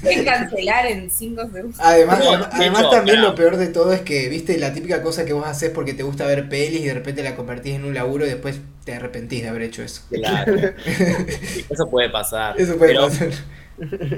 Pueden 0.00 0.24
cancelar 0.24 0.86
en 0.86 1.10
5 1.10 1.42
segundos. 1.52 1.80
Además, 1.80 2.20
además 2.50 2.90
también 2.90 3.20
lo 3.20 3.34
peor 3.34 3.58
de 3.58 3.66
todo 3.68 3.92
es 3.92 4.00
que, 4.00 4.28
viste, 4.28 4.56
la 4.56 4.72
típica 4.72 5.02
cosa 5.02 5.26
que 5.26 5.34
vos 5.34 5.46
haces 5.46 5.70
porque 5.70 5.92
te 5.92 6.02
gusta 6.02 6.26
ver 6.26 6.48
pelis 6.48 6.80
y 6.80 6.86
de 6.86 6.94
repente 6.94 7.22
la 7.22 7.36
convertís 7.36 7.74
en 7.74 7.84
un 7.84 7.94
laburo 7.94 8.24
y 8.24 8.30
después 8.30 8.60
te 8.84 8.94
arrepentís 8.94 9.42
de 9.42 9.48
haber 9.50 9.62
hecho 9.62 9.82
eso. 9.82 10.02
Claro. 10.10 10.54
eso 11.70 11.90
puede 11.90 12.08
pasar. 12.08 12.58
Eso 12.58 12.78
puede 12.78 12.94
pasar. 12.94 13.28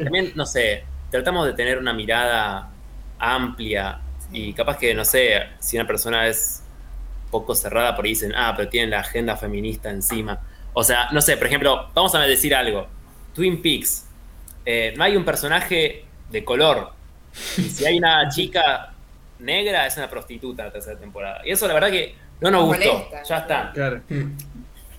También, 0.04 0.32
no 0.36 0.46
sé, 0.46 0.84
tratamos 1.10 1.44
de 1.44 1.54
tener 1.54 1.78
una 1.78 1.92
mirada 1.92 2.70
amplia 3.18 4.00
y 4.30 4.52
capaz 4.52 4.78
que, 4.78 4.94
no 4.94 5.04
sé, 5.04 5.40
si 5.58 5.76
una 5.76 5.86
persona 5.88 6.28
es 6.28 6.62
poco 7.32 7.56
cerrada, 7.56 7.96
por 7.96 8.04
ahí 8.04 8.12
dicen, 8.12 8.32
ah, 8.36 8.54
pero 8.56 8.68
tienen 8.68 8.90
la 8.90 9.00
agenda 9.00 9.36
feminista 9.36 9.90
encima 9.90 10.40
o 10.72 10.84
sea, 10.84 11.08
no 11.12 11.20
sé, 11.20 11.36
por 11.36 11.46
ejemplo, 11.46 11.90
vamos 11.94 12.14
a 12.14 12.20
decir 12.20 12.54
algo. 12.54 12.86
Twin 13.34 13.60
Peaks. 13.60 14.06
Eh, 14.64 14.94
no 14.96 15.04
hay 15.04 15.16
un 15.16 15.24
personaje 15.24 16.04
de 16.30 16.44
color. 16.44 16.92
Y 17.56 17.62
si 17.62 17.86
hay 17.86 17.98
una 17.98 18.28
chica 18.34 18.92
negra, 19.38 19.86
es 19.86 19.96
una 19.96 20.08
prostituta 20.10 20.62
en 20.62 20.68
la 20.68 20.72
tercera 20.72 20.98
temporada. 20.98 21.40
Y 21.44 21.52
eso 21.52 21.66
la 21.66 21.74
verdad 21.74 21.90
que 21.90 22.14
no 22.40 22.50
nos 22.50 22.66
gustó. 22.66 23.08
ya 23.26 23.38
está. 23.38 23.72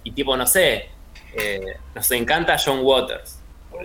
Y 0.02 0.12
tipo, 0.12 0.36
no 0.38 0.48
sé, 0.48 0.88
eh, 1.34 1.76
nos 1.94 2.10
encanta 2.12 2.56
John 2.64 2.80
Waters. 2.82 3.38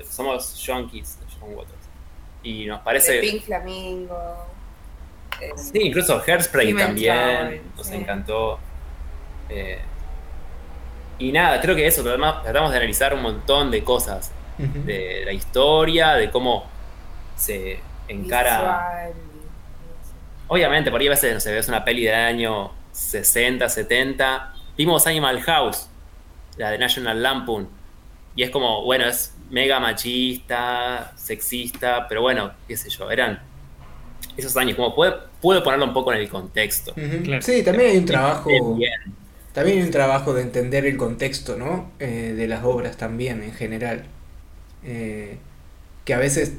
Somos 0.09 0.65
junkies 0.65 1.19
de 1.19 1.27
John 1.39 1.55
Waters. 1.55 1.74
Y 2.44 2.66
nos 2.66 2.81
parece... 2.82 3.19
Pink 3.19 3.43
Flamingo. 3.43 4.47
sí, 5.56 5.81
incluso 5.82 6.23
Hairspray 6.24 6.73
también. 6.73 7.62
Nos 7.77 7.90
encantó. 7.90 8.61
Eh, 9.48 9.81
y 11.19 11.32
nada, 11.32 11.61
creo 11.61 11.77
que 11.77 11.86
eso, 11.86 12.03
tratamos 12.03 12.70
de 12.70 12.77
analizar 12.77 13.15
un 13.15 13.23
montón 13.23 13.70
de 13.70 13.82
cosas. 13.85 14.32
De 14.57 15.23
la 15.24 15.32
historia, 15.32 16.12
de 16.12 16.31
cómo 16.31 16.65
se 17.36 17.81
encara. 18.07 19.11
Obviamente, 20.47 20.93
por 20.93 21.01
ahí 21.01 21.09
a 21.09 21.11
veces, 21.11 21.35
no 21.35 21.41
sé, 21.41 21.53
ves 21.53 21.69
una 21.69 21.85
peli 21.85 22.05
de 22.05 22.15
año 22.15 22.70
60, 22.93 23.69
70. 23.69 24.55
Vimos 24.77 25.07
Animal 25.09 25.43
House, 25.43 25.89
la 26.57 26.70
de 26.70 26.78
National 26.78 27.20
Lampoon. 27.20 27.69
Y 28.36 28.45
es 28.45 28.51
como, 28.51 28.85
bueno, 28.85 29.07
es 29.07 29.35
mega 29.51 29.81
machista, 29.81 31.12
sexista, 31.16 32.07
pero 32.09 32.23
bueno, 32.23 32.53
qué 32.69 32.77
sé 32.77 32.91
yo, 32.91 33.11
eran 33.11 33.41
esos 34.36 34.57
años. 34.57 34.77
Como 34.77 34.95
puedo, 34.95 35.65
ponerlo 35.65 35.86
un 35.86 35.93
poco 35.93 36.12
en 36.12 36.20
el 36.20 36.28
contexto. 36.28 36.95
Sí, 37.41 37.65
también 37.65 37.91
hay 37.91 37.97
un 37.99 38.07
trabajo. 38.07 38.51
También 39.55 39.78
hay 39.78 39.85
un 39.85 39.90
trabajo 39.93 40.35
de 40.35 40.43
entender 40.43 40.85
el 40.85 40.97
contexto, 40.97 41.56
¿no? 41.56 41.93
Eh, 42.01 42.35
de 42.36 42.48
las 42.48 42.64
obras 42.64 42.97
también, 42.97 43.43
en 43.43 43.52
general. 43.52 44.05
Eh, 44.85 45.36
que 46.05 46.12
a 46.12 46.18
veces... 46.18 46.55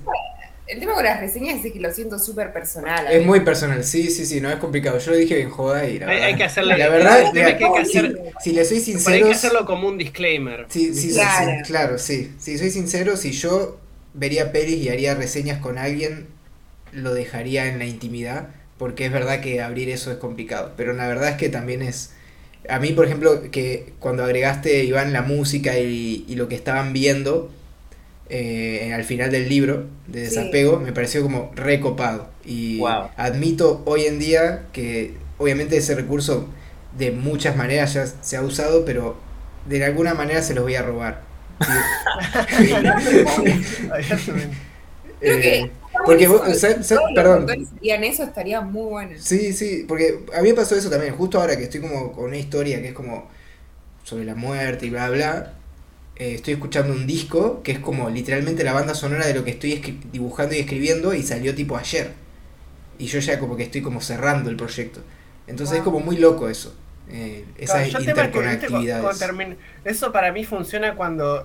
El 0.66 0.80
tema 0.80 0.94
con 0.94 1.04
las 1.04 1.20
reseñas 1.20 1.64
es 1.64 1.74
que 1.74 1.80
lo 1.80 1.92
siento 1.92 2.18
súper 2.18 2.52
personal. 2.52 3.06
Es 3.12 3.24
muy 3.24 3.42
personal, 3.42 3.84
sí, 3.84 4.10
sí, 4.10 4.26
sí, 4.26 4.42
no 4.42 4.50
es 4.50 4.56
complicado. 4.56 4.98
Yo 4.98 5.12
lo 5.12 5.18
dije 5.18 5.36
bien 5.36 5.50
joda 5.52 5.88
y 5.88 6.00
la 6.00 6.08
hay, 6.08 6.22
hay 6.22 6.36
que 6.36 6.46
hacerlo. 6.46 6.76
La 6.76 6.90
verdad, 6.90 7.32
que 7.32 7.44
hay 7.44 7.58
que 7.58 7.66
hacer, 7.66 8.34
si, 8.42 8.54
le 8.54 8.66
soy 8.66 8.80
sincero. 8.80 9.16
Hay 9.16 9.24
que 9.24 9.38
hacerlo 9.38 9.66
como 9.66 9.88
un 9.88 10.00
disclaimer. 10.00 10.66
Sí, 10.70 10.96
sí, 10.96 11.12
claro. 11.12 11.52
sí, 11.52 11.64
claro, 11.68 11.98
sí. 12.00 12.34
Si 12.40 12.58
soy 12.58 12.72
sincero, 12.72 13.16
si 13.18 13.32
yo 13.34 13.78
vería 14.16 14.52
pelis 14.52 14.78
y 14.78 14.90
haría 14.90 15.14
reseñas 15.14 15.60
con 15.60 15.78
alguien, 15.78 16.28
lo 16.94 17.14
dejaría 17.14 17.68
en 17.68 17.78
la 17.78 17.86
intimidad, 17.86 18.48
porque 18.80 19.06
es 19.06 19.12
verdad 19.12 19.42
que 19.42 19.62
abrir 19.62 19.90
eso 19.90 20.12
es 20.12 20.18
complicado, 20.18 20.74
pero 20.78 20.94
la 20.94 21.08
verdad 21.08 21.30
es 21.30 21.36
que 21.36 21.50
también 21.50 21.82
es... 21.82 22.12
A 22.70 22.80
mí, 22.80 22.92
por 22.92 23.06
ejemplo, 23.06 23.52
que 23.52 23.94
cuando 24.00 24.24
agregaste, 24.24 24.84
Iván, 24.84 25.14
la 25.14 25.22
música 25.22 25.78
y, 25.78 26.26
lo 26.36 26.48
que 26.48 26.56
estaban 26.56 26.94
viendo 26.94 27.52
eh, 28.30 28.92
al 28.94 29.04
final 29.04 29.32
del 29.32 29.50
libro 29.50 29.88
de 30.08 30.22
desapego, 30.22 30.80
me 30.80 30.92
pareció 30.92 31.22
como 31.22 31.52
recopado. 31.56 32.30
Y 32.46 32.82
admito 33.18 33.82
hoy 33.86 34.06
en 34.06 34.20
día 34.20 34.66
que 34.72 35.14
obviamente 35.38 35.78
ese 35.78 35.96
recurso 35.96 36.48
de 36.98 37.12
muchas 37.12 37.56
maneras 37.56 37.94
ya 37.94 38.06
se 38.08 38.38
ha 38.38 38.42
usado, 38.42 38.86
pero 38.86 39.18
de 39.68 39.84
alguna 39.84 40.14
manera 40.14 40.42
se 40.42 40.54
los 40.54 40.64
voy 40.64 40.76
a 40.76 40.82
robar. 40.82 41.22
Creo 45.20 45.42
que 45.42 45.72
porque 46.04 46.28
vos, 46.28 46.42
perdón. 47.16 47.48
eso 47.82 48.24
estaría 48.24 48.62
muy 48.62 48.90
bueno. 48.90 49.12
Sí, 49.20 49.54
sí, 49.54 49.86
porque 49.88 50.26
a 50.36 50.42
mí 50.42 50.50
me 50.50 50.56
pasó 50.56 50.76
eso 50.76 50.90
también, 50.90 51.16
justo 51.16 51.40
ahora 51.40 51.58
que 51.58 51.64
estoy 51.64 51.82
como 51.82 52.12
con 52.12 52.26
una 52.26 52.38
historia 52.38 52.82
que 52.82 52.90
es 52.90 52.94
como 52.94 53.30
sobre 54.04 54.26
la 54.26 54.36
muerte 54.36 54.86
y 54.86 54.90
bla 54.90 55.10
bla. 55.10 55.54
Eh, 56.18 56.36
estoy 56.36 56.54
escuchando 56.54 56.94
un 56.94 57.06
disco 57.06 57.62
que 57.62 57.74
es 57.74 57.80
como 57.80 58.10
literalmente 58.10 58.64
la 58.64 58.74
banda 58.74 58.96
sonora 58.96 59.28
de 59.28 59.34
lo 59.34 59.44
que 59.44 59.52
estoy 59.52 60.00
dibujando 60.12 60.56
y 60.56 60.60
escribiendo 60.60 61.14
y 61.14 61.24
salió 61.24 61.54
tipo 61.54 61.78
ayer. 61.78 62.12
Y 62.98 63.08
yo 63.08 63.20
ya 63.20 63.40
como 63.40 63.58
que 63.58 63.64
estoy 63.64 63.82
como 63.82 64.02
cerrando 64.02 64.50
el 64.50 64.56
proyecto. 64.56 65.02
Entonces 65.48 65.78
es 65.78 65.84
como 65.84 66.00
muy 66.00 66.18
loco 66.18 66.50
eso. 66.50 66.74
Eh, 67.10 67.46
esa 67.58 67.86
interconectividad. 67.86 69.04
Eso 69.84 70.12
para 70.12 70.32
mí 70.32 70.44
funciona 70.44 70.96
cuando 70.96 71.44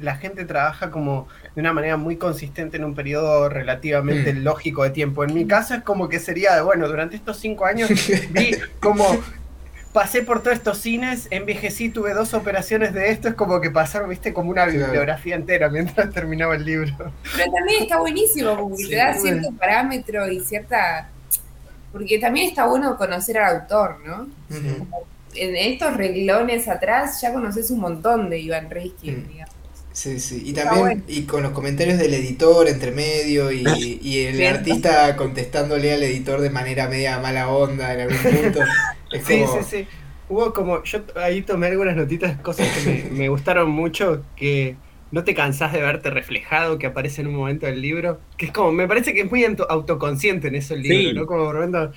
la 0.00 0.16
gente 0.16 0.44
trabaja 0.44 0.90
como 0.90 1.28
de 1.54 1.60
una 1.60 1.72
manera 1.72 1.96
muy 1.96 2.16
consistente 2.16 2.76
en 2.76 2.84
un 2.84 2.94
periodo 2.94 3.48
relativamente 3.48 4.34
mm. 4.34 4.42
lógico 4.42 4.82
de 4.82 4.90
tiempo. 4.90 5.24
En 5.24 5.34
mi 5.34 5.46
caso 5.46 5.74
es 5.74 5.82
como 5.82 6.08
que 6.08 6.18
sería 6.18 6.54
de, 6.54 6.62
bueno, 6.62 6.88
durante 6.88 7.16
estos 7.16 7.38
cinco 7.38 7.64
años 7.64 7.88
vi 8.30 8.56
como 8.80 9.04
pasé 9.92 10.22
por 10.22 10.42
todos 10.42 10.56
estos 10.56 10.78
cines, 10.78 11.26
envejecí, 11.30 11.88
tuve 11.88 12.12
dos 12.14 12.34
operaciones 12.34 12.92
de 12.92 13.10
esto, 13.10 13.28
es 13.28 13.34
como 13.34 13.60
que 13.60 13.70
pasaron, 13.70 14.10
viste, 14.10 14.32
como 14.32 14.50
una 14.50 14.66
bibliografía 14.66 15.34
entera 15.34 15.68
mientras 15.70 16.12
terminaba 16.12 16.54
el 16.54 16.64
libro. 16.64 17.12
Pero 17.36 17.52
también 17.52 17.82
está 17.82 17.98
buenísimo, 17.98 18.56
porque 18.56 18.86
te 18.88 18.96
da 18.96 19.14
cierto 19.14 19.48
parámetro 19.58 20.30
y 20.30 20.40
cierta 20.40 21.08
porque 21.92 22.18
también 22.18 22.48
está 22.48 22.66
bueno 22.66 22.96
conocer 22.96 23.38
al 23.38 23.62
autor, 23.62 23.98
¿no? 24.04 24.28
En 25.34 25.56
estos 25.56 25.96
reglones 25.96 26.68
atrás 26.68 27.20
ya 27.20 27.32
conoces 27.32 27.70
un 27.70 27.80
montón 27.80 28.30
de 28.30 28.40
Iván 28.40 28.70
Riskin, 28.70 29.24
mm. 29.24 29.28
digamos. 29.28 29.54
Sí, 29.92 30.20
sí, 30.20 30.42
y 30.46 30.52
también 30.52 31.02
y 31.08 31.22
con 31.22 31.42
los 31.42 31.50
comentarios 31.50 31.98
del 31.98 32.14
editor 32.14 32.68
entre 32.68 32.92
medio 32.92 33.50
y, 33.50 33.64
y 34.02 34.18
el 34.26 34.46
artista 34.46 35.16
contestándole 35.16 35.92
al 35.92 36.02
editor 36.02 36.40
de 36.40 36.50
manera 36.50 36.88
media 36.88 37.18
mala 37.18 37.48
onda 37.48 37.92
en 37.94 38.00
algún 38.02 38.18
punto. 38.42 38.60
Sí, 39.10 39.44
sí, 39.44 39.64
sí. 39.68 39.86
Hubo 40.28 40.52
como, 40.52 40.84
yo 40.84 41.00
ahí 41.16 41.42
tomé 41.42 41.68
algunas 41.68 41.96
notitas, 41.96 42.38
cosas 42.40 42.68
que 42.68 43.08
me, 43.10 43.10
me 43.18 43.28
gustaron 43.28 43.70
mucho, 43.70 44.22
que 44.36 44.76
no 45.10 45.24
te 45.24 45.34
cansás 45.34 45.72
de 45.72 45.80
verte 45.80 46.10
reflejado 46.10 46.78
que 46.78 46.86
aparece 46.86 47.22
en 47.22 47.28
un 47.28 47.36
momento 47.36 47.66
del 47.66 47.80
libro, 47.80 48.20
que 48.36 48.46
es 48.46 48.52
como, 48.52 48.72
me 48.72 48.86
parece 48.86 49.14
que 49.14 49.22
es 49.22 49.30
muy 49.30 49.44
autoconsciente 49.44 50.48
en 50.48 50.54
eso 50.54 50.74
el 50.74 50.82
libro, 50.82 51.20
¿no? 51.20 51.26
Como 51.26 51.52
momento... 51.52 51.92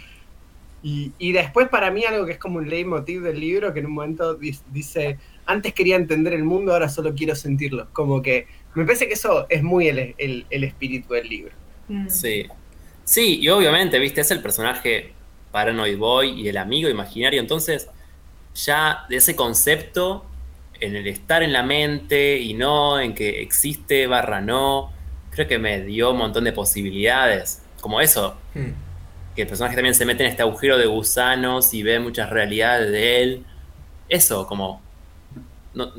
Y, 0.83 1.11
y, 1.19 1.31
después 1.31 1.69
para 1.69 1.91
mí 1.91 2.05
algo 2.05 2.25
que 2.25 2.31
es 2.31 2.37
como 2.39 2.57
un 2.57 2.67
leitmotiv 2.67 3.21
del 3.21 3.39
libro, 3.39 3.71
que 3.71 3.81
en 3.81 3.85
un 3.85 3.91
momento 3.91 4.39
dice, 4.71 5.19
antes 5.45 5.75
quería 5.75 5.95
entender 5.95 6.33
el 6.33 6.43
mundo, 6.43 6.73
ahora 6.73 6.89
solo 6.89 7.13
quiero 7.13 7.35
sentirlo. 7.35 7.87
Como 7.93 8.23
que 8.23 8.47
me 8.73 8.83
parece 8.85 9.07
que 9.07 9.13
eso 9.13 9.45
es 9.49 9.61
muy 9.61 9.89
el, 9.89 10.15
el, 10.17 10.63
espíritu 10.63 11.13
del 11.13 11.29
libro. 11.29 11.51
Mm. 11.87 12.07
Sí. 12.07 12.47
Sí, 13.03 13.39
y 13.41 13.49
obviamente, 13.49 13.99
viste, 13.99 14.21
es 14.21 14.31
el 14.31 14.41
personaje 14.41 15.13
Paranoid 15.51 15.97
Boy 15.97 16.41
y 16.41 16.47
el 16.47 16.57
amigo 16.57 16.89
imaginario, 16.89 17.41
entonces 17.41 17.89
ya 18.55 19.05
de 19.09 19.17
ese 19.17 19.35
concepto 19.35 20.25
en 20.81 20.95
el 20.95 21.07
estar 21.07 21.43
en 21.43 21.53
la 21.53 21.63
mente 21.63 22.37
y 22.37 22.53
no 22.53 22.99
en 22.99 23.13
que 23.13 23.41
existe 23.41 24.07
barra 24.07 24.41
no, 24.41 24.91
creo 25.29 25.47
que 25.47 25.59
me 25.59 25.81
dio 25.81 26.11
un 26.11 26.17
montón 26.17 26.43
de 26.43 26.51
posibilidades. 26.51 27.61
Como 27.79 28.01
eso, 28.01 28.37
hmm. 28.53 28.71
que 29.35 29.43
el 29.43 29.47
personaje 29.47 29.75
también 29.75 29.95
se 29.95 30.05
mete 30.05 30.23
en 30.23 30.31
este 30.31 30.41
agujero 30.41 30.77
de 30.77 30.87
gusanos 30.87 31.73
y 31.73 31.83
ve 31.83 31.99
muchas 31.99 32.29
realidades 32.29 32.91
de 32.91 33.23
él. 33.23 33.45
Eso, 34.09 34.45
como... 34.45 34.81
No, 35.73 35.93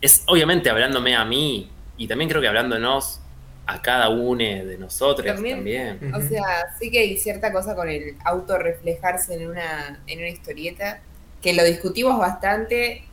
es 0.00 0.24
obviamente 0.26 0.68
hablándome 0.68 1.16
a 1.16 1.24
mí 1.24 1.70
y 1.96 2.06
también 2.06 2.28
creo 2.28 2.42
que 2.42 2.48
hablándonos 2.48 3.20
a 3.66 3.80
cada 3.80 4.10
uno 4.10 4.44
de 4.44 4.76
nosotros 4.78 5.26
también. 5.26 6.12
O 6.14 6.20
sea, 6.20 6.44
sí 6.78 6.90
que 6.90 7.00
hay 7.00 7.16
cierta 7.16 7.52
cosa 7.52 7.74
con 7.74 7.88
el 7.88 8.16
auto 8.24 8.58
reflejarse 8.58 9.34
en 9.34 9.48
una, 9.48 10.00
en 10.06 10.18
una 10.18 10.28
historieta, 10.28 11.00
que 11.42 11.52
lo 11.54 11.64
discutimos 11.64 12.18
bastante 12.18 13.05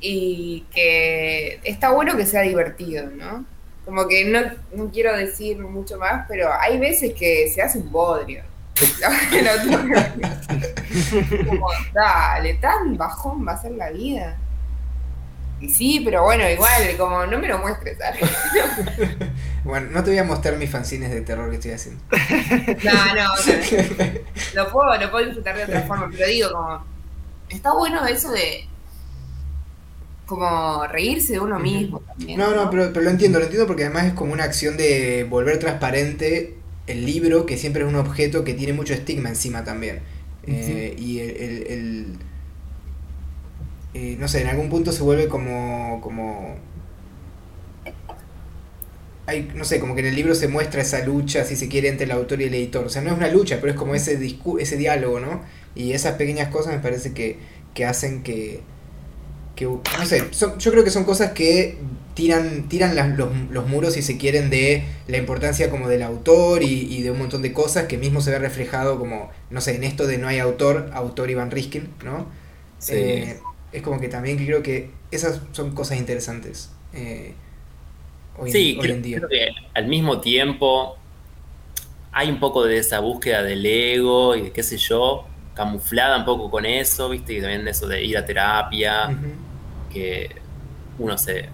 y 0.00 0.64
que 0.72 1.60
está 1.64 1.90
bueno 1.90 2.16
que 2.16 2.26
sea 2.26 2.42
divertido, 2.42 3.10
¿no? 3.10 3.44
Como 3.84 4.06
que 4.08 4.24
no, 4.24 4.40
no 4.72 4.90
quiero 4.90 5.16
decir 5.16 5.58
mucho 5.58 5.98
más, 5.98 6.26
pero 6.28 6.52
hay 6.52 6.78
veces 6.78 7.14
que 7.14 7.48
se 7.48 7.62
hace 7.62 7.78
un 7.78 7.90
bodrio. 7.90 8.42
Como, 11.46 11.68
dale, 11.94 12.54
tan 12.54 12.96
bajón 12.96 13.46
va 13.46 13.52
a 13.52 13.62
ser 13.62 13.72
la 13.72 13.90
vida. 13.90 14.36
Y 15.60 15.68
sí, 15.70 16.02
pero 16.04 16.24
bueno, 16.24 16.48
igual, 16.50 16.96
como 16.98 17.24
no 17.24 17.38
me 17.38 17.48
lo 17.48 17.58
muestres, 17.58 17.96
bueno, 19.64 19.88
no 19.90 20.04
te 20.04 20.10
voy 20.10 20.18
a 20.18 20.24
mostrar 20.24 20.56
mis 20.56 20.70
fanzines 20.70 21.10
de 21.10 21.22
terror 21.22 21.48
que 21.48 21.56
estoy 21.56 21.70
haciendo. 21.70 22.02
no, 22.84 23.14
no, 23.14 23.16
no. 23.24 23.34
Lo 24.52 24.70
puedo, 24.70 24.98
lo 24.98 25.10
puedo 25.10 25.24
disfrutar 25.24 25.56
de 25.56 25.64
otra 25.64 25.80
forma, 25.82 26.10
pero 26.12 26.26
digo, 26.26 26.52
como, 26.52 26.84
está 27.48 27.72
bueno 27.72 28.06
eso 28.06 28.30
de 28.32 28.68
como 30.26 30.86
reírse 30.88 31.34
de 31.34 31.40
uno 31.40 31.58
mismo 31.58 32.00
también. 32.00 32.38
No, 32.38 32.54
no, 32.54 32.68
pero, 32.70 32.90
lo 32.90 33.10
entiendo, 33.10 33.38
lo 33.38 33.44
entiendo 33.44 33.66
porque 33.66 33.84
además 33.84 34.06
es 34.06 34.12
como 34.12 34.32
una 34.32 34.44
acción 34.44 34.76
de 34.76 35.24
volver 35.28 35.58
transparente 35.58 36.54
el 36.86 37.06
libro, 37.06 37.46
que 37.46 37.56
siempre 37.56 37.82
es 37.82 37.88
un 37.88 37.96
objeto 37.96 38.44
que 38.44 38.54
tiene 38.54 38.72
mucho 38.72 38.92
estigma 38.92 39.28
encima 39.28 39.64
también. 39.64 40.00
Eh, 40.46 40.94
y 40.98 41.18
el, 41.18 42.18
eh, 43.94 44.16
no 44.20 44.28
sé, 44.28 44.42
en 44.42 44.48
algún 44.48 44.68
punto 44.68 44.92
se 44.92 45.02
vuelve 45.02 45.26
como, 45.26 46.00
como 46.02 46.56
hay, 49.26 49.50
no 49.54 49.64
sé, 49.64 49.80
como 49.80 49.94
que 49.94 50.00
en 50.00 50.06
el 50.06 50.14
libro 50.14 50.34
se 50.34 50.48
muestra 50.48 50.82
esa 50.82 51.04
lucha, 51.04 51.44
si 51.44 51.56
se 51.56 51.68
quiere, 51.68 51.88
entre 51.88 52.04
el 52.04 52.12
autor 52.12 52.40
y 52.40 52.44
el 52.44 52.54
editor. 52.54 52.86
O 52.86 52.88
sea, 52.88 53.02
no 53.02 53.10
es 53.10 53.16
una 53.16 53.28
lucha, 53.28 53.58
pero 53.60 53.72
es 53.72 53.78
como 53.78 53.94
ese, 53.94 54.18
ese 54.60 54.76
diálogo, 54.76 55.18
¿no? 55.18 55.42
Y 55.74 55.92
esas 55.92 56.14
pequeñas 56.14 56.48
cosas 56.48 56.74
me 56.74 56.78
parece 56.80 57.12
que, 57.12 57.38
que 57.74 57.84
hacen 57.84 58.22
que, 58.22 58.62
que 59.56 59.64
no 59.64 60.06
sé, 60.06 60.22
yo 60.30 60.70
creo 60.70 60.84
que 60.84 60.90
son 60.90 61.04
cosas 61.04 61.32
que 61.32 61.78
tiran, 62.14 62.68
tiran 62.68 63.16
los, 63.16 63.66
muros, 63.66 63.94
si 63.94 64.02
se 64.02 64.16
quieren, 64.16 64.50
de 64.50 64.84
la 65.08 65.16
importancia 65.18 65.70
como 65.70 65.88
del 65.88 66.02
autor 66.02 66.62
y, 66.62 67.02
de 67.02 67.10
un 67.10 67.18
montón 67.18 67.42
de 67.42 67.52
cosas 67.52 67.86
que 67.86 67.98
mismo 67.98 68.20
se 68.20 68.30
ve 68.30 68.38
reflejado 68.38 68.98
como, 68.98 69.30
no 69.50 69.60
sé, 69.60 69.76
en 69.76 69.84
esto 69.84 70.06
de 70.06 70.18
no 70.18 70.28
hay 70.28 70.38
autor, 70.38 70.90
autor 70.92 71.30
Iván 71.30 71.50
Riskin, 71.50 71.88
¿no? 72.04 72.26
Eh, 72.88 73.38
es 73.72 73.82
como 73.82 73.98
que 73.98 74.08
también 74.08 74.36
creo 74.36 74.62
que 74.62 74.90
esas 75.10 75.40
son 75.52 75.74
cosas 75.74 75.98
interesantes. 75.98 76.70
Eh, 76.94 77.34
hoy, 78.38 78.52
sí, 78.52 78.78
en 78.82 79.02
día. 79.02 79.18
creo 79.18 79.28
que 79.28 79.48
al 79.74 79.86
mismo 79.86 80.20
tiempo 80.20 80.96
hay 82.12 82.30
un 82.30 82.40
poco 82.40 82.64
de 82.64 82.78
esa 82.78 83.00
búsqueda 83.00 83.42
del 83.42 83.64
ego 83.64 84.36
y 84.36 84.42
de 84.42 84.52
qué 84.52 84.62
sé 84.62 84.76
yo, 84.78 85.26
camuflada 85.54 86.18
un 86.18 86.24
poco 86.24 86.50
con 86.50 86.64
eso, 86.64 87.10
¿viste? 87.10 87.34
Y 87.34 87.40
también 87.40 87.64
de 87.64 87.72
eso 87.72 87.86
de 87.86 88.02
ir 88.04 88.16
a 88.16 88.24
terapia 88.24 89.10
que 89.96 90.36
uno 90.98 91.16
se 91.16 91.48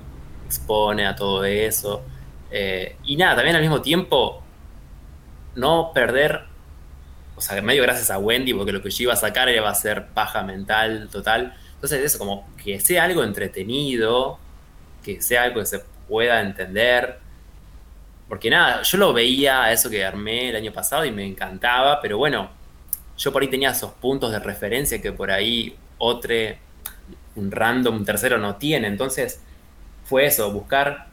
expone 0.46 1.06
a 1.06 1.14
todo 1.14 1.44
eso. 1.44 2.04
Eh, 2.50 2.96
y 3.04 3.16
nada, 3.16 3.36
también 3.36 3.56
al 3.56 3.62
mismo 3.62 3.80
tiempo, 3.80 4.42
no 5.54 5.92
perder, 5.94 6.42
o 7.36 7.40
sea, 7.40 7.60
medio 7.62 7.82
gracias 7.82 8.10
a 8.10 8.18
Wendy, 8.18 8.52
porque 8.52 8.72
lo 8.72 8.82
que 8.82 8.90
yo 8.90 9.04
iba 9.04 9.12
a 9.12 9.16
sacar 9.16 9.48
iba 9.48 9.70
a 9.70 9.74
ser 9.74 10.08
paja 10.08 10.42
mental 10.42 11.08
total. 11.10 11.54
Entonces, 11.74 12.04
eso, 12.04 12.18
como 12.18 12.48
que 12.62 12.80
sea 12.80 13.04
algo 13.04 13.22
entretenido, 13.24 14.38
que 15.02 15.20
sea 15.22 15.44
algo 15.44 15.60
que 15.60 15.66
se 15.66 15.80
pueda 16.08 16.40
entender. 16.40 17.18
Porque 18.28 18.50
nada, 18.50 18.82
yo 18.82 18.98
lo 18.98 19.12
veía, 19.12 19.72
eso 19.72 19.90
que 19.90 20.04
armé 20.04 20.50
el 20.50 20.56
año 20.56 20.72
pasado 20.72 21.04
y 21.04 21.12
me 21.12 21.24
encantaba, 21.26 22.00
pero 22.00 22.18
bueno, 22.18 22.50
yo 23.18 23.32
por 23.32 23.42
ahí 23.42 23.48
tenía 23.48 23.70
esos 23.70 23.92
puntos 23.92 24.32
de 24.32 24.38
referencia 24.38 25.00
que 25.00 25.12
por 25.12 25.30
ahí 25.30 25.76
otro 25.98 26.34
un 27.36 27.50
random 27.50 28.04
tercero 28.04 28.38
no 28.38 28.56
tiene. 28.56 28.88
Entonces 28.88 29.40
fue 30.04 30.26
eso, 30.26 30.50
buscar 30.52 31.08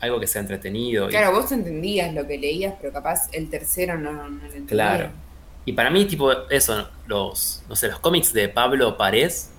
algo 0.00 0.20
que 0.20 0.26
sea 0.26 0.40
entretenido. 0.40 1.08
Claro, 1.08 1.32
vos 1.32 1.50
entendías 1.52 2.14
lo 2.14 2.26
que 2.26 2.38
leías, 2.38 2.74
pero 2.80 2.92
capaz 2.92 3.28
el 3.32 3.50
tercero 3.50 3.98
no, 3.98 4.12
lo 4.12 4.44
entendía. 4.44 4.66
Claro. 4.66 5.10
Y 5.64 5.72
para 5.72 5.90
mí, 5.90 6.04
tipo, 6.06 6.32
eso, 6.48 6.88
los, 7.06 7.62
no 7.68 7.76
sé, 7.76 7.88
los 7.88 7.98
cómics 8.00 8.32
de 8.32 8.48
Pablo 8.48 8.96
Parés, 8.96 9.50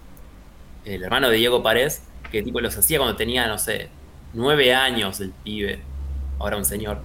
el 0.86 1.04
hermano 1.04 1.30
de 1.30 1.38
Diego 1.38 1.62
Parés, 1.62 2.02
que 2.32 2.41
tipo 2.41 2.62
los 2.62 2.76
hacía 2.78 2.98
cuando 2.98 3.16
tenía, 3.16 3.48
no 3.48 3.58
sé, 3.58 3.90
nueve 4.34 4.74
años 4.74 5.20
el 5.20 5.32
pibe. 5.32 5.82
ahora 6.40 6.58
un 6.58 6.66
señor. 6.66 7.00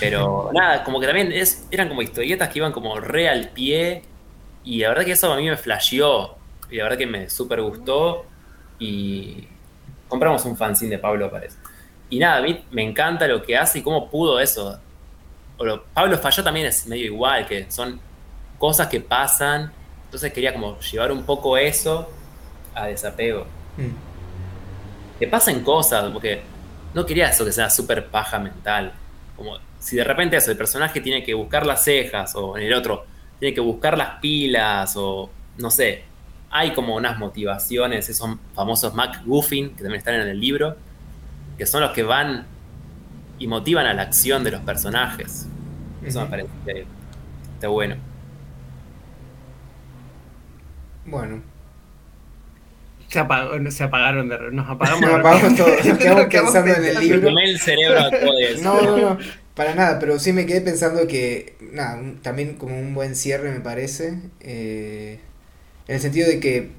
Pero 0.00 0.50
nada, 0.54 0.84
como 0.84 1.00
que 1.00 1.06
también 1.06 1.32
es, 1.32 1.66
eran 1.70 1.88
como 1.88 2.02
historietas 2.02 2.48
que 2.48 2.60
iban 2.60 2.72
como 2.72 2.98
re 3.00 3.28
al 3.28 3.50
pie. 3.50 4.02
Y 4.64 4.78
la 4.78 4.88
verdad 4.90 5.04
que 5.04 5.12
eso 5.12 5.32
a 5.32 5.36
mí 5.36 5.48
me 5.48 5.56
flasheó. 5.56 6.36
Y 6.74 6.78
la 6.78 6.82
verdad 6.82 6.98
que 6.98 7.06
me 7.06 7.30
súper 7.30 7.62
gustó. 7.62 8.26
Y 8.80 9.46
compramos 10.08 10.44
un 10.44 10.56
fanzine 10.56 10.90
de 10.90 10.98
Pablo 10.98 11.30
Párez. 11.30 11.56
Y 12.10 12.18
nada, 12.18 12.38
a 12.38 12.42
mí 12.42 12.64
me 12.72 12.82
encanta 12.82 13.28
lo 13.28 13.44
que 13.44 13.56
hace 13.56 13.78
y 13.78 13.82
cómo 13.82 14.10
pudo 14.10 14.40
eso. 14.40 14.80
Pablo 15.94 16.18
Falló 16.18 16.42
también 16.42 16.66
es 16.66 16.84
medio 16.88 17.04
igual, 17.04 17.46
que 17.46 17.70
son 17.70 18.00
cosas 18.58 18.88
que 18.88 19.00
pasan. 19.00 19.72
Entonces 20.06 20.32
quería 20.32 20.52
como 20.52 20.76
llevar 20.80 21.12
un 21.12 21.22
poco 21.22 21.56
eso 21.56 22.10
a 22.74 22.86
desapego. 22.86 23.46
Mm. 23.76 25.20
Que 25.20 25.28
pasen 25.28 25.62
cosas, 25.62 26.10
porque 26.10 26.42
no 26.92 27.06
quería 27.06 27.28
eso 27.28 27.44
que 27.44 27.52
sea 27.52 27.70
súper 27.70 28.08
paja 28.08 28.40
mental. 28.40 28.92
Como 29.36 29.58
si 29.78 29.94
de 29.94 30.02
repente 30.02 30.36
eso, 30.36 30.50
el 30.50 30.56
personaje 30.56 31.00
tiene 31.00 31.22
que 31.22 31.34
buscar 31.34 31.66
las 31.66 31.84
cejas, 31.84 32.34
o 32.34 32.58
en 32.58 32.64
el 32.64 32.74
otro, 32.74 33.06
tiene 33.38 33.54
que 33.54 33.60
buscar 33.60 33.96
las 33.96 34.18
pilas, 34.18 34.96
o 34.96 35.30
no 35.58 35.70
sé. 35.70 36.12
Hay 36.56 36.72
como 36.72 36.94
unas 36.94 37.18
motivaciones, 37.18 38.08
esos 38.08 38.30
famosos 38.54 38.94
MacGuffin, 38.94 39.70
que 39.70 39.82
también 39.82 39.98
están 39.98 40.14
en 40.14 40.28
el 40.28 40.38
libro, 40.38 40.76
que 41.58 41.66
son 41.66 41.80
los 41.80 41.90
que 41.90 42.04
van 42.04 42.46
y 43.40 43.48
motivan 43.48 43.86
a 43.86 43.92
la 43.92 44.02
acción 44.02 44.44
de 44.44 44.52
los 44.52 44.60
personajes. 44.60 45.48
Eso 46.04 46.20
me 46.20 46.26
parece 46.28 46.48
que 46.64 46.86
está 47.54 47.66
bueno. 47.66 47.96
Bueno. 51.04 51.42
Se, 53.08 53.18
apagó, 53.18 53.70
se 53.72 53.82
apagaron, 53.82 54.28
de, 54.28 54.38
nos 54.52 54.70
apagamos. 54.70 55.00
nos 55.00 55.14
apagamos 55.20 55.56
todos, 55.56 55.84
nos 55.84 55.98
quedamos 55.98 56.26
pensando 56.26 56.72
en 56.72 56.84
el 56.84 57.00
libro. 57.00 57.28
el 57.36 57.58
cerebro 57.58 57.98
a 58.00 58.10
No, 58.62 58.80
no, 58.80 58.96
no, 58.96 59.18
para 59.56 59.74
nada, 59.74 59.98
pero 59.98 60.20
sí 60.20 60.32
me 60.32 60.46
quedé 60.46 60.60
pensando 60.60 61.08
que, 61.08 61.56
nada, 61.72 62.00
también 62.22 62.54
como 62.54 62.78
un 62.78 62.94
buen 62.94 63.16
cierre 63.16 63.50
me 63.50 63.60
parece, 63.60 64.20
eh, 64.40 65.20
en 65.88 65.96
el 65.96 66.00
sentido 66.00 66.28
de 66.28 66.40
que, 66.40 66.70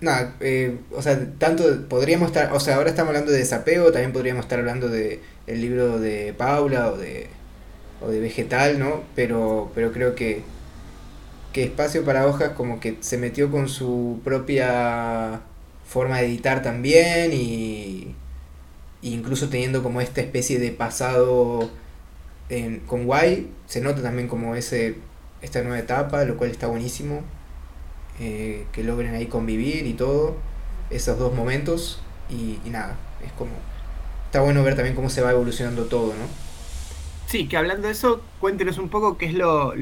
nada, 0.00 0.34
eh, 0.40 0.76
o 0.92 1.02
sea, 1.02 1.18
tanto 1.38 1.88
podríamos 1.88 2.28
estar, 2.28 2.52
o 2.52 2.60
sea, 2.60 2.76
ahora 2.76 2.90
estamos 2.90 3.10
hablando 3.10 3.32
de 3.32 3.38
desapego, 3.38 3.92
también 3.92 4.12
podríamos 4.12 4.44
estar 4.44 4.58
hablando 4.58 4.88
de 4.88 5.20
el 5.46 5.60
libro 5.60 5.98
de 5.98 6.34
Paula 6.36 6.90
o 6.92 6.96
de, 6.98 7.28
o 8.02 8.08
de 8.10 8.20
Vegetal, 8.20 8.78
¿no? 8.78 9.02
Pero, 9.14 9.70
pero 9.74 9.92
creo 9.92 10.14
que 10.14 10.42
que 11.52 11.64
Espacio 11.64 12.04
para 12.04 12.26
Hojas 12.26 12.50
como 12.50 12.80
que 12.80 12.98
se 13.00 13.16
metió 13.16 13.50
con 13.50 13.70
su 13.70 14.20
propia 14.22 15.40
forma 15.88 16.18
de 16.18 16.26
editar 16.26 16.62
también 16.62 17.32
y 17.32 18.14
incluso 19.00 19.48
teniendo 19.48 19.82
como 19.82 20.02
esta 20.02 20.20
especie 20.20 20.58
de 20.58 20.72
pasado 20.72 21.70
con 22.86 23.06
Guay, 23.06 23.48
se 23.66 23.80
nota 23.80 24.02
también 24.02 24.28
como 24.28 24.54
ese 24.54 24.96
esta 25.40 25.62
nueva 25.62 25.78
etapa, 25.78 26.24
lo 26.24 26.36
cual 26.36 26.50
está 26.50 26.66
buenísimo, 26.66 27.22
eh, 28.20 28.66
que 28.72 28.82
logren 28.82 29.14
ahí 29.14 29.26
convivir 29.26 29.86
y 29.86 29.94
todo, 29.94 30.36
esos 30.90 31.18
dos 31.18 31.34
momentos 31.34 32.00
y, 32.30 32.58
y 32.64 32.70
nada, 32.70 32.96
es 33.24 33.32
como, 33.32 33.52
está 34.26 34.40
bueno 34.40 34.62
ver 34.62 34.76
también 34.76 34.94
cómo 34.94 35.10
se 35.10 35.22
va 35.22 35.30
evolucionando 35.30 35.84
todo, 35.84 36.08
¿no? 36.08 36.46
Sí, 37.26 37.48
que 37.48 37.56
hablando 37.56 37.88
de 37.88 37.92
eso, 37.92 38.22
cuéntenos 38.40 38.78
un 38.78 38.88
poco 38.88 39.18
qué 39.18 39.26
es 39.26 39.34
lo, 39.34 39.74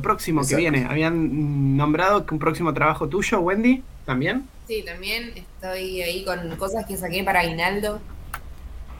próximo 0.00 0.46
que 0.46 0.56
viene. 0.56 0.86
¿Habían 0.88 1.76
nombrado 1.76 2.24
que 2.24 2.34
un 2.34 2.40
próximo 2.40 2.72
trabajo 2.72 3.08
tuyo, 3.08 3.40
Wendy? 3.40 3.82
¿También? 4.06 4.48
Sí, 4.66 4.82
también 4.82 5.32
estoy 5.36 6.00
ahí 6.00 6.24
con 6.24 6.56
cosas 6.56 6.86
que 6.86 6.96
saqué 6.96 7.22
para 7.24 7.40
Aguinaldo. 7.40 8.00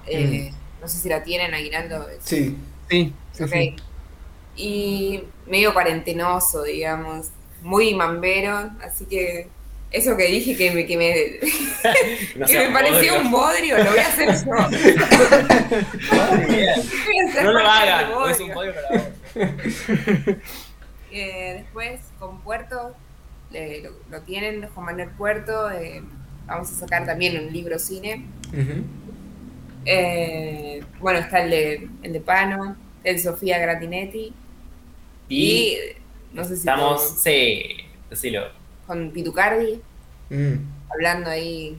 Eh, 0.06 0.50
mm. 0.52 0.82
No 0.82 0.88
sé 0.88 0.98
si 0.98 1.08
la 1.08 1.22
tienen, 1.22 1.54
Aguinaldo. 1.54 2.06
Sí. 2.20 2.56
Sí. 2.90 3.12
Ok. 3.40 3.80
Y 4.56 5.22
medio 5.46 5.72
cuarentenoso, 5.72 6.64
digamos. 6.64 7.28
Muy 7.62 7.94
mambero, 7.94 8.70
así 8.82 9.06
que 9.06 9.48
eso 9.90 10.16
que 10.16 10.26
dije 10.26 10.56
que 10.56 10.70
me, 10.70 10.86
que 10.86 10.96
me, 10.96 11.12
que 12.46 12.58
me 12.58 12.70
pareció 12.72 13.20
un 13.20 13.30
bodrio, 13.30 13.76
lo 13.78 13.90
voy 13.90 13.98
a 13.98 14.08
hacer 14.08 14.28
yo. 14.44 14.52
no 17.42 17.52
lo 17.52 17.60
hagan, 17.60 18.10
es 18.30 18.40
un 18.40 18.52
bodrio 18.52 18.74
para 18.74 19.04
eh, 21.10 21.62
después, 21.62 22.00
con 22.18 22.40
Puerto, 22.40 22.94
lo, 24.10 24.20
tienen, 24.22 24.68
Juan 24.68 24.86
Manuel 24.86 25.10
Puerto, 25.16 25.70
eh, 25.70 26.02
vamos 26.46 26.70
a 26.70 26.74
sacar 26.74 27.06
también 27.06 27.46
un 27.46 27.52
libro 27.52 27.78
cine. 27.78 28.26
eh, 29.86 30.82
bueno, 31.00 31.20
está 31.20 31.44
el 31.44 31.50
de, 31.50 31.88
el 32.02 32.12
de 32.12 32.20
Pano, 32.20 32.76
el 33.04 33.16
de 33.16 33.22
Sofía 33.22 33.58
Gratinetti. 33.58 34.34
Y, 35.30 35.78
no 36.32 36.44
sé 36.44 36.50
si... 36.50 36.60
Estamos, 36.60 37.20
sí, 37.20 37.76
decilo 38.10 38.58
con 38.88 39.10
Pitucardi, 39.10 39.80
mm. 40.30 40.54
hablando 40.90 41.30
ahí 41.30 41.78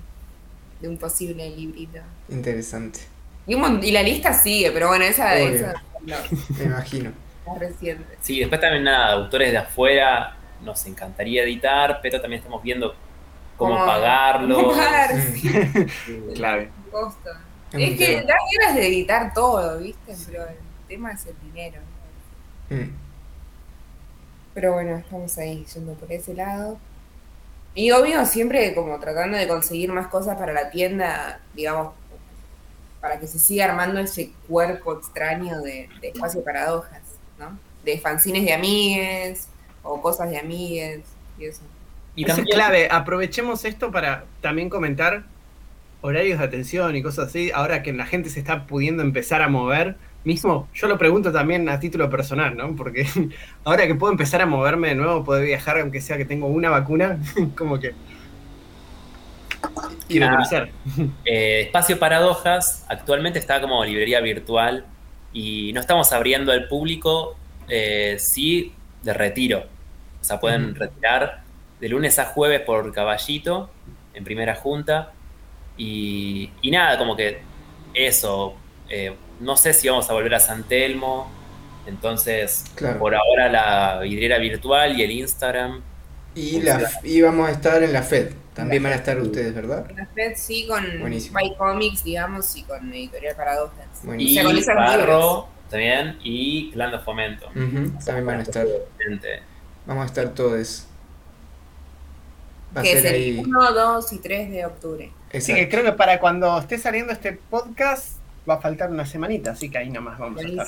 de 0.79 0.87
un 0.87 0.97
posible 0.97 1.49
librito. 1.49 1.99
Interesante. 2.29 2.99
Y, 3.47 3.55
y 3.55 3.91
la 3.91 4.03
lista 4.03 4.31
sigue, 4.31 4.71
pero 4.71 4.89
bueno, 4.89 5.03
esa, 5.05 5.35
esa 5.35 5.83
me 6.05 6.63
imagino. 6.63 7.11
Es 7.51 7.59
reciente. 7.59 8.17
Sí, 8.21 8.39
después 8.39 8.61
también 8.61 8.83
nada, 8.83 9.11
autores 9.13 9.51
de 9.51 9.57
afuera 9.57 10.37
nos 10.63 10.85
encantaría 10.85 11.43
editar, 11.43 11.99
pero 12.01 12.21
también 12.21 12.39
estamos 12.41 12.61
viendo 12.61 12.93
cómo, 13.57 13.75
pagarlo. 13.83 14.55
¿Cómo 14.55 14.71
pagar? 14.71 15.15
Mm. 15.15 16.33
Clave. 16.35 16.69
Es, 17.71 17.97
que 17.97 18.21
da 18.21 18.35
ganas 18.59 18.75
de 18.75 18.87
editar 18.87 19.33
todo, 19.33 19.79
¿viste? 19.79 20.15
Pero 20.27 20.43
el 20.43 20.57
tema 20.87 21.11
es 21.11 21.25
el 21.25 21.35
dinero. 21.41 21.81
Mm. 22.69 23.08
Pero 24.59 24.73
bueno, 24.73 24.97
estamos 24.97 25.37
ahí 25.37 25.65
yendo 25.73 25.93
por 25.93 26.11
ese 26.11 26.33
lado. 26.33 26.77
Y 27.73 27.91
obvio, 27.91 28.25
siempre 28.25 28.75
como 28.75 28.99
tratando 28.99 29.37
de 29.37 29.47
conseguir 29.47 29.89
más 29.89 30.07
cosas 30.07 30.37
para 30.37 30.51
la 30.51 30.69
tienda, 30.69 31.39
digamos, 31.55 31.93
para 32.99 33.21
que 33.21 33.27
se 33.27 33.39
siga 33.39 33.63
armando 33.63 34.01
ese 34.01 34.33
cuerpo 34.49 34.97
extraño 34.97 35.61
de, 35.61 35.87
espacio 36.01 36.43
paradojas, 36.43 36.99
¿no? 37.39 37.57
De 37.85 37.99
fanzines 37.99 38.43
de 38.43 38.51
amigues 38.51 39.47
o 39.81 40.01
cosas 40.01 40.29
de 40.29 40.39
amigues 40.39 41.03
y 41.37 41.45
eso. 41.45 41.61
Y 42.17 42.25
también 42.25 42.47
clave, 42.47 42.89
aprovechemos 42.91 43.63
esto 43.63 43.93
para 43.93 44.25
también 44.41 44.69
comentar 44.69 45.23
horarios 46.01 46.37
de 46.37 46.43
atención 46.43 46.97
y 46.97 47.01
cosas 47.01 47.29
así, 47.29 47.49
ahora 47.53 47.81
que 47.81 47.93
la 47.93 48.05
gente 48.05 48.29
se 48.29 48.39
está 48.39 48.67
pudiendo 48.67 49.03
empezar 49.03 49.41
a 49.41 49.47
mover 49.47 49.95
mismo, 50.23 50.67
yo 50.73 50.87
lo 50.87 50.97
pregunto 50.97 51.31
también 51.31 51.67
a 51.69 51.79
título 51.79 52.09
personal, 52.09 52.55
¿no? 52.55 52.75
Porque 52.75 53.07
ahora 53.63 53.87
que 53.87 53.95
puedo 53.95 54.11
empezar 54.11 54.41
a 54.41 54.45
moverme 54.45 54.89
de 54.89 54.95
nuevo, 54.95 55.23
poder 55.23 55.45
viajar, 55.45 55.79
aunque 55.79 56.01
sea 56.01 56.17
que 56.17 56.25
tengo 56.25 56.47
una 56.47 56.69
vacuna, 56.69 57.19
como 57.57 57.79
que. 57.79 57.93
Quiero 60.07 60.29
conocer. 60.29 60.71
Eh, 61.25 61.61
Espacio 61.65 61.99
Paradojas 61.99 62.85
actualmente 62.87 63.37
está 63.39 63.61
como 63.61 63.83
librería 63.83 64.21
virtual 64.21 64.85
y 65.33 65.71
no 65.73 65.81
estamos 65.81 66.11
abriendo 66.13 66.51
al 66.51 66.67
público, 66.67 67.35
eh, 67.67 68.15
sí 68.17 68.73
de 69.03 69.13
retiro. 69.13 69.65
O 70.21 70.23
sea, 70.23 70.39
pueden 70.39 70.75
retirar 70.75 71.43
de 71.79 71.89
lunes 71.89 72.17
a 72.19 72.25
jueves 72.25 72.61
por 72.61 72.91
caballito 72.93 73.69
en 74.13 74.23
primera 74.23 74.55
junta. 74.55 75.11
Y, 75.77 76.49
y 76.61 76.71
nada, 76.71 76.97
como 76.97 77.15
que 77.15 77.41
eso. 77.93 78.55
Eh, 78.89 79.13
no 79.39 79.57
sé 79.57 79.73
si 79.73 79.87
vamos 79.89 80.09
a 80.09 80.13
volver 80.13 80.35
a 80.35 80.39
San 80.39 80.63
Telmo. 80.63 81.31
Entonces, 81.85 82.65
por 82.99 83.15
ahora 83.15 83.49
la 83.49 83.99
vidriera 84.01 84.37
virtual 84.37 84.99
y 84.99 85.03
el 85.03 85.11
Instagram. 85.11 85.81
Y, 86.35 86.61
la, 86.61 86.89
y 87.03 87.21
vamos 87.21 87.49
a 87.49 87.51
estar 87.51 87.81
en 87.81 87.91
la 87.91 88.03
FED. 88.03 88.33
También 88.53 88.83
van 88.83 88.93
a 88.93 88.95
estar 88.95 89.19
ustedes, 89.19 89.53
¿verdad? 89.55 89.89
En 89.89 89.97
la 89.97 90.05
FED 90.05 90.33
sí, 90.35 90.67
con 90.67 90.83
By 91.31 91.55
Comics, 91.57 92.03
digamos, 92.03 92.55
y 92.55 92.63
con 92.63 92.93
Editorial 92.93 93.35
Paradojas. 93.35 93.87
Y 94.17 94.43
con 94.43 94.75
Barro 94.75 95.47
también, 95.69 96.17
y 96.23 96.71
Clan 96.71 96.91
de 96.91 96.99
Fomento. 96.99 97.47
también 98.05 98.25
van 98.25 98.39
a 98.39 98.43
estar. 98.43 98.65
Vamos 99.85 100.03
a 100.03 100.05
estar 100.05 100.29
todos. 100.29 100.87
que 102.81 102.91
es 102.91 103.05
el 103.05 103.39
1, 103.39 103.73
2 103.73 104.13
y 104.13 104.17
3 104.19 104.51
de 104.51 104.65
octubre. 104.65 105.11
Así 105.33 105.53
que 105.53 105.69
creo 105.69 105.83
que 105.83 105.93
para 105.93 106.19
cuando 106.19 106.57
esté 106.59 106.77
saliendo 106.77 107.13
este 107.13 107.33
podcast 107.33 108.18
va 108.49 108.55
a 108.55 108.61
faltar 108.61 108.89
una 108.89 109.05
semanita, 109.05 109.51
así 109.51 109.69
que 109.69 109.77
ahí 109.77 109.89
nomás 109.89 110.17
vamos 110.17 110.43
a 110.43 110.47
estar. 110.47 110.67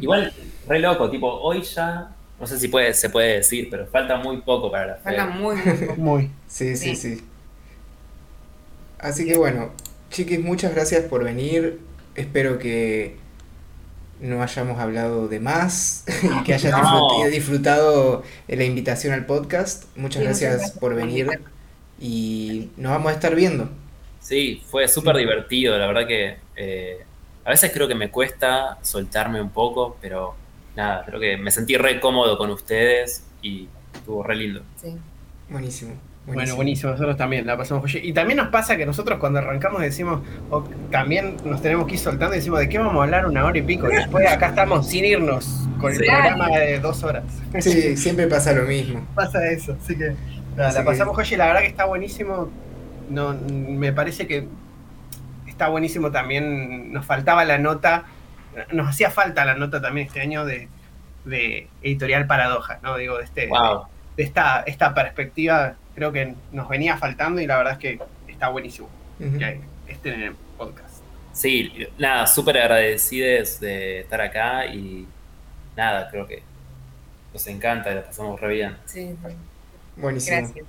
Igual, 0.00 0.32
re 0.66 0.78
loco, 0.80 1.10
tipo, 1.10 1.28
hoy 1.28 1.62
ya, 1.62 2.14
no 2.40 2.46
sé 2.46 2.58
si 2.58 2.68
puede, 2.68 2.92
se 2.94 3.10
puede 3.10 3.36
decir, 3.36 3.68
pero 3.70 3.86
falta 3.86 4.16
muy 4.16 4.40
poco 4.40 4.70
para 4.70 4.86
la 4.86 4.96
Falta 4.96 5.26
muy, 5.26 5.56
muy 5.56 5.74
poco. 5.74 6.00
muy. 6.00 6.30
Sí, 6.46 6.76
sí, 6.76 6.96
sí, 6.96 7.22
Así 8.98 9.26
que 9.26 9.36
bueno, 9.36 9.70
chiquis, 10.10 10.40
muchas 10.40 10.74
gracias 10.74 11.04
por 11.04 11.24
venir. 11.24 11.80
Espero 12.14 12.58
que 12.58 13.16
no 14.20 14.42
hayamos 14.42 14.78
hablado 14.78 15.28
de 15.28 15.40
más 15.40 16.04
y 16.22 16.44
que 16.44 16.54
hayas 16.54 16.74
disfrutado, 17.30 18.22
la 18.48 18.64
invitación 18.64 19.12
al 19.12 19.26
podcast. 19.26 19.84
Muchas 19.96 20.22
gracias 20.22 20.72
por 20.72 20.94
venir 20.94 21.40
y 22.00 22.70
nos 22.76 22.92
vamos 22.92 23.12
a 23.12 23.14
estar 23.14 23.34
viendo. 23.34 23.68
Sí, 24.20 24.62
fue 24.66 24.86
súper 24.88 25.16
divertido, 25.16 25.76
la 25.76 25.86
verdad 25.86 26.06
que 26.06 26.36
eh, 26.56 27.04
A 27.44 27.50
veces 27.50 27.72
creo 27.72 27.88
que 27.88 27.94
me 27.94 28.10
cuesta 28.10 28.78
soltarme 28.82 29.40
un 29.40 29.50
poco, 29.50 29.96
pero 30.00 30.34
nada, 30.76 31.04
creo 31.04 31.20
que 31.20 31.36
me 31.36 31.50
sentí 31.50 31.76
re 31.76 32.00
cómodo 32.00 32.38
con 32.38 32.50
ustedes 32.50 33.24
y 33.42 33.68
estuvo 33.94 34.22
re 34.22 34.36
lindo. 34.36 34.62
Sí. 34.76 34.96
Buenísimo. 35.48 35.94
Bueno, 36.24 36.54
buenísimo, 36.54 36.92
nosotros 36.92 37.16
también 37.16 37.44
la 37.48 37.56
pasamos 37.56 37.92
Y 37.96 38.12
también 38.12 38.36
nos 38.36 38.48
pasa 38.48 38.76
que 38.76 38.86
nosotros 38.86 39.18
cuando 39.18 39.40
arrancamos 39.40 39.82
decimos, 39.82 40.20
o 40.50 40.62
también 40.90 41.36
nos 41.44 41.60
tenemos 41.60 41.86
que 41.88 41.94
ir 41.94 41.98
soltando 41.98 42.34
y 42.34 42.38
decimos, 42.38 42.60
¿de 42.60 42.68
qué 42.68 42.78
vamos 42.78 43.00
a 43.00 43.02
hablar 43.02 43.26
una 43.26 43.44
hora 43.44 43.58
y 43.58 43.62
pico? 43.62 43.90
Y 43.90 43.96
después 43.96 44.30
acá 44.30 44.48
estamos 44.48 44.88
sin 44.88 45.04
irnos 45.04 45.66
con 45.80 45.92
el 45.92 45.98
programa 45.98 46.48
de 46.48 46.78
dos 46.78 47.02
horas. 47.02 47.24
Sí, 47.58 47.96
siempre 47.96 48.28
pasa 48.28 48.52
lo 48.52 48.62
mismo. 48.62 49.04
Pasa 49.16 49.44
eso, 49.48 49.76
así 49.82 49.98
que 49.98 50.14
la 50.56 50.84
pasamos 50.84 51.16
joya 51.16 51.34
y 51.34 51.38
la 51.38 51.46
verdad 51.46 51.60
que 51.62 51.66
está 51.66 51.86
buenísimo. 51.86 52.48
No, 53.10 53.34
me 53.34 53.92
parece 53.92 54.28
que 54.28 54.46
está 55.62 55.70
buenísimo 55.70 56.10
también. 56.10 56.92
Nos 56.92 57.06
faltaba 57.06 57.44
la 57.44 57.56
nota, 57.56 58.04
nos 58.72 58.88
hacía 58.88 59.10
falta 59.10 59.44
la 59.44 59.54
nota 59.54 59.80
también 59.80 60.08
este 60.08 60.20
año 60.20 60.44
de, 60.44 60.68
editorial 61.82 62.26
paradoja, 62.26 62.80
¿no? 62.82 62.96
Digo, 62.96 63.18
de 63.18 63.24
este. 63.24 63.48
De, 64.16 64.24
esta, 64.24 64.64
esta 64.66 64.92
perspectiva 64.92 65.74
creo 65.94 66.12
que 66.12 66.34
nos 66.50 66.68
venía 66.68 66.96
faltando 66.98 67.40
y 67.40 67.46
la 67.46 67.56
verdad 67.56 67.74
es 67.74 67.78
que 67.78 68.00
está 68.28 68.48
buenísimo 68.48 68.88
que 69.18 69.60
estén 69.86 70.14
en 70.14 70.22
el 70.22 70.34
podcast. 70.58 71.02
Sí, 71.32 71.72
nada, 71.96 72.26
súper 72.26 72.58
agradecidos 72.58 73.60
de 73.60 74.00
estar 74.00 74.20
acá 74.20 74.66
y 74.66 75.06
nada, 75.76 76.10
creo 76.10 76.26
que 76.26 76.42
nos 77.32 77.46
encanta 77.46 77.92
y 77.92 77.94
la 77.94 78.02
pasamos 78.04 78.40
re 78.40 78.52
bien. 78.52 78.76
Sí, 78.84 79.16
Buenísimo. 79.96 80.38
Gracias. 80.38 80.66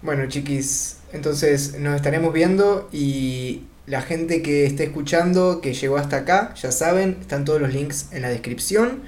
Bueno, 0.00 0.26
chiquis, 0.28 1.02
entonces 1.12 1.78
nos 1.78 1.96
estaremos 1.96 2.32
viendo 2.32 2.88
y 2.90 3.64
la 3.86 4.02
gente 4.02 4.42
que 4.42 4.64
esté 4.64 4.84
escuchando, 4.84 5.60
que 5.60 5.74
llegó 5.74 5.96
hasta 5.96 6.18
acá, 6.18 6.54
ya 6.54 6.70
saben, 6.70 7.16
están 7.20 7.44
todos 7.44 7.60
los 7.60 7.72
links 7.72 8.08
en 8.12 8.22
la 8.22 8.28
descripción. 8.28 9.02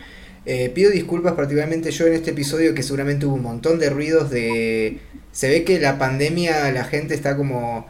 Eh, 0.47 0.71
pido 0.75 0.91
disculpas 0.91 1.35
particularmente 1.35 1.91
yo 1.91 2.07
en 2.07 2.13
este 2.13 2.33
episodio 2.33 2.75
que 2.75 2.83
seguramente 2.83 3.25
hubo 3.25 3.37
un 3.37 3.43
montón 3.43 3.79
de 3.79 3.91
ruidos 3.91 4.31
de... 4.31 5.01
Se 5.33 5.49
ve 5.49 5.65
que 5.65 5.81
la 5.81 5.99
pandemia 5.99 6.71
la 6.71 6.85
gente 6.85 7.15
está 7.15 7.37
como 7.37 7.87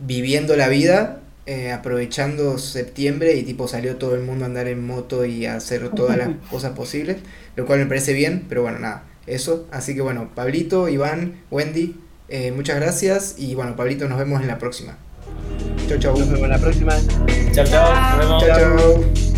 viviendo 0.00 0.56
la 0.56 0.68
vida, 0.68 1.20
eh, 1.46 1.72
aprovechando 1.72 2.58
septiembre 2.58 3.34
y 3.34 3.42
tipo 3.42 3.68
salió 3.68 3.96
todo 3.96 4.14
el 4.14 4.22
mundo 4.22 4.44
a 4.44 4.48
andar 4.48 4.66
en 4.66 4.84
moto 4.86 5.24
y 5.24 5.46
a 5.46 5.56
hacer 5.56 5.90
todas 5.90 6.16
las 6.16 6.28
cosas 6.50 6.72
posibles, 6.72 7.18
lo 7.56 7.66
cual 7.66 7.80
me 7.80 7.86
parece 7.86 8.12
bien, 8.12 8.44
pero 8.48 8.62
bueno, 8.62 8.78
nada, 8.78 9.04
eso. 9.26 9.66
Así 9.70 9.94
que 9.94 10.00
bueno, 10.00 10.30
Pablito, 10.34 10.88
Iván, 10.88 11.40
Wendy, 11.50 11.96
eh, 12.28 12.50
muchas 12.52 12.76
gracias 12.76 13.36
y 13.38 13.54
bueno, 13.54 13.76
Pablito, 13.76 14.08
nos 14.08 14.18
vemos 14.18 14.40
en 14.40 14.48
la 14.48 14.58
próxima. 14.58 14.98
Chau, 15.88 15.98
chau. 15.98 16.18
Nos 16.18 16.28
vemos 16.28 16.44
en 16.44 16.50
la 16.50 16.58
próxima. 16.58 16.92
Chau, 17.52 17.64
chau. 17.66 18.16
Nos 18.16 18.18
vemos. 18.18 18.44
Chau, 18.44 18.58
chau. 18.58 19.33